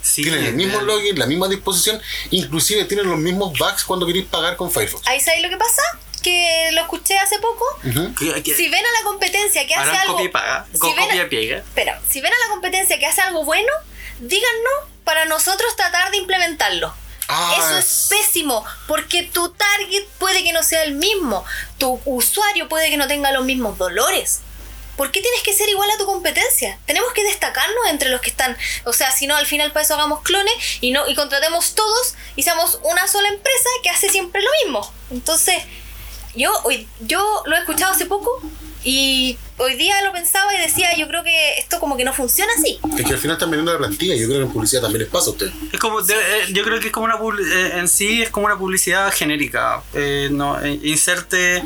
Sí, 0.02 0.22
Tienen 0.22 0.44
el 0.44 0.54
mismo 0.54 0.80
login, 0.80 1.16
la 1.16 1.26
misma 1.26 1.48
disposición, 1.48 2.00
inclusive 2.30 2.84
tienen 2.86 3.08
los 3.08 3.18
mismos 3.18 3.56
bugs 3.56 3.84
cuando 3.84 4.04
queréis 4.04 4.26
pagar 4.26 4.56
con 4.56 4.70
Firefox. 4.70 5.06
Ahí 5.06 5.20
sabéis 5.20 5.44
lo 5.44 5.48
que 5.50 5.56
pasa, 5.56 5.82
que 6.22 6.70
lo 6.72 6.82
escuché 6.82 7.18
hace 7.18 7.38
poco. 7.38 7.64
Que- 8.18 8.42
que- 8.42 8.54
Si 8.56 8.68
ven 8.68 8.84
a 8.84 8.98
la 9.00 9.04
competencia 9.04 9.66
que 9.66 9.74
hace 9.74 9.90
algo. 9.96 10.12
copia 10.14 10.26
y 10.26 10.28
paga 10.28 10.66
si 10.72 10.78
con 10.78 10.90
ven 10.94 10.98
a- 11.04 11.06
copia 11.06 11.22
y 11.24 11.28
pega 11.28 11.56
Espera, 11.58 12.00
si 12.08 12.20
ven 12.20 12.32
a 12.32 12.38
la 12.38 12.48
competencia 12.50 12.98
que 12.98 13.06
hace 13.06 13.20
algo 13.20 13.44
bueno, 13.44 13.72
díganos 14.20 14.72
para 15.04 15.24
nosotros 15.24 15.74
tratar 15.76 16.10
de 16.10 16.18
implementarlo. 16.18 16.94
Ah, 17.28 17.54
Eso 17.56 17.78
es 17.78 18.06
pésimo, 18.10 18.64
porque 18.88 19.22
tu 19.22 19.48
target 19.50 20.04
puede 20.18 20.42
que 20.44 20.52
no 20.52 20.62
sea 20.62 20.82
el 20.82 20.92
mismo, 20.94 21.44
tu 21.78 22.00
usuario 22.04 22.68
puede 22.68 22.90
que 22.90 22.96
no 22.96 23.06
tenga 23.06 23.30
los 23.32 23.44
mismos 23.44 23.78
dolores. 23.78 24.40
¿Por 24.96 25.10
qué 25.10 25.22
tienes 25.22 25.42
que 25.42 25.54
ser 25.54 25.68
igual 25.70 25.90
a 25.90 25.96
tu 25.96 26.04
competencia? 26.04 26.78
Tenemos 26.84 27.12
que 27.14 27.24
destacarnos 27.24 27.86
entre 27.88 28.10
los 28.10 28.20
que 28.20 28.28
están. 28.28 28.56
O 28.84 28.92
sea, 28.92 29.10
si 29.10 29.26
no, 29.26 29.34
al 29.36 29.46
final 29.46 29.72
para 29.72 29.84
eso 29.84 29.94
hagamos 29.94 30.20
clones 30.22 30.52
y 30.82 30.90
no 30.90 31.08
y 31.08 31.14
contratemos 31.14 31.74
todos 31.74 32.14
y 32.36 32.42
seamos 32.42 32.78
una 32.82 33.08
sola 33.08 33.28
empresa 33.28 33.68
que 33.82 33.88
hace 33.88 34.10
siempre 34.10 34.42
lo 34.42 34.50
mismo. 34.64 34.92
Entonces, 35.10 35.62
yo 36.34 36.50
hoy 36.64 36.86
yo 37.00 37.42
lo 37.46 37.56
he 37.56 37.58
escuchado 37.60 37.92
hace 37.92 38.06
poco 38.06 38.30
y 38.84 39.38
hoy 39.58 39.76
día 39.76 40.02
lo 40.02 40.10
pensaba 40.10 40.52
y 40.56 40.60
decía, 40.60 40.96
yo 40.96 41.06
creo 41.06 41.22
que 41.22 41.54
esto 41.58 41.78
como 41.78 41.96
que 41.96 42.02
no 42.04 42.12
funciona 42.12 42.50
así. 42.58 42.80
Es 42.98 43.06
que 43.06 43.12
al 43.12 43.18
final 43.18 43.36
están 43.36 43.48
vendiendo 43.48 43.72
la 43.72 43.78
plantilla. 43.78 44.16
Yo 44.16 44.26
creo 44.26 44.40
que 44.40 44.46
en 44.46 44.52
publicidad 44.52 44.82
también 44.82 45.02
les 45.02 45.08
pasa 45.08 45.28
a 45.28 45.32
ustedes. 45.34 45.52
Es 45.72 45.78
como, 45.78 46.02
de- 46.02 46.14
eh, 46.14 46.46
yo 46.50 46.64
creo 46.64 46.80
que 46.80 46.86
es 46.88 46.92
como 46.92 47.04
una 47.06 47.14
eh, 47.14 47.72
en 47.76 47.86
sí 47.86 48.22
es 48.22 48.30
como 48.30 48.46
una 48.46 48.58
publicidad 48.58 49.12
genérica. 49.12 49.84
Eh, 49.94 50.30
no, 50.32 50.60
eh, 50.60 50.80
inserte, 50.82 51.62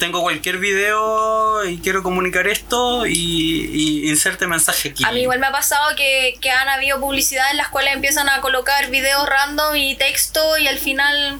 tengo 0.00 0.22
cualquier 0.22 0.58
video 0.58 1.64
y 1.64 1.78
quiero 1.78 2.02
comunicar 2.02 2.48
esto 2.48 3.06
y, 3.06 3.12
y 3.12 4.08
inserte 4.08 4.48
mensaje 4.48 4.88
aquí. 4.88 5.04
A 5.04 5.12
mí 5.12 5.20
igual 5.20 5.38
me 5.38 5.46
ha 5.46 5.52
pasado 5.52 5.94
que, 5.94 6.34
que 6.40 6.50
han 6.50 6.68
habido 6.68 6.98
publicidades 7.00 7.52
en 7.52 7.58
las 7.58 7.68
cuales 7.68 7.94
empiezan 7.94 8.28
a 8.28 8.40
colocar 8.40 8.90
videos 8.90 9.24
random 9.28 9.76
y 9.76 9.94
texto 9.94 10.58
y 10.58 10.66
al 10.66 10.78
final 10.78 11.38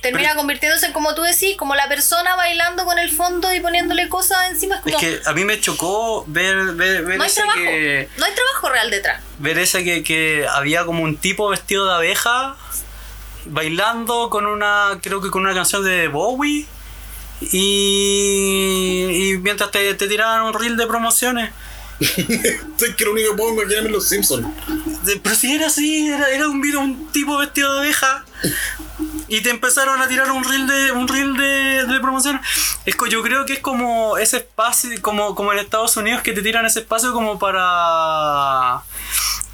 termina 0.00 0.34
convirtiéndose 0.34 0.86
en 0.86 0.92
como 0.92 1.14
tú 1.14 1.22
decís, 1.22 1.56
como 1.56 1.74
la 1.74 1.88
persona 1.88 2.36
bailando 2.36 2.84
con 2.84 2.98
el 2.98 3.10
fondo 3.10 3.52
y 3.54 3.60
poniéndole 3.60 4.08
cosas 4.08 4.50
encima. 4.50 4.76
Es 4.76 4.86
Es 4.86 4.92
como, 4.94 4.98
que 4.98 5.20
a 5.24 5.32
mí 5.32 5.44
me 5.44 5.60
chocó 5.60 6.24
ver, 6.26 6.74
ver, 6.74 7.04
ver 7.04 7.18
no 7.18 7.24
hay 7.24 7.30
ese 7.30 7.40
trabajo, 7.40 7.58
que 7.58 8.08
no 8.16 8.24
hay 8.24 8.32
trabajo 8.32 8.68
real 8.70 8.90
detrás. 8.90 9.22
ver 9.38 9.58
ese 9.58 9.84
que, 9.84 10.02
que 10.02 10.46
había 10.50 10.84
como 10.84 11.02
un 11.02 11.16
tipo 11.16 11.48
vestido 11.48 11.86
de 11.86 11.94
abeja 11.94 12.56
bailando 13.46 14.30
con 14.30 14.46
una 14.46 14.98
creo 15.02 15.20
que 15.20 15.30
con 15.30 15.42
una 15.42 15.54
canción 15.54 15.84
de 15.84 16.08
Bowie 16.08 16.66
y, 17.40 19.30
y 19.32 19.38
mientras 19.38 19.70
te, 19.70 19.94
te 19.94 20.08
tiraban 20.08 20.42
un 20.42 20.54
reel 20.54 20.76
de 20.76 20.86
promociones 20.86 21.50
Sé 22.76 22.94
que 22.96 23.04
lo 23.04 23.12
único 23.12 23.30
que 23.32 23.36
puedo 23.36 23.54
imaginarme 23.54 23.88
es 23.88 23.94
los 23.94 24.08
Simpsons. 24.08 24.46
Pero 25.22 25.34
si 25.34 25.52
era 25.52 25.66
así, 25.66 26.08
era, 26.08 26.28
era 26.30 26.48
un 26.48 26.60
video, 26.60 26.80
un 26.80 27.10
tipo 27.10 27.36
vestido 27.38 27.72
de 27.74 27.80
abeja. 27.80 28.24
Y 29.28 29.42
te 29.42 29.50
empezaron 29.50 30.00
a 30.00 30.08
tirar 30.08 30.30
un 30.30 30.42
reel 30.42 30.66
de 30.66 30.92
un 30.92 31.06
reel 31.06 31.36
de, 31.36 31.84
de 31.84 32.00
promoción. 32.00 32.40
Es 32.86 32.96
que 32.96 33.10
yo 33.10 33.22
creo 33.22 33.44
que 33.44 33.54
es 33.54 33.58
como 33.60 34.16
ese 34.18 34.38
espacio, 34.38 34.90
como, 35.02 35.34
como 35.34 35.52
en 35.52 35.58
Estados 35.58 35.96
Unidos 35.96 36.22
que 36.22 36.32
te 36.32 36.42
tiran 36.42 36.64
ese 36.66 36.80
espacio 36.80 37.12
como 37.12 37.38
para. 37.38 38.82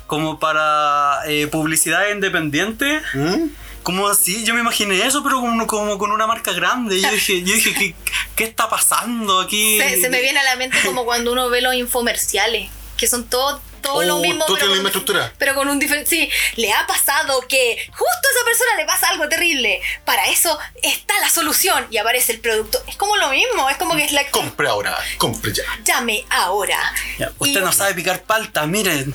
como 0.06 0.38
para 0.38 1.20
eh, 1.26 1.46
publicidad 1.48 2.08
independiente. 2.10 3.00
¿Mm? 3.14 3.48
Como 3.82 4.08
así, 4.08 4.44
yo 4.44 4.54
me 4.54 4.60
imaginé 4.60 5.04
eso, 5.04 5.22
pero 5.22 5.40
como, 5.40 5.66
como 5.66 5.98
con 5.98 6.10
una 6.10 6.26
marca 6.26 6.52
grande. 6.52 7.00
Yo 7.00 7.10
dije, 7.10 7.42
yo 7.42 7.52
dije 7.54 7.74
¿qué, 7.74 7.94
¿qué 8.34 8.44
está 8.44 8.68
pasando 8.70 9.40
aquí? 9.40 9.78
Se, 9.78 10.00
se 10.00 10.08
me 10.08 10.22
viene 10.22 10.38
a 10.38 10.44
la 10.44 10.56
mente 10.56 10.78
como 10.86 11.04
cuando 11.04 11.32
uno 11.32 11.50
ve 11.50 11.60
los 11.60 11.74
infomerciales, 11.74 12.70
que 12.96 13.06
son 13.06 13.24
todos 13.24 13.60
todo 13.84 13.94
Oh, 13.98 14.02
lo 14.02 14.18
mismo. 14.18 14.44
todo 14.46 14.56
pero 14.56 14.66
tiene 14.66 14.70
la 14.70 14.74
misma 14.74 14.88
estructura. 14.88 15.32
Pero 15.38 15.54
con 15.54 15.68
un 15.68 15.78
diferente. 15.78 16.10
Sí, 16.10 16.28
le 16.56 16.72
ha 16.72 16.84
pasado 16.86 17.40
que 17.46 17.86
justo 17.90 18.04
a 18.28 18.30
esa 18.36 18.44
persona 18.44 18.76
le 18.76 18.84
pasa 18.86 19.08
algo 19.10 19.28
terrible. 19.28 19.80
Para 20.04 20.26
eso 20.26 20.58
está 20.82 21.14
la 21.20 21.30
solución 21.30 21.86
y 21.90 21.98
aparece 21.98 22.32
el 22.32 22.40
producto. 22.40 22.82
Es 22.88 22.96
como 22.96 23.16
lo 23.16 23.28
mismo, 23.30 23.70
es 23.70 23.76
como 23.76 23.94
que 23.94 24.04
es 24.04 24.12
la. 24.12 24.26
Compre 24.30 24.68
ahora, 24.68 24.98
compre 25.18 25.52
ya. 25.52 25.62
Llame 25.84 26.24
ahora. 26.30 26.78
Ya, 27.18 27.30
usted 27.38 27.60
Y- 27.60 27.64
no 27.64 27.72
sabe 27.72 27.94
picar 27.94 28.22
palta, 28.24 28.66
miren. 28.66 29.14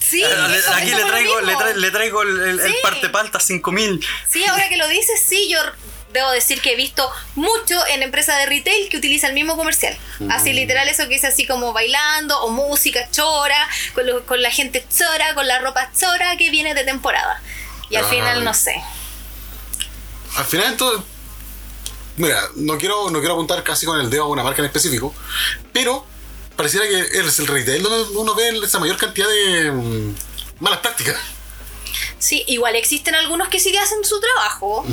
Sí, 0.00 0.22
Eh, 0.24 0.28
eso- 0.56 0.72
aquí 0.74 0.90
le 0.90 1.04
traigo, 1.04 1.40
le, 1.40 1.46
mismo. 1.46 1.60
tra- 1.60 1.74
le 1.74 1.90
traigo 1.92 2.22
el, 2.22 2.60
el, 2.60 2.74
parte 2.82 3.08
palta 3.10 3.38
5000. 3.38 4.04
Sí, 4.28 4.44
ahora 4.44 4.68
que 4.68 4.76
lo 4.76 4.88
dices, 4.88 5.22
sí, 5.24 5.48
yo 5.48 5.58
debo 6.12 6.30
decir 6.30 6.60
que 6.60 6.72
he 6.72 6.76
visto 6.76 7.08
mucho 7.34 7.74
en 7.88 8.02
empresas 8.02 8.38
de 8.38 8.46
retail 8.46 8.88
que 8.88 8.96
utiliza 8.96 9.26
el 9.28 9.34
mismo 9.34 9.56
comercial. 9.56 9.96
Así 10.30 10.52
literal 10.52 10.88
eso 10.88 11.08
que 11.08 11.14
es 11.16 11.24
así 11.24 11.46
como 11.46 11.72
bailando 11.72 12.40
o 12.42 12.50
música 12.50 13.08
chora, 13.10 13.68
con, 13.94 14.06
lo- 14.06 14.24
con 14.26 14.40
la 14.42 14.50
gente 14.50 14.84
chora, 14.96 15.34
con 15.34 15.46
la 15.46 15.58
ropa 15.60 15.90
chora 15.98 16.36
que 16.36 16.50
viene 16.50 16.74
de 16.74 16.84
temporada. 16.84 17.40
Y 17.88 17.96
al 17.96 18.04
Ay. 18.04 18.10
final 18.10 18.44
no 18.44 18.54
sé. 18.54 18.74
Al 20.36 20.44
final 20.44 20.66
entonces, 20.68 21.02
mira, 22.16 22.40
no 22.56 22.78
quiero, 22.78 23.10
no 23.10 23.18
quiero 23.18 23.34
apuntar 23.34 23.62
casi 23.64 23.86
con 23.86 23.98
el 24.00 24.10
dedo 24.10 24.24
a 24.24 24.28
una 24.28 24.42
marca 24.44 24.60
en 24.62 24.66
específico, 24.66 25.14
pero 25.72 26.06
pareciera 26.56 26.86
que 26.86 27.00
es 27.18 27.38
el 27.38 27.46
retail 27.46 27.82
donde 27.82 28.16
uno 28.18 28.34
ve 28.34 28.60
esa 28.62 28.78
mayor 28.78 28.96
cantidad 28.96 29.26
de 29.28 29.70
mm, 29.72 30.14
malas 30.60 30.80
prácticas. 30.80 31.16
Sí, 32.20 32.44
igual 32.46 32.76
existen 32.76 33.16
algunos 33.16 33.48
que 33.48 33.58
sí 33.58 33.72
que 33.72 33.78
hacen 33.80 34.04
su 34.04 34.20
trabajo. 34.20 34.86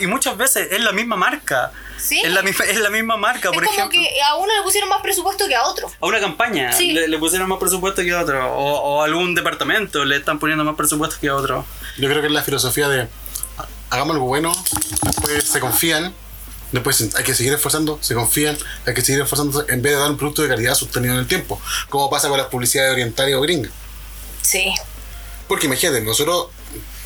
Y, 0.00 0.06
muchas 0.06 0.36
veces 0.36 0.68
es 0.70 0.80
la 0.80 0.92
misma 0.92 1.16
marca. 1.16 1.72
Sí. 1.98 2.20
Es 2.24 2.32
la 2.32 2.42
misma, 2.42 2.64
es 2.64 2.78
la 2.78 2.90
misma 2.90 3.16
marca, 3.16 3.48
es 3.50 3.54
por 3.54 3.64
como 3.64 3.76
ejemplo. 3.76 4.00
que 4.00 4.08
a 4.22 4.36
uno 4.36 4.54
le 4.56 4.62
pusieron 4.62 4.88
más 4.88 5.02
presupuesto 5.02 5.46
que 5.48 5.56
a 5.56 5.64
otro. 5.64 5.90
A 6.00 6.06
una 6.06 6.20
campaña 6.20 6.72
Sí. 6.72 6.92
le, 6.92 7.08
le 7.08 7.18
pusieron 7.18 7.48
más 7.48 7.58
presupuesto 7.58 8.02
que 8.02 8.12
a 8.12 8.22
otro. 8.22 8.54
O, 8.54 8.78
o 8.78 9.02
a 9.02 9.04
algún 9.04 9.34
departamento 9.34 10.04
le 10.04 10.16
están 10.16 10.38
poniendo 10.38 10.64
más 10.64 10.76
presupuesto 10.76 11.16
que 11.20 11.28
a 11.28 11.34
otro. 11.34 11.66
Yo 11.98 12.08
creo 12.08 12.20
que 12.20 12.28
es 12.28 12.32
la 12.32 12.42
filosofía 12.42 12.88
de 12.88 13.08
hagamos 13.90 14.14
algo 14.14 14.26
bueno, 14.26 14.52
después 15.02 15.44
se 15.44 15.60
confían, 15.60 16.12
después 16.72 17.00
hay 17.16 17.24
que 17.24 17.34
seguir 17.34 17.52
esforzando, 17.52 17.98
se 18.02 18.14
confían, 18.14 18.56
hay 18.86 18.94
que 18.94 19.02
seguir 19.02 19.22
esforzando 19.22 19.64
en 19.68 19.82
vez 19.82 19.94
de 19.94 19.98
dar 19.98 20.10
un 20.10 20.16
producto 20.16 20.42
de 20.42 20.48
calidad 20.48 20.74
sostenido 20.74 21.14
en 21.14 21.20
el 21.20 21.26
tiempo, 21.26 21.60
como 21.88 22.10
pasa 22.10 22.28
con 22.28 22.38
las 22.38 22.48
publicidades 22.48 22.92
orientales 22.92 23.34
o 23.34 23.40
gringas. 23.40 23.72
Sí. 24.42 24.72
Porque 25.46 25.66
imagínate, 25.66 26.00
nosotros 26.02 26.48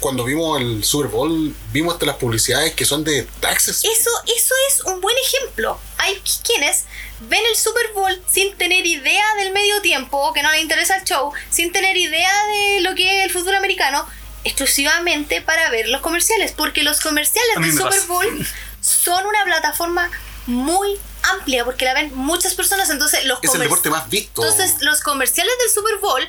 cuando 0.01 0.25
vimos 0.25 0.61
el 0.61 0.83
Super 0.83 1.11
Bowl, 1.11 1.55
vimos 1.73 1.95
hasta 1.95 2.07
las 2.07 2.17
publicidades 2.17 2.75
que 2.75 2.85
son 2.85 3.05
de 3.05 3.23
taxes. 3.41 3.85
Eso, 3.85 4.11
eso 4.27 4.55
es 4.69 4.81
un 4.85 5.01
buen 5.01 5.17
ejemplo. 5.17 5.79
Hay 5.99 6.21
quienes 6.45 6.85
ven 7.21 7.41
el 7.49 7.57
Super 7.57 7.93
Bowl 7.95 8.21
sin 8.29 8.57
tener 8.59 8.85
idea 8.85 9.25
del 9.37 9.53
medio 9.53 9.81
tiempo, 9.81 10.33
que 10.33 10.43
no 10.43 10.51
les 10.51 10.61
interesa 10.61 10.97
el 10.97 11.05
show, 11.05 11.33
sin 11.51 11.73
tener 11.73 11.97
idea 11.97 12.33
de 12.49 12.81
lo 12.81 12.97
que 12.97 13.19
es 13.19 13.25
el 13.25 13.31
fútbol 13.31 13.55
americano, 13.55 14.05
exclusivamente 14.43 15.41
para 15.41 15.71
ver 15.71 15.89
los 15.89 16.01
comerciales, 16.01 16.53
porque 16.53 16.83
los 16.83 17.01
comerciales 17.01 17.55
del 17.61 17.71
Super 17.71 17.91
pasa. 17.91 18.07
Bowl 18.07 18.47
son 18.81 19.25
una 19.25 19.45
plataforma 19.45 20.11
muy 20.47 20.99
amplia 21.35 21.65
porque 21.65 21.85
la 21.85 21.95
ven 21.95 22.13
muchas 22.15 22.55
personas, 22.55 22.91
entonces 22.91 23.25
los 23.27 23.39
Es 23.43 23.55
el 23.55 23.61
deporte 23.61 23.89
más 23.89 24.09
visto. 24.09 24.45
Entonces 24.45 24.83
los 24.83 25.01
comerciales 25.01 25.53
del 25.61 25.71
Super 25.71 25.99
Bowl 25.99 26.29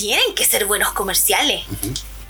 tienen 0.00 0.34
que 0.34 0.46
ser 0.46 0.64
buenos 0.64 0.92
comerciales. 0.92 1.62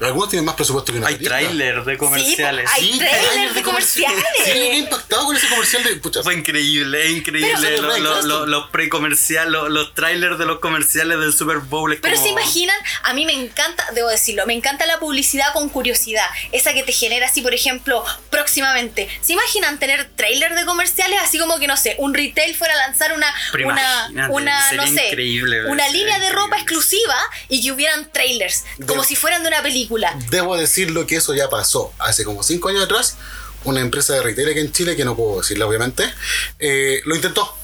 Algunos 0.00 0.28
tienen 0.30 0.44
más 0.44 0.54
presupuesto 0.54 0.92
que 0.92 0.98
una 0.98 1.08
Hay 1.08 1.14
película. 1.16 1.38
tráiler 1.40 1.84
de 1.84 1.98
comerciales. 1.98 2.70
hay 2.72 2.98
trailers 2.98 3.22
tráiler 3.30 3.54
de 3.54 3.62
comerciales. 3.62 4.24
Sí, 4.44 4.50
me 4.52 4.70
he 4.72 4.76
impactado 4.78 5.26
con 5.26 5.36
ese 5.36 5.48
comercial 5.48 5.84
de. 5.84 5.96
Pucha, 5.96 6.22
Fue 6.22 6.34
increíble, 6.34 7.04
es 7.04 7.10
increíble. 7.10 7.52
Pero- 7.60 7.98
Lo- 7.98 8.22
lo- 8.22 8.46
los 8.46 8.70
pre-comerciales, 8.70 9.50
los, 9.52 9.68
los 9.70 9.94
trailers 9.94 10.38
de 10.38 10.46
los 10.46 10.58
comerciales 10.60 11.18
del 11.20 11.32
Super 11.32 11.58
Bowl. 11.58 11.96
Pero 12.00 12.14
como- 12.14 12.26
se 12.26 12.32
imaginan, 12.32 12.76
a 13.02 13.12
mí 13.14 13.26
me 13.26 13.32
encanta, 13.32 13.84
debo 13.94 14.08
decirlo, 14.08 14.46
me 14.46 14.54
encanta 14.54 14.86
la 14.86 14.98
publicidad 14.98 15.52
con 15.52 15.68
curiosidad. 15.68 16.26
Esa 16.52 16.72
que 16.72 16.82
te 16.82 16.92
genera 16.92 17.26
así, 17.26 17.42
por 17.42 17.54
ejemplo, 17.54 18.04
próximamente. 18.30 19.08
¿Se 19.20 19.32
imaginan 19.34 19.78
tener 19.78 20.08
trailer 20.16 20.54
de 20.54 20.64
comerciales? 20.64 21.18
Así 21.22 21.38
como 21.38 21.58
que, 21.58 21.66
no 21.66 21.76
sé, 21.76 21.94
un 21.98 22.14
retail 22.14 22.54
fuera 22.56 22.74
a 22.74 22.76
lanzar 22.78 23.12
una, 23.12 23.32
Pero 23.52 23.68
una, 23.68 24.28
una 24.30 24.72
no 24.72 24.86
sé, 24.86 25.08
increíble, 25.08 25.66
una 25.66 25.88
línea 25.88 26.18
de 26.18 26.30
ropa 26.30 26.56
exclusiva 26.56 27.16
y 27.48 27.62
que 27.62 27.72
hubieran 27.72 28.10
trailers, 28.10 28.64
como 28.86 29.02
De- 29.02 29.08
si 29.08 29.16
fueran 29.16 29.42
de 29.42 29.48
una 29.48 29.62
película. 29.62 29.89
Debo 30.30 30.56
decirlo 30.56 31.06
que 31.06 31.16
eso 31.16 31.34
ya 31.34 31.48
pasó 31.50 31.92
hace 31.98 32.24
como 32.24 32.42
5 32.42 32.68
años 32.68 32.84
atrás. 32.84 33.16
Una 33.64 33.80
empresa 33.80 34.14
de 34.14 34.22
retail 34.22 34.48
aquí 34.50 34.60
en 34.60 34.72
Chile, 34.72 34.96
que 34.96 35.04
no 35.04 35.14
puedo 35.16 35.40
decirla 35.40 35.66
obviamente, 35.66 36.10
eh, 36.58 37.02
lo 37.04 37.14
intentó. 37.14 37.54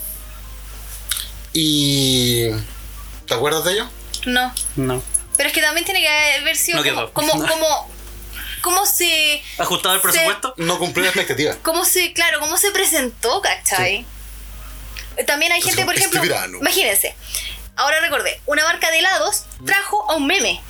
Y. 1.52 2.48
¿Te 3.26 3.34
acuerdas 3.34 3.64
de 3.64 3.72
ello? 3.72 3.88
No. 4.26 4.52
No. 4.76 5.02
Pero 5.36 5.48
es 5.48 5.54
que 5.54 5.60
también 5.62 5.84
tiene 5.84 6.00
que 6.00 6.08
haber 6.40 6.56
sido 6.56 6.82
No 6.82 7.12
como, 7.12 7.32
como, 7.32 7.46
como, 7.48 7.90
cómo 8.62 8.86
se, 8.86 9.42
¿Ajustado 9.58 9.94
el 9.94 10.00
Se- 10.00 10.08
presupuesto? 10.08 10.54
No 10.58 10.78
cumplió 10.78 11.04
la 11.04 11.10
expectativa. 11.10 11.56
cómo 11.62 11.84
se, 11.84 12.12
claro, 12.12 12.40
cómo 12.40 12.56
se 12.56 12.70
presentó, 12.70 13.40
¿cachai? 13.40 14.06
También 15.26 15.52
hay 15.52 15.62
gente, 15.62 15.84
por 15.84 15.94
este 15.94 16.08
ejemplo, 16.08 16.20
verano. 16.22 16.58
imagínense, 16.58 17.16
ahora 17.74 18.00
recordé, 18.00 18.38
una 18.44 18.64
marca 18.64 18.90
de 18.90 18.98
helados 18.98 19.44
trajo 19.64 20.10
a 20.10 20.16
un 20.16 20.26
meme. 20.26 20.60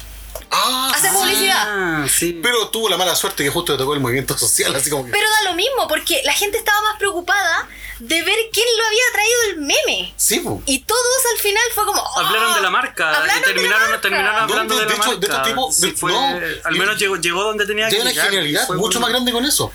Ah, 0.51 0.93
Hace 0.95 1.09
sí. 1.11 1.15
publicidad. 1.15 1.65
Ah, 1.67 2.07
sí. 2.09 2.41
Pero 2.43 2.69
tuvo 2.69 2.89
la 2.89 2.97
mala 2.97 3.15
suerte 3.17 3.45
que 3.45 3.51
justo 3.51 3.73
le 3.73 3.79
tocó 3.79 3.95
el 3.95 4.01
movimiento 4.01 4.37
social, 4.37 4.75
así 4.75 4.91
como 4.91 5.05
que. 5.05 5.11
Pero 5.13 5.29
da 5.29 5.51
lo 5.51 5.55
mismo, 5.55 5.87
porque 5.89 6.23
la 6.25 6.33
gente 6.33 6.59
estaba 6.59 6.81
más 6.83 6.97
preocupada 6.99 7.69
de 7.99 8.23
ver 8.23 8.37
quién 8.53 8.67
lo 8.79 8.87
había 8.87 9.03
traído 9.13 9.41
el 9.51 9.57
meme. 9.59 10.15
Sí, 10.17 10.41
po. 10.41 10.63
Y 10.67 10.81
todos 10.81 11.01
al 11.33 11.39
final 11.39 11.63
fue 11.75 11.85
como. 11.85 12.01
¡oh! 12.03 12.21
Hablaron 12.21 12.55
de 12.55 12.61
la 12.61 12.71
marca 12.71 13.09
Hablaron 13.17 13.29
y 13.29 13.33
de 13.35 13.41
la 13.41 13.47
terminaron, 13.55 13.83
marca. 13.89 14.01
terminaron 14.01 14.43
hablando 14.43 14.75
de, 14.75 14.81
de- 14.81 14.87
de 14.87 14.91
la 14.99 15.05
hecho, 15.05 15.17
de 15.17 15.29
marca. 15.29 15.37
este 15.37 15.51
tipo- 15.51 15.73
Sí, 15.73 15.91
de- 15.91 15.93
fue- 15.97 16.13
no. 16.13 16.41
al 16.65 16.75
menos 16.77 16.99
llegó, 16.99 17.17
llegó 17.17 17.43
donde 17.45 17.67
tenía 17.67 17.87
que 17.87 17.91
Tiene 17.91 18.03
una 18.05 18.11
llegar. 18.13 18.27
genialidad 18.29 18.69
mucho 18.71 19.01
más 19.01 19.11
grande 19.11 19.33
con 19.33 19.45
eso. 19.45 19.73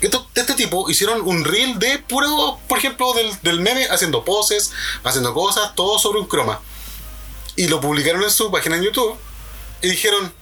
Esto, 0.00 0.26
de 0.34 0.40
este 0.40 0.54
tipo 0.54 0.88
hicieron 0.88 1.20
un 1.20 1.44
reel 1.44 1.78
de 1.78 1.98
puro, 1.98 2.58
por 2.68 2.78
ejemplo, 2.78 3.12
del, 3.12 3.30
del 3.42 3.60
meme, 3.60 3.86
haciendo 3.90 4.24
poses, 4.24 4.72
haciendo 5.04 5.34
cosas, 5.34 5.74
todo 5.74 5.98
sobre 5.98 6.20
un 6.20 6.26
croma. 6.26 6.58
Y 7.56 7.68
lo 7.68 7.80
publicaron 7.82 8.22
en 8.22 8.30
su 8.30 8.50
página 8.50 8.76
en 8.76 8.84
YouTube 8.84 9.18
y 9.82 9.90
dijeron, 9.90 10.32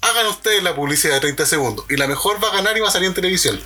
hagan 0.00 0.26
ustedes 0.26 0.62
la 0.62 0.74
publicidad 0.74 1.14
de 1.14 1.20
30 1.20 1.46
segundos 1.46 1.86
y 1.88 1.96
la 1.96 2.06
mejor 2.06 2.42
va 2.42 2.48
a 2.48 2.56
ganar 2.56 2.76
y 2.76 2.80
va 2.80 2.88
a 2.88 2.92
salir 2.92 3.08
en 3.08 3.14
televisión. 3.14 3.60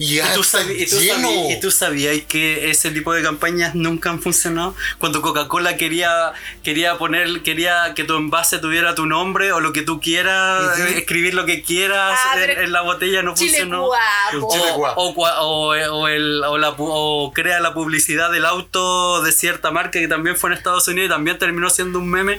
Y 0.00 0.14
¿Y 0.14 0.16
ya 0.16 0.32
tú, 0.34 0.40
está 0.40 0.62
y 0.62 0.86
tú 0.86 0.98
lleno. 0.98 1.30
y 1.50 1.60
tú 1.60 1.70
sabías 1.70 2.16
que 2.26 2.70
ese 2.70 2.90
tipo 2.90 3.12
de 3.12 3.22
campañas 3.22 3.74
nunca 3.74 4.08
han 4.10 4.20
funcionado? 4.22 4.74
Cuando 4.98 5.20
Coca-Cola 5.20 5.76
quería, 5.76 6.32
quería 6.64 6.96
poner, 6.96 7.42
quería 7.42 7.92
que 7.94 8.04
tu 8.04 8.16
envase 8.16 8.58
tuviera 8.58 8.94
tu 8.94 9.04
nombre 9.06 9.52
o 9.52 9.60
lo 9.60 9.72
que 9.72 9.82
tú 9.82 10.00
quieras, 10.00 10.78
eh, 10.78 10.98
escribir 10.98 11.34
lo 11.34 11.44
que 11.44 11.62
quieras 11.62 12.18
Ah, 12.24 12.42
en, 12.42 12.50
en 12.64 12.72
la 12.72 12.80
botella 12.80 13.22
no 13.22 13.34
Chile 13.34 13.50
funcionó. 13.58 13.86
guapo. 13.86 14.48
Chile 14.52 14.64
O, 14.72 14.76
guapo. 14.76 15.00
o, 15.02 15.12
o, 15.14 15.98
o 15.98 16.08
el, 16.08 16.42
o, 16.44 16.56
la 16.58 16.70
o 16.78 17.32
crea 17.34 17.60
la 17.60 17.74
publicidad 17.74 18.30
del 18.30 18.46
auto 18.46 19.22
de 19.22 19.32
cierta 19.32 19.70
marca 19.70 19.98
que 20.00 20.08
también 20.08 20.36
fue 20.36 20.50
en 20.50 20.56
Estados 20.56 20.88
Unidos 20.88 21.06
y 21.06 21.10
también 21.10 21.38
terminó 21.38 21.68
siendo 21.68 21.98
un 21.98 22.08
meme. 22.08 22.38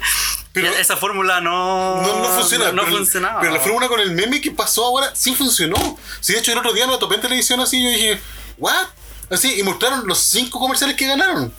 Pero- 0.53 0.67
Y 0.67 0.81
esa 0.81 0.97
fórmula 0.97 1.39
no, 1.41 2.01
No, 2.01 2.19
no 2.19 2.25
funciona. 2.29 2.71
No, 2.71 2.83
pero, 2.83 2.97
funcionaba. 2.97 3.39
Pero 3.39 3.53
la 3.53 3.59
fórmula 3.59 3.87
con 3.87 3.99
el 3.99 4.11
meme 4.11 4.41
que 4.41 4.51
pasó 4.51 4.83
ahora 4.85 5.11
sí 5.15 5.33
funcionó. 5.35 5.97
Sí, 6.19 6.33
de 6.33 6.39
hecho, 6.39 6.51
el 6.51 6.57
otro 6.57 6.73
día 6.73 6.85
me 6.85 6.91
lo 6.93 6.99
topé 6.99 7.15
en 7.15 7.21
televisión 7.21 7.50
así 7.59 7.77
y 7.79 7.83
yo 7.83 7.89
dije, 7.89 8.21
¿what? 8.57 8.85
Así, 9.29 9.59
y 9.59 9.63
mostraron 9.63 10.07
los 10.07 10.19
cinco 10.19 10.59
comerciales 10.59 10.95
que 10.95 11.07
ganaron. 11.07 11.53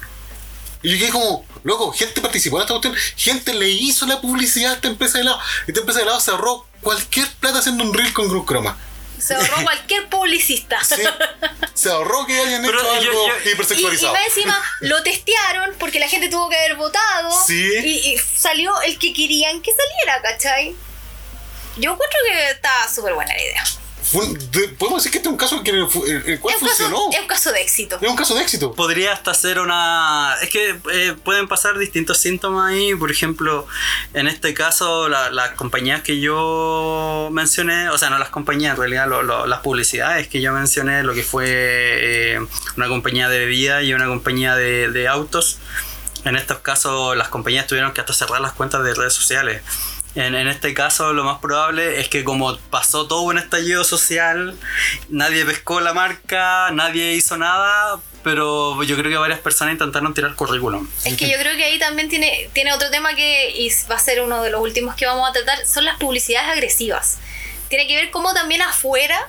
Y 0.82 0.90
yo 0.92 0.98
quedé 0.98 1.10
como, 1.10 1.44
loco, 1.62 1.92
gente 1.92 2.20
participó 2.20 2.56
en 2.56 2.62
esta 2.62 2.74
cuestión, 2.74 2.94
gente 3.16 3.54
le 3.54 3.68
hizo 3.68 4.04
la 4.06 4.20
publicidad 4.20 4.72
a 4.72 4.74
esta 4.76 4.88
empresa 4.88 5.14
de 5.18 5.22
helado. 5.22 5.40
Esta 5.66 5.80
empresa 5.80 5.98
de 6.00 6.04
helado 6.04 6.20
se 6.20 6.30
ahorró 6.32 6.66
cualquier 6.80 7.28
plata 7.34 7.58
haciendo 7.60 7.84
un 7.84 7.94
reel 7.94 8.12
con 8.12 8.28
Cruz 8.28 8.44
Croma. 8.46 8.76
Se 9.18 9.34
ahorró 9.34 9.54
cualquier 9.62 10.08
publicista. 10.08 10.82
Sí, 10.84 11.00
se 11.74 11.88
ahorró 11.90 12.26
que 12.26 12.36
hayan 12.38 12.62
Pero 12.62 12.78
hecho 12.80 12.88
yo- 12.88 13.10
algo 13.10 13.28
yo- 13.28 13.34
Y, 13.44 13.48
y 13.48 13.52
hipersexualizado. 13.52 14.12
más 14.12 14.22
encima 14.26 14.60
lo 14.80 15.02
testearon 15.04 15.70
porque 15.78 16.00
la 16.00 16.08
gente 16.08 16.28
tuvo 16.28 16.48
que 16.50 16.56
haber 16.56 16.74
votado. 16.74 17.30
Sí. 17.46 17.54
Y, 17.84 18.14
y 18.14 18.18
salió 18.18 18.72
el 18.82 18.98
que 18.98 19.12
querían 19.14 19.62
que 19.62 19.70
saliera, 19.72 20.20
¿cachai? 20.22 20.74
Yo 21.76 21.92
encuentro 21.92 22.18
que 22.28 22.50
está 22.50 22.70
súper 22.92 23.14
buena 23.14 23.32
la 23.32 23.40
idea. 23.42 23.64
De- 24.12 24.68
podemos 24.78 25.02
decir 25.02 25.10
que 25.12 25.18
este 25.18 25.28
es 25.28 25.32
un 25.32 25.38
caso 25.38 25.54
en 25.64 25.74
el, 25.76 25.88
que- 25.88 26.32
el 26.32 26.40
cual 26.40 26.54
Es 26.54 26.62
un, 26.62 26.68
caso, 26.68 26.82
funcionó. 26.84 27.10
es 27.12 27.20
un 27.20 27.26
caso 27.26 27.52
de 27.52 27.60
éxito. 27.62 27.98
Es 28.00 28.08
un 28.08 28.16
caso 28.16 28.34
de 28.34 28.42
éxito. 28.42 28.72
podría 28.74 29.12
hasta 29.12 29.32
ser 29.34 29.58
una... 29.58 30.34
Es 30.42 30.50
que 30.50 30.76
eh, 30.92 31.14
pueden 31.24 31.48
pasar 31.48 31.78
distintos 31.78 32.18
síntomas 32.18 32.72
ahí. 32.72 32.94
Por 32.94 33.10
ejemplo, 33.10 33.66
en 34.14 34.28
este 34.28 34.54
caso, 34.54 35.08
la- 35.08 35.30
las 35.30 35.52
compañías 35.52 36.02
que 36.02 36.20
yo 36.20 37.28
mencioné, 37.32 37.88
o 37.90 37.98
sea, 37.98 38.10
no 38.10 38.18
las 38.18 38.28
compañías, 38.28 38.72
en 38.72 38.76
realidad 38.78 39.08
lo- 39.08 39.22
lo- 39.22 39.46
las 39.46 39.60
publicidades 39.60 40.28
que 40.28 40.40
yo 40.40 40.52
mencioné, 40.52 41.02
lo 41.02 41.14
que 41.14 41.22
fue 41.22 41.44
eh, 41.48 42.38
una 42.76 42.88
compañía 42.88 43.28
de 43.28 43.38
bebida 43.38 43.82
y 43.82 43.94
una 43.94 44.06
compañía 44.06 44.54
de, 44.56 44.90
de 44.90 45.08
autos. 45.08 45.58
En 46.24 46.36
estos 46.36 46.58
casos, 46.58 47.16
las 47.16 47.28
compañías 47.28 47.66
tuvieron 47.66 47.92
que 47.92 48.00
hasta 48.00 48.12
cerrar 48.12 48.40
las 48.40 48.52
cuentas 48.52 48.84
de 48.84 48.94
redes 48.94 49.12
sociales. 49.12 49.62
En, 50.14 50.34
en 50.34 50.48
este 50.48 50.74
caso, 50.74 51.12
lo 51.14 51.24
más 51.24 51.38
probable 51.38 52.00
es 52.00 52.08
que 52.08 52.22
como 52.22 52.56
pasó 52.70 53.06
todo 53.06 53.22
un 53.22 53.38
estallido 53.38 53.82
social, 53.84 54.54
nadie 55.08 55.44
pescó 55.46 55.80
la 55.80 55.94
marca, 55.94 56.70
nadie 56.72 57.14
hizo 57.14 57.38
nada, 57.38 57.98
pero 58.22 58.82
yo 58.82 58.96
creo 58.96 59.10
que 59.10 59.16
varias 59.16 59.40
personas 59.40 59.72
intentaron 59.72 60.12
tirar 60.12 60.34
currículum. 60.34 60.86
Es 61.04 61.16
que 61.16 61.30
yo 61.30 61.38
creo 61.38 61.56
que 61.56 61.64
ahí 61.64 61.78
también 61.78 62.08
tiene, 62.10 62.50
tiene 62.52 62.72
otro 62.74 62.90
tema 62.90 63.14
que 63.14 63.50
y 63.56 63.72
va 63.90 63.96
a 63.96 63.98
ser 63.98 64.20
uno 64.20 64.42
de 64.42 64.50
los 64.50 64.60
últimos 64.60 64.94
que 64.96 65.06
vamos 65.06 65.28
a 65.28 65.32
tratar, 65.32 65.66
son 65.66 65.84
las 65.86 65.96
publicidades 65.96 66.50
agresivas. 66.50 67.18
Tiene 67.68 67.86
que 67.88 67.96
ver 67.96 68.10
cómo 68.10 68.34
también 68.34 68.60
afuera 68.60 69.28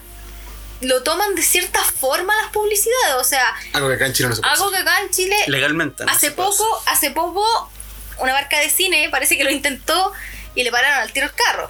lo 0.82 1.02
toman 1.02 1.34
de 1.34 1.42
cierta 1.44 1.80
forma 1.82 2.36
las 2.42 2.52
publicidades. 2.52 3.16
O 3.18 3.24
sea, 3.24 3.56
Algo 3.72 3.88
que 3.88 3.96
acá 3.96 4.06
en 4.08 4.14
Chile 4.14 4.28
no 4.30 4.36
se 4.36 4.42
puede 4.42 4.54
algo 4.54 4.66
hacer. 4.68 4.84
que 4.84 4.90
acá 4.90 5.02
en 5.02 5.10
Chile 5.12 5.36
Legalmente. 5.48 6.04
no 6.06 6.12
hace 6.12 6.32
poco, 6.32 6.84
hace 6.88 7.12
poco, 7.12 7.72
una 8.20 8.34
marca 8.34 8.60
de 8.60 8.70
cine 8.70 9.08
parece 9.10 9.38
que 9.38 9.46
lo 9.46 9.50
intentó 9.50 10.12
y 10.56 10.64
le 10.64 10.72
pararon 10.72 11.00
al 11.02 11.12
tiro 11.14 11.26
el 11.28 11.34
carro. 11.34 11.70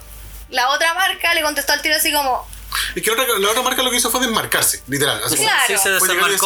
La 0.50 0.70
otra 0.70 0.94
marca 0.94 1.34
le 1.34 1.42
contestó 1.42 1.74
al 1.74 1.82
tiro 1.82 1.96
así 1.96 2.12
como, 2.12 2.48
Es 2.96 3.04
que 3.04 3.12
la 3.16 3.22
otra, 3.22 3.40
la 3.40 3.50
otra 3.52 3.62
marca 3.62 3.84
lo 3.84 3.90
que 3.92 3.98
hizo 3.98 4.10
fue 4.10 4.20
desmarcarse, 4.22 4.82
literal. 4.88 5.22
Así 5.24 5.36
como, 5.36 5.48
Claro. 5.48 5.64
Sí, 5.68 5.78
se 5.78 5.90
y 5.90 6.38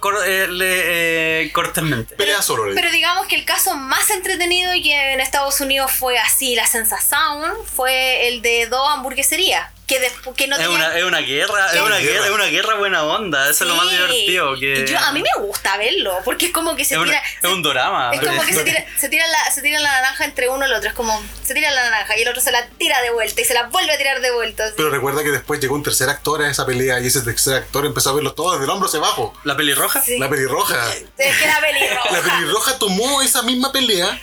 cor- 0.00 0.24
eh, 0.26 0.46
le- 0.48 1.42
eh, 1.42 1.52
cortésmente. 1.52 2.14
pelea 2.16 2.40
solo. 2.42 2.66
le 2.66 2.74
Pero 2.74 2.88
digo. 2.88 2.96
digamos 2.96 3.26
que 3.26 3.36
el 3.36 3.44
caso 3.44 3.74
más 3.76 4.08
entretenido 4.10 4.74
y 4.74 4.82
que 4.82 5.12
en 5.12 5.20
Estados 5.20 5.60
Unidos 5.60 5.90
fue 5.92 6.18
así 6.18 6.54
la 6.54 6.66
sensación 6.66 7.52
fue 7.76 8.28
el 8.28 8.40
de 8.42 8.66
dos 8.66 8.86
hamburgueserías. 8.92 9.70
Que, 9.86 10.00
despu- 10.00 10.34
que 10.34 10.46
no 10.48 10.56
Es 10.56 10.66
una, 10.66 10.96
es 10.96 11.04
una 11.04 11.18
guerra, 11.18 11.66
es 11.68 11.74
Es 11.74 11.80
una 11.82 11.98
guerra. 11.98 12.24
es 12.24 12.30
una 12.30 12.46
guerra 12.46 12.74
buena 12.76 13.04
onda, 13.04 13.50
eso 13.50 13.64
es 13.64 13.68
lo 13.70 13.76
más 13.76 13.86
Sí. 13.90 13.94
divertido. 13.96 14.54
Que 14.58 14.86
yo, 14.88 14.98
a 14.98 15.12
mí 15.12 15.20
me 15.22 15.42
gusta 15.44 15.76
verlo, 15.76 16.20
porque 16.24 16.46
es 16.46 16.52
como 16.52 16.74
que 16.74 16.86
se 16.86 16.94
es, 16.94 17.00
una- 17.00 17.10
tira. 17.10 17.22
es 17.42 17.50
un 17.50 17.62
drama. 17.62 18.10
Es 18.14 18.20
como 18.20 18.42
que 18.46 18.54
se 18.54 18.64
tira, 18.64 18.86
se, 18.98 19.08
tira 19.10 19.26
la, 19.26 19.50
se 19.52 19.60
tira 19.60 19.78
la 19.80 19.90
naranja 19.92 20.24
entre 20.24 20.48
uno 20.48 20.64
y 20.64 20.70
el 20.70 20.74
otro. 20.74 20.88
Es 20.88 20.94
como, 20.94 21.22
se 21.42 21.52
tira 21.52 21.70
la 21.70 21.82
naranja 21.90 22.16
y 22.16 22.22
el 22.22 22.28
otro 22.28 22.40
se 22.40 22.50
la 22.50 22.66
tira 22.78 23.02
de 23.02 23.10
vuelta 23.10 23.38
y 23.42 23.44
se 23.44 23.52
la 23.52 23.64
vuelve 23.64 23.92
a 23.92 23.98
tirar 23.98 24.22
de 24.22 24.30
vuelta. 24.30 24.64
así. 24.64 24.72
Pero 24.74 24.88
recuerda 24.88 25.22
que 25.22 25.30
después 25.30 25.60
llegó 25.60 25.74
un 25.74 25.82
tercer 25.82 26.08
actor 26.08 26.40
a 26.40 26.48
esa 26.50 26.64
pelea 26.64 27.00
y 27.00 27.06
ese 27.08 27.20
tercer 27.20 27.52
actor 27.56 27.84
empezó 27.84 28.08
a 28.08 28.14
verlo 28.14 28.32
todo 28.32 28.52
desde 28.52 28.64
el 28.64 28.70
hombro 28.70 28.88
hacia 28.88 29.00
abajo. 29.00 29.34
¿La 29.44 29.54
pelirroja? 29.54 30.00
Sí. 30.00 30.18
La 30.18 30.30
pelirroja. 30.30 30.94
Es 31.18 31.36
que 31.36 31.44
era 31.44 31.60
pelirroja. 31.60 32.10
La 32.10 32.20
pelirroja 32.22 32.78
tomó 32.78 33.20
esa 33.20 33.42
misma 33.42 33.70
pelea 33.70 34.18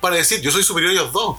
para 0.00 0.16
decir, 0.16 0.40
yo 0.40 0.50
soy 0.50 0.64
superior 0.64 0.90
a 0.90 0.94
ellos 0.94 1.12
dos. 1.12 1.36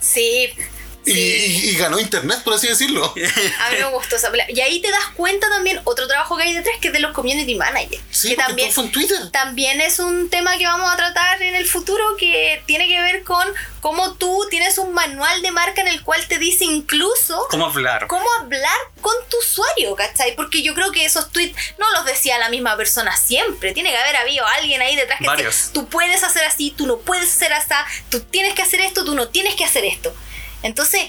Sí. 0.00 0.54
Y, 1.04 1.12
sí. 1.12 1.20
y- 1.20 1.70
y 1.70 1.76
ganó 1.76 1.98
internet, 1.98 2.40
por 2.44 2.54
así 2.54 2.68
decirlo. 2.68 3.04
A 3.60 3.70
mí 3.70 3.76
me 3.78 3.84
gustó 3.86 4.16
esa 4.16 4.30
pelea. 4.30 4.46
Y 4.50 4.60
ahí 4.60 4.80
te 4.80 4.90
das 4.90 5.06
cuenta 5.16 5.48
también 5.48 5.80
otro 5.84 6.06
trabajo 6.06 6.36
que 6.36 6.44
hay 6.44 6.54
detrás 6.54 6.76
que 6.80 6.88
es 6.88 6.92
de 6.94 7.00
los 7.00 7.12
community 7.12 7.54
managers. 7.54 8.02
Sí, 8.10 8.30
que 8.30 8.36
también, 8.36 8.68
todo 8.68 8.74
fue 8.74 8.84
en 8.84 8.92
Twitter. 8.92 9.30
también 9.32 9.80
es 9.80 9.98
un 9.98 10.30
tema 10.30 10.56
que 10.58 10.64
vamos 10.66 10.92
a 10.92 10.96
tratar 10.96 11.42
en 11.42 11.56
el 11.56 11.66
futuro 11.66 12.04
que 12.18 12.62
tiene 12.66 12.86
que 12.86 13.00
ver 13.00 13.24
con 13.24 13.46
cómo 13.80 14.14
tú 14.14 14.46
tienes 14.48 14.78
un 14.78 14.92
manual 14.92 15.42
de 15.42 15.50
marca 15.50 15.80
en 15.80 15.88
el 15.88 16.02
cual 16.04 16.24
te 16.28 16.38
dice 16.38 16.64
incluso 16.64 17.46
¿Cómo 17.50 17.66
hablar? 17.66 18.06
cómo 18.06 18.24
hablar 18.40 18.76
con 19.00 19.14
tu 19.28 19.38
usuario, 19.38 19.96
¿cachai? 19.96 20.36
Porque 20.36 20.62
yo 20.62 20.72
creo 20.74 20.92
que 20.92 21.04
esos 21.04 21.30
tweets 21.32 21.56
no 21.78 21.90
los 21.92 22.04
decía 22.04 22.38
la 22.38 22.48
misma 22.48 22.76
persona 22.76 23.16
siempre. 23.16 23.72
Tiene 23.72 23.90
que 23.90 23.96
haber 23.98 24.16
habido 24.16 24.46
alguien 24.46 24.80
ahí 24.82 24.94
detrás 24.94 25.18
que 25.18 25.26
Varios. 25.26 25.56
dice, 25.56 25.70
tú 25.72 25.88
puedes 25.88 26.22
hacer 26.22 26.44
así, 26.44 26.72
tú 26.76 26.86
no 26.86 26.98
puedes 26.98 27.28
hacer 27.34 27.52
así, 27.52 27.72
tú 28.08 28.20
tienes 28.20 28.54
que 28.54 28.62
hacer 28.62 28.80
esto, 28.82 29.04
tú 29.04 29.14
no 29.16 29.28
tienes 29.28 29.56
que 29.56 29.64
hacer 29.64 29.84
esto. 29.84 30.14
Entonces, 30.62 31.02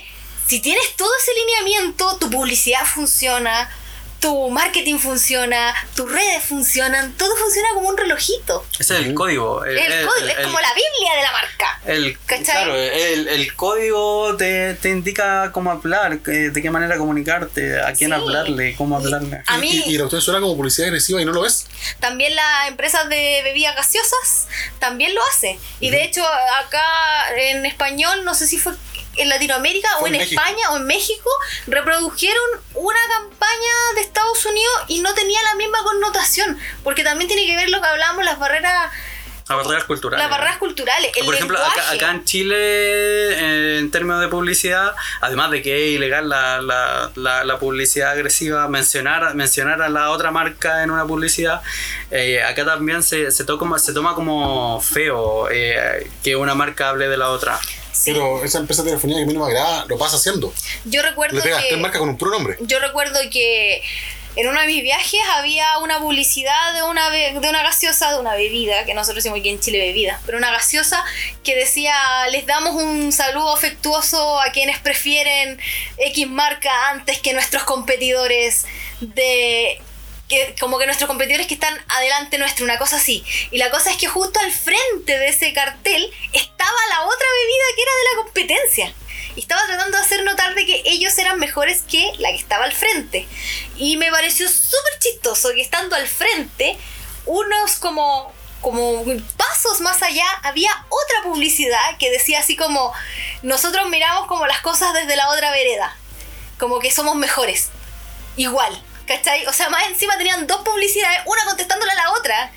si 0.47 0.59
tienes 0.59 0.95
todo 0.95 1.09
ese 1.21 1.31
lineamiento, 1.39 2.17
tu 2.17 2.29
publicidad 2.29 2.85
funciona, 2.85 3.69
tu 4.19 4.49
marketing 4.49 4.99
funciona, 4.99 5.75
tus 5.97 6.09
redes 6.09 6.41
funcionan, 6.45 7.11
todo 7.17 7.35
funciona 7.35 7.67
como 7.73 7.89
un 7.89 7.97
relojito. 7.97 8.65
Ese 8.79 8.97
es 8.99 9.05
el 9.07 9.13
código. 9.13 9.65
El, 9.65 9.75
código 9.77 10.27
es 10.27 10.45
como 10.45 10.59
la 10.61 10.73
Biblia 10.73 11.15
de 11.17 11.21
la 11.23 11.31
marca. 11.33 11.79
El, 11.85 12.17
¿Cachai? 12.25 12.45
claro, 12.45 12.73
el, 12.73 13.27
el 13.27 13.53
código 13.55 14.37
te, 14.37 14.75
te 14.75 14.89
indica 14.91 15.51
cómo 15.51 15.71
hablar, 15.71 16.21
de 16.21 16.53
qué 16.61 16.69
manera 16.69 16.97
comunicarte, 16.97 17.81
a 17.81 17.91
quién 17.91 18.11
Sí. 18.11 18.15
hablarle, 18.15 18.75
cómo 18.77 18.95
hablarle. 18.95 19.41
A 19.45 19.57
Y- 19.57 19.59
mí- 19.59 19.83
Y, 19.87 19.89
y 19.89 19.97
la 19.97 20.03
cuestión 20.05 20.21
suena 20.21 20.39
como 20.39 20.55
publicidad 20.55 20.87
agresiva 20.87 21.21
y 21.21 21.25
no 21.25 21.33
lo 21.33 21.41
ves. 21.41 21.67
También 21.99 22.33
las 22.33 22.69
empresas 22.69 23.09
de 23.09 23.41
bebidas 23.43 23.75
gaseosas 23.75 24.47
también 24.79 25.13
lo 25.13 25.21
hace. 25.33 25.59
Y 25.81 25.89
de 25.89 26.01
hecho 26.05 26.25
acá 26.65 26.85
en 27.35 27.65
español, 27.65 28.23
no 28.23 28.33
sé 28.35 28.47
si 28.47 28.57
fue 28.57 28.71
en 29.15 29.29
Latinoamérica 29.29 29.89
o 29.99 30.07
en, 30.07 30.13
México. 30.13 30.41
España 30.41 30.71
o 30.71 30.77
en 30.77 30.85
México, 30.85 31.29
reprodujeron 31.67 32.43
una 32.73 32.99
campaña 33.09 33.73
de 33.95 34.01
Estados 34.01 34.45
Unidos 34.45 34.73
y 34.87 35.01
no 35.01 35.13
tenía 35.13 35.41
la 35.43 35.55
misma 35.55 35.83
connotación. 35.83 36.57
Porque 36.83 37.03
también 37.03 37.27
tiene 37.27 37.45
que 37.45 37.55
ver 37.55 37.69
lo 37.69 37.81
que 37.81 37.87
hablábamos, 37.87 38.25
las 38.25 38.39
barreras, 38.39 38.91
Las 39.47 39.57
barreras 39.57 39.83
culturales. 39.83 40.23
las 40.23 40.31
barreras 40.31 40.57
culturales. 40.57 41.11
El 41.15 41.25
Por 41.25 41.35
ejemplo, 41.35 41.59
acá, 41.59 41.91
acá 41.91 42.11
en 42.11 42.23
Chile, 42.23 42.55
eh, 42.57 43.79
en 43.79 43.91
términos 43.91 44.21
de 44.21 44.29
publicidad, 44.29 44.93
además 45.21 45.51
de 45.51 45.61
que 45.61 45.85
es 45.89 45.95
ilegal 45.95 46.29
la, 46.29 46.61
la, 46.61 47.11
la, 47.15 47.43
la 47.43 47.59
publicidad 47.59 48.11
agresiva, 48.11 48.67
mencionar, 48.67 49.35
mencionar 49.35 49.81
a 49.81 49.89
la 49.89 50.09
otra 50.11 50.31
marca 50.31 50.83
en 50.83 50.91
una 50.91 51.05
publicidad, 51.05 51.61
eh, 52.09 52.41
acá 52.41 52.65
también 52.65 53.03
se, 53.03 53.31
se, 53.31 53.43
toma, 53.43 53.77
se 53.79 53.93
toma 53.93 54.15
como 54.15 54.81
feo 54.81 55.49
eh, 55.51 56.09
que 56.23 56.35
una 56.35 56.55
marca 56.55 56.89
hable 56.89 57.09
de 57.09 57.17
la 57.17 57.29
otra. 57.29 57.59
Sí. 57.93 58.11
Pero 58.11 58.43
esa 58.43 58.57
empresa 58.57 58.83
de 58.83 58.89
telefonía 58.89 59.17
que 59.17 59.23
a 59.23 59.25
mí 59.25 59.33
no 59.33 59.39
me 59.41 59.45
agrada 59.45 59.85
lo 59.85 59.97
pasa 59.97 60.17
haciendo. 60.17 60.53
Yo 60.85 61.01
recuerdo 61.01 61.37
Le 61.37 61.43
pegas 61.43 61.63
que... 61.63 61.77
marcas 61.77 61.99
con 61.99 62.09
un 62.09 62.17
puro 62.17 62.31
nombre. 62.31 62.57
Yo 62.61 62.79
recuerdo 62.79 63.19
que 63.31 63.81
en 64.35 64.47
uno 64.47 64.59
de 64.59 64.67
mis 64.67 64.81
viajes 64.81 65.19
había 65.35 65.77
una 65.77 65.99
publicidad 65.99 66.73
de 66.73 66.81
una, 66.83 67.09
de 67.11 67.37
una 67.37 67.61
gaseosa, 67.61 68.11
de 68.11 68.19
una 68.19 68.33
bebida, 68.33 68.83
que 68.83 68.95
nosotros 68.95 69.23
decimos 69.23 69.39
aquí 69.39 69.49
en 69.49 69.59
Chile 69.59 69.79
bebida, 69.79 70.19
pero 70.25 70.39
una 70.39 70.51
gaseosa 70.51 71.03
que 71.43 71.55
decía, 71.55 71.93
les 72.31 72.47
damos 72.47 72.73
un 72.73 73.11
saludo 73.11 73.53
afectuoso 73.53 74.39
a 74.41 74.51
quienes 74.51 74.79
prefieren 74.79 75.59
X 75.97 76.27
marca 76.27 76.71
antes 76.89 77.19
que 77.19 77.33
nuestros 77.33 77.63
competidores 77.63 78.65
de... 79.01 79.79
Como 80.59 80.77
que 80.79 80.85
nuestros 80.85 81.07
competidores 81.07 81.47
que 81.47 81.55
están 81.55 81.77
adelante 81.87 82.37
nuestro, 82.37 82.65
una 82.65 82.77
cosa 82.77 82.97
así. 82.97 83.23
Y 83.51 83.57
la 83.57 83.69
cosa 83.69 83.91
es 83.91 83.97
que 83.97 84.07
justo 84.07 84.39
al 84.39 84.51
frente 84.51 85.17
de 85.17 85.27
ese 85.27 85.53
cartel 85.53 86.11
estaba 86.33 86.77
la 86.89 87.03
otra 87.03 87.27
bebida 87.41 87.75
que 87.75 87.81
era 87.81 87.91
de 87.91 88.03
la 88.03 88.23
competencia. 88.23 88.93
Y 89.35 89.41
estaba 89.41 89.65
tratando 89.65 89.97
de 89.97 90.03
hacer 90.03 90.23
notar 90.23 90.53
de 90.53 90.65
que 90.65 90.83
ellos 90.85 91.17
eran 91.17 91.39
mejores 91.39 91.81
que 91.81 92.11
la 92.19 92.29
que 92.29 92.37
estaba 92.37 92.65
al 92.65 92.73
frente. 92.73 93.27
Y 93.77 93.97
me 93.97 94.11
pareció 94.11 94.47
súper 94.47 94.99
chistoso 94.99 95.49
que 95.55 95.61
estando 95.61 95.95
al 95.95 96.07
frente, 96.07 96.77
unos 97.25 97.77
como, 97.77 98.31
como 98.61 99.03
pasos 99.37 99.81
más 99.81 100.01
allá, 100.03 100.25
había 100.43 100.71
otra 100.89 101.23
publicidad 101.23 101.97
que 101.97 102.11
decía 102.11 102.39
así 102.39 102.55
como, 102.55 102.93
nosotros 103.41 103.89
miramos 103.89 104.27
como 104.27 104.45
las 104.45 104.61
cosas 104.61 104.93
desde 104.93 105.15
la 105.15 105.29
otra 105.29 105.51
vereda. 105.51 105.97
Como 106.59 106.79
que 106.79 106.91
somos 106.91 107.15
mejores. 107.15 107.69
Igual. 108.37 108.81
¿Cachai? 109.07 109.45
O 109.47 109.53
sea, 109.53 109.69
más 109.69 109.83
encima 109.87 110.17
tenían 110.17 110.47
dos 110.47 110.61
publicidades, 110.61 111.21
una 111.25 111.43
contestándole 111.45 111.91
a 111.91 111.95
la 111.95 112.11
otra. 112.13 112.51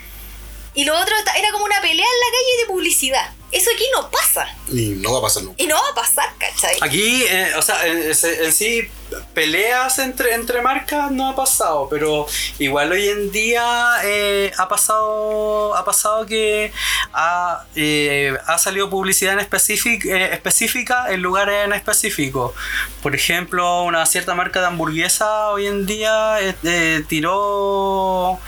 Y 0.74 0.84
lo 0.84 0.96
otro 0.98 1.14
era 1.36 1.50
como 1.52 1.64
una 1.64 1.80
pelea 1.80 2.04
en 2.04 2.20
la 2.20 2.26
calle 2.30 2.60
de 2.60 2.66
publicidad. 2.66 3.32
Eso 3.52 3.70
aquí 3.74 3.84
no 3.94 4.10
pasa. 4.10 4.48
Y 4.72 4.90
no 4.96 5.12
va 5.12 5.18
a 5.20 5.22
pasar 5.22 5.44
nunca. 5.44 5.62
Y 5.62 5.66
no 5.66 5.76
va 5.76 5.88
a 5.90 5.94
pasar, 5.94 6.28
¿cachai? 6.36 6.76
Aquí, 6.80 7.22
eh, 7.22 7.52
o 7.56 7.62
sea, 7.62 7.86
en, 7.86 8.02
en 8.10 8.52
sí, 8.52 8.88
peleas 9.34 10.00
entre, 10.00 10.34
entre 10.34 10.60
marcas 10.62 11.12
no 11.12 11.28
ha 11.28 11.36
pasado, 11.36 11.88
pero 11.88 12.26
igual 12.58 12.90
hoy 12.90 13.08
en 13.08 13.30
día 13.30 13.98
eh, 14.02 14.50
ha 14.58 14.66
pasado 14.68 15.76
ha 15.76 15.84
pasado 15.84 16.26
que 16.26 16.72
ha, 17.12 17.64
eh, 17.76 18.36
ha 18.46 18.58
salido 18.58 18.90
publicidad 18.90 19.34
en 19.34 19.38
específic- 19.48 20.04
eh, 20.06 20.34
específica 20.34 21.06
en 21.12 21.22
lugares 21.22 21.64
en 21.66 21.72
específico. 21.72 22.52
Por 23.00 23.14
ejemplo, 23.14 23.84
una 23.84 24.04
cierta 24.06 24.34
marca 24.34 24.60
de 24.60 24.66
hamburguesa 24.66 25.50
hoy 25.50 25.68
en 25.68 25.86
día 25.86 26.40
eh, 26.40 26.54
eh, 26.64 27.04
tiró, 27.08 28.40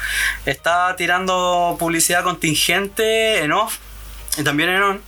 está 0.45 0.97
tirando 0.97 1.77
publicidad 1.79 2.25
contingente 2.25 3.39
en 3.45 3.53
off 3.53 3.77
y 4.37 4.43
también 4.43 4.69
en 4.71 4.83
on. 4.83 5.01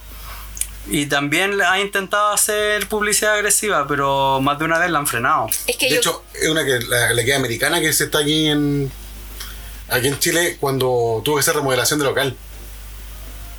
Y 0.88 1.06
también 1.06 1.60
ha 1.60 1.78
intentado 1.78 2.32
hacer 2.32 2.88
publicidad 2.88 3.34
agresiva, 3.34 3.86
pero 3.86 4.40
más 4.40 4.58
de 4.58 4.64
una 4.64 4.78
vez 4.78 4.90
la 4.90 4.98
han 4.98 5.06
frenado. 5.06 5.46
Es 5.66 5.76
que 5.76 5.86
De 5.86 5.92
yo. 5.94 5.98
hecho, 5.98 6.24
es 6.34 6.48
una 6.48 6.64
que 6.64 6.80
la, 6.80 7.12
la 7.12 7.22
que 7.24 7.30
es 7.30 7.36
americana 7.36 7.80
que 7.80 7.92
se 7.92 8.04
está 8.04 8.20
aquí 8.20 8.46
en 8.46 8.90
aquí 9.88 10.08
en 10.08 10.18
Chile 10.18 10.56
cuando 10.58 11.20
tuvo 11.24 11.36
que 11.36 11.40
hacer 11.40 11.54
remodelación 11.54 11.98
de 11.98 12.06
local. 12.06 12.36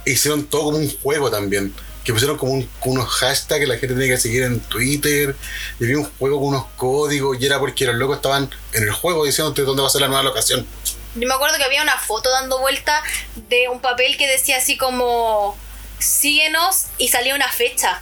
Hicieron 0.06 0.46
todo 0.46 0.64
como 0.66 0.78
un 0.78 0.90
juego 1.02 1.30
también. 1.30 1.74
Que 2.04 2.12
pusieron 2.12 2.38
como 2.38 2.54
un- 2.54 2.68
como 2.80 2.96
unos 2.96 3.10
hashtags 3.10 3.60
que 3.62 3.68
la 3.68 3.78
gente 3.78 3.94
tenía 3.96 4.16
que 4.16 4.20
seguir 4.20 4.42
en 4.44 4.60
Twitter. 4.62 5.36
Y 5.80 5.84
había 5.84 6.00
un 6.00 6.06
juego 6.18 6.40
con 6.40 6.48
unos 6.50 6.66
códigos. 6.76 7.38
Y 7.40 7.46
era 7.46 7.60
porque 7.60 7.86
los 7.86 7.96
locos 7.96 8.16
estaban 8.18 8.50
en 8.74 8.84
el 8.84 8.92
juego 8.92 9.24
diciéndote 9.26 9.62
dónde 9.62 9.84
va 9.84 9.88
a 9.88 9.92
ser 9.92 10.02
la 10.02 10.08
nueva 10.08 10.24
locación. 10.24 10.66
Yo 11.16 11.28
me 11.28 11.34
acuerdo 11.34 11.58
que 11.58 11.64
había 11.64 11.82
una 11.82 11.98
foto 11.98 12.30
dando 12.30 12.60
vuelta 12.60 13.02
de 13.36 13.68
un 13.68 13.82
papel 13.82 14.18
que 14.18 14.28
decía 14.28 14.58
así 14.58 14.78
como 14.78 15.58
síguenos 16.00 16.86
y 16.98 17.10
salía 17.10 17.36
una 17.36 17.50
fecha 17.50 18.02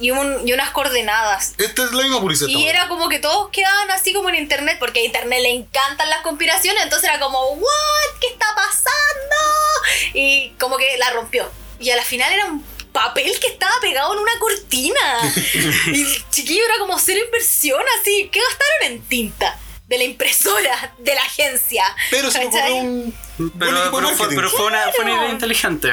y, 0.00 0.10
un, 0.10 0.46
y 0.46 0.52
unas 0.52 0.70
coordenadas. 0.70 1.54
Esta 1.58 1.84
es 1.84 1.92
la 1.92 2.02
misma 2.02 2.20
publicidad. 2.20 2.48
Y 2.48 2.66
era 2.66 2.88
como 2.88 3.08
que 3.08 3.20
todos 3.20 3.50
quedaban 3.50 3.90
así 3.92 4.12
como 4.12 4.28
en 4.28 4.34
internet, 4.34 4.76
porque 4.80 5.00
a 5.00 5.04
internet 5.04 5.40
le 5.42 5.50
encantan 5.50 6.10
las 6.10 6.22
conspiraciones, 6.22 6.82
entonces 6.82 7.08
era 7.08 7.20
como, 7.20 7.40
¿what? 7.52 8.18
¿Qué 8.20 8.26
está 8.28 8.46
pasando? 8.54 10.14
Y 10.14 10.50
como 10.58 10.76
que 10.76 10.98
la 10.98 11.10
rompió. 11.10 11.48
Y 11.78 11.90
a 11.90 11.96
la 11.96 12.02
final 12.02 12.32
era 12.32 12.46
un 12.46 12.64
papel 12.92 13.38
que 13.40 13.46
estaba 13.46 13.72
pegado 13.80 14.12
en 14.14 14.18
una 14.18 14.38
cortina. 14.40 15.32
y 15.86 16.02
el 16.02 16.30
chiquillo 16.30 16.64
era 16.64 16.78
como 16.78 16.98
cero 16.98 17.20
inversión, 17.24 17.82
así. 18.00 18.28
¿Qué 18.32 18.40
gastaron 18.40 18.92
en 18.92 19.02
tinta? 19.02 19.58
De 19.92 19.98
la 19.98 20.04
impresora, 20.04 20.94
de 20.96 21.14
la 21.14 21.20
agencia. 21.20 21.84
Pero 22.10 22.30
se 22.30 22.46
un. 22.46 23.14
Pero, 23.58 23.90
fue, 23.90 24.00
marketing. 24.00 24.36
pero 24.36 24.48
fue 24.48 24.64
una, 24.64 24.90
fue 24.90 25.04
una 25.04 25.16
idea 25.16 25.28
inteligente. 25.28 25.92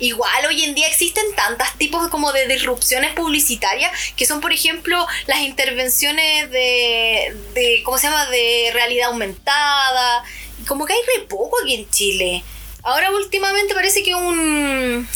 Igual 0.00 0.46
hoy 0.46 0.64
en 0.64 0.74
día 0.74 0.88
existen 0.88 1.24
tantos 1.36 1.68
tipos 1.78 2.08
como 2.08 2.32
de 2.32 2.48
disrupciones 2.48 3.14
publicitarias 3.14 3.92
que 4.16 4.26
son, 4.26 4.40
por 4.40 4.52
ejemplo, 4.52 5.06
las 5.28 5.42
intervenciones 5.42 6.50
de, 6.50 7.36
de 7.54 7.82
¿cómo 7.84 7.98
se 7.98 8.08
llama? 8.08 8.26
De 8.26 8.70
realidad 8.72 9.10
aumentada. 9.10 10.24
Y 10.60 10.64
Como 10.64 10.84
que 10.84 10.94
hay 10.94 11.00
re 11.16 11.22
poco 11.26 11.56
aquí 11.62 11.74
en 11.74 11.88
Chile. 11.88 12.42
Ahora 12.82 13.12
últimamente 13.12 13.74
parece 13.74 14.02
que 14.02 14.16
un, 14.16 15.08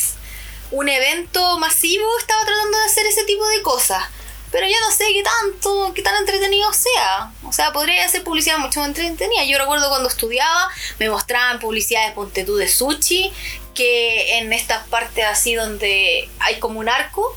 un 0.70 0.88
evento 0.88 1.58
masivo 1.58 2.06
estaba 2.20 2.44
tratando 2.44 2.78
de 2.78 2.84
hacer 2.84 3.06
ese 3.06 3.24
tipo 3.24 3.44
de 3.48 3.62
cosas. 3.62 4.04
Pero 4.50 4.66
yo 4.66 4.74
no 4.80 4.94
sé 4.94 5.04
qué 5.12 5.22
tanto, 5.22 5.92
qué 5.94 6.02
tan 6.02 6.16
entretenido 6.16 6.72
sea. 6.72 7.32
O 7.44 7.52
sea, 7.52 7.72
podría 7.72 8.04
hacer 8.04 8.24
publicidad 8.24 8.58
mucho 8.58 8.80
más 8.80 8.88
entretenida. 8.88 9.44
Yo 9.44 9.58
recuerdo 9.58 9.88
cuando 9.88 10.08
estudiaba, 10.08 10.68
me 10.98 11.08
mostraban 11.08 11.60
publicidades, 11.60 12.12
ponte 12.12 12.44
tú, 12.44 12.56
de 12.56 12.68
sushi, 12.68 13.32
que 13.74 14.38
en 14.38 14.52
estas 14.52 14.86
partes 14.88 15.24
así 15.24 15.54
donde 15.54 16.28
hay 16.40 16.58
como 16.58 16.80
un 16.80 16.88
arco, 16.88 17.36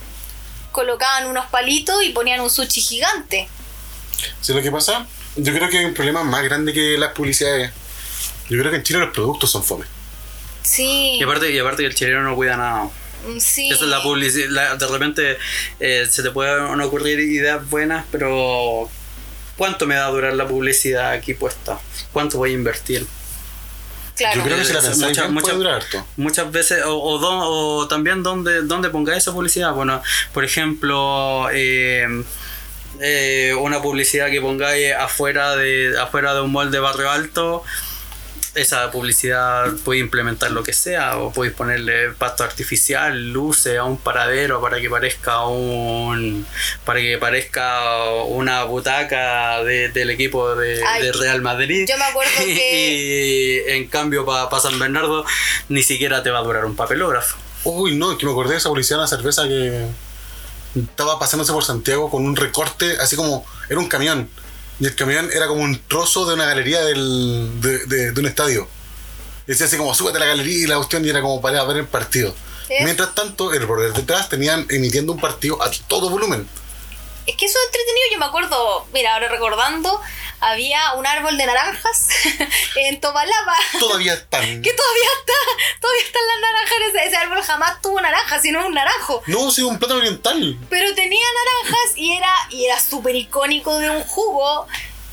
colocaban 0.72 1.28
unos 1.28 1.46
palitos 1.48 2.04
y 2.04 2.10
ponían 2.10 2.42
un 2.42 2.50
sushi 2.50 2.82
gigante. 2.82 3.48
¿Sabes 4.42 4.58
lo 4.58 4.62
que 4.64 4.72
pasa? 4.72 5.06
Yo 5.36 5.54
creo 5.54 5.70
que 5.70 5.80
hay 5.80 5.86
un 5.86 5.94
problema 5.94 6.24
más 6.24 6.44
grande 6.44 6.74
que 6.74 6.98
las 6.98 7.12
publicidades. 7.12 7.72
Yo 8.50 8.60
creo 8.60 8.72
que 8.72 8.78
en 8.78 8.84
Chile 8.84 9.00
los 9.00 9.14
productos 9.14 9.52
son 9.52 9.64
fome. 9.64 9.86
Sí. 10.64 11.18
Y 11.20 11.24
aparte, 11.24 11.52
y 11.52 11.60
aparte 11.60 11.84
que 11.84 11.88
el 11.88 11.96
chileno 11.96 12.24
no 12.24 12.36
cuida 12.36 12.58
nada. 12.58 12.90
Sí. 13.40 13.70
Esa 13.72 13.84
es 13.86 13.90
la 13.90 14.02
publicidad. 14.02 14.78
De 14.78 14.88
repente 14.88 15.38
eh, 15.80 16.08
se 16.10 16.24
te 16.24 16.32
pueden 16.32 16.80
ocurrir 16.82 17.20
ideas 17.20 17.68
buenas, 17.70 18.06
pero 18.12 18.90
¿cuánto 19.58 19.86
me 19.86 19.96
va 19.96 20.06
a 20.08 20.10
durar 20.10 20.34
la 20.34 20.48
publicidad 20.48 21.12
aquí 21.12 21.34
puesta? 21.34 21.80
¿Cuánto 22.12 22.38
voy 22.38 22.52
a 22.52 22.54
invertir? 22.54 23.06
Claro. 24.16 24.36
Yo 24.38 24.44
creo 24.44 24.58
que 24.60 24.66
si 24.66 24.74
la 24.74 24.80
Eh, 24.80 24.82
pensáis 24.84 25.10
mucha- 25.10 25.22
bien, 25.24 25.34
mucha- 25.34 25.44
puede 25.46 25.58
durar 25.58 25.74
harto. 25.82 26.06
Muchas 26.18 26.52
veces, 26.52 26.84
o, 26.86 26.96
o, 27.02 27.18
don- 27.18 27.40
o 27.44 27.88
también 27.88 28.22
donde, 28.22 28.62
donde 28.62 28.90
pongáis 28.90 29.20
esa 29.24 29.32
publicidad. 29.34 29.74
Bueno, 29.74 30.02
por 30.34 30.46
ejemplo, 30.46 31.48
eh, 31.52 32.06
eh, 33.02 33.56
una 33.60 33.82
publicidad 33.82 34.30
que 34.30 34.40
pongáis 34.40 34.94
afuera 34.94 35.56
de, 35.56 35.96
afuera 36.00 36.36
de 36.36 36.42
un 36.42 36.52
mall 36.52 36.70
de 36.70 36.80
barrio 36.80 37.10
alto. 37.10 37.64
Esa 38.56 38.92
publicidad 38.92 39.72
puede 39.84 40.00
implementar 40.00 40.52
lo 40.52 40.62
que 40.62 40.74
sea, 40.74 41.18
o 41.18 41.34
podéis 41.34 41.56
ponerle 41.56 42.12
pasto 42.12 42.44
artificial, 42.44 43.32
luces 43.34 43.80
a 43.80 43.84
un 43.84 43.98
paradero 43.98 44.62
para 44.62 44.80
que 44.80 44.92
parezca 44.92 45.48
un 45.48 46.46
para 46.86 47.00
que 47.00 47.18
parezca 47.18 47.82
una 48.28 48.64
butaca 48.66 49.64
de- 49.64 49.90
del 49.90 50.12
equipo 50.12 50.56
de, 50.56 50.84
Ay, 50.86 51.02
de 51.02 51.12
Real 51.14 51.42
Madrid. 51.42 51.88
yo 51.90 51.98
me 51.98 52.04
acuerdo 52.06 52.32
que- 52.38 53.64
y 53.66 53.72
en 53.72 53.88
cambio 53.88 54.24
para 54.24 54.60
San 54.62 54.78
Bernardo 54.78 55.26
ni 55.70 55.82
siquiera 55.82 56.22
te 56.22 56.30
va 56.30 56.38
a 56.40 56.44
durar 56.44 56.66
un 56.66 56.76
papelógrafo. 56.76 57.38
Uy, 57.64 57.96
no, 57.96 58.12
es 58.12 58.18
que 58.20 58.26
me 58.28 58.34
acordé 58.34 58.52
de 58.52 58.58
esa 58.58 58.70
publicidad 58.70 58.98
de 58.98 59.02
una 59.02 59.08
cerveza 59.08 59.48
que 59.48 59.88
estaba 60.80 61.18
pasándose 61.18 61.52
por 61.54 61.64
Santiago 61.64 62.12
con 62.12 62.24
un 62.26 62.36
recorte, 62.36 62.98
así 63.00 63.16
como 63.16 63.46
era 63.68 63.80
un 63.80 63.88
camión. 63.88 64.30
Y 64.80 64.86
el 64.86 64.96
camión 64.96 65.30
era 65.34 65.48
como 65.48 65.62
un 65.64 65.80
trozo 65.88 66.26
de 66.26 66.34
una 66.34 66.46
galería 66.46 66.82
del, 66.84 67.62
de, 67.62 67.86
de- 67.86 68.12
de 68.12 68.20
un 68.20 68.26
estadio. 68.28 68.68
Y 69.46 69.52
decía 69.52 69.66
así 69.66 69.78
como, 69.78 69.94
súbete 69.94 70.18
a 70.18 70.22
la 70.22 70.26
galería 70.28 70.58
y 70.58 70.68
la 70.68 70.78
cuestión 70.78 71.06
y 71.06 71.10
era 71.10 71.22
como 71.22 71.42
para 71.42 71.64
ver 71.66 71.78
el 71.78 71.86
partido. 71.88 72.34
Sí. 72.68 72.76
Mientras 72.84 73.14
tanto, 73.14 73.54
el 73.54 73.68
por 73.68 73.82
detrás 73.94 74.30
tenían 74.30 74.66
emitiendo 74.70 75.12
un 75.12 75.20
partido 75.20 75.62
a 75.62 75.70
todo 75.88 76.10
volumen. 76.10 76.48
Es 77.26 77.36
que 77.38 77.46
eso 77.46 77.58
es 77.60 77.66
entretenido, 77.68 78.06
yo 78.12 78.20
me 78.20 78.26
acuerdo, 78.26 78.88
mira, 78.94 79.14
ahora 79.14 79.30
recordando, 79.30 80.02
había 80.42 80.94
un 80.96 81.08
árbol 81.08 81.38
de 81.38 81.46
naranjas 81.46 82.10
en 82.76 83.00
Tobalaba. 83.00 83.56
Todavía 83.80 84.14
están. 84.14 84.42
Que 84.62 84.74
todavía 84.74 85.10
está, 85.20 85.34
todavía 85.80 86.04
están 86.04 86.22
las 86.28 86.42
naranjas. 86.42 86.78
Ese, 86.90 87.08
ese 87.08 87.16
árbol 87.18 87.42
jamás 87.42 87.82
tuvo 87.82 88.02
naranjas, 88.02 88.42
sino 88.42 88.66
un 88.66 88.74
naranjo. 88.74 89.22
No, 89.28 89.50
sí, 89.52 89.62
un 89.62 89.80
plátano 89.80 90.00
oriental. 90.02 90.58
Pero 90.70 90.94
tenía 90.96 91.26
naranjas 91.64 91.94
y 91.98 92.18
era, 92.18 92.34
y 92.50 92.66
era 92.66 92.80
súper 92.80 93.16
icónico 93.16 93.78
de 93.80 93.90
un 93.90 94.04
jugo 94.04 94.68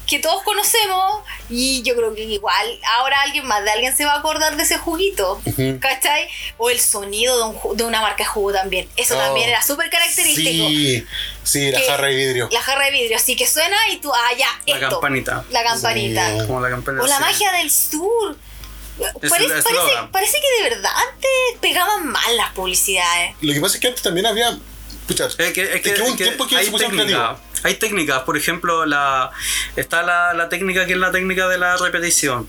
que 0.09 0.19
todos 0.19 0.43
conocemos. 0.43 1.23
Y 1.49 1.83
yo 1.83 1.95
creo 1.95 2.13
que 2.15 2.23
igual 2.25 2.81
ahora 2.99 3.21
alguien 3.23 3.47
más 3.47 3.63
de 3.63 3.71
alguien 3.71 3.97
se 3.97 4.05
va 4.05 4.15
a 4.15 4.19
acordar 4.19 4.57
de 4.57 4.65
ese 4.65 4.79
juguito. 4.79 5.41
Ujú. 5.45 5.79
¿Cachai? 5.81 6.29
O 6.59 6.71
el 6.71 6.81
sonido 6.81 7.37
de, 7.39 7.45
un 7.69 7.77
de 7.77 7.85
una 7.85 8.01
marca 8.03 8.25
de 8.25 8.29
jugo 8.29 8.53
también. 8.53 8.89
Eso 8.97 9.15
Oh. 9.15 9.19
también 9.19 9.49
era 9.51 9.63
súper 9.63 9.89
característico. 9.91 10.67
Sí, 10.69 11.07
sí, 11.43 11.71
la 11.71 11.79
Que- 11.81 11.87
jarra 11.87 12.07
de 12.09 12.15
vidrio. 12.17 12.49
La 12.53 12.61
jarra 12.63 12.85
de 12.87 12.91
vidrio, 12.93 13.17
así 13.17 13.37
que 13.37 13.47
suena 13.47 13.77
y 13.91 13.99
tú, 14.01 14.13
ah, 14.13 14.31
ya, 14.39 14.47
La 14.67 14.75
esto. 14.75 14.89
campanita. 14.91 15.45
La 15.51 15.63
campanita. 15.65 16.31
Sí. 16.41 16.47
Como 16.47 16.61
la 16.61 16.71
campanita. 16.71 17.05
O 17.05 17.07
la 17.07 17.17
sí. 17.17 17.23
magia 17.23 17.53
del 17.53 17.71
sur. 17.71 18.37
Es 19.23 19.31
Parece, 19.31 19.55
el 19.55 19.63
parece, 19.63 19.69
eslogan. 19.71 20.11
parece 20.13 20.39
que 20.41 20.63
de 20.63 20.71
verdad 20.71 20.91
antes 20.95 21.31
pegaban 21.61 22.07
mal 22.09 22.37
las 22.37 22.51
publicidades. 22.53 23.35
Lo 23.41 23.55
que 23.55 23.61
pasa 23.61 23.75
es 23.77 23.81
que 23.81 23.89
antes 23.89 24.03
también 24.03 24.27
había. 24.27 24.59
Pucha, 25.09 25.25
Es 25.27 25.35
que, 25.35 25.45
es 25.45 25.55
que- 25.55 25.63
un 26.03 26.09
es 26.09 26.11
que 26.17 26.25
tiempo 26.25 26.47
que 26.47 26.57
hay, 26.57 26.71
técnicas, 26.71 27.39
hay 27.65 27.75
técnicas, 27.75 28.21
por 28.23 28.37
ejemplo, 28.37 28.85
la 28.87 29.31
está 29.75 30.03
la, 30.03 30.35
la 30.35 30.49
técnica 30.49 30.87
que 30.87 30.93
es 30.93 30.99
la 30.99 31.11
técnica 31.11 31.49
de 31.49 31.59
la 31.59 31.77
repetición. 31.79 32.47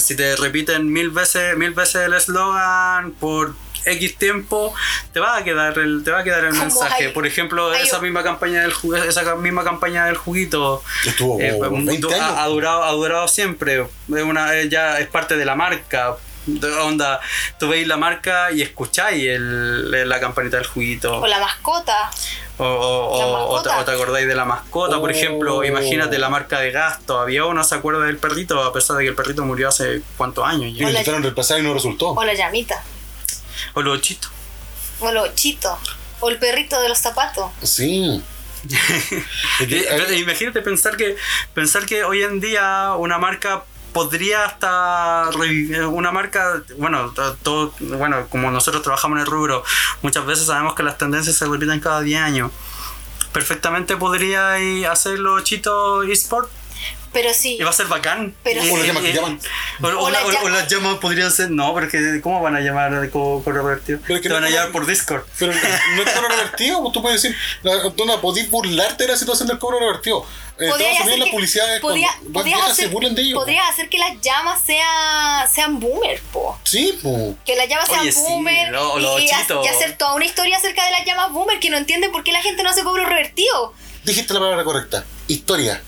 Si 0.00 0.16
te 0.16 0.34
repiten 0.36 0.90
mil 0.92 1.10
veces, 1.10 1.56
mil 1.56 1.70
veces 1.72 2.06
el 2.06 2.14
eslogan 2.14 3.12
por 3.12 3.54
X 3.84 4.16
tiempo, 4.18 4.74
te 5.12 5.20
va 5.20 5.36
a 5.36 5.44
quedar 5.44 5.78
el, 5.78 6.02
te 6.04 6.10
va 6.10 6.20
a 6.20 6.24
quedar 6.24 6.44
el 6.44 6.54
mensaje. 6.54 7.06
hay- 7.06 7.12
por 7.12 7.26
ejemplo, 7.26 7.70
hay 7.70 7.82
esa 7.82 7.98
un- 7.98 8.04
misma 8.04 8.22
campaña 8.22 8.62
del 8.62 8.72
esa 9.08 9.34
misma 9.36 9.64
campaña 9.64 10.06
del 10.06 10.16
juguito 10.16 10.82
Estuvo 11.06 11.40
eh, 11.40 11.56
como 11.58 11.80
du- 11.80 11.86
20 11.86 12.14
años. 12.14 12.20
ha, 12.20 12.42
ha 12.44 12.46
durado, 12.48 12.84
ha 12.84 12.92
durado 12.92 13.28
siempre. 13.28 13.82
Es 13.82 14.22
una, 14.22 14.62
ya 14.64 14.98
es 15.00 15.06
parte 15.08 15.36
de 15.36 15.44
la 15.44 15.54
marca. 15.54 16.16
De 16.46 16.70
onda, 16.74 17.20
tú 17.58 17.68
veis 17.70 17.86
la 17.88 17.96
marca 17.96 18.52
y 18.52 18.60
escucháis 18.60 19.24
el, 19.28 20.06
la 20.06 20.20
campanita 20.20 20.58
del 20.58 20.66
juguito. 20.66 21.20
O 21.20 21.26
la 21.26 21.38
mascota. 21.40 22.10
O, 22.58 22.64
o- 22.66 23.18
La 23.18 23.24
o- 23.26 23.48
o 23.48 23.62
te, 23.62 23.68
mascota. 23.70 23.80
o 23.80 23.84
te 23.86 23.90
acordáis 23.92 24.26
de 24.28 24.34
la 24.34 24.44
mascota, 24.44 25.00
por 25.00 25.08
Oh. 25.08 25.12
ejemplo, 25.12 25.64
imagínate 25.64 26.18
la 26.18 26.28
marca 26.28 26.60
de 26.60 26.70
gas, 26.70 27.00
todavía 27.06 27.46
uno 27.46 27.64
se 27.64 27.74
acuerda 27.74 28.04
del 28.04 28.18
perrito, 28.18 28.62
a 28.62 28.74
pesar 28.74 28.98
de 28.98 29.04
que 29.04 29.08
el 29.08 29.14
perrito 29.14 29.42
murió 29.46 29.68
hace 29.68 30.02
cuántos 30.18 30.44
años 30.46 30.66
Y 30.66 30.74
ya. 30.74 30.84
Hola. 30.86 30.90
intentaron 30.98 31.22
reemplazar 31.22 31.60
y 31.60 31.62
no 31.62 31.72
resultó. 31.72 32.10
O 32.10 32.22
la 32.24 32.34
llamita. 32.34 32.82
O 33.72 33.82
los 33.82 34.00
chitos. 34.00 34.30
O 35.00 35.08
el 35.08 35.16
ochito. 35.16 35.78
O 36.20 36.28
el 36.30 36.38
perrito 36.38 36.80
de 36.80 36.88
los 36.88 36.98
zapatos. 36.98 37.50
Sí. 37.62 38.22
Eh, 39.60 40.18
imagínate 40.18 40.62
pensar 40.62 40.96
que 40.96 41.16
pensar 41.52 41.84
que 41.84 42.02
hoy 42.02 42.22
en 42.22 42.40
día 42.40 42.94
una 42.96 43.18
marca 43.18 43.64
podría 43.92 44.46
hasta 44.46 45.28
una 45.90 46.10
marca 46.10 46.62
bueno 46.78 47.12
todo 47.42 47.74
bueno 47.78 48.26
como 48.30 48.50
nosotros 48.50 48.82
trabajamos 48.82 49.16
en 49.16 49.20
el 49.20 49.26
rubro 49.26 49.62
muchas 50.00 50.24
veces 50.24 50.46
sabemos 50.46 50.74
que 50.74 50.82
las 50.82 50.96
tendencias 50.96 51.36
se 51.36 51.44
repiten 51.46 51.78
cada 51.78 52.00
10 52.00 52.20
años 52.22 52.50
perfectamente 53.34 53.98
podría 53.98 54.58
ir 54.58 54.86
hacer 54.86 55.18
los 55.18 55.44
chitos 55.44 56.08
eSport 56.08 56.50
Pero 57.14 57.32
sí. 57.32 57.56
y 57.58 57.62
va 57.62 57.70
a 57.70 57.72
ser 57.72 57.86
bacán 57.86 58.34
Pero 58.42 58.62
Y- 58.62 58.68
¿Cómo 58.68 58.76
lo 58.78 58.84
y- 58.84 58.88
llaman? 59.12 59.40
O, 59.82 59.86
o 59.86 60.04
O 60.04 60.10
la- 60.10 60.18
las 60.20 60.24
o- 60.24 60.28
o 60.28 60.32
llamas. 60.32 60.52
las 60.52 60.68
llamas 60.68 60.98
podrían 60.98 61.30
ser 61.30 61.50
no 61.50 61.72
pero 61.74 61.88
que 61.88 62.20
¿cómo 62.22 62.42
van 62.42 62.56
a 62.56 62.60
llamar 62.60 63.08
co- 63.10 63.40
correo 63.42 63.62
revertido? 63.62 64.00
Pero 64.06 64.16
es 64.16 64.20
que 64.22 64.28
te 64.28 64.34
no 64.34 64.34
van 64.34 64.44
a 64.44 64.50
llamar 64.50 64.72
por 64.72 64.86
Discord 64.86 65.22
Pero 65.38 65.52
no 65.52 66.02
es 66.02 66.10
cobro 66.12 66.28
revertido, 66.28 66.82
pues 66.82 66.92
tú 66.92 67.00
puedes 67.02 67.22
decir, 67.22 67.36
no 68.06 68.20
podís 68.20 68.50
burlarte 68.50 69.04
de 69.04 69.12
la 69.12 69.16
situación 69.16 69.48
del 69.48 69.58
cobro 69.58 69.78
revertido. 69.78 70.26
En 70.56 70.70
Podrías 70.70 70.92
Estados 70.92 70.94
hacer 71.00 71.02
Unidos 71.06 71.18
la 71.18 71.24
que- 71.24 71.30
publicidad 71.32 71.74
es 71.74 71.80
podría- 71.80 72.06
las 72.06 72.32
podrías 72.32 72.60
hacer- 72.62 72.74
se 72.90 73.10
de 73.14 73.22
ellos. 73.22 73.38
podrías 73.40 73.68
hacer 73.70 73.88
que 73.88 73.98
las 73.98 74.20
llamas 74.20 74.62
sea, 74.64 75.48
sean 75.52 75.80
boomer, 75.80 76.20
po. 76.32 76.56
Sí, 76.62 76.96
pues. 77.02 77.34
Que 77.44 77.56
las 77.56 77.68
llamas 77.68 77.88
sean 77.88 78.00
Oye, 78.00 78.12
sí, 78.12 78.20
boomer 78.20 78.70
lo- 78.70 79.18
y, 79.18 79.24
y 79.24 79.30
hacer 79.68 79.96
toda 79.98 80.14
una 80.14 80.24
historia 80.24 80.56
acerca 80.58 80.84
de 80.84 80.92
las 80.92 81.04
llamas 81.04 81.32
boomer 81.32 81.58
que 81.58 81.70
no 81.70 81.76
entienden 81.76 82.12
por 82.12 82.22
qué 82.22 82.30
la 82.30 82.40
gente 82.42 82.62
no 82.62 82.70
hace 82.70 82.84
cobro 82.84 83.04
revertido. 83.04 83.74
Dijiste 84.04 84.32
la 84.32 84.40
palabra 84.40 84.62
correcta. 84.64 85.04
Historia. 85.26 85.82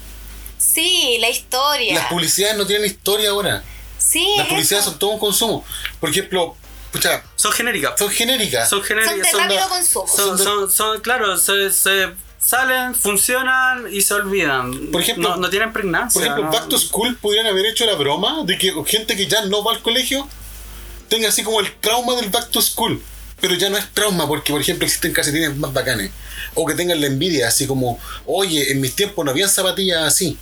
Sí, 0.74 1.16
la 1.20 1.28
historia. 1.30 1.94
Las 1.94 2.06
publicidades 2.08 2.56
no 2.56 2.66
tienen 2.66 2.86
historia 2.86 3.30
ahora. 3.30 3.62
sí, 3.98 4.26
Las 4.36 4.46
es 4.46 4.52
publicidades 4.52 4.82
eso. 4.84 4.90
son 4.90 4.98
todo 4.98 5.10
un 5.10 5.18
consumo. 5.18 5.64
Por 6.00 6.10
ejemplo, 6.10 6.56
pucha, 6.92 7.22
son 7.36 7.52
genéricas 7.52 7.94
son 7.98 8.10
genéricas. 8.10 8.68
son 8.68 8.78
Son 8.80 8.86
genéricas 8.88 9.16
de 9.18 9.30
son- 9.30 9.40
rápido 9.40 9.60
da- 9.60 9.68
consumo. 9.68 10.06
Son, 10.08 10.38
son, 10.38 10.70
son- 10.70 11.00
claro, 11.00 11.36
se, 11.38 11.70
se 11.72 12.08
salen, 12.40 12.94
funcionan 12.94 13.92
y 13.92 14.00
se 14.02 14.14
olvidan. 14.14 14.90
Por 14.92 15.00
ejemplo- 15.00 15.30
no, 15.30 15.36
no 15.36 15.50
tienen 15.50 15.72
pregnancia. 15.72 16.14
Por 16.20 16.22
ejemplo, 16.22 16.44
¿no? 16.44 16.52
Back 16.52 16.68
to 16.68 16.78
School 16.78 17.16
pudieran 17.16 17.46
haber 17.48 17.66
hecho 17.66 17.84
la 17.86 17.94
broma 17.94 18.42
de 18.44 18.56
que 18.58 18.72
gente 18.86 19.16
que 19.16 19.26
ya 19.26 19.44
no 19.46 19.64
va 19.64 19.72
al 19.72 19.82
colegio 19.82 20.28
tenga 21.08 21.28
así 21.28 21.42
como 21.42 21.60
el 21.60 21.72
trauma 21.80 22.14
del 22.16 22.28
Back 22.30 22.50
to 22.50 22.60
School. 22.62 23.02
Pero 23.40 23.54
ya 23.54 23.68
no 23.68 23.76
es 23.76 23.92
trauma 23.92 24.26
porque, 24.26 24.50
por 24.52 24.60
ejemplo, 24.62 24.86
existen 24.86 25.12
calcetines 25.12 25.54
más 25.56 25.72
bacanes. 25.72 26.10
O 26.54 26.64
que 26.64 26.74
tengan 26.74 27.00
la 27.00 27.06
envidia, 27.08 27.48
así 27.48 27.66
como, 27.66 27.98
oye, 28.24 28.72
en 28.72 28.80
mis 28.80 28.94
tiempos 28.96 29.24
no 29.24 29.30
habían 29.30 29.50
zapatillas 29.50 30.02
así. 30.04 30.38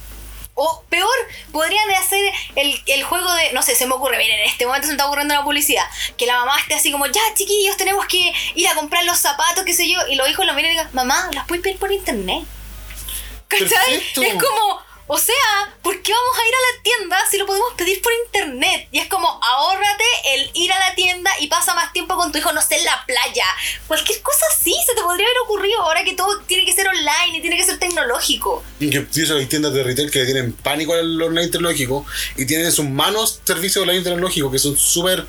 O 0.57 0.85
peor, 0.89 1.11
podrían 1.51 1.91
hacer 1.91 2.33
el, 2.55 2.81
el 2.87 3.03
juego 3.03 3.33
de, 3.35 3.53
no 3.53 3.63
sé, 3.63 3.75
se 3.75 3.87
me 3.87 3.95
ocurre, 3.95 4.19
miren, 4.19 4.39
en 4.39 4.47
este 4.47 4.67
momento 4.67 4.87
se 4.87 4.93
me 4.93 4.95
está 4.95 5.07
ocurriendo 5.07 5.35
una 5.35 5.43
publicidad, 5.43 5.85
que 6.17 6.27
la 6.27 6.39
mamá 6.39 6.59
esté 6.61 6.75
así 6.75 6.93
como, 6.93 7.07
ya 7.07 7.21
chiquillos, 7.35 7.77
tenemos 7.77 8.07
que 8.07 8.33
ir 8.55 8.69
a 8.69 8.75
comprar 8.77 9.05
los 9.05 9.19
zapatos, 9.19 9.65
qué 9.65 9.75
sé 9.75 9.89
yo, 9.89 9.99
y 10.09 10.15
los 10.15 10.29
hijos 10.29 10.47
lo 10.47 10.55
miran 10.55 10.71
y 10.71 10.75
digan, 10.75 10.91
mamá, 10.93 11.29
las 11.33 11.47
puedes 11.47 11.63
pedir 11.63 11.79
por 11.79 11.91
internet. 11.91 12.45
¿Cachai? 13.49 13.69
Perfecto. 13.69 14.23
Es 14.23 14.35
como, 14.35 14.81
o 15.07 15.19
sea, 15.19 15.35
¿por 15.83 16.01
qué 16.01 16.13
vamos 16.13 16.37
a 16.39 16.49
ir 16.49 16.55
a 16.55 16.77
la 16.77 16.83
tienda 16.83 17.17
si 17.31 17.37
lo 17.37 17.45
podemos 17.45 17.75
pedir 17.77 18.01
por 18.01 18.11
internet? 18.27 18.89
Y 18.91 18.99
es 19.01 19.09
como, 19.09 19.29
ahórrate 19.43 20.05
el 20.35 20.51
ir 20.55 20.73
a 20.73 20.79
la 20.79 20.95
tienda 20.95 21.31
y 21.41 21.49
pasa 21.49 21.75
más 21.75 21.93
tiempo 21.93 22.17
con 22.17 22.33
tu 22.33 22.39
hijo, 22.39 22.53
no 22.53 22.63
sé, 22.63 22.77
en 22.77 22.85
la 22.85 23.05
playa. 23.07 23.45
Cualquier 23.87 24.23
cosa 24.23 24.47
así 24.57 24.75
se 24.87 24.95
te 24.95 25.03
podría 25.03 25.27
haber 25.27 25.39
ocurrido 25.45 25.83
ahora 25.83 26.05
que 26.05 26.15
todo 26.15 26.41
tiene 26.47 26.65
que 26.65 26.73
ser 26.73 26.89
online 26.89 27.37
y 27.37 27.41
tiene 27.43 27.59
que 27.59 27.65
ser 27.65 27.79
tecnológico. 27.79 28.65
Y 28.81 28.89
que 28.89 29.07
eso 29.15 29.37
hay 29.37 29.45
tiendas 29.45 29.75
de 29.75 29.83
retail 29.83 30.11
que 30.11 30.25
tienen 30.25 30.53
pánico 30.55 30.95
al 30.95 31.21
online 31.21 31.49
tecnológico 31.49 32.07
y 32.37 32.47
tienen 32.47 32.67
en 32.67 32.73
sus 32.73 32.87
manos 32.87 33.41
servicios 33.45 33.83
online 33.83 34.03
tecnológico 34.03 34.51
que 34.51 34.59
son 34.59 34.75
súper 34.77 35.27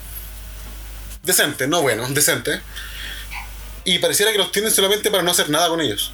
decentes, 1.24 1.68
no 1.68 1.82
buenos, 1.82 2.14
decentes. 2.14 2.62
Y 3.84 4.00
pareciera 4.00 4.32
que 4.32 4.38
los 4.38 4.54
tienen 4.54 4.72
solamente 4.72 5.12
para 5.12 5.22
no 5.22 5.32
hacer 5.32 5.50
nada 5.50 5.68
con 5.68 5.82
ellos. 5.82 6.14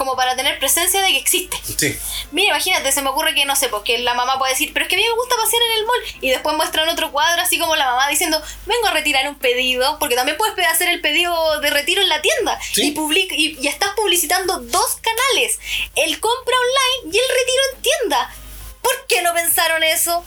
Como 0.00 0.16
para 0.16 0.34
tener 0.34 0.58
presencia 0.58 1.02
de 1.02 1.08
que 1.08 1.18
existe. 1.18 1.60
Sí. 1.76 1.94
Mira, 2.32 2.54
imagínate, 2.54 2.90
se 2.90 3.02
me 3.02 3.10
ocurre 3.10 3.34
que 3.34 3.44
no 3.44 3.54
sé, 3.54 3.68
porque 3.68 3.98
la 3.98 4.14
mamá 4.14 4.38
puede 4.38 4.52
decir, 4.52 4.72
pero 4.72 4.86
es 4.86 4.88
que 4.88 4.94
a 4.94 4.98
mí 4.98 5.04
me 5.04 5.12
gusta 5.12 5.36
pasear 5.36 5.62
en 5.62 5.72
el 5.76 5.84
mall. 5.84 6.00
Y 6.22 6.30
después 6.30 6.56
muestran 6.56 6.88
otro 6.88 7.12
cuadro, 7.12 7.42
así 7.42 7.58
como 7.58 7.76
la 7.76 7.84
mamá 7.84 8.08
diciendo, 8.08 8.42
vengo 8.64 8.86
a 8.86 8.92
retirar 8.92 9.28
un 9.28 9.34
pedido, 9.34 9.98
porque 9.98 10.16
también 10.16 10.38
puedes 10.38 10.56
hacer 10.66 10.88
el 10.88 11.02
pedido 11.02 11.60
de 11.60 11.68
retiro 11.68 12.00
en 12.00 12.08
la 12.08 12.22
tienda. 12.22 12.58
Sí. 12.62 12.88
Y, 12.88 12.90
public 12.92 13.30
y, 13.32 13.58
y 13.60 13.68
estás 13.68 13.90
publicitando 13.90 14.60
dos 14.60 14.96
canales: 15.02 15.58
el 15.96 16.18
compra 16.18 16.56
online 16.56 17.14
y 17.14 17.18
el 17.18 17.28
retiro 17.28 17.62
en 17.74 17.82
tienda. 17.82 18.34
¿Por 18.80 19.06
qué 19.06 19.20
no 19.20 19.34
pensaron 19.34 19.82
eso? 19.82 20.24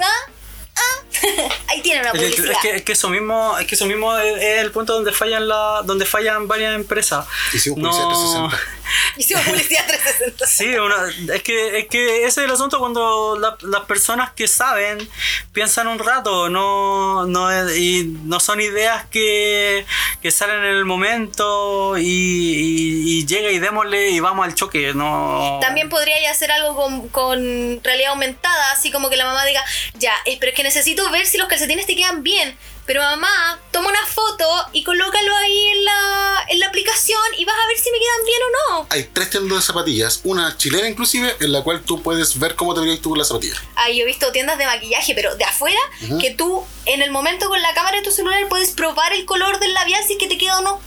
¿Ah? 0.00 0.30
¿Ah? 0.78 1.48
Ahí 1.68 1.82
tienen 1.82 2.02
una 2.02 2.10
Es 2.12 2.18
que, 2.18 2.26
publicidad. 2.30 2.52
es 2.52 2.58
que- 2.62 2.76
es 2.76 2.82
que 2.82 2.92
eso 2.92 3.08
mismo, 3.08 3.58
es 3.58 3.66
que 3.66 3.74
eso 3.74 3.86
mismo 3.86 4.16
es, 4.18 4.36
es 4.40 4.58
el 4.60 4.70
punto 4.70 4.94
donde 4.94 5.12
fallan 5.12 5.48
la, 5.48 5.82
donde 5.84 6.04
fallan 6.06 6.46
varias 6.46 6.74
empresas. 6.74 7.26
Hicimos 7.52 7.78
publicidad 7.80 8.06
360. 8.08 8.78
Hicimos 9.18 9.44
publicidad 9.44 9.86
360. 9.86 10.46
Sí, 10.46 10.66
una- 10.76 11.34
es, 11.34 11.42
que, 11.42 11.78
es 11.80 11.88
que 11.88 12.18
ese 12.24 12.26
es 12.28 12.38
el 12.38 12.50
asunto 12.50 12.78
cuando 12.78 13.36
la- 13.38 13.56
las 13.62 13.82
personas 13.86 14.30
que 14.32 14.46
saben 14.48 15.08
piensan 15.52 15.88
un 15.88 15.98
rato, 15.98 16.48
no, 16.48 17.26
no 17.26 17.74
y 17.74 18.04
no 18.24 18.38
son 18.38 18.60
ideas 18.60 19.04
que, 19.10 19.84
que 20.22 20.30
salen 20.30 20.58
en 20.60 20.76
el 20.76 20.84
momento 20.84 21.98
y, 21.98 22.02
y- 22.04 23.18
y 23.18 23.26
llega 23.26 23.50
y 23.50 23.58
démosle 23.58 24.10
y 24.10 24.20
vamos 24.20 24.46
al 24.46 24.54
choque. 24.54 24.94
No, 24.94 25.58
También 25.60 25.88
podría 25.88 26.30
hacer 26.30 26.50
algo 26.52 26.76
con, 26.76 27.08
con 27.08 27.80
realidad 27.82 28.10
aumentada, 28.10 28.70
así 28.72 28.90
como 28.92 29.10
que 29.10 29.16
la 29.16 29.24
mamá 29.24 29.44
diga, 29.44 29.64
ya, 29.94 30.12
eh, 30.26 30.36
pero 30.38 30.50
es 30.50 30.56
que 30.56 30.62
necesito 30.68 31.10
ver 31.10 31.26
si 31.26 31.38
los 31.38 31.48
calcetines 31.48 31.86
te 31.86 31.96
quedan 31.96 32.22
bien. 32.22 32.56
Pero 32.84 33.02
mamá, 33.02 33.58
toma 33.70 33.88
una 33.88 34.06
foto 34.06 34.44
y 34.72 34.82
colócalo 34.82 35.36
ahí 35.36 35.66
en 35.66 35.84
la, 35.84 36.46
en 36.48 36.60
la 36.60 36.66
aplicación 36.68 37.20
y 37.36 37.44
vas 37.44 37.54
a 37.62 37.66
ver 37.66 37.78
si 37.78 37.90
me 37.90 37.98
quedan 37.98 38.24
bien 38.24 38.38
o 38.42 38.72
no. 38.80 38.86
Hay 38.90 39.04
tres 39.12 39.28
tiendas 39.30 39.58
de 39.58 39.62
zapatillas, 39.62 40.20
una 40.24 40.56
chilena 40.56 40.88
inclusive, 40.88 41.36
en 41.40 41.52
la 41.52 41.62
cual 41.62 41.82
tú 41.82 42.02
puedes 42.02 42.38
ver 42.38 42.54
cómo 42.54 42.72
te 42.74 42.80
verías 42.80 43.00
tú 43.00 43.10
con 43.10 43.18
las 43.18 43.28
zapatillas. 43.28 43.58
Ah, 43.76 43.90
yo 43.90 44.04
he 44.04 44.06
visto 44.06 44.32
tiendas 44.32 44.56
de 44.56 44.64
maquillaje, 44.66 45.14
pero 45.14 45.36
de 45.36 45.44
afuera, 45.44 45.78
que 46.20 46.30
tú 46.30 46.64
en 46.86 47.02
el 47.02 47.10
momento 47.10 47.48
con 47.48 47.60
la 47.60 47.74
cámara 47.74 47.98
de 47.98 48.02
tu 48.04 48.10
celular 48.10 48.46
puedes 48.48 48.70
probar 48.70 49.12
el 49.12 49.26
color 49.26 49.58
del 49.60 49.74
labial 49.74 50.02
si 50.06 50.14
es 50.14 50.18
que 50.18 50.26
te 50.26 50.38
queda 50.38 50.58
o 50.58 50.62
no. 50.62 50.80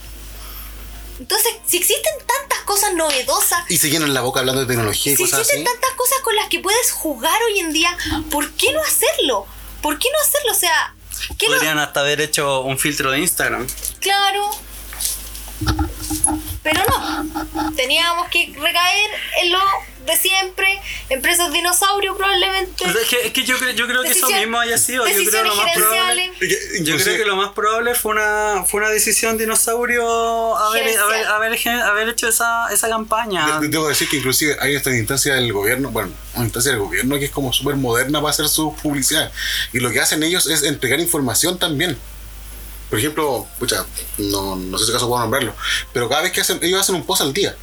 Entonces, 1.20 1.54
si 1.68 1.78
existen 1.78 2.14
tantas 2.26 2.60
cosas 2.66 2.94
novedosas. 2.96 3.60
Y 3.70 3.78
se 3.78 3.92
llenan 3.92 4.12
la 4.12 4.22
boca 4.22 4.40
hablando 4.40 4.62
de 4.62 4.68
tecnología 4.68 5.14
y 5.14 5.16
Si 5.16 5.24
cosas 5.24 5.42
existen 5.42 5.68
así. 5.68 5.72
tantas 5.72 5.92
cosas 5.96 6.20
con 6.22 6.36
las 6.36 6.50
que 6.50 6.60
puedes 6.60 6.92
jugar 6.92 7.40
hoy 7.44 7.60
en 7.60 7.74
día, 7.74 7.96
¿por 8.32 8.52
qué 8.54 8.74
no 8.74 8.82
hacerlo? 8.82 9.46
¿Por 9.82 9.98
qué 10.00 10.08
no 10.12 10.20
hacerlo? 10.22 10.52
O 10.52 10.56
sea, 10.56 10.94
¿qué 11.38 11.48
lo- 11.48 11.56
Podrían 11.56 11.80
hasta 11.80 12.00
haber 12.02 12.22
hecho 12.22 12.62
un 12.62 12.78
filtro 12.78 13.12
de 13.12 13.20
Instagram. 13.20 13.68
Claro. 14.00 14.50
Pero 16.64 16.80
no. 16.90 17.72
Teníamos 17.76 18.28
que 18.30 18.54
recaer 18.60 19.10
en 19.42 19.52
lo 19.52 19.60
de 20.06 20.16
siempre. 20.16 20.80
Empresas 21.10 21.52
dinosaurio 21.52 22.16
probablemente. 22.16 22.86
Es 22.86 23.08
que, 23.10 23.28
es 23.28 23.34
que 23.34 23.44
yo, 23.44 23.58
creo- 23.58 23.72
yo 23.72 23.88
creo 23.88 24.02
que 24.04 24.10
eso 24.12 24.28
mismo 24.40 24.60
haya 24.60 24.78
sido. 24.78 25.04
Yo 25.08 25.32
creo 25.32 25.44
lo 25.44 25.56
más 25.56 25.66
probable. 25.76 26.32
Yo 26.84 26.98
creo 26.98 27.18
que 27.18 27.26
lo 27.26 27.36
más 27.36 27.52
probable 27.54 27.96
fue 27.96 28.12
una, 28.12 28.64
fue 28.68 28.80
una 28.82 28.90
decisión 28.90 29.38
dinosaurio 29.40 30.56
haber, 30.58 30.98
haber, 31.28 31.68
haber 31.82 32.10
hecho 32.10 32.28
esa, 32.28 32.72
esa 32.72 32.90
campaña. 32.90 33.60
de- 33.60 33.68
Debo 33.68 33.88
decir 33.88 34.08
que 34.10 34.18
inclusive 34.18 34.56
hay 34.60 34.76
esta 34.76 34.96
instancia 34.96 35.34
del 35.36 35.52
gobierno, 35.54 35.90
bueno, 35.90 36.12
una 36.36 36.46
instancia 36.46 36.72
del 36.72 36.82
gobierno 36.82 37.18
que 37.18 37.26
es 37.26 37.32
como 37.32 37.52
súper 37.54 37.76
moderna 37.76 38.22
para 38.22 38.32
hacer 38.32 38.48
su 38.50 38.76
publicidad. 38.76 39.32
Y 39.74 39.80
lo 39.80 39.90
que 39.92 40.00
hacen 40.00 40.22
ellos 40.24 40.48
es 40.48 40.64
entregar 40.64 41.00
información 41.00 41.58
también. 41.58 41.98
Por 42.92 43.00
ejemplo, 43.00 43.48
pucha, 43.58 43.86
no, 44.18 44.58
no 44.58 44.78
sé 44.78 44.84
si 44.84 44.92
acaso 44.92 45.08
puedo 45.08 45.22
nombrarlo, 45.22 45.56
pero 45.94 46.10
cada 46.10 46.24
vez 46.24 46.34
que 46.34 46.42
hacen, 46.42 46.60
ellos 46.62 46.82
hacen 46.82 46.94
un 46.94 47.06
post 47.06 47.22
al 47.22 47.32
día. 47.32 47.56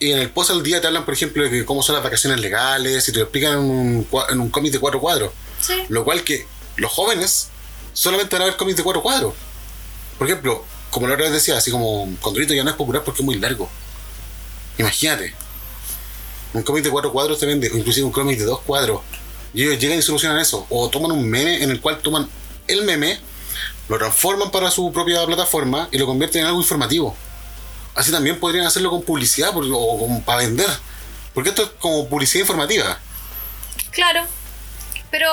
Y 0.00 0.10
en 0.10 0.18
el 0.18 0.30
post 0.30 0.50
al 0.50 0.64
día 0.64 0.80
te 0.80 0.88
hablan, 0.88 1.04
por 1.04 1.14
ejemplo, 1.14 1.48
de 1.48 1.64
cómo 1.64 1.80
son 1.82 1.94
las 1.94 2.02
vacaciones 2.02 2.40
legales 2.40 3.08
y 3.08 3.12
te 3.12 3.18
lo 3.18 3.24
explican 3.26 3.52
en 3.52 3.58
un, 3.58 4.08
en 4.28 4.40
un 4.40 4.50
cómic 4.50 4.72
de 4.72 4.80
cuatro 4.80 5.00
cuadros. 5.00 5.30
Sí. 5.60 5.74
Lo 5.88 6.04
cual 6.04 6.24
que 6.24 6.44
los 6.76 6.90
jóvenes 6.90 7.50
solamente 7.92 8.34
van 8.34 8.42
a 8.42 8.44
ver 8.46 8.56
cómics 8.56 8.78
de 8.78 8.82
cuatro 8.82 9.00
cuadros. 9.00 9.32
Por 10.18 10.26
ejemplo, 10.26 10.64
como 10.90 11.06
la 11.06 11.14
otra 11.14 11.26
vez 11.26 11.34
decía, 11.34 11.56
así 11.56 11.70
como 11.70 12.12
Condorito 12.20 12.52
ya 12.52 12.64
no 12.64 12.70
es 12.70 12.76
popular 12.76 13.04
porque 13.04 13.22
es 13.22 13.24
muy 13.24 13.36
largo. 13.36 13.70
Imagínate. 14.76 15.34
Un 16.52 16.64
cómic 16.64 16.82
de 16.82 16.90
cuatro 16.90 17.12
cuadros 17.12 17.38
te 17.38 17.46
vende, 17.46 17.70
o 17.70 17.76
inclusive 17.76 18.04
un 18.04 18.12
cómic 18.12 18.38
de 18.40 18.44
dos 18.44 18.60
cuadros. 18.62 19.02
Y 19.54 19.62
ellos 19.62 19.78
llegan 19.78 20.00
y 20.00 20.02
solucionan 20.02 20.40
eso. 20.40 20.66
O 20.68 20.88
toman 20.88 21.12
un 21.12 21.28
meme 21.28 21.62
en 21.62 21.70
el 21.70 21.80
cual 21.80 21.98
toman 21.98 22.28
el 22.66 22.82
meme, 22.84 23.20
lo 23.90 23.98
transforman 23.98 24.50
para 24.50 24.70
su 24.70 24.90
propia 24.92 25.24
plataforma 25.26 25.88
y 25.90 25.98
lo 25.98 26.06
convierten 26.06 26.42
en 26.42 26.46
algo 26.46 26.60
informativo. 26.60 27.14
Así 27.94 28.10
también 28.12 28.38
podrían 28.40 28.64
hacerlo 28.66 28.88
con 28.90 29.02
publicidad 29.02 29.52
por- 29.52 29.64
o 29.66 29.98
como 29.98 30.22
para 30.22 30.38
vender. 30.38 30.68
Porque 31.34 31.50
esto 31.50 31.64
es 31.64 31.70
como 31.80 32.08
publicidad 32.08 32.42
informativa. 32.42 32.98
Claro. 33.90 34.22
Pero 35.10 35.28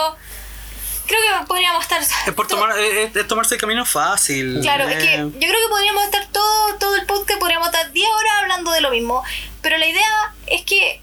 creo 1.06 1.20
que 1.40 1.46
podríamos 1.46 1.84
estar. 1.84 2.02
Es, 2.28 2.34
por 2.34 2.48
tomar, 2.48 2.78
es, 2.80 3.16
es 3.16 3.28
tomarse 3.28 3.56
el 3.56 3.62
camino 3.62 3.86
fácil. 3.86 4.60
Claro, 4.62 4.88
es 4.90 4.98
que 5.04 5.14
Eh, 5.16 5.18
yo 5.20 5.30
creo 5.40 5.52
que 5.52 5.70
podríamos 5.70 6.04
estar 6.06 6.28
todo, 6.32 6.76
todo 6.80 6.96
el 6.96 7.06
podcast, 7.06 7.40
podríamos 7.40 7.68
estar 7.68 7.92
10 7.92 8.10
horas 8.10 8.32
hablando 8.42 8.72
de 8.72 8.82
lo 8.82 8.90
mismo. 8.90 9.24
Pero 9.62 9.78
la 9.78 9.86
idea 9.88 10.34
es 10.48 10.64
que, 10.64 11.00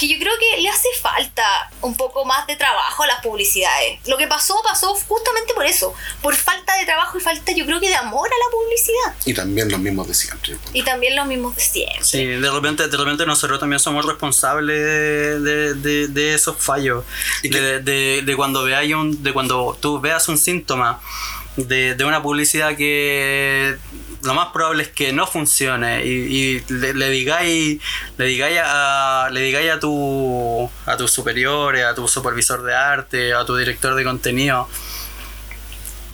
que 0.00 0.08
yo 0.08 0.18
creo 0.18 0.32
que 0.40 0.62
le 0.62 0.68
hace 0.70 0.88
falta 1.00 1.44
un 1.82 1.94
poco 1.96 2.24
más 2.24 2.46
de 2.46 2.56
trabajo 2.56 3.02
a 3.02 3.06
las 3.06 3.20
publicidades. 3.20 4.00
Lo 4.08 4.16
que 4.16 4.26
pasó, 4.26 4.54
pasó 4.66 4.94
justamente 5.06 5.52
por 5.54 5.66
eso. 5.66 5.92
Por 6.22 6.34
falta 6.34 6.74
de 6.78 6.86
trabajo 6.86 7.18
y 7.18 7.20
falta, 7.20 7.52
yo 7.52 7.66
creo 7.66 7.78
que 7.80 7.88
de 7.90 7.94
amor 7.96 8.26
a 8.26 8.30
la 8.30 8.50
publicidad. 8.50 9.14
Y 9.26 9.34
también 9.34 9.70
los 9.70 9.78
mismos 9.78 10.08
de 10.08 10.14
siempre. 10.14 10.56
Y 10.72 10.82
también 10.82 11.14
los 11.16 11.26
mismos 11.26 11.54
de 11.54 11.62
siempre. 11.62 12.02
Sí, 12.04 12.24
de 12.24 12.50
repente, 12.50 12.88
de 12.88 12.96
repente 12.96 13.26
nosotros 13.26 13.60
también 13.60 13.78
somos 13.78 14.04
responsables 14.06 14.76
de, 14.80 15.40
de- 15.40 15.74
de- 15.74 16.08
de 16.08 16.34
esos 16.34 16.56
fallos. 16.56 17.04
Y 17.42 17.50
De, 17.50 17.80
de- 17.80 18.22
de 18.24 18.36
cuando 18.36 18.64
veáis 18.64 18.94
un, 18.94 19.22
de 19.22 19.32
cuando 19.34 19.76
tú 19.80 20.00
veas 20.00 20.26
un 20.28 20.38
síntoma 20.38 21.00
de, 21.56 21.94
de 21.94 22.04
una 22.04 22.22
publicidad 22.22 22.76
que 22.76 23.76
lo 24.22 24.34
más 24.34 24.48
probable 24.52 24.82
es 24.84 24.88
que 24.90 25.12
no 25.12 25.26
funcione 25.26 26.04
y, 26.06 26.10
y 26.10 26.64
le, 26.68 26.94
le 26.94 27.08
digáis 27.10 27.80
le 28.18 28.24
digáis 28.26 28.60
a 28.62 29.28
le 29.32 29.40
digáis 29.40 29.70
a 29.72 29.80
tu 29.80 30.70
a 30.86 30.96
tus 30.96 31.10
superiores 31.10 31.84
a 31.84 31.94
tu 31.94 32.06
supervisor 32.06 32.62
de 32.62 32.74
arte 32.74 33.34
a 33.34 33.44
tu 33.44 33.56
director 33.56 33.94
de 33.94 34.04
contenido. 34.04 34.68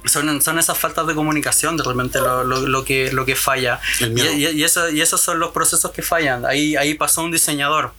Son, 0.04 0.40
son 0.40 0.58
esas 0.60 0.78
faltas 0.78 1.04
de 1.08 1.16
comunicación 1.16 1.76
de 1.76 1.82
repente 1.82 2.20
lo, 2.20 2.44
lo, 2.44 2.60
lo 2.60 2.84
que 2.84 3.10
lo 3.10 3.24
que 3.26 3.34
falla. 3.34 3.80
Y, 3.98 4.04
y- 4.36 4.46
y 4.50 4.62
eso- 4.64 4.88
y 4.88 5.00
esos 5.00 5.20
son 5.20 5.40
los 5.40 5.50
procesos 5.50 5.90
que 5.90 6.02
fallan. 6.02 6.44
Ahí 6.46 6.76
ahí 6.76 6.94
pasó 6.94 7.22
un 7.22 7.32
diseñador. 7.32 7.92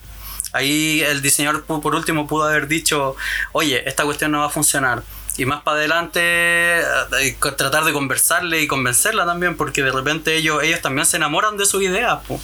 Ahí 0.54 1.02
el 1.02 1.20
diseñador 1.20 1.64
por 1.64 1.94
último 1.94 2.26
pudo 2.26 2.44
haber 2.44 2.66
dicho 2.66 3.14
oye 3.52 3.86
esta 3.86 4.04
cuestión 4.04 4.30
no 4.32 4.38
va 4.40 4.46
a 4.46 4.50
funcionar 4.50 5.02
y 5.38 5.46
más 5.46 5.62
para 5.62 5.78
adelante 5.78 6.20
eh, 6.80 7.36
tratar 7.56 7.84
de 7.84 7.92
conversarle 7.92 8.60
y 8.60 8.66
convencerla 8.66 9.24
también 9.24 9.56
porque 9.56 9.82
de 9.82 9.92
repente 9.92 10.36
ellos 10.36 10.60
también 10.82 11.06
se 11.06 11.16
enamoran 11.16 11.56
de 11.56 11.64
sus 11.64 11.82
ideas 11.82 12.18
po. 12.26 12.40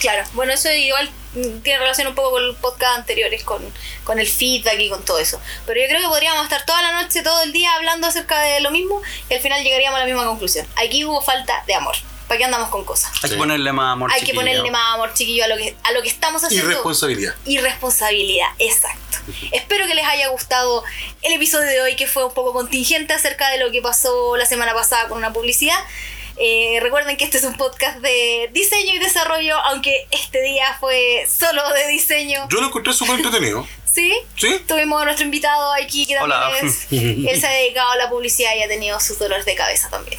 Claro, 0.00 0.24
bueno, 0.34 0.52
eso 0.52 0.70
igual 0.70 1.08
mm, 1.34 1.60
tiene 1.60 1.78
relación 1.78 2.08
un 2.08 2.14
poco 2.14 2.32
con 2.32 2.46
los 2.46 2.56
podcast 2.56 2.98
anteriores, 2.98 3.44
con, 3.44 3.62
con 4.02 4.18
el 4.18 4.26
feedback 4.26 4.78
y 4.80 4.90
con 4.90 5.04
todo 5.04 5.18
eso. 5.18 5.40
Pero 5.64 5.80
yo 5.80 5.86
creo 5.86 6.00
que 6.00 6.08
podríamos 6.08 6.42
estar 6.42 6.66
toda 6.66 6.82
la 6.82 7.00
noche, 7.00 7.22
todo 7.22 7.42
el 7.42 7.52
día 7.52 7.72
hablando 7.74 8.08
acerca 8.08 8.40
de 8.40 8.60
lo 8.60 8.70
mismo 8.70 9.00
y 9.30 9.34
al 9.34 9.40
final 9.40 9.62
llegaríamos 9.62 9.96
a 9.96 10.00
la 10.00 10.06
misma 10.06 10.26
conclusión. 10.26 10.66
Aquí 10.76 11.04
hubo 11.04 11.22
falta 11.22 11.62
de 11.66 11.74
amor. 11.74 11.94
¿Para 12.34 12.38
qué 12.38 12.44
andamos 12.46 12.68
con 12.70 12.84
cosas? 12.84 13.12
hay 13.22 13.30
que 13.30 13.36
ponerle 13.36 13.72
más 13.72 13.92
amor 13.92 14.10
Hay 14.10 14.18
que 14.18 14.26
chiquillo. 14.26 14.40
ponerle 14.40 14.70
más 14.72 14.94
amor, 14.94 15.14
chiquillo, 15.14 15.44
a 15.44 15.46
lo 15.46 15.56
que, 15.56 15.76
a 15.84 15.92
lo 15.92 16.02
que 16.02 16.08
estamos 16.08 16.42
Y 16.42 16.46
haciendo. 16.46 16.66
responsabilidad. 16.68 17.34
y 17.44 17.58
responsabilidad, 17.58 18.48
exacto. 18.58 19.18
Espero 19.52 19.86
que 19.86 19.94
les 19.94 20.04
haya 20.04 20.26
gustado 20.30 20.82
el 21.22 21.32
episodio 21.32 21.68
de 21.68 21.80
hoy 21.80 21.94
que 21.94 22.08
fue 22.08 22.24
un 22.24 22.34
poco 22.34 22.52
contingente 22.52 23.12
acerca 23.14 23.50
de 23.50 23.58
lo 23.58 23.70
que 23.70 23.80
pasó 23.80 24.36
la 24.36 24.46
semana 24.46 24.74
pasada 24.74 25.06
con 25.08 25.16
una 25.18 25.32
publicidad. 25.32 25.78
Eh, 26.36 26.78
recuerden 26.82 27.16
que 27.16 27.24
este 27.24 27.38
es 27.38 27.44
un 27.44 27.56
podcast 27.56 27.98
de 27.98 28.50
diseño 28.52 28.94
y 28.94 28.98
desarrollo, 28.98 29.56
aunque 29.66 30.06
este 30.10 30.42
día 30.42 30.76
fue 30.80 31.26
solo 31.28 31.62
de 31.72 31.88
diseño. 31.88 32.48
Yo 32.50 32.60
lo 32.60 32.68
encontré 32.68 32.92
súper 32.92 33.16
entretenido. 33.16 33.66
¿Sí? 33.84 34.12
¿Sí? 34.36 34.60
Tuvimos 34.66 35.00
a 35.00 35.04
nuestro 35.04 35.24
invitado 35.24 35.72
aquí 35.72 36.06
que 36.06 36.16
también 36.16 36.40
Hola. 36.40 36.58
es. 36.60 36.86
Él 36.90 37.40
se 37.40 37.46
ha 37.46 37.50
dedicado 37.50 37.92
a 37.92 37.96
la 37.96 38.10
publicidad 38.10 38.50
y 38.56 38.62
ha 38.62 38.68
tenido 38.68 38.98
sus 38.98 39.18
dolores 39.18 39.44
de 39.44 39.54
cabeza 39.54 39.88
también. 39.88 40.18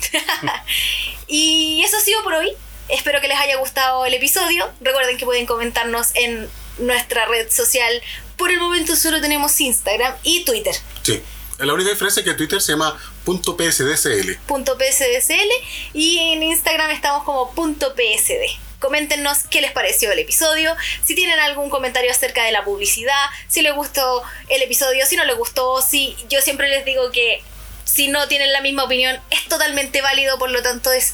y 1.28 1.84
eso 1.84 1.98
ha 1.98 2.02
sido 2.02 2.24
por 2.24 2.36
hoy. 2.36 2.54
Espero 2.88 3.20
que 3.20 3.28
les 3.28 3.38
haya 3.38 3.58
gustado 3.58 4.06
el 4.06 4.14
episodio. 4.14 4.72
Recuerden 4.80 5.18
que 5.18 5.26
pueden 5.26 5.46
comentarnos 5.46 6.12
en 6.16 6.50
nuestra 6.78 7.26
red 7.26 7.52
social. 7.52 8.02
Por 8.38 8.52
el 8.52 8.60
momento 8.60 8.96
solo 8.96 9.20
tenemos 9.20 9.60
Instagram 9.60 10.14
y 10.24 10.46
Twitter. 10.46 10.76
Sí. 11.04 11.22
La 11.60 11.74
única 11.74 11.90
diferencia 11.90 12.22
es 12.22 12.26
que 12.26 12.34
Twitter 12.34 12.62
se 12.62 12.74
llama 12.74 12.98
.psdcl. 13.26 14.32
.psdcl 14.48 15.50
y 15.94 16.20
en 16.20 16.44
Instagram 16.44 16.92
estamos 16.92 17.24
como 17.24 17.54
.psd. 17.54 18.60
Coméntenos 18.80 19.40
qué 19.50 19.62
les 19.62 19.72
pareció 19.72 20.12
el 20.12 20.20
episodio, 20.20 20.76
si 21.04 21.16
tienen 21.16 21.40
algún 21.40 21.70
comentario 21.70 22.12
acerca 22.12 22.44
de 22.44 22.52
la 22.52 22.64
publicidad, 22.64 23.26
si 23.48 23.62
les 23.62 23.74
gustó 23.74 24.22
el 24.50 24.62
episodio, 24.62 25.06
si 25.08 25.16
no 25.16 25.26
les 25.26 25.38
gustó, 25.38 25.82
si 25.82 26.16
yo 26.30 26.42
siempre 26.42 26.70
les 26.70 26.86
digo 26.86 27.12
que 27.12 27.42
si 27.84 28.10
no 28.10 28.28
tienen 28.28 28.52
la 28.52 28.62
misma 28.62 28.84
opinión 28.84 29.20
es 29.32 29.48
totalmente 29.48 30.02
válido, 30.02 30.38
por 30.38 30.52
lo 30.52 30.62
tanto 30.62 30.92
es 30.92 31.14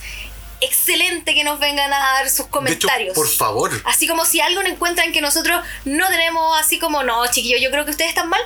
excelente 0.61 1.33
que 1.33 1.43
nos 1.43 1.59
vengan 1.59 1.91
a 1.91 1.97
dar 1.99 2.29
sus 2.29 2.37
De 2.37 2.43
hecho, 2.43 2.49
comentarios. 2.51 3.15
por 3.15 3.27
favor. 3.29 3.71
Así 3.85 4.07
como 4.07 4.25
si 4.25 4.39
algo 4.41 4.61
encuentran 4.61 5.11
que 5.11 5.21
nosotros 5.21 5.63
no 5.85 6.07
tenemos, 6.09 6.59
así 6.59 6.79
como, 6.79 7.03
no, 7.03 7.25
chiquillos, 7.31 7.61
yo 7.61 7.71
creo 7.71 7.85
que 7.85 7.91
ustedes 7.91 8.09
están 8.09 8.29
mal, 8.29 8.41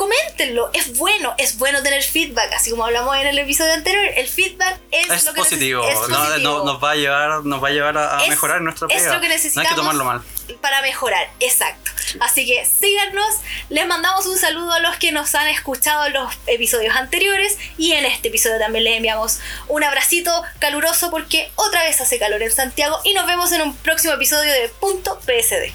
coméntenlo. 0.00 0.70
Es 0.72 0.96
bueno, 0.96 1.34
es 1.36 1.58
bueno 1.58 1.82
tener 1.82 2.02
feedback. 2.02 2.52
Así 2.54 2.70
como 2.70 2.84
hablamos 2.86 3.14
en 3.18 3.26
el 3.26 3.38
episodio 3.38 3.74
anterior, 3.74 4.02
el 4.16 4.26
feedback 4.28 4.78
es, 4.90 5.10
es 5.10 5.24
lo 5.26 5.34
que 5.34 5.40
positivo, 5.42 5.86
es 5.86 5.94
positivo. 5.98 6.38
no- 6.38 6.64
nos 6.64 6.82
va 6.82 6.92
a 6.92 6.94
llevar 6.94 7.44
nos 7.44 7.62
va 7.62 7.68
a 7.68 7.70
llevar 7.70 7.98
a, 7.98 8.16
a 8.18 8.22
Es- 8.24 8.30
mejorar 8.30 8.62
nuestra 8.62 8.88
es 8.90 9.02
pega 9.02 9.14
lo 9.14 9.20
que 9.20 9.28
no 9.28 9.34
necesitamos 9.34 9.66
hay 9.70 9.74
que 9.74 9.76
tomarlo 9.80 10.04
mal 10.04 10.22
para 10.62 10.80
mejorar, 10.82 11.30
exacto. 11.38 11.90
Así 12.18 12.44
que 12.44 12.64
síganos, 12.64 13.36
les 13.68 13.86
mandamos 13.86 14.26
un 14.26 14.36
saludo 14.36 14.72
a 14.72 14.80
los 14.80 14.96
que 14.96 15.12
nos 15.12 15.34
han 15.36 15.46
escuchado 15.46 16.06
en 16.06 16.14
los 16.14 16.32
episodios 16.48 16.96
anteriores 16.96 17.56
y 17.78 17.92
en 17.92 18.04
este 18.04 18.28
episodio 18.28 18.58
también 18.58 18.82
les 18.84 18.96
enviamos 18.96 19.38
un 19.68 19.84
abracito 19.84 20.32
caluroso 20.58 21.10
porque 21.12 21.52
otra 21.54 21.84
vez 21.84 22.00
hace 22.00 22.18
calor 22.18 22.42
en 22.42 22.50
Santiago 22.50 22.98
y 23.04 23.14
nos 23.14 23.26
vemos 23.28 23.52
en 23.52 23.62
un 23.62 23.76
próximo 23.76 24.14
episodio 24.14 24.50
de 24.52 24.68
Punto 24.80 25.20
PSD. 25.20 25.72